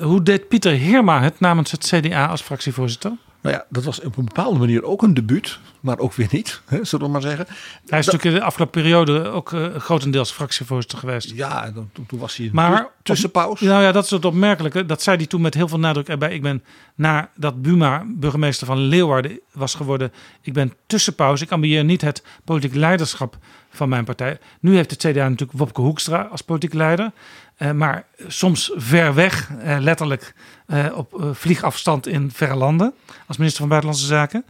Hoe 0.00 0.22
deed 0.22 0.48
Pieter 0.48 0.72
Heerma 0.72 1.22
het 1.22 1.40
namens 1.40 1.70
het 1.70 1.86
CDA 1.86 2.26
als 2.26 2.42
fractievoorzitter? 2.42 3.12
Nou 3.44 3.56
ja, 3.56 3.64
dat 3.68 3.84
was 3.84 4.00
op 4.00 4.16
een 4.16 4.24
bepaalde 4.24 4.58
manier 4.58 4.82
ook 4.84 5.02
een 5.02 5.14
debuut, 5.14 5.58
maar 5.80 5.98
ook 5.98 6.14
weer 6.14 6.28
niet, 6.30 6.60
hè, 6.66 6.84
zullen 6.84 7.06
we 7.06 7.12
maar 7.12 7.20
zeggen. 7.22 7.46
Hij 7.86 7.98
is 7.98 8.06
natuurlijk 8.06 8.24
in 8.24 8.40
de 8.40 8.46
afgelopen 8.46 8.82
periode 8.82 9.28
ook 9.28 9.52
eh, 9.52 9.74
grotendeels 9.74 10.30
fractievoorzitter 10.30 10.98
geweest. 10.98 11.30
Ja, 11.34 11.70
dan- 11.70 11.90
toen, 11.92 12.06
toen 12.06 12.18
was 12.18 12.36
hij 12.36 12.50
Maar 12.52 12.88
tussenpauze. 13.02 13.64
Nou 13.64 13.82
ja, 13.82 13.92
dat 13.92 14.04
is 14.04 14.10
het 14.10 14.24
opmerkelijke. 14.24 14.86
Dat 14.86 15.02
zei 15.02 15.16
hij 15.16 15.26
toen 15.26 15.40
met 15.40 15.54
heel 15.54 15.68
veel 15.68 15.78
nadruk 15.78 16.08
erbij. 16.08 16.34
Ik 16.34 16.42
ben 16.42 16.64
nadat 16.94 17.62
Buma 17.62 18.04
burgemeester 18.08 18.66
van 18.66 18.78
Leeuwarden 18.78 19.40
was 19.52 19.74
geworden. 19.74 20.12
Ik 20.42 20.52
ben 20.52 20.72
tussenpauze. 20.86 21.44
Ik 21.44 21.50
ambieer 21.52 21.84
niet 21.84 22.00
het 22.00 22.22
politiek 22.44 22.74
leiderschap 22.74 23.36
van 23.76 23.88
mijn 23.88 24.04
partij. 24.04 24.38
Nu 24.60 24.74
heeft 24.74 24.90
het 24.90 25.00
CDA 25.00 25.28
natuurlijk 25.28 25.58
Wopke 25.58 25.80
Hoekstra 25.80 26.22
als 26.22 26.40
politiek 26.40 26.72
leider. 26.72 27.12
Eh, 27.56 27.70
maar 27.70 28.06
soms 28.28 28.70
ver 28.74 29.14
weg, 29.14 29.50
eh, 29.58 29.76
letterlijk 29.80 30.34
eh, 30.66 30.86
op 30.94 31.28
vliegafstand 31.32 32.06
in 32.06 32.30
verre 32.30 32.54
landen. 32.54 32.94
Als 33.26 33.36
minister 33.36 33.60
van 33.60 33.68
Buitenlandse 33.68 34.06
Zaken. 34.06 34.44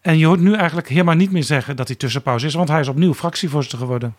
En 0.00 0.18
je 0.18 0.26
hoort 0.26 0.40
nu 0.40 0.54
eigenlijk 0.54 0.88
helemaal 0.88 1.14
niet 1.14 1.32
meer 1.32 1.44
zeggen 1.44 1.76
dat 1.76 1.86
hij 1.86 1.96
tussenpauze 1.96 2.46
is. 2.46 2.54
Want 2.54 2.68
hij 2.68 2.80
is 2.80 2.88
opnieuw 2.88 3.14
fractievoorzitter 3.14 3.78
geworden. 3.78 4.16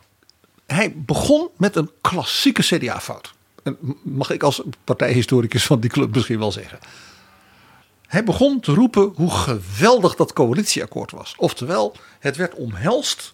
Hij 0.65 0.93
begon 0.95 1.49
met 1.57 1.75
een 1.75 1.89
klassieke 2.01 2.61
CDA-fout. 2.61 3.33
Mag 4.01 4.29
ik 4.31 4.43
als 4.43 4.61
partijhistoricus 4.83 5.65
van 5.65 5.79
die 5.79 5.89
club 5.89 6.13
misschien 6.15 6.39
wel 6.39 6.51
zeggen. 6.51 6.79
Hij 8.09 8.23
begon 8.23 8.59
te 8.59 8.73
roepen 8.73 9.11
hoe 9.15 9.31
geweldig 9.31 10.15
dat 10.15 10.33
coalitieakkoord 10.33 11.11
was. 11.11 11.33
Oftewel, 11.37 11.95
het 12.19 12.35
werd 12.35 12.53
omhelst, 12.53 13.33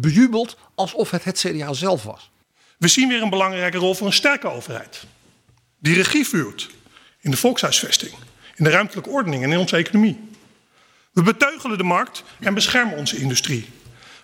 bejubeld, 0.00 0.56
alsof 0.74 1.10
het 1.10 1.24
het 1.24 1.38
CDA 1.38 1.72
zelf 1.72 2.02
was. 2.02 2.30
We 2.78 2.88
zien 2.88 3.08
weer 3.08 3.22
een 3.22 3.30
belangrijke 3.30 3.78
rol 3.78 3.94
voor 3.94 4.06
een 4.06 4.12
sterke 4.12 4.48
overheid. 4.48 5.04
Die 5.78 5.94
regie 5.94 6.26
voert 6.26 6.70
in 7.20 7.30
de 7.30 7.36
volkshuisvesting, 7.36 8.12
in 8.54 8.64
de 8.64 8.70
ruimtelijke 8.70 9.10
ordening 9.10 9.42
en 9.42 9.52
in 9.52 9.58
onze 9.58 9.76
economie. 9.76 10.28
We 11.12 11.22
beteugelen 11.22 11.78
de 11.78 11.84
markt 11.84 12.24
en 12.40 12.54
beschermen 12.54 12.96
onze 12.96 13.16
industrie. 13.16 13.68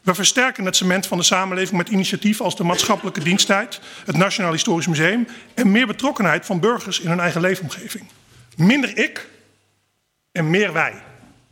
We 0.02 0.14
versterken 0.14 0.64
het 0.64 0.76
cement 0.76 1.06
van 1.06 1.18
de 1.18 1.24
samenleving 1.24 1.76
met 1.76 1.88
initiatieven 1.88 2.44
als 2.44 2.56
de 2.56 2.64
maatschappelijke 2.64 3.20
diensttijd, 3.20 3.80
het 4.04 4.16
Nationaal 4.16 4.52
Historisch 4.52 4.86
Museum 4.86 5.26
en 5.54 5.70
meer 5.70 5.86
betrokkenheid 5.86 6.46
van 6.46 6.60
burgers 6.60 7.00
in 7.00 7.08
hun 7.08 7.20
eigen 7.20 7.40
leefomgeving. 7.40 8.04
Minder 8.56 8.98
ik 8.98 9.28
en 10.32 10.50
meer 10.50 10.72
wij. 10.72 11.02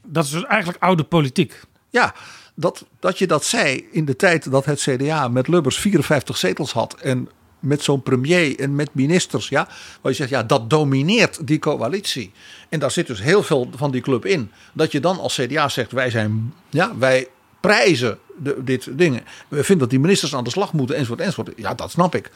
Dat 0.06 0.24
is 0.24 0.30
dus 0.30 0.44
eigenlijk 0.44 0.82
oude 0.82 1.04
politiek. 1.04 1.60
Ja, 1.90 2.14
dat, 2.54 2.84
dat 3.00 3.18
je 3.18 3.26
dat 3.26 3.44
zei 3.44 3.88
in 3.92 4.04
de 4.04 4.16
tijd 4.16 4.50
dat 4.50 4.64
het 4.64 4.80
CDA 4.80 5.28
met 5.28 5.48
Lubbers 5.48 5.78
54 5.78 6.36
zetels 6.36 6.72
had. 6.72 6.94
En 6.94 7.28
met 7.60 7.82
zo'n 7.82 8.02
premier 8.02 8.58
en 8.58 8.74
met 8.74 8.88
ministers. 8.92 9.48
Ja, 9.48 9.68
waar 10.00 10.12
je 10.12 10.18
zegt, 10.18 10.30
ja, 10.30 10.42
dat 10.42 10.70
domineert 10.70 11.46
die 11.46 11.58
coalitie. 11.58 12.32
En 12.68 12.78
daar 12.78 12.90
zit 12.90 13.06
dus 13.06 13.22
heel 13.22 13.42
veel 13.42 13.70
van 13.74 13.90
die 13.90 14.00
club 14.00 14.26
in. 14.26 14.50
Dat 14.72 14.92
je 14.92 15.00
dan 15.00 15.18
als 15.18 15.34
CDA 15.34 15.68
zegt, 15.68 15.92
wij 15.92 16.10
zijn, 16.10 16.54
ja, 16.68 16.96
wij 16.98 17.28
prijzen 17.60 18.18
dit 18.58 18.98
dingen. 18.98 19.22
We 19.48 19.56
vinden 19.56 19.78
dat 19.78 19.90
die 19.90 20.00
ministers 20.00 20.34
aan 20.34 20.44
de 20.44 20.50
slag 20.50 20.72
moeten, 20.72 20.96
enzovoort, 20.96 21.20
enzovoort. 21.20 21.52
Ja, 21.56 21.74
dat 21.74 21.90
snap 21.90 22.14
ik. 22.14 22.30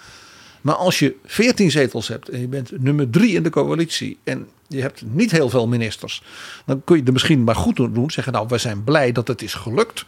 Maar 0.65 0.74
als 0.74 0.99
je 0.99 1.16
14 1.24 1.70
zetels 1.70 2.09
hebt 2.09 2.28
en 2.28 2.41
je 2.41 2.49
bent 2.49 2.82
nummer 2.82 3.11
drie 3.11 3.35
in 3.35 3.43
de 3.43 3.51
coalitie 3.51 4.19
en 4.23 4.49
je 4.66 4.81
hebt 4.81 5.03
niet 5.03 5.31
heel 5.31 5.49
veel 5.49 5.69
ministers, 5.69 6.23
dan 6.66 6.85
kun 6.85 6.97
je 6.97 7.03
er 7.03 7.12
misschien 7.12 7.45
maar 7.45 7.55
goed 7.55 7.77
doen. 7.77 8.11
Zeggen, 8.11 8.32
nou, 8.32 8.47
we 8.49 8.59
zijn 8.59 8.85
blij 8.85 9.12
dat 9.12 9.28
het 9.28 9.43
is 9.43 9.55
gelukt. 9.55 10.05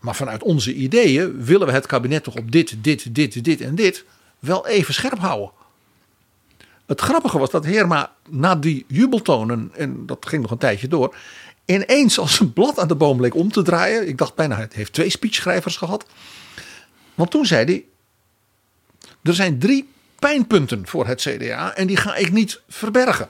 Maar 0.00 0.14
vanuit 0.14 0.42
onze 0.42 0.74
ideeën 0.74 1.44
willen 1.44 1.66
we 1.66 1.72
het 1.72 1.86
kabinet 1.86 2.24
toch 2.24 2.36
op 2.36 2.52
dit, 2.52 2.84
dit, 2.84 3.14
dit, 3.14 3.44
dit 3.44 3.60
en 3.60 3.74
dit 3.74 4.04
wel 4.38 4.66
even 4.66 4.94
scherp 4.94 5.18
houden. 5.18 5.50
Het 6.86 7.00
grappige 7.00 7.38
was 7.38 7.50
dat 7.50 7.64
Heerma 7.64 8.12
na 8.28 8.56
die 8.56 8.84
jubeltonen, 8.88 9.70
en 9.74 10.06
dat 10.06 10.26
ging 10.28 10.42
nog 10.42 10.50
een 10.50 10.58
tijdje 10.58 10.88
door, 10.88 11.16
ineens 11.64 12.18
als 12.18 12.40
een 12.40 12.52
blad 12.52 12.78
aan 12.78 12.88
de 12.88 12.94
boom 12.94 13.20
leek 13.20 13.34
om 13.34 13.52
te 13.52 13.62
draaien. 13.62 14.08
Ik 14.08 14.18
dacht 14.18 14.34
bijna, 14.34 14.56
het 14.56 14.72
heeft 14.72 14.92
twee 14.92 15.10
speechschrijvers 15.10 15.76
gehad. 15.76 16.06
Want 17.14 17.30
toen 17.30 17.46
zei 17.46 17.64
hij, 17.64 17.84
er 19.22 19.34
zijn 19.34 19.58
drie 19.58 19.88
pijnpunten 20.18 20.86
voor 20.86 21.06
het 21.06 21.20
CDA 21.20 21.74
en 21.74 21.86
die 21.86 21.96
ga 21.96 22.16
ik 22.16 22.32
niet 22.32 22.60
verbergen. 22.68 23.28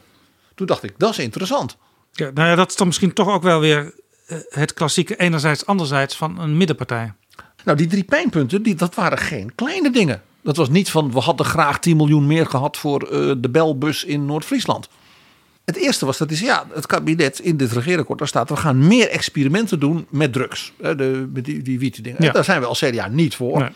Toen 0.54 0.66
dacht 0.66 0.82
ik, 0.82 0.94
dat 0.96 1.10
is 1.10 1.18
interessant. 1.18 1.76
Ja, 2.12 2.30
nou 2.34 2.48
ja, 2.48 2.54
dat 2.54 2.70
is 2.70 2.76
dan 2.76 2.86
misschien 2.86 3.12
toch 3.12 3.28
ook 3.28 3.42
wel 3.42 3.60
weer 3.60 3.94
eh, 4.26 4.38
het 4.48 4.72
klassieke 4.72 5.16
enerzijds, 5.16 5.66
anderzijds 5.66 6.16
van 6.16 6.40
een 6.40 6.56
middenpartij. 6.56 7.12
Nou, 7.64 7.76
die 7.76 7.86
drie 7.86 8.04
pijnpunten, 8.04 8.62
die, 8.62 8.74
dat 8.74 8.94
waren 8.94 9.18
geen 9.18 9.54
kleine 9.54 9.90
dingen. 9.90 10.22
Dat 10.42 10.56
was 10.56 10.68
niet 10.68 10.90
van, 10.90 11.12
we 11.12 11.20
hadden 11.20 11.46
graag 11.46 11.78
10 11.78 11.96
miljoen 11.96 12.26
meer 12.26 12.46
gehad 12.46 12.76
voor 12.76 13.02
eh, 13.02 13.32
de 13.38 13.48
belbus 13.50 14.04
in 14.04 14.26
Noord-Friesland. 14.26 14.88
Het 15.64 15.76
eerste 15.76 16.06
was 16.06 16.18
dat 16.18 16.30
is 16.30 16.40
ja, 16.40 16.66
het 16.72 16.86
kabinet 16.86 17.38
in 17.38 17.56
dit 17.56 17.72
regeerakkoord 17.72 18.18
daar 18.18 18.28
staat 18.28 18.48
we 18.48 18.56
gaan 18.56 18.86
meer 18.86 19.08
experimenten 19.08 19.80
doen 19.80 20.06
met 20.10 20.32
drugs, 20.32 20.72
hè, 20.82 20.94
de, 20.94 21.28
die, 21.32 21.62
die 21.62 21.78
wieten 21.78 22.02
dingen. 22.02 22.24
Ja. 22.24 22.32
Daar 22.32 22.44
zijn 22.44 22.60
we 22.60 22.66
als 22.66 22.78
CDA 22.78 23.08
niet 23.08 23.34
voor. 23.34 23.58
Nee. 23.58 23.70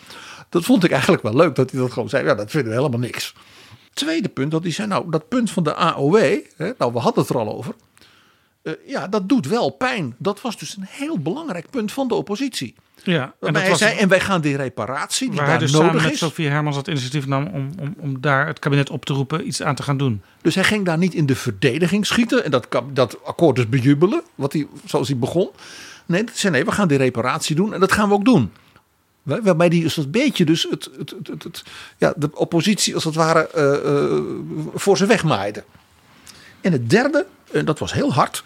Dat 0.48 0.64
vond 0.64 0.84
ik 0.84 0.90
eigenlijk 0.90 1.22
wel 1.22 1.34
leuk 1.34 1.54
dat 1.54 1.70
hij 1.70 1.80
dat 1.80 1.92
gewoon 1.92 2.08
zei. 2.08 2.24
Ja, 2.24 2.34
dat 2.34 2.50
vinden 2.50 2.70
we 2.72 2.78
helemaal 2.78 3.00
niks. 3.00 3.34
Tweede 3.92 4.28
punt, 4.28 4.50
dat 4.50 4.62
hij 4.62 4.72
zei, 4.72 4.88
nou, 4.88 5.10
dat 5.10 5.28
punt 5.28 5.50
van 5.50 5.62
de 5.62 5.74
AOW, 5.74 6.16
hè, 6.56 6.72
nou, 6.78 6.92
we 6.92 6.98
hadden 6.98 7.22
het 7.22 7.32
er 7.32 7.38
al 7.38 7.56
over. 7.56 7.74
Eh, 8.62 8.72
ja, 8.86 9.08
dat 9.08 9.28
doet 9.28 9.46
wel 9.46 9.70
pijn. 9.70 10.14
Dat 10.18 10.40
was 10.40 10.58
dus 10.58 10.76
een 10.76 10.86
heel 10.88 11.18
belangrijk 11.18 11.70
punt 11.70 11.92
van 11.92 12.08
de 12.08 12.14
oppositie. 12.14 12.74
Ja, 13.02 13.22
en 13.22 13.52
dat 13.52 13.62
hij 13.62 13.70
was 13.70 13.78
zei, 13.78 13.98
en 13.98 14.08
wij 14.08 14.20
gaan 14.20 14.40
die 14.40 14.56
reparatie 14.56 15.28
die 15.28 15.36
waar 15.36 15.46
hij 15.46 15.58
daar 15.58 15.66
dus 15.66 15.70
samen 15.70 15.86
nodig 15.86 16.02
met 16.02 16.12
is. 16.12 16.18
Sofie 16.18 16.48
Hermans 16.48 16.76
het 16.76 16.88
initiatief 16.88 17.26
nam 17.26 17.46
om, 17.46 17.70
om, 17.80 17.94
om 17.98 18.20
daar 18.20 18.46
het 18.46 18.58
kabinet 18.58 18.90
op 18.90 19.04
te 19.04 19.12
roepen 19.12 19.46
iets 19.46 19.62
aan 19.62 19.74
te 19.74 19.82
gaan 19.82 19.96
doen. 19.96 20.22
Dus 20.42 20.54
hij 20.54 20.64
ging 20.64 20.84
daar 20.84 20.98
niet 20.98 21.14
in 21.14 21.26
de 21.26 21.36
verdediging 21.36 22.06
schieten 22.06 22.44
en 22.44 22.50
dat, 22.50 22.68
dat 22.92 23.24
akkoord 23.24 23.56
dus 23.56 23.68
bejubelen, 23.68 24.22
wat 24.34 24.52
hij, 24.52 24.66
zoals 24.84 25.08
hij 25.08 25.16
begon. 25.16 25.50
Nee, 26.06 26.24
hij 26.24 26.32
zei 26.34 26.52
nee, 26.52 26.64
we 26.64 26.72
gaan 26.72 26.88
die 26.88 26.98
reparatie 26.98 27.56
doen 27.56 27.74
en 27.74 27.80
dat 27.80 27.92
gaan 27.92 28.08
we 28.08 28.14
ook 28.14 28.24
doen. 28.24 28.52
Waar- 29.26 29.42
Waarbij 29.42 29.68
die 29.68 29.82
dus 29.82 29.96
een 29.96 30.10
beetje 30.10 30.44
dus 30.44 30.66
het, 30.70 30.90
het, 30.98 31.10
het, 31.10 31.26
het, 31.28 31.42
het- 31.42 31.64
ja, 31.98 32.12
de 32.16 32.30
oppositie 32.34 32.94
als 32.94 33.04
het 33.04 33.14
ware 33.14 33.48
eh, 33.48 33.74
eh, 34.16 34.22
voor 34.74 34.96
ze 34.96 35.06
wegmaaide. 35.06 35.64
En 36.60 36.72
het 36.72 36.90
derde, 36.90 37.26
en 37.52 37.64
dat 37.64 37.78
was 37.78 37.92
heel 37.92 38.12
hard. 38.12 38.44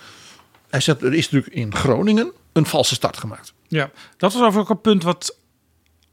Hij 0.69 0.81
zegt, 0.81 1.03
er 1.03 1.15
is 1.15 1.31
natuurlijk 1.31 1.55
in 1.55 1.75
Groningen 1.75 2.33
een 2.53 2.67
valse 2.67 2.95
start 2.95 3.17
gemaakt. 3.17 3.53
Ja, 3.69 3.91
dat 4.17 4.33
was 4.33 4.35
overigens 4.43 4.63
ook 4.63 4.71
een 4.71 4.81
punt 4.81 5.03
wat 5.03 5.37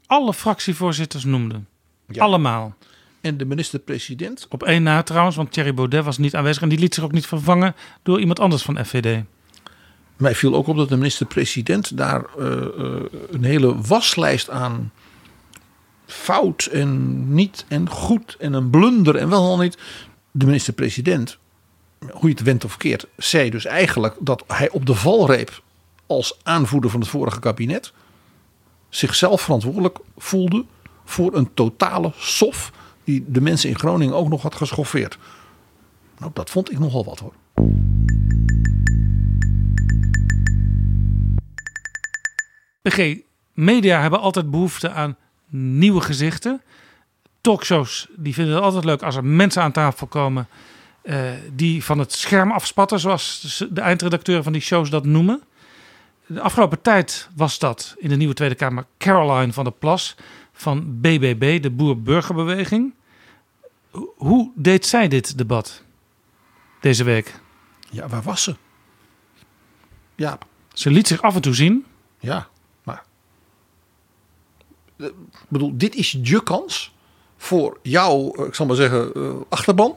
alle 0.06 0.34
fractievoorzitters 0.34 1.24
noemden. 1.24 1.68
Allemaal. 2.16 2.74
En 3.20 3.36
de 3.36 3.44
minister-president? 3.44 4.46
Op 4.50 4.62
één 4.62 4.82
na 4.82 5.02
trouwens, 5.02 5.36
want 5.36 5.52
Thierry 5.52 5.74
Baudet 5.74 6.04
was 6.04 6.18
niet 6.18 6.34
aanwezig 6.34 6.62
en 6.62 6.68
die 6.68 6.78
liet 6.78 6.94
zich 6.94 7.04
ook 7.04 7.12
niet 7.12 7.26
vervangen 7.26 7.74
door 8.02 8.20
iemand 8.20 8.40
anders 8.40 8.62
van 8.62 8.84
FVD. 8.84 9.22
Mij 10.18 10.34
viel 10.34 10.54
ook 10.54 10.66
op 10.66 10.76
dat 10.76 10.88
de 10.88 10.96
minister-president 10.96 11.96
daar 11.96 12.24
eh, 12.38 12.62
eh, 12.62 13.02
een 13.30 13.44
hele 13.44 13.80
waslijst 13.80 14.50
aan 14.50 14.92
fout 16.06 16.64
en 16.72 17.24
niet 17.34 17.64
en 17.68 17.88
goed 17.88 18.36
en 18.38 18.52
een 18.52 18.70
blunder 18.70 19.16
en 19.16 19.28
wel 19.28 19.42
al 19.42 19.58
niet. 19.58 19.78
De 20.30 20.46
minister-president, 20.46 21.38
hoe 21.98 22.28
je 22.28 22.34
het 22.34 22.42
went 22.42 22.64
of 22.64 22.76
keert, 22.76 23.06
zei 23.16 23.50
dus 23.50 23.64
eigenlijk 23.64 24.14
dat 24.18 24.44
hij 24.46 24.70
op 24.70 24.86
de 24.86 24.94
valreep 24.94 25.62
als 26.06 26.38
aanvoerder 26.42 26.90
van 26.90 27.00
het 27.00 27.08
vorige 27.08 27.40
kabinet 27.40 27.92
zichzelf 28.88 29.40
verantwoordelijk 29.40 29.98
voelde 30.16 30.64
voor 31.04 31.34
een 31.34 31.54
totale 31.54 32.12
sof 32.16 32.72
die 33.04 33.24
de 33.28 33.40
mensen 33.40 33.68
in 33.68 33.78
Groningen 33.78 34.14
ook 34.14 34.28
nog 34.28 34.42
had 34.42 34.54
geschoffeerd. 34.54 35.18
Nou, 36.18 36.30
dat 36.34 36.50
vond 36.50 36.70
ik 36.70 36.78
nogal 36.78 37.04
wat 37.04 37.18
hoor. 37.18 37.32
PG, 42.88 43.16
media 43.52 44.00
hebben 44.00 44.20
altijd 44.20 44.50
behoefte 44.50 44.90
aan 44.90 45.16
nieuwe 45.50 46.00
gezichten. 46.00 46.62
Talkshows 47.40 48.08
die 48.16 48.34
vinden 48.34 48.54
het 48.54 48.62
altijd 48.64 48.84
leuk 48.84 49.02
als 49.02 49.16
er 49.16 49.24
mensen 49.24 49.62
aan 49.62 49.72
tafel 49.72 50.06
komen 50.06 50.48
eh, 51.02 51.30
die 51.52 51.84
van 51.84 51.98
het 51.98 52.12
scherm 52.12 52.50
afspatten, 52.52 53.00
zoals 53.00 53.64
de 53.70 53.80
eindredacteuren 53.80 54.44
van 54.44 54.52
die 54.52 54.62
shows 54.62 54.90
dat 54.90 55.04
noemen. 55.04 55.42
De 56.26 56.40
afgelopen 56.40 56.82
tijd 56.82 57.28
was 57.36 57.58
dat 57.58 57.94
in 57.98 58.08
de 58.08 58.16
nieuwe 58.16 58.34
Tweede 58.34 58.54
Kamer 58.54 58.86
Caroline 58.98 59.52
van 59.52 59.64
der 59.64 59.72
Plas 59.72 60.16
van 60.52 61.00
BBB, 61.00 61.62
de 61.62 61.70
Boer-Burgerbeweging. 61.70 62.94
Ho- 63.90 64.14
Hoe 64.16 64.50
deed 64.54 64.86
zij 64.86 65.08
dit 65.08 65.38
debat 65.38 65.82
deze 66.80 67.04
week? 67.04 67.40
Ja, 67.90 68.08
waar 68.08 68.22
was 68.22 68.42
ze? 68.42 68.56
Ja, 70.14 70.38
Ze 70.72 70.90
liet 70.90 71.06
zich 71.08 71.22
af 71.22 71.34
en 71.34 71.40
toe 71.40 71.54
zien. 71.54 71.84
Ja, 72.20 72.48
bedoel, 75.48 75.72
dit 75.76 75.94
is 75.94 76.18
je 76.22 76.42
kans 76.42 76.92
voor 77.36 77.78
jouw, 77.82 78.32
eh, 78.32 78.46
ik 78.46 78.54
zal 78.54 78.66
maar 78.66 78.76
zeggen, 78.76 79.14
eh, 79.14 79.30
achterban. 79.48 79.96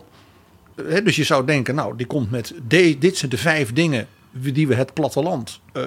Dus 1.03 1.15
je 1.15 1.23
zou 1.23 1.45
denken, 1.45 1.75
nou, 1.75 1.95
die 1.95 2.05
komt 2.05 2.31
met. 2.31 2.53
De, 2.67 2.97
dit 2.97 3.17
zijn 3.17 3.31
de 3.31 3.37
vijf 3.37 3.73
dingen 3.73 4.07
die 4.31 4.67
we 4.67 4.75
het 4.75 4.93
platteland, 4.93 5.59
eh, 5.73 5.83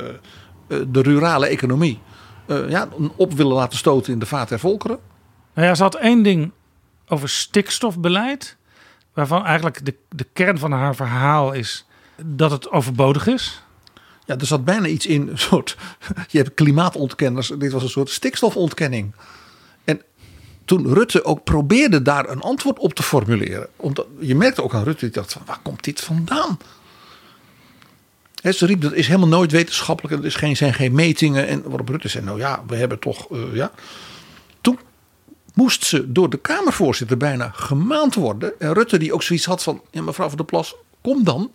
de 0.66 1.00
rurale 1.00 1.46
economie, 1.46 1.98
ja, 2.46 2.88
op 3.16 3.32
willen 3.32 3.52
laten 3.52 3.78
stoten 3.78 4.12
in 4.12 4.18
de 4.18 4.26
vaart 4.26 4.48
der 4.48 4.58
volkeren. 4.58 4.98
Nou 5.54 5.68
ja, 5.68 5.74
ze 5.74 5.82
had 5.82 5.94
één 5.94 6.22
ding 6.22 6.52
over 7.08 7.28
stikstofbeleid. 7.28 8.56
Waarvan 9.12 9.44
eigenlijk 9.44 9.84
de, 9.84 9.94
de 10.08 10.26
kern 10.32 10.58
van 10.58 10.72
haar 10.72 10.94
verhaal 10.94 11.52
is 11.52 11.86
dat 12.22 12.50
het 12.50 12.70
overbodig 12.70 13.26
is. 13.26 13.63
Ja, 14.24 14.38
er 14.38 14.46
zat 14.46 14.64
bijna 14.64 14.86
iets 14.86 15.06
in, 15.06 15.28
een 15.28 15.38
soort. 15.38 15.76
Je 16.30 16.38
hebt 16.38 16.54
klimaatontkenners. 16.54 17.52
Dit 17.58 17.72
was 17.72 17.82
een 17.82 17.88
soort 17.88 18.10
stikstofontkenning. 18.10 19.14
En 19.84 20.02
toen 20.64 20.94
Rutte 20.94 21.24
ook 21.24 21.44
probeerde 21.44 22.02
daar 22.02 22.28
een 22.28 22.40
antwoord 22.40 22.78
op 22.78 22.94
te 22.94 23.02
formuleren. 23.02 23.68
Omdat, 23.76 24.06
je 24.18 24.34
merkte 24.34 24.62
ook 24.62 24.74
aan 24.74 24.84
Rutte, 24.84 25.04
die 25.04 25.14
dacht 25.14 25.32
van, 25.32 25.42
waar 25.46 25.60
komt 25.62 25.84
dit 25.84 26.00
vandaan? 26.00 26.58
Hè, 28.40 28.52
ze 28.52 28.66
riep, 28.66 28.80
dat 28.80 28.92
is 28.92 29.06
helemaal 29.06 29.28
nooit 29.28 29.52
wetenschappelijk. 29.52 30.18
Er 30.18 30.24
is 30.24 30.34
geen, 30.34 30.56
zijn 30.56 30.74
geen 30.74 30.94
metingen. 30.94 31.46
En 31.46 31.62
waarop 31.62 31.88
Rutte 31.88 32.08
zei, 32.08 32.24
nou 32.24 32.38
ja, 32.38 32.62
we 32.66 32.76
hebben 32.76 32.98
toch, 32.98 33.30
eh, 33.30 33.38
ja. 33.52 33.72
Toen 34.60 34.78
moest 35.54 35.84
ze 35.84 36.12
door 36.12 36.30
de 36.30 36.36
Kamervoorzitter 36.36 37.16
bijna 37.16 37.50
gemaand 37.54 38.14
worden. 38.14 38.60
En 38.60 38.72
Rutte 38.72 38.98
die 38.98 39.14
ook 39.14 39.22
zoiets 39.22 39.44
had 39.44 39.62
van, 39.62 39.82
ja 39.90 40.02
mevrouw 40.02 40.28
van 40.28 40.36
der 40.36 40.46
Plas, 40.46 40.74
kom 41.00 41.24
dan. 41.24 41.50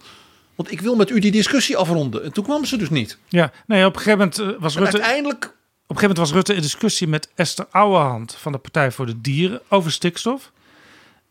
Want 0.60 0.72
ik 0.72 0.81
wil 0.81 0.95
met 0.95 1.10
u 1.10 1.19
die 1.19 1.31
discussie 1.31 1.77
afronden. 1.77 2.23
En 2.23 2.34
toen 2.34 2.44
kwam 2.44 2.65
ze 2.65 2.77
dus 2.77 2.90
niet. 2.90 3.18
Ja, 3.27 3.52
nee, 3.68 3.86
op 3.86 3.95
een 3.95 4.02
gegeven 4.02 4.19
moment 4.19 4.40
eh, 4.40 4.61
was 4.61 4.76
En 4.76 4.81
Rutte. 4.81 4.98
uiteindelijk. 4.98 5.44
Op 5.45 5.52
een 5.52 5.56
gegeven 5.95 6.02
moment 6.02 6.18
was 6.18 6.31
Rutte 6.31 6.53
in 6.53 6.61
discussie 6.61 7.07
met 7.07 7.30
Esther 7.36 7.65
Ouwehand 7.72 8.36
van 8.36 8.52
de 8.52 8.57
Partij 8.57 8.91
voor 8.91 9.06
de 9.06 9.22
Dieren 9.22 9.61
over 9.68 9.91
stikstof. 9.91 10.52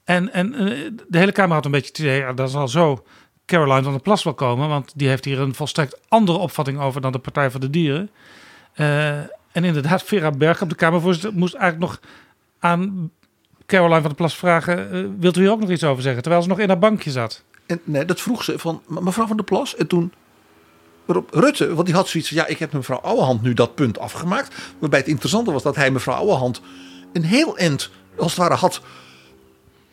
En, 0.04 0.32
en 0.32 0.54
eh, 0.54 0.90
de 1.08 1.18
hele 1.18 1.32
Kamer 1.32 1.54
had 1.54 1.64
een 1.64 1.70
beetje 1.70 1.88
het 1.88 1.98
idee, 1.98 2.18
ja, 2.18 2.32
dat 2.32 2.50
zal 2.50 2.68
zo 2.68 3.04
Caroline 3.46 3.82
van 3.82 3.92
der 3.92 4.02
Plas 4.02 4.22
wel 4.22 4.34
komen. 4.34 4.68
Want 4.68 4.92
die 4.94 5.08
heeft 5.08 5.24
hier 5.24 5.40
een 5.40 5.54
volstrekt 5.54 6.00
andere 6.08 6.38
opvatting 6.38 6.80
over 6.80 7.00
dan 7.00 7.12
de 7.12 7.18
Partij 7.18 7.50
voor 7.50 7.60
de 7.60 7.70
Dieren. 7.70 8.10
Eh, 8.74 9.18
en 9.52 9.64
inderdaad, 9.64 10.02
Vera 10.02 10.30
Berg 10.30 10.62
op 10.62 10.68
de 10.68 10.74
Kamervoorzitter 10.74 11.32
moest 11.34 11.54
eigenlijk 11.54 11.90
nog 11.90 12.00
aan 12.58 13.10
Caroline 13.66 14.00
van 14.00 14.08
der 14.08 14.14
Plas 14.14 14.36
vragen: 14.36 15.20
Wilt 15.20 15.36
u 15.36 15.40
hier 15.40 15.50
ook 15.50 15.60
nog 15.60 15.70
iets 15.70 15.84
over 15.84 16.02
zeggen? 16.02 16.22
Terwijl 16.22 16.42
ze 16.42 16.48
nog 16.48 16.58
in 16.58 16.68
haar 16.68 16.78
bankje 16.78 17.10
zat. 17.10 17.44
En 17.68 17.80
nee, 17.84 18.04
dat 18.04 18.20
vroeg 18.20 18.44
ze 18.44 18.58
van 18.58 18.82
"Me- 18.86 19.00
mevrouw 19.00 19.26
van 19.26 19.36
der 19.36 19.44
Plas. 19.44 19.76
En 19.76 19.86
toen. 19.86 20.12
Waarop 21.04 21.34
Rutte, 21.34 21.74
want 21.74 21.86
die 21.86 21.94
had 21.94 22.08
zoiets 22.08 22.28
van: 22.28 22.38
ja, 22.38 22.46
ik 22.46 22.58
heb 22.58 22.72
mevrouw 22.72 22.98
Ouwehand 22.98 23.42
nu 23.42 23.54
dat 23.54 23.74
punt 23.74 23.98
afgemaakt. 23.98 24.54
Waarbij 24.78 24.98
het 24.98 25.08
interessante 25.08 25.52
was 25.52 25.62
dat 25.62 25.76
hij 25.76 25.90
mevrouw 25.90 26.14
Ouwehand 26.14 26.60
een 27.12 27.24
heel 27.24 27.56
eind, 27.56 27.90
als 28.16 28.30
het 28.30 28.40
ware, 28.40 28.54
had 28.54 28.80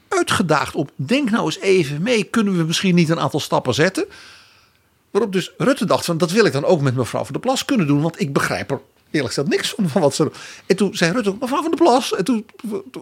uitgedaagd 0.08 0.76
op. 0.76 0.92
Denk 0.96 1.30
nou 1.30 1.46
eens 1.46 1.60
even 1.60 2.02
mee, 2.02 2.24
kunnen 2.24 2.58
we 2.58 2.64
misschien 2.64 2.96
niet 2.96 3.10
een 3.10 3.20
aantal 3.20 3.40
stappen 3.40 3.74
zetten? 3.74 4.06
Waarop 5.12 5.34
dus 5.34 5.52
Rutte 5.58 5.86
dacht: 5.86 6.06
van 6.06 6.18
dat 6.18 6.32
wil 6.32 6.46
ik 6.46 6.54
dan 6.54 6.66
ook 6.66 6.82
met 6.82 6.96
mevrouw 6.96 7.24
van 7.24 7.34
der 7.34 7.42
Plas 7.42 7.66
kunnen 7.66 7.88
doen, 7.88 8.02
want 8.02 8.22
ik 8.22 8.34
begrijp 8.34 8.72
er 8.72 8.82
eerlijk 9.16 9.34
gezegd 9.34 9.56
niks 9.56 9.70
van, 9.70 9.90
van 9.90 10.02
wat 10.02 10.16
ze. 10.16 10.32
En 10.66 10.76
toen 10.76 10.96
zei 10.96 11.12
Rutte: 11.12 11.36
mevrouw 11.40 11.62
van 11.62 11.72
der 11.72 11.80
Plas. 11.80 12.16
En 12.16 12.24
toen 12.24 12.46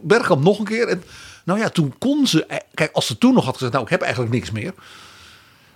Bergkamp 0.03 0.43
nog 0.43 0.59
een 0.59 0.65
keer. 0.65 0.87
En 0.87 1.03
nou 1.45 1.59
ja, 1.59 1.69
toen 1.69 1.93
kon 1.97 2.27
ze. 2.27 2.45
eh, 2.45 2.57
Kijk, 2.73 2.91
als 2.93 3.05
ze 3.05 3.17
toen 3.17 3.33
nog 3.33 3.45
had 3.45 3.53
gezegd: 3.53 3.71
nou, 3.71 3.83
ik 3.83 3.89
heb 3.91 4.01
eigenlijk 4.01 4.33
niks 4.33 4.51
meer. 4.51 4.73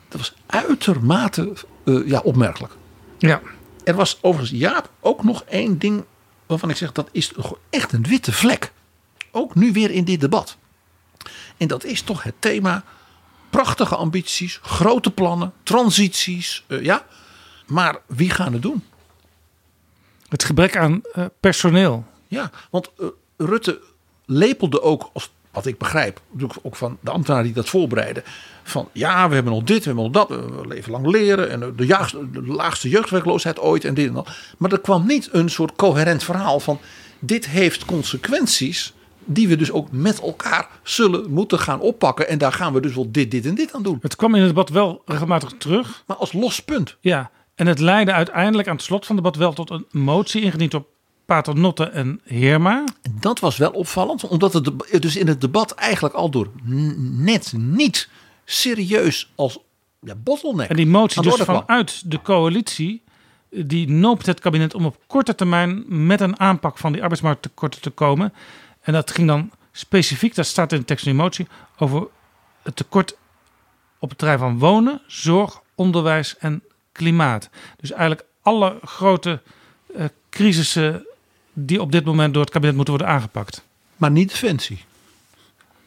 Dat 0.09 0.19
was 0.19 0.33
uitermate 0.45 1.53
eh, 1.85 2.07
ja, 2.07 2.19
opmerkelijk. 2.19 2.73
Ja. 3.17 3.41
Er 3.83 3.95
was 3.95 4.17
overigens, 4.21 4.59
Jaap, 4.59 4.89
ook 4.99 5.23
nog 5.23 5.43
één 5.43 5.79
ding 5.79 6.03
waarvan 6.45 6.69
ik 6.69 6.75
zeg 6.75 6.91
dat 6.91 7.09
is 7.11 7.31
echt 7.69 7.91
een 7.93 8.03
witte 8.03 8.31
vlek. 8.33 8.71
Ook 9.31 9.55
nu 9.55 9.71
weer 9.71 9.91
in 9.91 10.03
dit 10.03 10.19
debat. 10.19 10.57
En 11.57 11.67
dat 11.67 11.83
is 11.83 12.01
toch 12.01 12.23
het 12.23 12.33
thema 12.39 12.83
prachtige 13.49 13.95
ambities, 13.95 14.59
grote 14.61 15.11
plannen, 15.11 15.53
transities. 15.63 16.63
eh, 16.67 16.83
ja, 16.83 17.05
maar 17.65 17.97
wie 18.05 18.29
gaan 18.29 18.53
het 18.53 18.61
doen? 18.61 18.83
Het 20.29 20.43
gebrek 20.43 20.77
aan 20.77 21.01
eh, 21.13 21.25
personeel. 21.39 22.05
Ja, 22.27 22.51
want 22.69 22.91
eh, 22.99 23.05
Rutte 23.37 23.79
lepelde 24.25 24.81
ook, 24.81 25.09
als, 25.13 25.31
wat 25.51 25.65
ik 25.65 25.77
begrijp, 25.77 26.21
ook 26.61 26.75
van 26.75 26.97
de 27.01 27.11
ambtenaren 27.11 27.45
die 27.45 27.53
dat 27.53 27.69
voorbereiden. 27.69 28.23
Van 28.63 28.89
ja, 28.91 29.27
we 29.29 29.33
hebben 29.33 29.53
nog 29.53 29.63
dit, 29.63 29.77
we 29.77 29.83
hebben 29.83 30.03
nog 30.03 30.13
dat, 30.13 30.29
we 30.29 30.67
leven 30.67 30.91
lang 30.91 31.07
leren. 31.07 31.49
En 31.49 31.73
de, 31.75 31.85
jaagste- 31.85 32.31
de 32.31 32.45
laagste 32.45 32.89
jeugdwerkloosheid 32.89 33.59
ooit 33.59 33.85
en 33.85 33.93
dit 33.93 34.07
en 34.07 34.13
dat. 34.13 34.29
Maar 34.57 34.71
er 34.71 34.79
kwam 34.79 35.05
niet 35.07 35.29
een 35.31 35.49
soort 35.49 35.75
coherent 35.75 36.23
verhaal 36.23 36.59
van 36.59 36.79
dit 37.19 37.47
heeft 37.47 37.85
consequenties 37.85 38.93
die 39.25 39.47
we 39.47 39.55
dus 39.55 39.71
ook 39.71 39.91
met 39.91 40.19
elkaar 40.21 40.67
zullen 40.83 41.31
moeten 41.31 41.59
gaan 41.59 41.79
oppakken. 41.79 42.27
En 42.27 42.37
daar 42.37 42.53
gaan 42.53 42.73
we 42.73 42.79
dus 42.79 42.95
wel 42.95 43.11
dit, 43.11 43.31
dit 43.31 43.45
en 43.45 43.55
dit 43.55 43.73
aan 43.73 43.83
doen. 43.83 43.99
Het 44.01 44.15
kwam 44.15 44.35
in 44.35 44.39
het 44.41 44.49
debat 44.49 44.69
wel 44.69 45.01
regelmatig 45.05 45.53
terug. 45.57 46.03
Maar 46.05 46.17
als 46.17 46.33
los 46.33 46.59
punt. 46.59 46.97
Ja, 46.99 47.31
en 47.57 47.67
het 47.67 47.79
leidde 47.79 48.13
uiteindelijk 48.13 48.67
aan 48.67 48.75
het 48.75 48.83
slot 48.83 49.05
van 49.05 49.15
het 49.15 49.25
debat 49.25 49.39
wel 49.39 49.53
tot 49.53 49.69
een 49.69 50.01
motie 50.01 50.41
ingediend 50.41 50.71
door 50.71 50.85
Paternotte 51.25 51.83
en 51.83 52.21
Heerma. 52.23 52.83
Dat 53.11 53.39
was 53.39 53.57
wel 53.57 53.71
opvallend, 53.71 54.27
omdat 54.27 54.53
het 54.53 55.01
dus 55.01 55.15
in 55.15 55.27
het 55.27 55.41
debat 55.41 55.71
eigenlijk 55.71 56.15
al 56.15 56.29
door 56.29 56.51
net 56.97 57.53
niet 57.55 58.09
serieus 58.45 59.31
als 59.35 59.59
ja, 59.99 60.15
bottleneck 60.15 60.69
En 60.69 60.75
die 60.75 60.87
motie 60.87 61.21
dus 61.21 61.33
kwam. 61.33 61.63
vanuit 61.65 62.11
de 62.11 62.21
coalitie, 62.21 63.03
die 63.49 63.89
noopt 63.89 64.25
het 64.25 64.39
kabinet 64.39 64.73
om 64.73 64.85
op 64.85 64.97
korte 65.07 65.35
termijn 65.35 66.05
met 66.05 66.21
een 66.21 66.39
aanpak 66.39 66.77
van 66.77 66.91
die 66.91 67.01
arbeidsmarkttekorten 67.01 67.81
te 67.81 67.89
komen. 67.89 68.33
En 68.81 68.93
dat 68.93 69.11
ging 69.11 69.27
dan 69.27 69.51
specifiek, 69.71 70.35
dat 70.35 70.45
staat 70.45 70.71
in 70.71 70.79
de 70.79 70.85
tekst 70.85 71.03
van 71.03 71.13
die 71.13 71.21
motie, 71.21 71.47
over 71.77 72.07
het 72.63 72.75
tekort 72.75 73.17
op 73.99 74.09
het 74.09 74.17
terrein 74.17 74.39
van 74.39 74.59
wonen, 74.59 75.01
zorg, 75.07 75.61
onderwijs 75.75 76.37
en 76.37 76.63
klimaat. 76.97 77.49
Dus 77.77 77.91
eigenlijk 77.91 78.25
alle 78.41 78.79
grote 78.83 79.41
eh, 79.95 80.05
crisissen 80.29 81.05
die 81.53 81.81
op 81.81 81.91
dit 81.91 82.05
moment 82.05 82.33
door 82.33 82.43
het 82.43 82.51
kabinet 82.51 82.75
moeten 82.75 82.93
worden 82.93 83.13
aangepakt. 83.13 83.63
Maar 83.97 84.11
niet 84.11 84.29
defensie. 84.29 84.83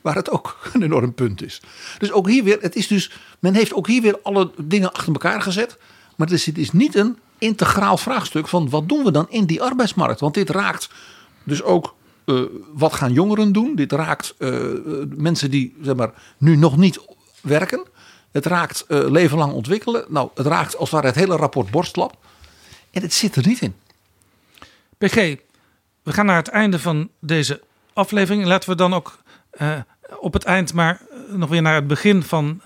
Waar 0.01 0.15
het 0.15 0.31
ook 0.31 0.59
een 0.73 0.83
enorm 0.83 1.15
punt 1.15 1.43
is. 1.43 1.61
Dus 1.99 2.13
ook 2.13 2.29
hier 2.29 2.45
weer, 2.45 2.59
het 2.61 2.77
is 2.77 2.87
dus, 2.87 3.11
men 3.39 3.55
heeft 3.55 3.75
ook 3.75 3.87
hier 3.87 4.03
weer 4.03 4.19
alle 4.23 4.51
dingen 4.57 4.93
achter 4.93 5.13
elkaar 5.13 5.43
gezet. 5.43 5.79
Maar 6.17 6.27
het 6.27 6.37
is, 6.37 6.47
het 6.47 6.59
is 6.59 6.73
niet 6.73 6.95
een 6.95 7.19
integraal 7.39 7.97
vraagstuk 7.97 8.49
van 8.49 8.71
wat 8.71 8.89
doen 8.89 9.05
we 9.05 9.11
dan 9.11 9.27
in 9.31 9.45
die 9.45 9.63
arbeidsmarkt. 9.63 10.21
Want 10.21 10.35
dit 10.35 10.51
raakt 10.51 10.91
dus 11.45 11.63
ook 11.63 11.95
eh, 12.25 12.43
wat 12.75 12.93
gaan 12.93 13.13
jongeren 13.13 13.53
doen. 13.53 13.75
Dit 13.75 13.93
raakt 13.93 14.35
eh, 14.39 14.55
mensen 15.17 15.51
die 15.51 15.75
zeg 15.83 15.95
maar, 15.95 16.13
nu 16.39 16.57
nog 16.57 16.77
niet 16.77 17.01
werken. 17.41 17.87
Het 18.31 18.47
raakt 18.47 18.85
eh, 18.87 19.11
leven 19.11 19.39
lang 19.39 19.53
ontwikkelen. 19.53 20.05
Nou, 20.09 20.31
het 20.35 20.47
raakt 20.47 20.77
als 20.77 20.91
het 20.91 20.91
ware 20.91 21.07
het 21.07 21.17
hele 21.17 21.37
rapport 21.37 21.71
borstlap. 21.71 22.17
En 22.91 23.03
het 23.03 23.13
zit 23.13 23.37
er 23.37 23.47
niet 23.47 23.61
in. 23.61 23.75
PG, 24.99 25.15
we 26.03 26.13
gaan 26.13 26.27
naar 26.27 26.37
het 26.37 26.49
einde 26.49 26.79
van 26.79 27.11
deze 27.19 27.63
aflevering. 27.93 28.45
Laten 28.45 28.71
we 28.71 28.77
dan 28.77 28.95
ook 28.95 29.23
eh, 29.51 29.79
op 30.19 30.33
het 30.33 30.45
eind 30.45 30.73
maar 30.73 31.01
eh, 31.11 31.35
nog 31.35 31.49
weer 31.49 31.63
naar 31.63 31.75
het 31.75 31.87
begin 31.87 32.23
van 32.23 32.63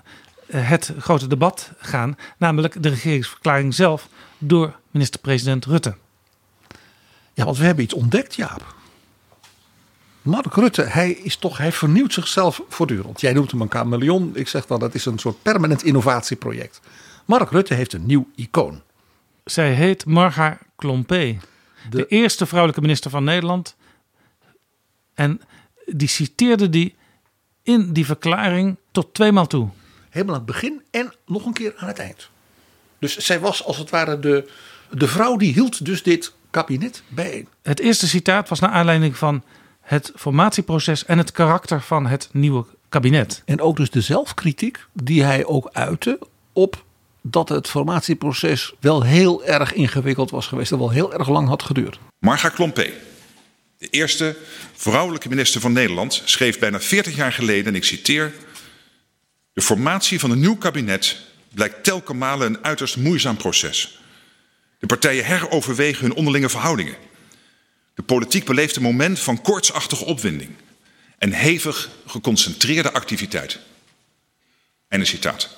het 0.51 0.93
grote 0.99 1.27
debat 1.27 1.71
gaan. 1.77 2.17
Namelijk 2.37 2.83
de 2.83 2.89
regeringsverklaring 2.89 3.73
zelf 3.73 4.07
door 4.37 4.75
minister-president 4.91 5.65
Rutte. 5.65 5.95
Ja, 7.33 7.45
want 7.45 7.57
we 7.57 7.65
hebben 7.65 7.83
iets 7.83 7.93
ontdekt, 7.93 8.35
Jaap. 8.35 8.75
Mark 10.25 10.53
Rutte, 10.55 10.81
hij 10.81 11.11
is 11.11 11.37
toch, 11.37 11.57
hij 11.57 11.71
vernieuwt 11.71 12.13
zichzelf 12.13 12.61
voortdurend. 12.69 13.21
Jij 13.21 13.33
noemt 13.33 13.51
hem 13.51 13.61
een 13.61 13.71
chameleon. 13.71 14.31
Ik 14.33 14.47
zeg 14.47 14.65
dan, 14.65 14.79
dat 14.79 14.95
is 14.95 15.05
een 15.05 15.19
soort 15.19 15.41
permanent 15.41 15.83
innovatieproject. 15.83 16.81
Mark 17.25 17.51
Rutte 17.51 17.73
heeft 17.73 17.93
een 17.93 18.05
nieuw 18.05 18.27
icoon. 18.35 18.81
Zij 19.43 19.73
heet 19.73 20.05
Marga 20.05 20.57
Klompé. 20.75 21.37
De... 21.89 22.07
eerste 22.07 22.45
vrouwelijke 22.45 22.81
minister 22.81 23.11
van 23.11 23.23
Nederland. 23.23 23.75
En 25.13 25.41
die 25.85 26.07
citeerde 26.07 26.69
die 26.69 26.95
in 27.63 27.93
die 27.93 28.05
verklaring 28.05 28.77
tot 28.91 29.13
tweemaal 29.13 29.47
toe. 29.47 29.69
Helemaal 30.09 30.33
aan 30.33 30.41
het 30.41 30.51
begin 30.51 30.81
en 30.91 31.13
nog 31.25 31.45
een 31.45 31.53
keer 31.53 31.73
aan 31.77 31.87
het 31.87 31.99
eind. 31.99 32.29
Dus 32.99 33.17
zij 33.17 33.39
was 33.39 33.63
als 33.63 33.77
het 33.77 33.89
ware 33.89 34.19
de, 34.19 34.49
de 34.89 35.07
vrouw 35.07 35.37
die 35.37 35.53
hield 35.53 35.85
dus 35.85 36.03
dit 36.03 36.33
kabinet 36.49 37.03
bijeen. 37.07 37.47
Het 37.61 37.79
eerste 37.79 38.07
citaat 38.07 38.49
was 38.49 38.59
naar 38.59 38.69
aanleiding 38.69 39.17
van 39.17 39.43
het 39.85 40.11
formatieproces 40.15 41.05
en 41.05 41.17
het 41.17 41.31
karakter 41.31 41.81
van 41.81 42.05
het 42.05 42.29
nieuwe 42.31 42.65
kabinet. 42.89 43.41
En 43.45 43.61
ook 43.61 43.77
dus 43.77 43.89
de 43.89 44.01
zelfkritiek 44.01 44.85
die 44.93 45.23
hij 45.23 45.45
ook 45.45 45.69
uitte 45.73 46.19
op 46.53 46.83
dat 47.21 47.49
het 47.49 47.69
formatieproces 47.69 48.73
wel 48.79 49.03
heel 49.03 49.45
erg 49.45 49.73
ingewikkeld 49.73 50.31
was 50.31 50.47
geweest 50.47 50.71
en 50.71 50.77
wel 50.77 50.89
heel 50.89 51.13
erg 51.13 51.29
lang 51.29 51.47
had 51.47 51.63
geduurd. 51.63 51.99
Marga 52.19 52.49
Klompé, 52.49 52.89
de 53.77 53.87
eerste 53.89 54.37
vrouwelijke 54.73 55.29
minister 55.29 55.61
van 55.61 55.73
Nederland, 55.73 56.21
schreef 56.25 56.59
bijna 56.59 56.79
40 56.79 57.15
jaar 57.15 57.33
geleden, 57.33 57.65
en 57.65 57.75
ik 57.75 57.83
citeer: 57.83 58.33
De 59.53 59.61
formatie 59.61 60.19
van 60.19 60.31
een 60.31 60.39
nieuw 60.39 60.57
kabinet 60.57 61.17
blijkt 61.53 61.83
telkens 61.83 62.17
malen 62.17 62.47
een 62.47 62.63
uiterst 62.63 62.97
moeizaam 62.97 63.37
proces. 63.37 63.99
De 64.79 64.85
partijen 64.85 65.25
heroverwegen 65.25 66.05
hun 66.05 66.15
onderlinge 66.15 66.49
verhoudingen. 66.49 66.95
De 67.95 68.03
politiek 68.03 68.45
beleeft 68.45 68.75
een 68.75 68.81
moment 68.81 69.19
van 69.19 69.41
koortsachtige 69.41 70.05
opwinding 70.05 70.51
en 71.17 71.31
hevig 71.31 71.89
geconcentreerde 72.05 72.91
activiteit. 72.91 73.59
Einde 74.87 75.05
citaat. 75.05 75.49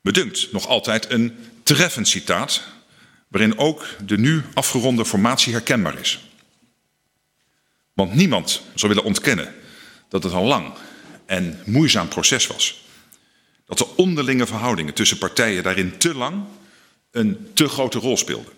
Bedunkt 0.00 0.52
nog 0.52 0.66
altijd 0.66 1.10
een 1.10 1.36
treffend 1.62 2.08
citaat, 2.08 2.62
waarin 3.28 3.58
ook 3.58 3.86
de 4.04 4.18
nu 4.18 4.44
afgeronde 4.54 5.04
formatie 5.04 5.52
herkenbaar 5.52 5.98
is. 5.98 6.28
Want 7.92 8.14
niemand 8.14 8.62
zou 8.74 8.92
willen 8.92 9.08
ontkennen 9.08 9.54
dat 10.08 10.22
het 10.22 10.32
al 10.32 10.44
lang 10.44 10.72
en 11.26 11.62
moeizaam 11.66 12.08
proces 12.08 12.46
was. 12.46 12.84
Dat 13.66 13.78
de 13.78 13.96
onderlinge 13.96 14.46
verhoudingen 14.46 14.94
tussen 14.94 15.18
partijen 15.18 15.62
daarin 15.62 15.98
te 15.98 16.14
lang 16.14 16.44
een 17.10 17.50
te 17.54 17.68
grote 17.68 17.98
rol 17.98 18.16
speelden. 18.16 18.52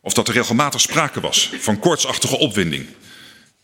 Of 0.00 0.12
dat 0.12 0.28
er 0.28 0.34
regelmatig 0.34 0.80
sprake 0.80 1.20
was 1.20 1.50
van 1.58 1.78
koortsachtige 1.78 2.38
opwinding 2.38 2.86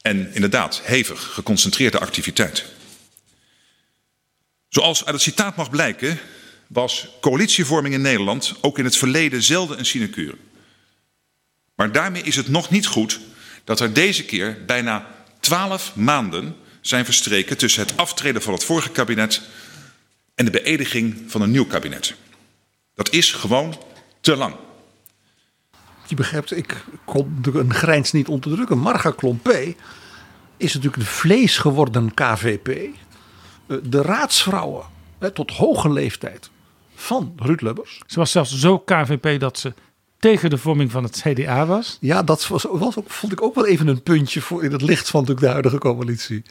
en 0.00 0.34
inderdaad 0.34 0.80
hevig 0.84 1.32
geconcentreerde 1.32 1.98
activiteit. 1.98 2.64
Zoals 4.68 5.04
uit 5.04 5.14
het 5.14 5.24
citaat 5.24 5.56
mag 5.56 5.70
blijken, 5.70 6.18
was 6.66 7.08
coalitievorming 7.20 7.94
in 7.94 8.00
Nederland 8.00 8.54
ook 8.60 8.78
in 8.78 8.84
het 8.84 8.96
verleden 8.96 9.42
zelden 9.42 9.78
een 9.78 9.86
sinecure. 9.86 10.36
Maar 11.74 11.92
daarmee 11.92 12.22
is 12.22 12.36
het 12.36 12.48
nog 12.48 12.70
niet 12.70 12.86
goed 12.86 13.20
dat 13.64 13.80
er 13.80 13.92
deze 13.92 14.24
keer 14.24 14.64
bijna 14.66 15.06
twaalf 15.40 15.94
maanden 15.94 16.56
zijn 16.80 17.04
verstreken 17.04 17.58
tussen 17.58 17.82
het 17.82 17.96
aftreden 17.96 18.42
van 18.42 18.52
het 18.52 18.64
vorige 18.64 18.90
kabinet 18.90 19.42
en 20.34 20.44
de 20.44 20.50
beëdiging 20.50 21.24
van 21.26 21.40
een 21.40 21.50
nieuw 21.50 21.66
kabinet. 21.66 22.14
Dat 22.94 23.12
is 23.12 23.32
gewoon 23.32 23.82
te 24.20 24.36
lang. 24.36 24.54
Je 26.06 26.14
begrijpt, 26.14 26.56
ik 26.56 26.84
kon 27.04 27.38
een 27.52 27.74
grijns 27.74 28.12
niet 28.12 28.28
onderdrukken. 28.28 28.78
Marga 28.78 29.10
Klompé 29.10 29.74
is 30.56 30.74
natuurlijk 30.74 31.02
de 31.02 31.08
vlees 31.08 31.58
geworden 31.58 32.14
KVP. 32.14 32.68
Eh, 32.68 33.76
De 33.82 34.02
raadsvrouwen 34.02 34.84
hè, 35.18 35.30
tot 35.30 35.50
hoge 35.50 35.92
leeftijd 35.92 36.50
van 36.94 37.32
Ruud 37.36 37.60
Lubbers. 37.60 38.00
Ze 38.06 38.18
was 38.18 38.30
zelfs 38.30 38.58
zo 38.58 38.78
KVP 38.78 39.40
dat 39.40 39.58
ze 39.58 39.74
tegen 40.18 40.50
de 40.50 40.58
vorming 40.58 40.90
van 40.90 41.02
het 41.02 41.22
CDA 41.24 41.66
was. 41.66 41.98
Ja, 42.00 42.22
dat 42.22 42.48
was, 42.48 42.66
was 42.70 42.98
ook, 42.98 43.10
vond 43.10 43.32
ik 43.32 43.42
ook 43.42 43.54
wel 43.54 43.66
even 43.66 43.88
een 43.88 44.02
puntje 44.02 44.40
voor 44.40 44.64
in 44.64 44.72
het 44.72 44.82
licht 44.82 45.10
van 45.10 45.20
natuurlijk 45.20 45.46
de 45.46 45.52
huidige 45.52 45.78
coalitie. 45.78 46.42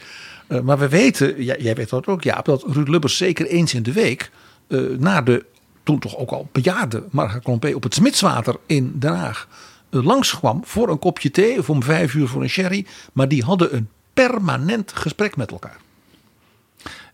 Uh, 0.48 0.60
maar 0.60 0.78
we 0.78 0.90
weten, 0.90 1.44
jij, 1.44 1.58
jij 1.60 1.76
weet 1.76 1.90
dat 1.90 2.08
ook, 2.08 2.24
Jaap, 2.24 2.46
dat 2.46 2.64
Ruud 2.68 2.88
Lubbers 2.88 3.18
zeker 3.18 3.46
eens 3.46 3.74
in 3.74 3.84
de 3.84 3.92
week 3.92 4.32
uh, 4.68 4.98
naar 4.98 5.24
de 5.24 5.46
toen 5.86 6.00
toch 6.00 6.18
ook 6.18 6.32
al 6.32 6.50
bejaarde 6.52 7.04
Marga 7.12 7.40
Klompé 7.40 7.74
op 7.74 7.84
het 7.84 7.94
Smitswater 7.94 8.56
in 8.66 8.94
Den 9.00 9.16
Haag 9.16 9.48
uh, 9.90 10.04
langskwam 10.04 10.62
voor 10.66 10.90
een 10.90 11.00
kopje 11.00 11.32
thee 11.32 11.60
of 11.60 11.70
om 11.70 11.84
vijf 11.84 12.14
uur 12.14 12.28
voor 12.28 12.42
een 12.42 12.50
sherry. 12.50 12.86
Maar 13.14 13.28
die 13.28 13.44
hadden 13.44 13.76
een 13.76 13.90
permanent 14.14 14.92
gesprek 14.94 15.36
met 15.36 15.52
elkaar. 15.52 15.78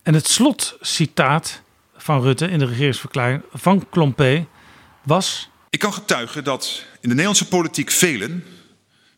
En 0.03 0.13
het 0.13 0.27
slotcitaat 0.27 1.61
van 1.95 2.21
Rutte 2.21 2.47
in 2.47 2.59
de 2.59 2.65
regeringsverklaring 2.65 3.41
van 3.53 3.89
Klompé 3.89 4.45
was... 5.03 5.49
Ik 5.69 5.79
kan 5.79 5.93
getuigen 5.93 6.43
dat 6.43 6.85
in 6.93 6.99
de 7.01 7.07
Nederlandse 7.07 7.47
politiek 7.47 7.91
velen 7.91 8.43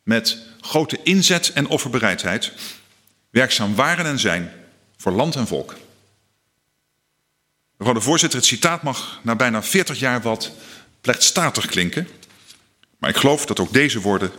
met 0.03 0.38
grote 0.61 0.99
inzet 1.03 1.53
en 1.53 1.67
offerbereidheid 1.67 2.53
werkzaam 3.30 3.75
waren 3.75 4.05
en 4.05 4.19
zijn 4.19 4.51
voor 4.97 5.11
land 5.11 5.35
en 5.35 5.47
volk. 5.47 5.75
Mevrouw 7.84 8.01
de 8.01 8.07
voorzitter, 8.07 8.39
het 8.39 8.47
citaat 8.47 8.84
mag 8.84 9.19
na 9.22 9.35
bijna 9.35 9.64
40 9.64 9.99
jaar 9.99 10.22
wat 10.22 10.51
plechtstatig 11.01 11.65
klinken, 11.65 12.07
maar 12.97 13.10
ik 13.10 13.15
geloof 13.15 13.45
dat 13.45 13.60
ook 13.60 13.73
deze 13.73 14.01
woorden 14.01 14.31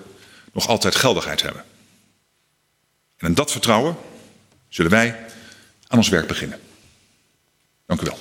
nog 0.52 0.68
altijd 0.68 0.94
geldigheid 0.94 1.42
hebben. 1.42 1.64
En 3.16 3.26
in 3.26 3.34
dat 3.34 3.50
vertrouwen 3.52 3.96
zullen 4.68 4.90
wij 4.90 5.24
aan 5.88 5.98
ons 5.98 6.08
werk 6.08 6.26
beginnen. 6.26 6.58
Dank 7.86 8.00
u 8.00 8.04
wel. 8.04 8.18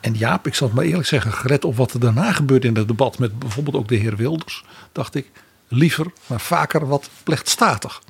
En 0.00 0.14
Jaap, 0.14 0.46
ik 0.46 0.54
zal 0.54 0.66
het 0.66 0.76
maar 0.76 0.84
eerlijk 0.84 1.08
zeggen, 1.08 1.32
gered 1.32 1.64
op 1.64 1.76
wat 1.76 1.92
er 1.92 2.00
daarna 2.00 2.32
gebeurde 2.32 2.66
in 2.66 2.76
het 2.76 2.88
debat 2.88 3.18
met 3.18 3.38
bijvoorbeeld 3.38 3.76
ook 3.76 3.88
de 3.88 3.96
heer 3.96 4.16
Wilders, 4.16 4.64
dacht 4.92 5.14
ik 5.14 5.30
liever, 5.68 6.06
maar 6.26 6.40
vaker 6.40 6.86
wat 6.86 7.10
plechtstatig. 7.22 8.02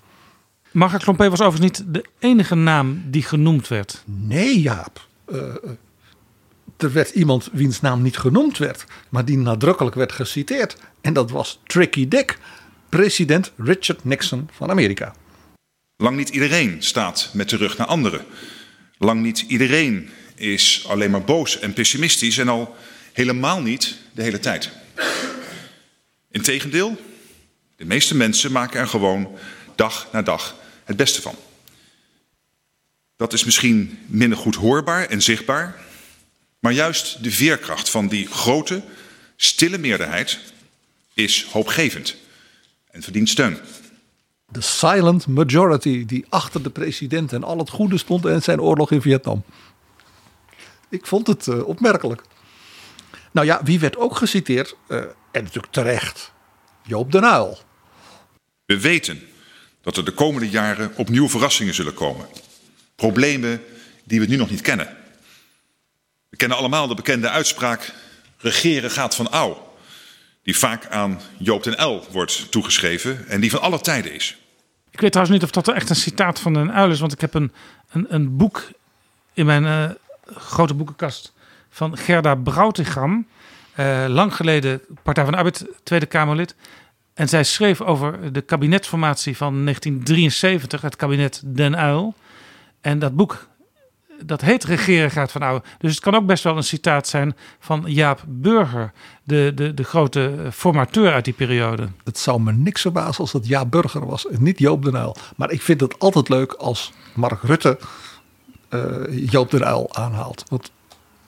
Marga 0.71 0.97
Klompé 0.97 1.31
was 1.31 1.41
overigens 1.41 1.79
niet 1.79 1.95
de 1.95 2.05
enige 2.19 2.55
naam 2.55 3.03
die 3.07 3.23
genoemd 3.23 3.69
werd. 3.69 4.03
Nee, 4.05 4.61
Jaap. 4.61 5.07
Uh, 5.29 5.55
er 6.77 6.93
werd 6.93 7.11
iemand 7.11 7.49
wiens 7.53 7.81
naam 7.81 8.03
niet 8.03 8.17
genoemd 8.19 8.59
werd, 8.59 8.85
maar 9.09 9.25
die 9.25 9.39
nadrukkelijk 9.39 9.97
werd 9.97 10.13
geciteerd. 10.13 10.77
En 11.01 11.13
dat 11.13 11.31
was 11.31 11.61
Tricky 11.65 12.09
Dick, 12.09 12.39
president 12.89 13.53
Richard 13.57 14.05
Nixon 14.05 14.49
van 14.53 14.71
Amerika. 14.71 15.15
Lang 15.97 16.17
niet 16.17 16.29
iedereen 16.29 16.83
staat 16.83 17.31
met 17.33 17.49
de 17.49 17.57
rug 17.57 17.77
naar 17.77 17.87
anderen. 17.87 18.25
Lang 18.99 19.23
niet 19.23 19.45
iedereen 19.49 20.09
is 20.35 20.85
alleen 20.89 21.11
maar 21.11 21.25
boos 21.25 21.59
en 21.59 21.73
pessimistisch 21.73 22.39
en 22.39 22.49
al 22.49 22.77
helemaal 23.13 23.63
niet 23.63 23.97
de 24.13 24.23
hele 24.23 24.39
tijd. 24.39 24.71
Integendeel, 26.31 27.01
de 27.77 27.85
meeste 27.85 28.15
mensen 28.15 28.53
maken 28.53 28.81
er 28.81 28.89
gewoon 28.89 29.39
dag 29.75 30.09
na 30.13 30.23
dag 30.23 30.55
het 30.85 30.97
beste 30.97 31.23
van. 31.23 31.35
Dat 33.17 33.33
is 33.33 33.45
misschien 33.45 33.99
minder 34.07 34.39
goed 34.39 34.55
hoorbaar 34.55 35.07
en 35.07 35.23
zichtbaar, 35.23 35.81
Maar 36.59 36.73
juist 36.73 37.23
de 37.23 37.31
veerkracht 37.31 37.91
van 37.91 38.09
die 38.09 38.27
grote, 38.27 38.83
stille 39.37 39.79
meerderheid 39.79 40.39
is 41.15 41.45
hoopgevend 41.45 42.17
en 42.91 43.03
verdient 43.03 43.29
steun. 43.29 43.59
De 44.49 44.61
silent 44.61 45.27
majority 45.27 46.07
die 46.07 46.27
achter 46.29 46.63
de 46.63 46.71
president 46.71 47.33
en 47.33 47.45
al 47.45 47.59
het 47.59 47.71
goede 47.71 47.99
stond 47.99 48.25
en 48.25 48.43
zijn 48.43 48.61
oorlog 48.61 48.91
in 48.91 49.03
Vietnam. 49.03 49.45
Ik 50.89 51.07
vond 51.07 51.27
het 51.27 51.47
uh, 51.47 51.69
opmerkelijk. 51.69 52.23
Nou 53.33 53.47
ja, 53.47 53.61
wie 53.65 53.81
werd 53.81 53.97
ook 53.97 54.17
geciteerd, 54.17 54.77
uh, 54.89 54.99
en 55.33 55.43
natuurlijk 55.43 55.73
terecht, 55.73 56.33
Joop 56.83 57.13
den 57.13 57.25
Uyl. 57.25 57.59
We 58.65 58.81
weten 58.81 59.21
dat 59.83 59.97
er 59.97 60.05
de 60.05 60.13
komende 60.13 60.49
jaren 60.49 60.93
opnieuw 60.97 61.29
verrassingen 61.29 61.75
zullen 61.75 61.95
komen. 61.95 62.27
Problemen 62.95 63.63
die 64.05 64.21
we 64.21 64.27
nu 64.27 64.37
nog 64.37 64.51
niet 64.51 64.61
kennen. 64.61 64.97
We 66.29 66.37
kennen 66.37 66.59
allemaal 66.59 66.87
de 66.87 66.95
bekende 66.95 67.29
uitspraak: 67.29 67.93
regeren 68.39 68.91
gaat 68.91 69.15
van 69.15 69.31
ouw. 69.31 69.75
Die 70.43 70.57
vaak 70.57 70.87
aan 70.87 71.21
Joop 71.39 71.63
den 71.63 71.81
Uyl 71.81 72.07
wordt 72.11 72.51
toegeschreven 72.51 73.29
en 73.29 73.41
die 73.41 73.51
van 73.51 73.61
alle 73.61 73.81
tijden 73.81 74.15
is. 74.15 74.37
Ik 74.91 75.01
weet 75.01 75.13
trouwens 75.13 75.39
niet 75.39 75.45
of 75.45 75.51
dat 75.51 75.75
echt 75.75 75.91
een 75.91 75.97
citaat 75.97 76.41
van 76.41 76.53
den 76.53 76.77
Uyl 76.77 76.91
is, 76.91 77.01
want 77.01 77.13
ik 77.13 77.21
heb 77.21 77.35
een, 77.35 77.53
een, 77.91 78.07
een 78.09 78.37
boek 78.37 78.69
in 79.33 79.47
mijn 79.47 79.63
uh, 79.65 79.91
grote 80.37 80.75
boekenkast 80.75 81.33
van 81.71 81.97
Gerda 81.97 82.35
Broutigam. 82.35 83.27
Uh, 83.77 84.05
lang 84.09 84.37
geleden 84.37 84.81
Partij 85.03 85.23
van 85.23 85.33
de 85.33 85.39
Arbeid, 85.39 85.67
Tweede 85.83 86.07
Kamerlid. 86.07 86.55
En 87.15 87.29
zij 87.29 87.45
schreef 87.45 87.81
over 87.81 88.33
de 88.33 88.41
kabinetformatie 88.41 89.37
van 89.37 89.63
1973, 89.63 90.81
het 90.81 90.97
kabinet 90.97 91.43
Den 91.45 91.75
Uyl. 91.75 92.15
En 92.81 92.99
dat 92.99 93.17
boek, 93.17 93.49
dat 94.25 94.41
heet 94.41 94.65
Regeren 94.65 95.11
gaat 95.11 95.33
van 95.33 95.43
oude. 95.43 95.65
Dus 95.79 95.91
het 95.91 96.01
kan 96.01 96.15
ook 96.15 96.27
best 96.27 96.45
wel 96.45 96.57
een 96.57 96.63
citaat 96.63 97.09
zijn 97.09 97.37
van 97.59 97.85
Jaap 97.87 98.25
Burger, 98.27 98.93
de, 99.23 99.53
de, 99.55 99.75
de 99.75 99.85
grote 99.85 100.49
formateur 100.53 101.13
uit 101.13 101.25
die 101.25 101.35
periode. 101.35 101.89
Het 102.05 102.19
zou 102.19 102.41
me 102.41 102.53
niks 102.53 102.81
verbazen 102.81 103.21
als 103.21 103.33
het 103.33 103.47
Jaap 103.47 103.71
Burger 103.71 104.07
was 104.07 104.27
en 104.27 104.43
niet 104.43 104.59
Joop 104.59 104.85
den 104.85 104.95
Uyl. 104.95 105.17
Maar 105.37 105.51
ik 105.51 105.63
vind 105.63 105.81
het 105.81 105.99
altijd 105.99 106.29
leuk 106.29 106.53
als 106.53 106.93
Mark 107.15 107.43
Rutte 107.43 107.79
uh, 108.71 109.31
Joop 109.31 109.51
den 109.51 109.63
Uyl 109.63 109.95
aanhaalt. 109.95 110.45
Want 110.49 110.71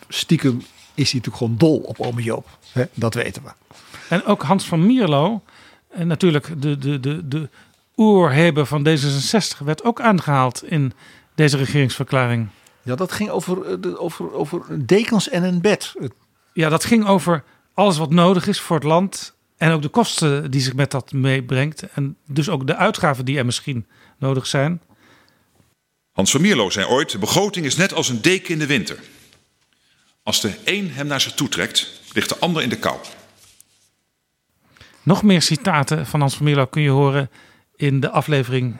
stiekem 0.09 0.57
is 0.95 1.13
hij 1.13 1.21
natuurlijk 1.21 1.37
gewoon 1.37 1.57
dol 1.57 1.79
op 1.79 2.01
ome 2.01 2.23
Joop. 2.23 2.59
Hè? 2.73 2.85
Dat 2.95 3.15
weten 3.15 3.43
we. 3.43 3.51
En 4.09 4.25
ook 4.25 4.43
Hans 4.43 4.67
van 4.67 4.87
Mierlo, 4.87 5.43
en 5.89 6.07
natuurlijk 6.07 6.63
de, 6.63 6.79
de, 6.79 7.01
de, 7.01 7.29
de 7.29 7.49
oerheber 7.97 8.67
van 8.67 8.89
D66, 8.89 9.65
werd 9.65 9.85
ook 9.85 10.01
aangehaald 10.01 10.65
in 10.65 10.93
deze 11.35 11.57
regeringsverklaring. 11.57 12.49
Ja, 12.89 12.95
dat 12.95 13.13
ging 13.13 13.31
over, 13.31 13.79
over, 13.99 14.33
over 14.33 14.87
dekens 14.87 15.29
en 15.29 15.43
een 15.43 15.61
bed. 15.61 15.95
Ja, 16.53 16.69
dat 16.69 16.85
ging 16.85 17.07
over 17.07 17.45
alles 17.75 17.99
wat 17.99 18.11
nodig 18.11 18.47
is 18.47 18.61
voor 18.61 18.77
het 18.77 18.85
land. 18.85 19.35
En 19.57 19.73
ook 19.73 19.83
de 19.83 19.89
kosten 19.89 20.51
die 20.51 20.61
zich 20.61 20.75
met 20.75 20.91
dat 20.91 21.13
meebrengt. 21.13 21.83
En 21.93 22.17
dus 22.27 22.49
ook 22.49 22.67
de 22.67 22.77
uitgaven 22.77 23.25
die 23.25 23.39
er 23.39 23.45
misschien 23.45 23.87
nodig 24.19 24.47
zijn. 24.47 24.81
Hans 26.13 26.31
van 26.31 26.41
Mierlo 26.41 26.71
zei 26.71 26.87
ooit: 26.87 27.11
de 27.11 27.19
begroting 27.19 27.67
is 27.67 27.77
net 27.77 27.95
als 27.95 28.09
een 28.09 28.23
deken 28.23 28.53
in 28.53 28.59
de 28.59 28.67
winter. 28.67 28.99
Als 30.23 30.41
de 30.41 30.55
een 30.65 30.91
hem 30.91 31.07
naar 31.07 31.21
zich 31.21 31.33
toe 31.33 31.49
trekt, 31.49 32.01
ligt 32.13 32.29
de 32.29 32.39
ander 32.39 32.63
in 32.63 32.69
de 32.69 32.79
kou. 32.79 32.97
Nog 35.03 35.23
meer 35.23 35.43
citaten 35.43 36.07
van 36.07 36.21
Hans 36.21 36.37
van 36.37 36.45
Mierlo 36.45 36.67
kun 36.67 36.83
je 36.83 36.91
horen 36.91 37.31
in 37.77 38.01
de 38.01 38.11
aflevering 38.11 38.77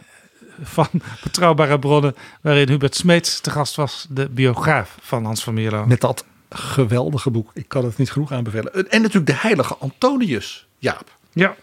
van 0.63 0.89
Betrouwbare 1.23 1.79
Bronnen, 1.79 2.17
waarin 2.41 2.69
Hubert 2.69 2.95
Smeets 2.95 3.41
te 3.41 3.51
gast 3.51 3.77
was, 3.77 4.07
de 4.11 4.29
biograaf 4.29 4.97
van 5.01 5.25
Hans 5.25 5.43
van 5.45 5.55
Mierlo. 5.55 5.87
Met 5.87 6.01
dat 6.01 6.25
geweldige 6.51 7.31
boek. 7.31 7.51
Ik 7.55 7.69
kan 7.69 7.85
het 7.85 7.99
niet 7.99 8.11
genoeg 8.11 8.33
aanbevelen. 8.33 8.91
En 8.91 9.03
natuurlijk 9.03 9.27
de 9.27 9.39
heilige 9.39 9.77
Antonius, 9.77 10.67
Jaap. 10.79 11.17
Ja. 11.33 11.55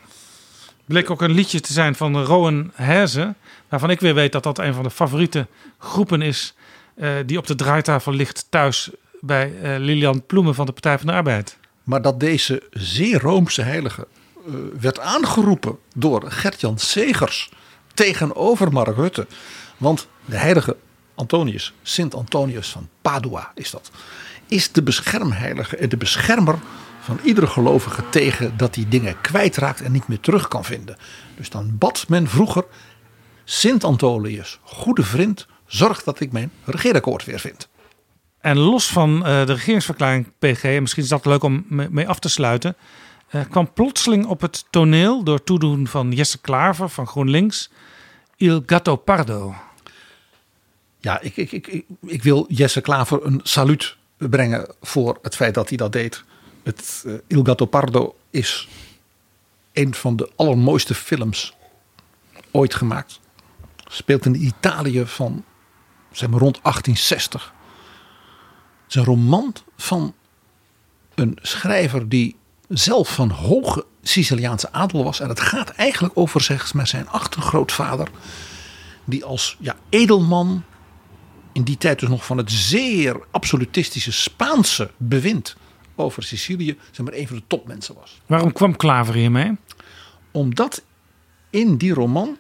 Bleek 0.86 1.10
ook 1.10 1.22
een 1.22 1.32
liedje 1.32 1.60
te 1.60 1.74
zijn 1.74 1.96
van 1.96 2.24
Rowan 2.24 2.72
Herze, 2.74 3.34
waarvan 3.70 3.90
ik 3.90 4.00
weer 4.00 4.14
weet 4.14 4.32
dat 4.32 4.44
dat 4.44 4.60
een 4.60 4.74
van 4.74 4.84
de 4.84 4.90
favoriete 4.90 5.48
groepen 5.78 6.22
is 6.22 6.56
uh, 6.96 7.10
die 7.26 7.38
op 7.38 7.48
de 7.48 7.56
draaitafel 7.56 8.12
ligt 8.12 8.46
thuis 8.50 8.90
bij 9.22 9.54
uh, 9.64 9.76
Lilian 9.78 10.26
Ploemen 10.26 10.56
van 10.56 10.66
de 10.66 10.72
Partij 10.72 10.98
van 10.98 11.08
de 11.08 11.14
Arbeid. 11.14 11.58
Maar 11.84 12.02
dat 12.02 12.20
deze 12.20 12.64
zeer 12.72 13.22
roomse 13.22 13.62
heilige 13.62 14.08
uh, 14.48 14.56
werd 14.80 15.00
aangeroepen 15.00 15.78
door 15.94 16.32
Gert-Jan 16.32 16.78
Segers 16.78 17.50
tegenover 17.96 18.72
Mark 18.72 18.96
Rutte. 18.96 19.28
Want 19.78 20.08
de 20.26 20.38
heilige 20.38 20.78
Antonius, 21.16 21.74
Sint 21.82 22.16
Antonius 22.16 22.70
van 22.70 22.90
Padua 23.02 23.52
is 23.56 23.72
dat, 23.72 23.92
is 24.48 24.72
de 24.72 24.84
beschermheilige 24.84 25.78
en 25.78 25.90
de 25.90 25.98
beschermer 25.98 26.56
van 27.00 27.20
iedere 27.24 27.48
gelovige 27.48 28.04
tegen 28.10 28.58
dat 28.58 28.76
hij 28.76 28.86
dingen 28.90 29.22
kwijtraakt 29.22 29.82
en 29.82 29.92
niet 29.92 30.08
meer 30.08 30.20
terug 30.20 30.48
kan 30.48 30.66
vinden. 30.66 30.98
Dus 31.38 31.50
dan 31.50 31.78
bad 31.78 32.06
men 32.08 32.28
vroeger 32.28 32.66
Sint 33.44 33.84
Antonius, 33.84 34.60
goede 34.64 35.04
vriend, 35.04 35.48
zorg 35.68 36.04
dat 36.04 36.20
ik 36.20 36.32
mijn 36.32 36.52
regeerakkoord 36.64 37.26
weer 37.26 37.40
vind. 37.40 37.68
En 38.42 38.58
los 38.58 38.88
van 38.88 39.16
uh, 39.16 39.24
de 39.24 39.54
regeringsverklaring 39.54 40.32
PG, 40.40 40.64
en 40.64 40.82
misschien 40.82 41.04
is 41.04 41.10
dat 41.10 41.26
leuk 41.26 41.44
om 41.44 41.66
mee 41.70 42.08
af 42.08 42.20
te 42.20 42.30
sluiten, 42.30 42.76
kwam 43.44 43.74
plotseling 43.74 44.26
op 44.26 44.42
het 44.42 44.66
toneel 44.70 45.24
door 45.24 45.44
toedoen 45.44 45.88
van 45.88 46.12
Jesse 46.12 46.42
Klaver 46.42 46.90
van 46.90 47.08
GroenLinks 47.08 47.70
Il 48.36 48.64
Gatto 48.66 48.96
Pardo. 48.96 49.56
Ja, 51.00 51.22
ik, 51.22 51.38
ik, 51.38 51.52
ik, 51.52 51.84
ik 52.02 52.24
wil 52.24 52.46
Jesse 52.48 52.82
Klaver 52.82 53.26
een 53.26 53.40
saluut 53.44 53.96
brengen 54.18 54.76
voor 54.82 55.18
het 55.22 55.36
feit 55.36 55.54
dat 55.54 55.70
hij 55.70 55.78
dat 55.78 55.92
deed. 55.92 56.24
Het 56.64 57.04
uh, 57.06 57.14
Il 57.28 57.44
Gatto 57.44 57.66
Pardo 57.66 58.16
is 58.30 58.68
een 59.74 59.94
van 59.94 60.16
de 60.16 60.32
allermooiste 60.36 60.94
films 60.94 61.56
ooit 62.52 62.76
gemaakt. 62.76 63.20
Speelt 63.88 64.26
in 64.26 64.46
Italië 64.46 65.06
van 65.06 65.44
zeg 66.12 66.30
maar 66.30 66.40
rond 66.40 66.60
1860. 66.62 67.54
Het 68.84 68.90
is 68.90 68.96
een 68.96 69.04
roman 69.04 69.54
van 69.78 70.14
een 71.16 71.38
schrijver 71.42 72.10
die 72.10 72.36
zelf 72.70 73.14
van 73.14 73.30
hoge 73.30 73.86
Siciliaanse 74.02 74.72
adel 74.72 75.04
was. 75.04 75.20
En 75.20 75.30
het 75.30 75.40
gaat 75.40 75.70
eigenlijk 75.70 76.18
over 76.18 76.42
zeg 76.42 76.74
maar, 76.74 76.88
zijn 76.88 77.10
achtergrootvader. 77.10 78.08
Die 79.06 79.26
als 79.26 79.58
ja, 79.60 79.76
edelman 79.90 80.64
in 81.52 81.64
die 81.64 81.78
tijd 81.78 82.00
dus 82.00 82.10
nog 82.10 82.26
van 82.26 82.38
het 82.38 82.52
zeer 82.52 83.20
absolutistische 83.32 84.12
Spaanse 84.12 84.92
bewind 84.98 85.56
over 85.96 86.24
Sicilië 86.24 86.78
zeg 86.92 87.06
maar, 87.06 87.16
een 87.16 87.28
van 87.28 87.36
de 87.36 87.44
topmensen 87.48 87.96
was. 87.96 88.22
Waarom 88.26 88.54
kwam 88.54 88.76
Klaver 88.76 89.14
hiermee? 89.14 89.58
Omdat 90.32 90.84
in 91.50 91.78
die 91.78 91.94
roman 91.94 92.38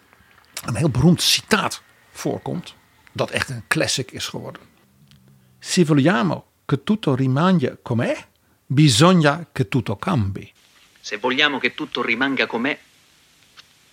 een 0.66 0.76
heel 0.76 0.90
beroemd 0.90 1.22
citaat 1.22 1.82
voorkomt. 2.12 2.76
Dat 3.12 3.30
echt 3.30 3.50
een 3.50 3.64
classic 3.68 4.12
is 4.12 4.28
geworden. 4.28 4.62
Se 5.60 5.86
vogliamo 5.86 6.46
che 6.66 6.84
tutto 6.84 7.16
rimanga 7.16 7.78
com'è, 7.84 8.16
bisogna 8.66 9.48
che 9.52 9.68
tutto 9.68 9.96
cambi. 9.96 10.52
Se 11.02 11.18
vogliamo 11.18 11.60
che 11.60 11.74
tutto 11.74 12.02
rimanga 12.02 12.48
com'è, 12.48 12.78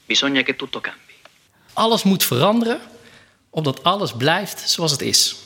bisogna 0.07 0.43
che 0.43 0.57
tutto 0.57 0.81
cambi. 0.81 1.13
Alles 1.75 2.03
moet 2.03 2.25
veranderen, 2.25 2.81
omdat 3.51 3.83
alles 3.83 4.13
blijft 4.13 4.71
zoals 4.71 4.91
het 4.91 5.03
is. 5.03 5.37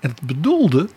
En 0.00 0.10
het 0.10 0.22
bedoelde 0.22 0.88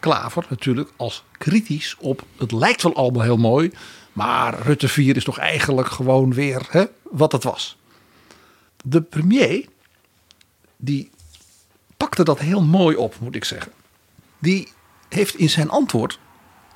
Klaver 0.00 0.46
natuurlijk 0.48 0.92
als 0.96 1.24
kritisch 1.38 1.96
op. 1.98 2.22
Het 2.36 2.52
lijkt 2.52 2.82
wel 2.82 2.94
allemaal 2.94 3.22
heel 3.22 3.36
mooi, 3.36 3.72
maar 4.12 4.60
Rutte 4.60 4.88
4 4.88 5.16
is 5.16 5.24
toch 5.24 5.38
eigenlijk 5.38 5.88
gewoon 5.88 6.34
weer 6.34 6.66
hè, 6.70 6.84
wat 7.02 7.32
het 7.32 7.44
was. 7.44 7.76
De 8.84 9.02
premier, 9.02 9.68
die 10.76 11.10
pakte 11.96 12.24
dat 12.24 12.38
heel 12.38 12.62
mooi 12.62 12.96
op, 12.96 13.14
moet 13.20 13.34
ik 13.34 13.44
zeggen. 13.44 13.72
Die 14.38 14.68
heeft 15.08 15.34
in 15.34 15.50
zijn 15.50 15.70
antwoord 15.70 16.18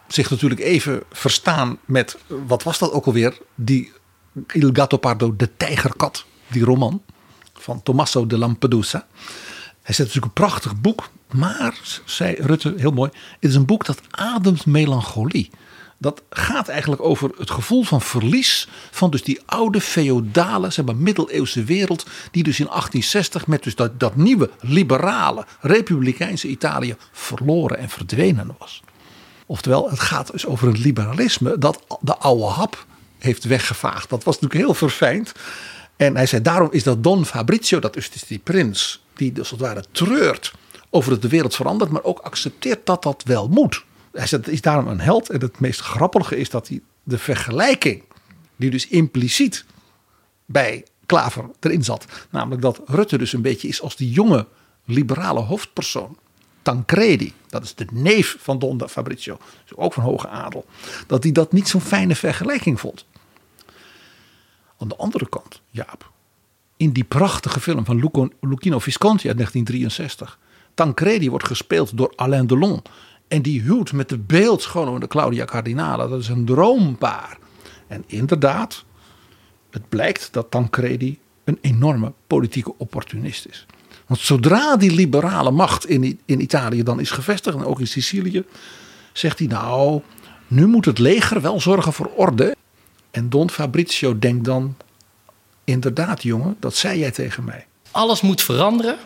zich 0.09 0.31
natuurlijk 0.31 0.61
even 0.61 1.03
verstaan 1.13 1.79
met, 1.85 2.19
wat 2.47 2.63
was 2.63 2.79
dat 2.79 2.93
ook 2.93 3.07
alweer? 3.07 3.39
Die 3.55 3.93
Il 4.53 4.71
Gatto 4.73 4.97
Pardo, 4.97 5.37
de 5.37 5.57
tijgerkat, 5.57 6.25
die 6.47 6.65
roman 6.65 7.03
van 7.55 7.83
Tommaso 7.83 8.27
de 8.27 8.39
Lampedusa. 8.39 9.07
Hij 9.83 9.95
zet 9.95 10.07
natuurlijk 10.07 10.25
een 10.25 10.45
prachtig 10.45 10.81
boek, 10.81 11.11
maar, 11.33 11.79
zei 12.05 12.35
Rutte 12.39 12.75
heel 12.77 12.91
mooi, 12.91 13.11
het 13.41 13.51
is 13.51 13.55
een 13.55 13.67
boek 13.67 13.85
dat 13.85 14.01
ademt 14.11 14.67
melancholie. 14.67 15.51
Dat 16.01 16.23
gaat 16.31 16.69
eigenlijk 16.69 17.03
over 17.03 17.31
het 17.39 17.51
gevoel 17.51 17.83
van 17.83 18.01
verlies 18.01 18.69
van 18.91 19.11
dus 19.11 19.23
die 19.23 19.41
oude 19.47 19.81
feodale, 19.81 20.71
zeg 20.71 20.85
maar 20.85 20.97
middeleeuwse 20.97 21.65
wereld, 21.65 22.07
die 22.31 22.43
dus 22.43 22.61
in 22.61 22.67
1860 22.67 23.47
met 23.47 23.63
dus 23.63 23.75
dat, 23.75 24.01
dat 24.01 24.17
nieuwe 24.17 24.51
liberale 24.61 25.47
republikeinse 25.61 26.49
Italië 26.49 26.97
verloren 27.13 27.79
en 27.79 27.89
verdwenen 27.89 28.57
was. 28.59 28.83
Oftewel, 29.51 29.91
het 29.91 30.01
gaat 30.01 30.33
dus 30.33 30.47
over 30.47 30.69
een 30.69 30.79
liberalisme 30.79 31.59
dat 31.59 31.85
de 32.01 32.17
oude 32.17 32.45
hap 32.45 32.87
heeft 33.19 33.45
weggevaagd. 33.45 34.11
Dat 34.11 34.25
was 34.25 34.35
natuurlijk 34.35 34.61
heel 34.61 34.75
verfijnd. 34.75 35.33
En 35.97 36.17
hij 36.17 36.27
zei, 36.27 36.43
daarom 36.43 36.69
is 36.73 36.83
dat 36.83 37.03
Don 37.03 37.25
Fabrizio, 37.25 37.79
dat 37.79 37.97
is 37.97 38.11
dus 38.11 38.23
die 38.23 38.39
prins, 38.39 39.05
die 39.15 39.33
dus 39.33 39.39
als 39.39 39.51
het 39.51 39.61
ware 39.61 39.85
treurt 39.93 40.53
over 40.91 41.11
dat 41.11 41.23
de 41.23 41.29
wereld 41.29 41.55
verandert, 41.55 41.91
maar 41.91 42.05
ook 42.05 42.19
accepteert 42.19 42.87
dat 42.87 43.03
dat 43.03 43.23
wel 43.27 43.49
moet. 43.49 43.85
Hij 44.13 44.27
zegt, 44.27 44.45
het 44.45 44.55
is 44.55 44.61
daarom 44.61 44.89
een 44.89 45.01
held. 45.01 45.31
En 45.31 45.41
het 45.41 45.61
meest 45.61 45.81
grappige 45.81 46.37
is 46.37 46.51
dat 46.51 46.69
hij 46.69 46.81
de 47.03 47.19
vergelijking, 47.19 48.03
die 48.57 48.71
dus 48.71 48.89
impliciet 48.89 49.65
bij 50.47 50.85
Klaver 51.07 51.51
erin 51.61 51.85
zat, 51.85 52.05
namelijk 52.31 52.63
dat 52.63 52.81
Rutte 52.87 53.19
dus 53.19 53.33
een 53.33 53.43
beetje 53.43 53.69
is 53.69 53.83
als 53.83 53.97
die 53.97 54.11
jonge 54.11 54.47
liberale 54.85 55.41
hoofdpersoon. 55.41 56.19
Tancredi, 56.69 57.33
dat 57.47 57.63
is 57.63 57.75
de 57.75 57.87
neef 57.93 58.37
van 58.41 58.59
Don 58.59 58.89
Fabrizio, 58.89 59.39
dus 59.65 59.77
ook 59.77 59.93
van 59.93 60.03
hoge 60.03 60.29
adel, 60.29 60.65
dat 61.07 61.23
hij 61.23 61.33
dat 61.33 61.53
niet 61.53 61.69
zo'n 61.69 61.81
fijne 61.81 62.15
vergelijking 62.15 62.81
vond. 62.81 63.07
Aan 64.79 64.89
de 64.89 64.97
andere 64.97 65.29
kant, 65.29 65.61
Jaap, 65.71 66.11
in 66.77 66.93
die 66.93 67.05
prachtige 67.05 67.61
film 67.61 67.85
van 67.85 68.11
Lucchino 68.41 68.79
Visconti 68.79 69.29
uit 69.29 69.37
1963, 69.37 70.39
Tancredi 70.75 71.31
wordt 71.31 71.47
gespeeld 71.47 71.97
door 71.97 72.13
Alain 72.17 72.47
Delon 72.47 72.83
en 73.29 73.43
die 73.43 73.63
huwt 73.63 73.93
met 73.93 74.09
de 74.09 74.19
beeldschone 74.19 75.07
Claudia 75.07 75.45
Cardinale. 75.45 76.09
Dat 76.09 76.21
is 76.21 76.29
een 76.29 76.45
droompaar. 76.45 77.39
En 77.87 78.05
inderdaad, 78.07 78.85
het 79.71 79.89
blijkt 79.89 80.33
dat 80.33 80.51
Tancredi 80.51 81.19
een 81.45 81.59
enorme 81.61 82.13
politieke 82.27 82.75
opportunist 82.77 83.47
is. 83.47 83.67
Want 84.09 84.21
zodra 84.21 84.77
die 84.77 84.91
liberale 84.91 85.51
macht 85.51 85.87
in, 85.87 86.21
in 86.25 86.41
Italië 86.41 86.83
dan 86.83 87.01
is 87.01 87.11
gevestigd, 87.11 87.57
en 87.57 87.65
ook 87.65 87.81
in 87.81 87.87
Sicilië, 87.87 88.45
zegt 89.13 89.39
hij 89.39 89.49
nou, 89.49 90.03
nu 90.47 90.67
moet 90.67 90.85
het 90.85 90.99
leger 90.99 91.41
wel 91.41 91.61
zorgen 91.61 91.93
voor 91.93 92.11
orde. 92.17 92.57
En 93.11 93.29
Don 93.29 93.51
Fabrizio 93.51 94.19
denkt 94.19 94.45
dan, 94.45 94.77
inderdaad 95.65 96.23
jongen, 96.23 96.57
dat 96.61 96.75
zei 96.75 96.99
jij 96.99 97.11
tegen 97.11 97.45
mij. 97.45 97.67
Alles 97.91 98.21
moet 98.21 98.43
veranderen, 98.43 98.97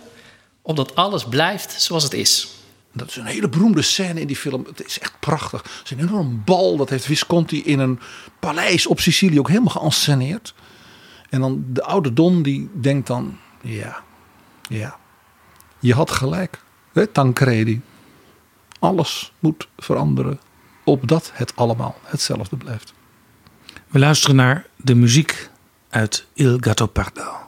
opdat 0.63 0.95
alles 0.95 1.25
blijft 1.25 1.83
zoals 1.83 2.03
het 2.03 2.13
is. 2.13 2.49
Dat 2.93 3.09
is 3.09 3.17
een 3.17 3.25
hele 3.25 3.49
beroemde 3.49 3.83
scène 3.83 4.21
in 4.21 4.27
die 4.27 4.37
film. 4.37 4.65
Het 4.67 4.85
is 4.85 4.99
echt 4.99 5.21
prachtig. 5.21 5.63
Het 5.63 5.81
is 5.85 5.91
een 5.91 6.09
enorm 6.09 6.43
bal. 6.45 6.77
Dat 6.77 6.89
heeft 6.89 7.05
Visconti 7.05 7.63
in 7.63 7.79
een 7.79 8.01
paleis 8.41 8.87
op 8.87 9.01
Sicilië 9.01 9.39
ook 9.39 9.49
helemaal 9.49 9.69
geënsceneerd. 9.69 10.55
En 11.31 11.41
dan 11.41 11.65
de 11.69 11.83
oude 11.83 12.13
Don 12.13 12.43
die 12.43 12.71
denkt 12.81 13.07
dan... 13.07 13.39
Ja, 13.61 14.03
ja. 14.73 14.97
Je 15.79 15.95
had 15.95 16.11
gelijk. 16.11 16.61
Hè, 16.93 17.07
Tancredi. 17.07 17.83
Alles 18.79 19.33
moet 19.39 19.69
veranderen. 19.79 20.41
Opdat 20.85 21.31
het 21.35 21.57
allemaal 21.57 21.97
hetzelfde 22.03 22.57
blijft. 22.57 22.93
We 23.89 23.99
luisteren 23.99 24.37
naar 24.37 24.67
de 24.77 24.95
muziek 24.95 25.51
uit 25.89 26.27
Il 26.33 26.57
Gattopardo. 26.61 27.42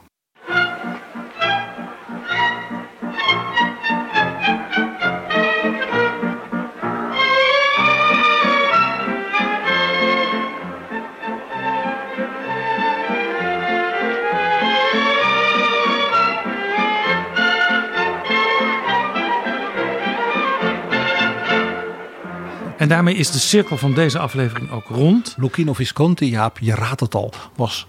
En 22.85 22.91
daarmee 22.91 23.15
is 23.15 23.31
de 23.31 23.39
cirkel 23.39 23.77
van 23.77 23.93
deze 23.93 24.19
aflevering 24.19 24.71
ook 24.71 24.87
rond. 24.87 25.35
Lucchino 25.37 25.73
Visconti, 25.73 26.29
Jaap, 26.29 26.59
je 26.59 26.75
raadt 26.75 26.99
het 26.99 27.15
al, 27.15 27.33
was 27.55 27.87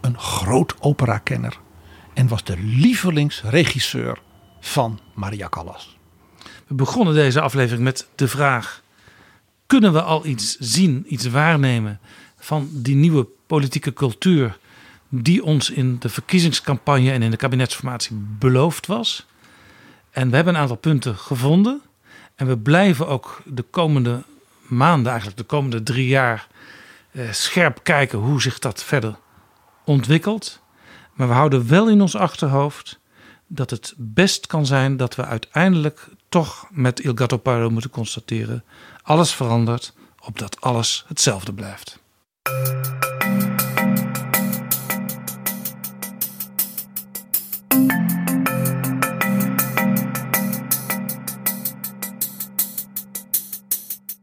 een 0.00 0.18
groot 0.18 0.74
operakenner. 0.80 1.58
En 2.14 2.28
was 2.28 2.44
de 2.44 2.56
lievelingsregisseur 2.58 4.18
van 4.60 5.00
Maria 5.14 5.48
Callas. 5.48 5.96
We 6.66 6.74
begonnen 6.74 7.14
deze 7.14 7.40
aflevering 7.40 7.84
met 7.84 8.08
de 8.14 8.28
vraag: 8.28 8.82
kunnen 9.66 9.92
we 9.92 10.02
al 10.02 10.26
iets 10.26 10.56
zien, 10.58 11.04
iets 11.08 11.26
waarnemen 11.26 12.00
van 12.38 12.68
die 12.72 12.96
nieuwe 12.96 13.26
politieke 13.46 13.92
cultuur 13.92 14.58
die 15.08 15.44
ons 15.44 15.70
in 15.70 15.96
de 15.98 16.08
verkiezingscampagne 16.08 17.12
en 17.12 17.22
in 17.22 17.30
de 17.30 17.36
kabinetsformatie 17.36 18.16
beloofd 18.38 18.86
was? 18.86 19.26
En 20.10 20.30
we 20.30 20.36
hebben 20.36 20.54
een 20.54 20.60
aantal 20.60 20.76
punten 20.76 21.16
gevonden. 21.16 21.80
En 22.42 22.48
we 22.48 22.58
blijven 22.58 23.08
ook 23.08 23.42
de 23.44 23.62
komende 23.62 24.22
maanden, 24.60 25.06
eigenlijk 25.10 25.40
de 25.40 25.46
komende 25.46 25.82
drie 25.82 26.06
jaar, 26.06 26.48
eh, 27.10 27.32
scherp 27.32 27.80
kijken 27.82 28.18
hoe 28.18 28.42
zich 28.42 28.58
dat 28.58 28.84
verder 28.84 29.16
ontwikkelt. 29.84 30.60
Maar 31.12 31.28
we 31.28 31.34
houden 31.34 31.68
wel 31.68 31.88
in 31.88 32.00
ons 32.00 32.16
achterhoofd 32.16 32.98
dat 33.46 33.70
het 33.70 33.94
best 33.96 34.46
kan 34.46 34.66
zijn 34.66 34.96
dat 34.96 35.14
we 35.14 35.24
uiteindelijk 35.24 36.08
toch 36.28 36.66
met 36.70 37.00
Il 37.00 37.12
Gattopardo 37.14 37.70
moeten 37.70 37.90
constateren: 37.90 38.64
alles 39.02 39.34
verandert, 39.34 39.94
opdat 40.20 40.60
alles 40.60 41.04
hetzelfde 41.08 41.52
blijft. 41.54 42.00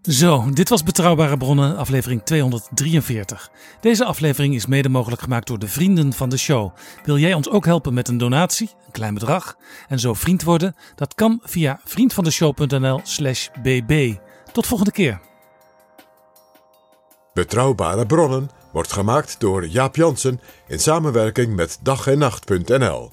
Zo, 0.10 0.50
dit 0.50 0.70
was 0.70 0.84
Betrouwbare 0.84 1.38
Bronnen, 1.38 1.78
aflevering 1.78 2.22
243. 2.24 3.52
Deze 3.82 4.06
aflevering 4.06 4.56
is 4.56 4.66
mede 4.66 4.90
mogelijk 4.90 5.22
gemaakt 5.22 5.48
door 5.48 5.60
de 5.60 5.68
vrienden 5.68 6.14
van 6.14 6.30
de 6.30 6.38
show. 6.38 6.74
Wil 7.04 7.18
jij 7.18 7.34
ons 7.34 7.50
ook 7.50 7.66
helpen 7.66 7.94
met 7.94 8.08
een 8.08 8.18
donatie, 8.18 8.70
een 8.86 8.92
klein 8.92 9.14
bedrag, 9.14 9.56
en 9.88 10.00
zo 10.00 10.14
vriend 10.14 10.44
worden? 10.44 10.76
Dat 10.96 11.16
kan 11.16 11.40
via 11.44 11.80
vriendvandeshow.nl/slash 11.84 13.48
bb. 13.62 14.16
Tot 14.52 14.68
volgende 14.68 14.92
keer. 14.92 15.20
Betrouwbare 17.34 18.06
Bronnen 18.06 18.50
wordt 18.72 18.94
gemaakt 18.94 19.40
door 19.40 19.68
Jaap 19.68 19.96
Jansen 19.96 20.42
in 20.68 20.80
samenwerking 20.80 21.56
met 21.56 21.80
dag 21.82 22.08
en 22.08 22.18
nacht.nl. 22.18 23.12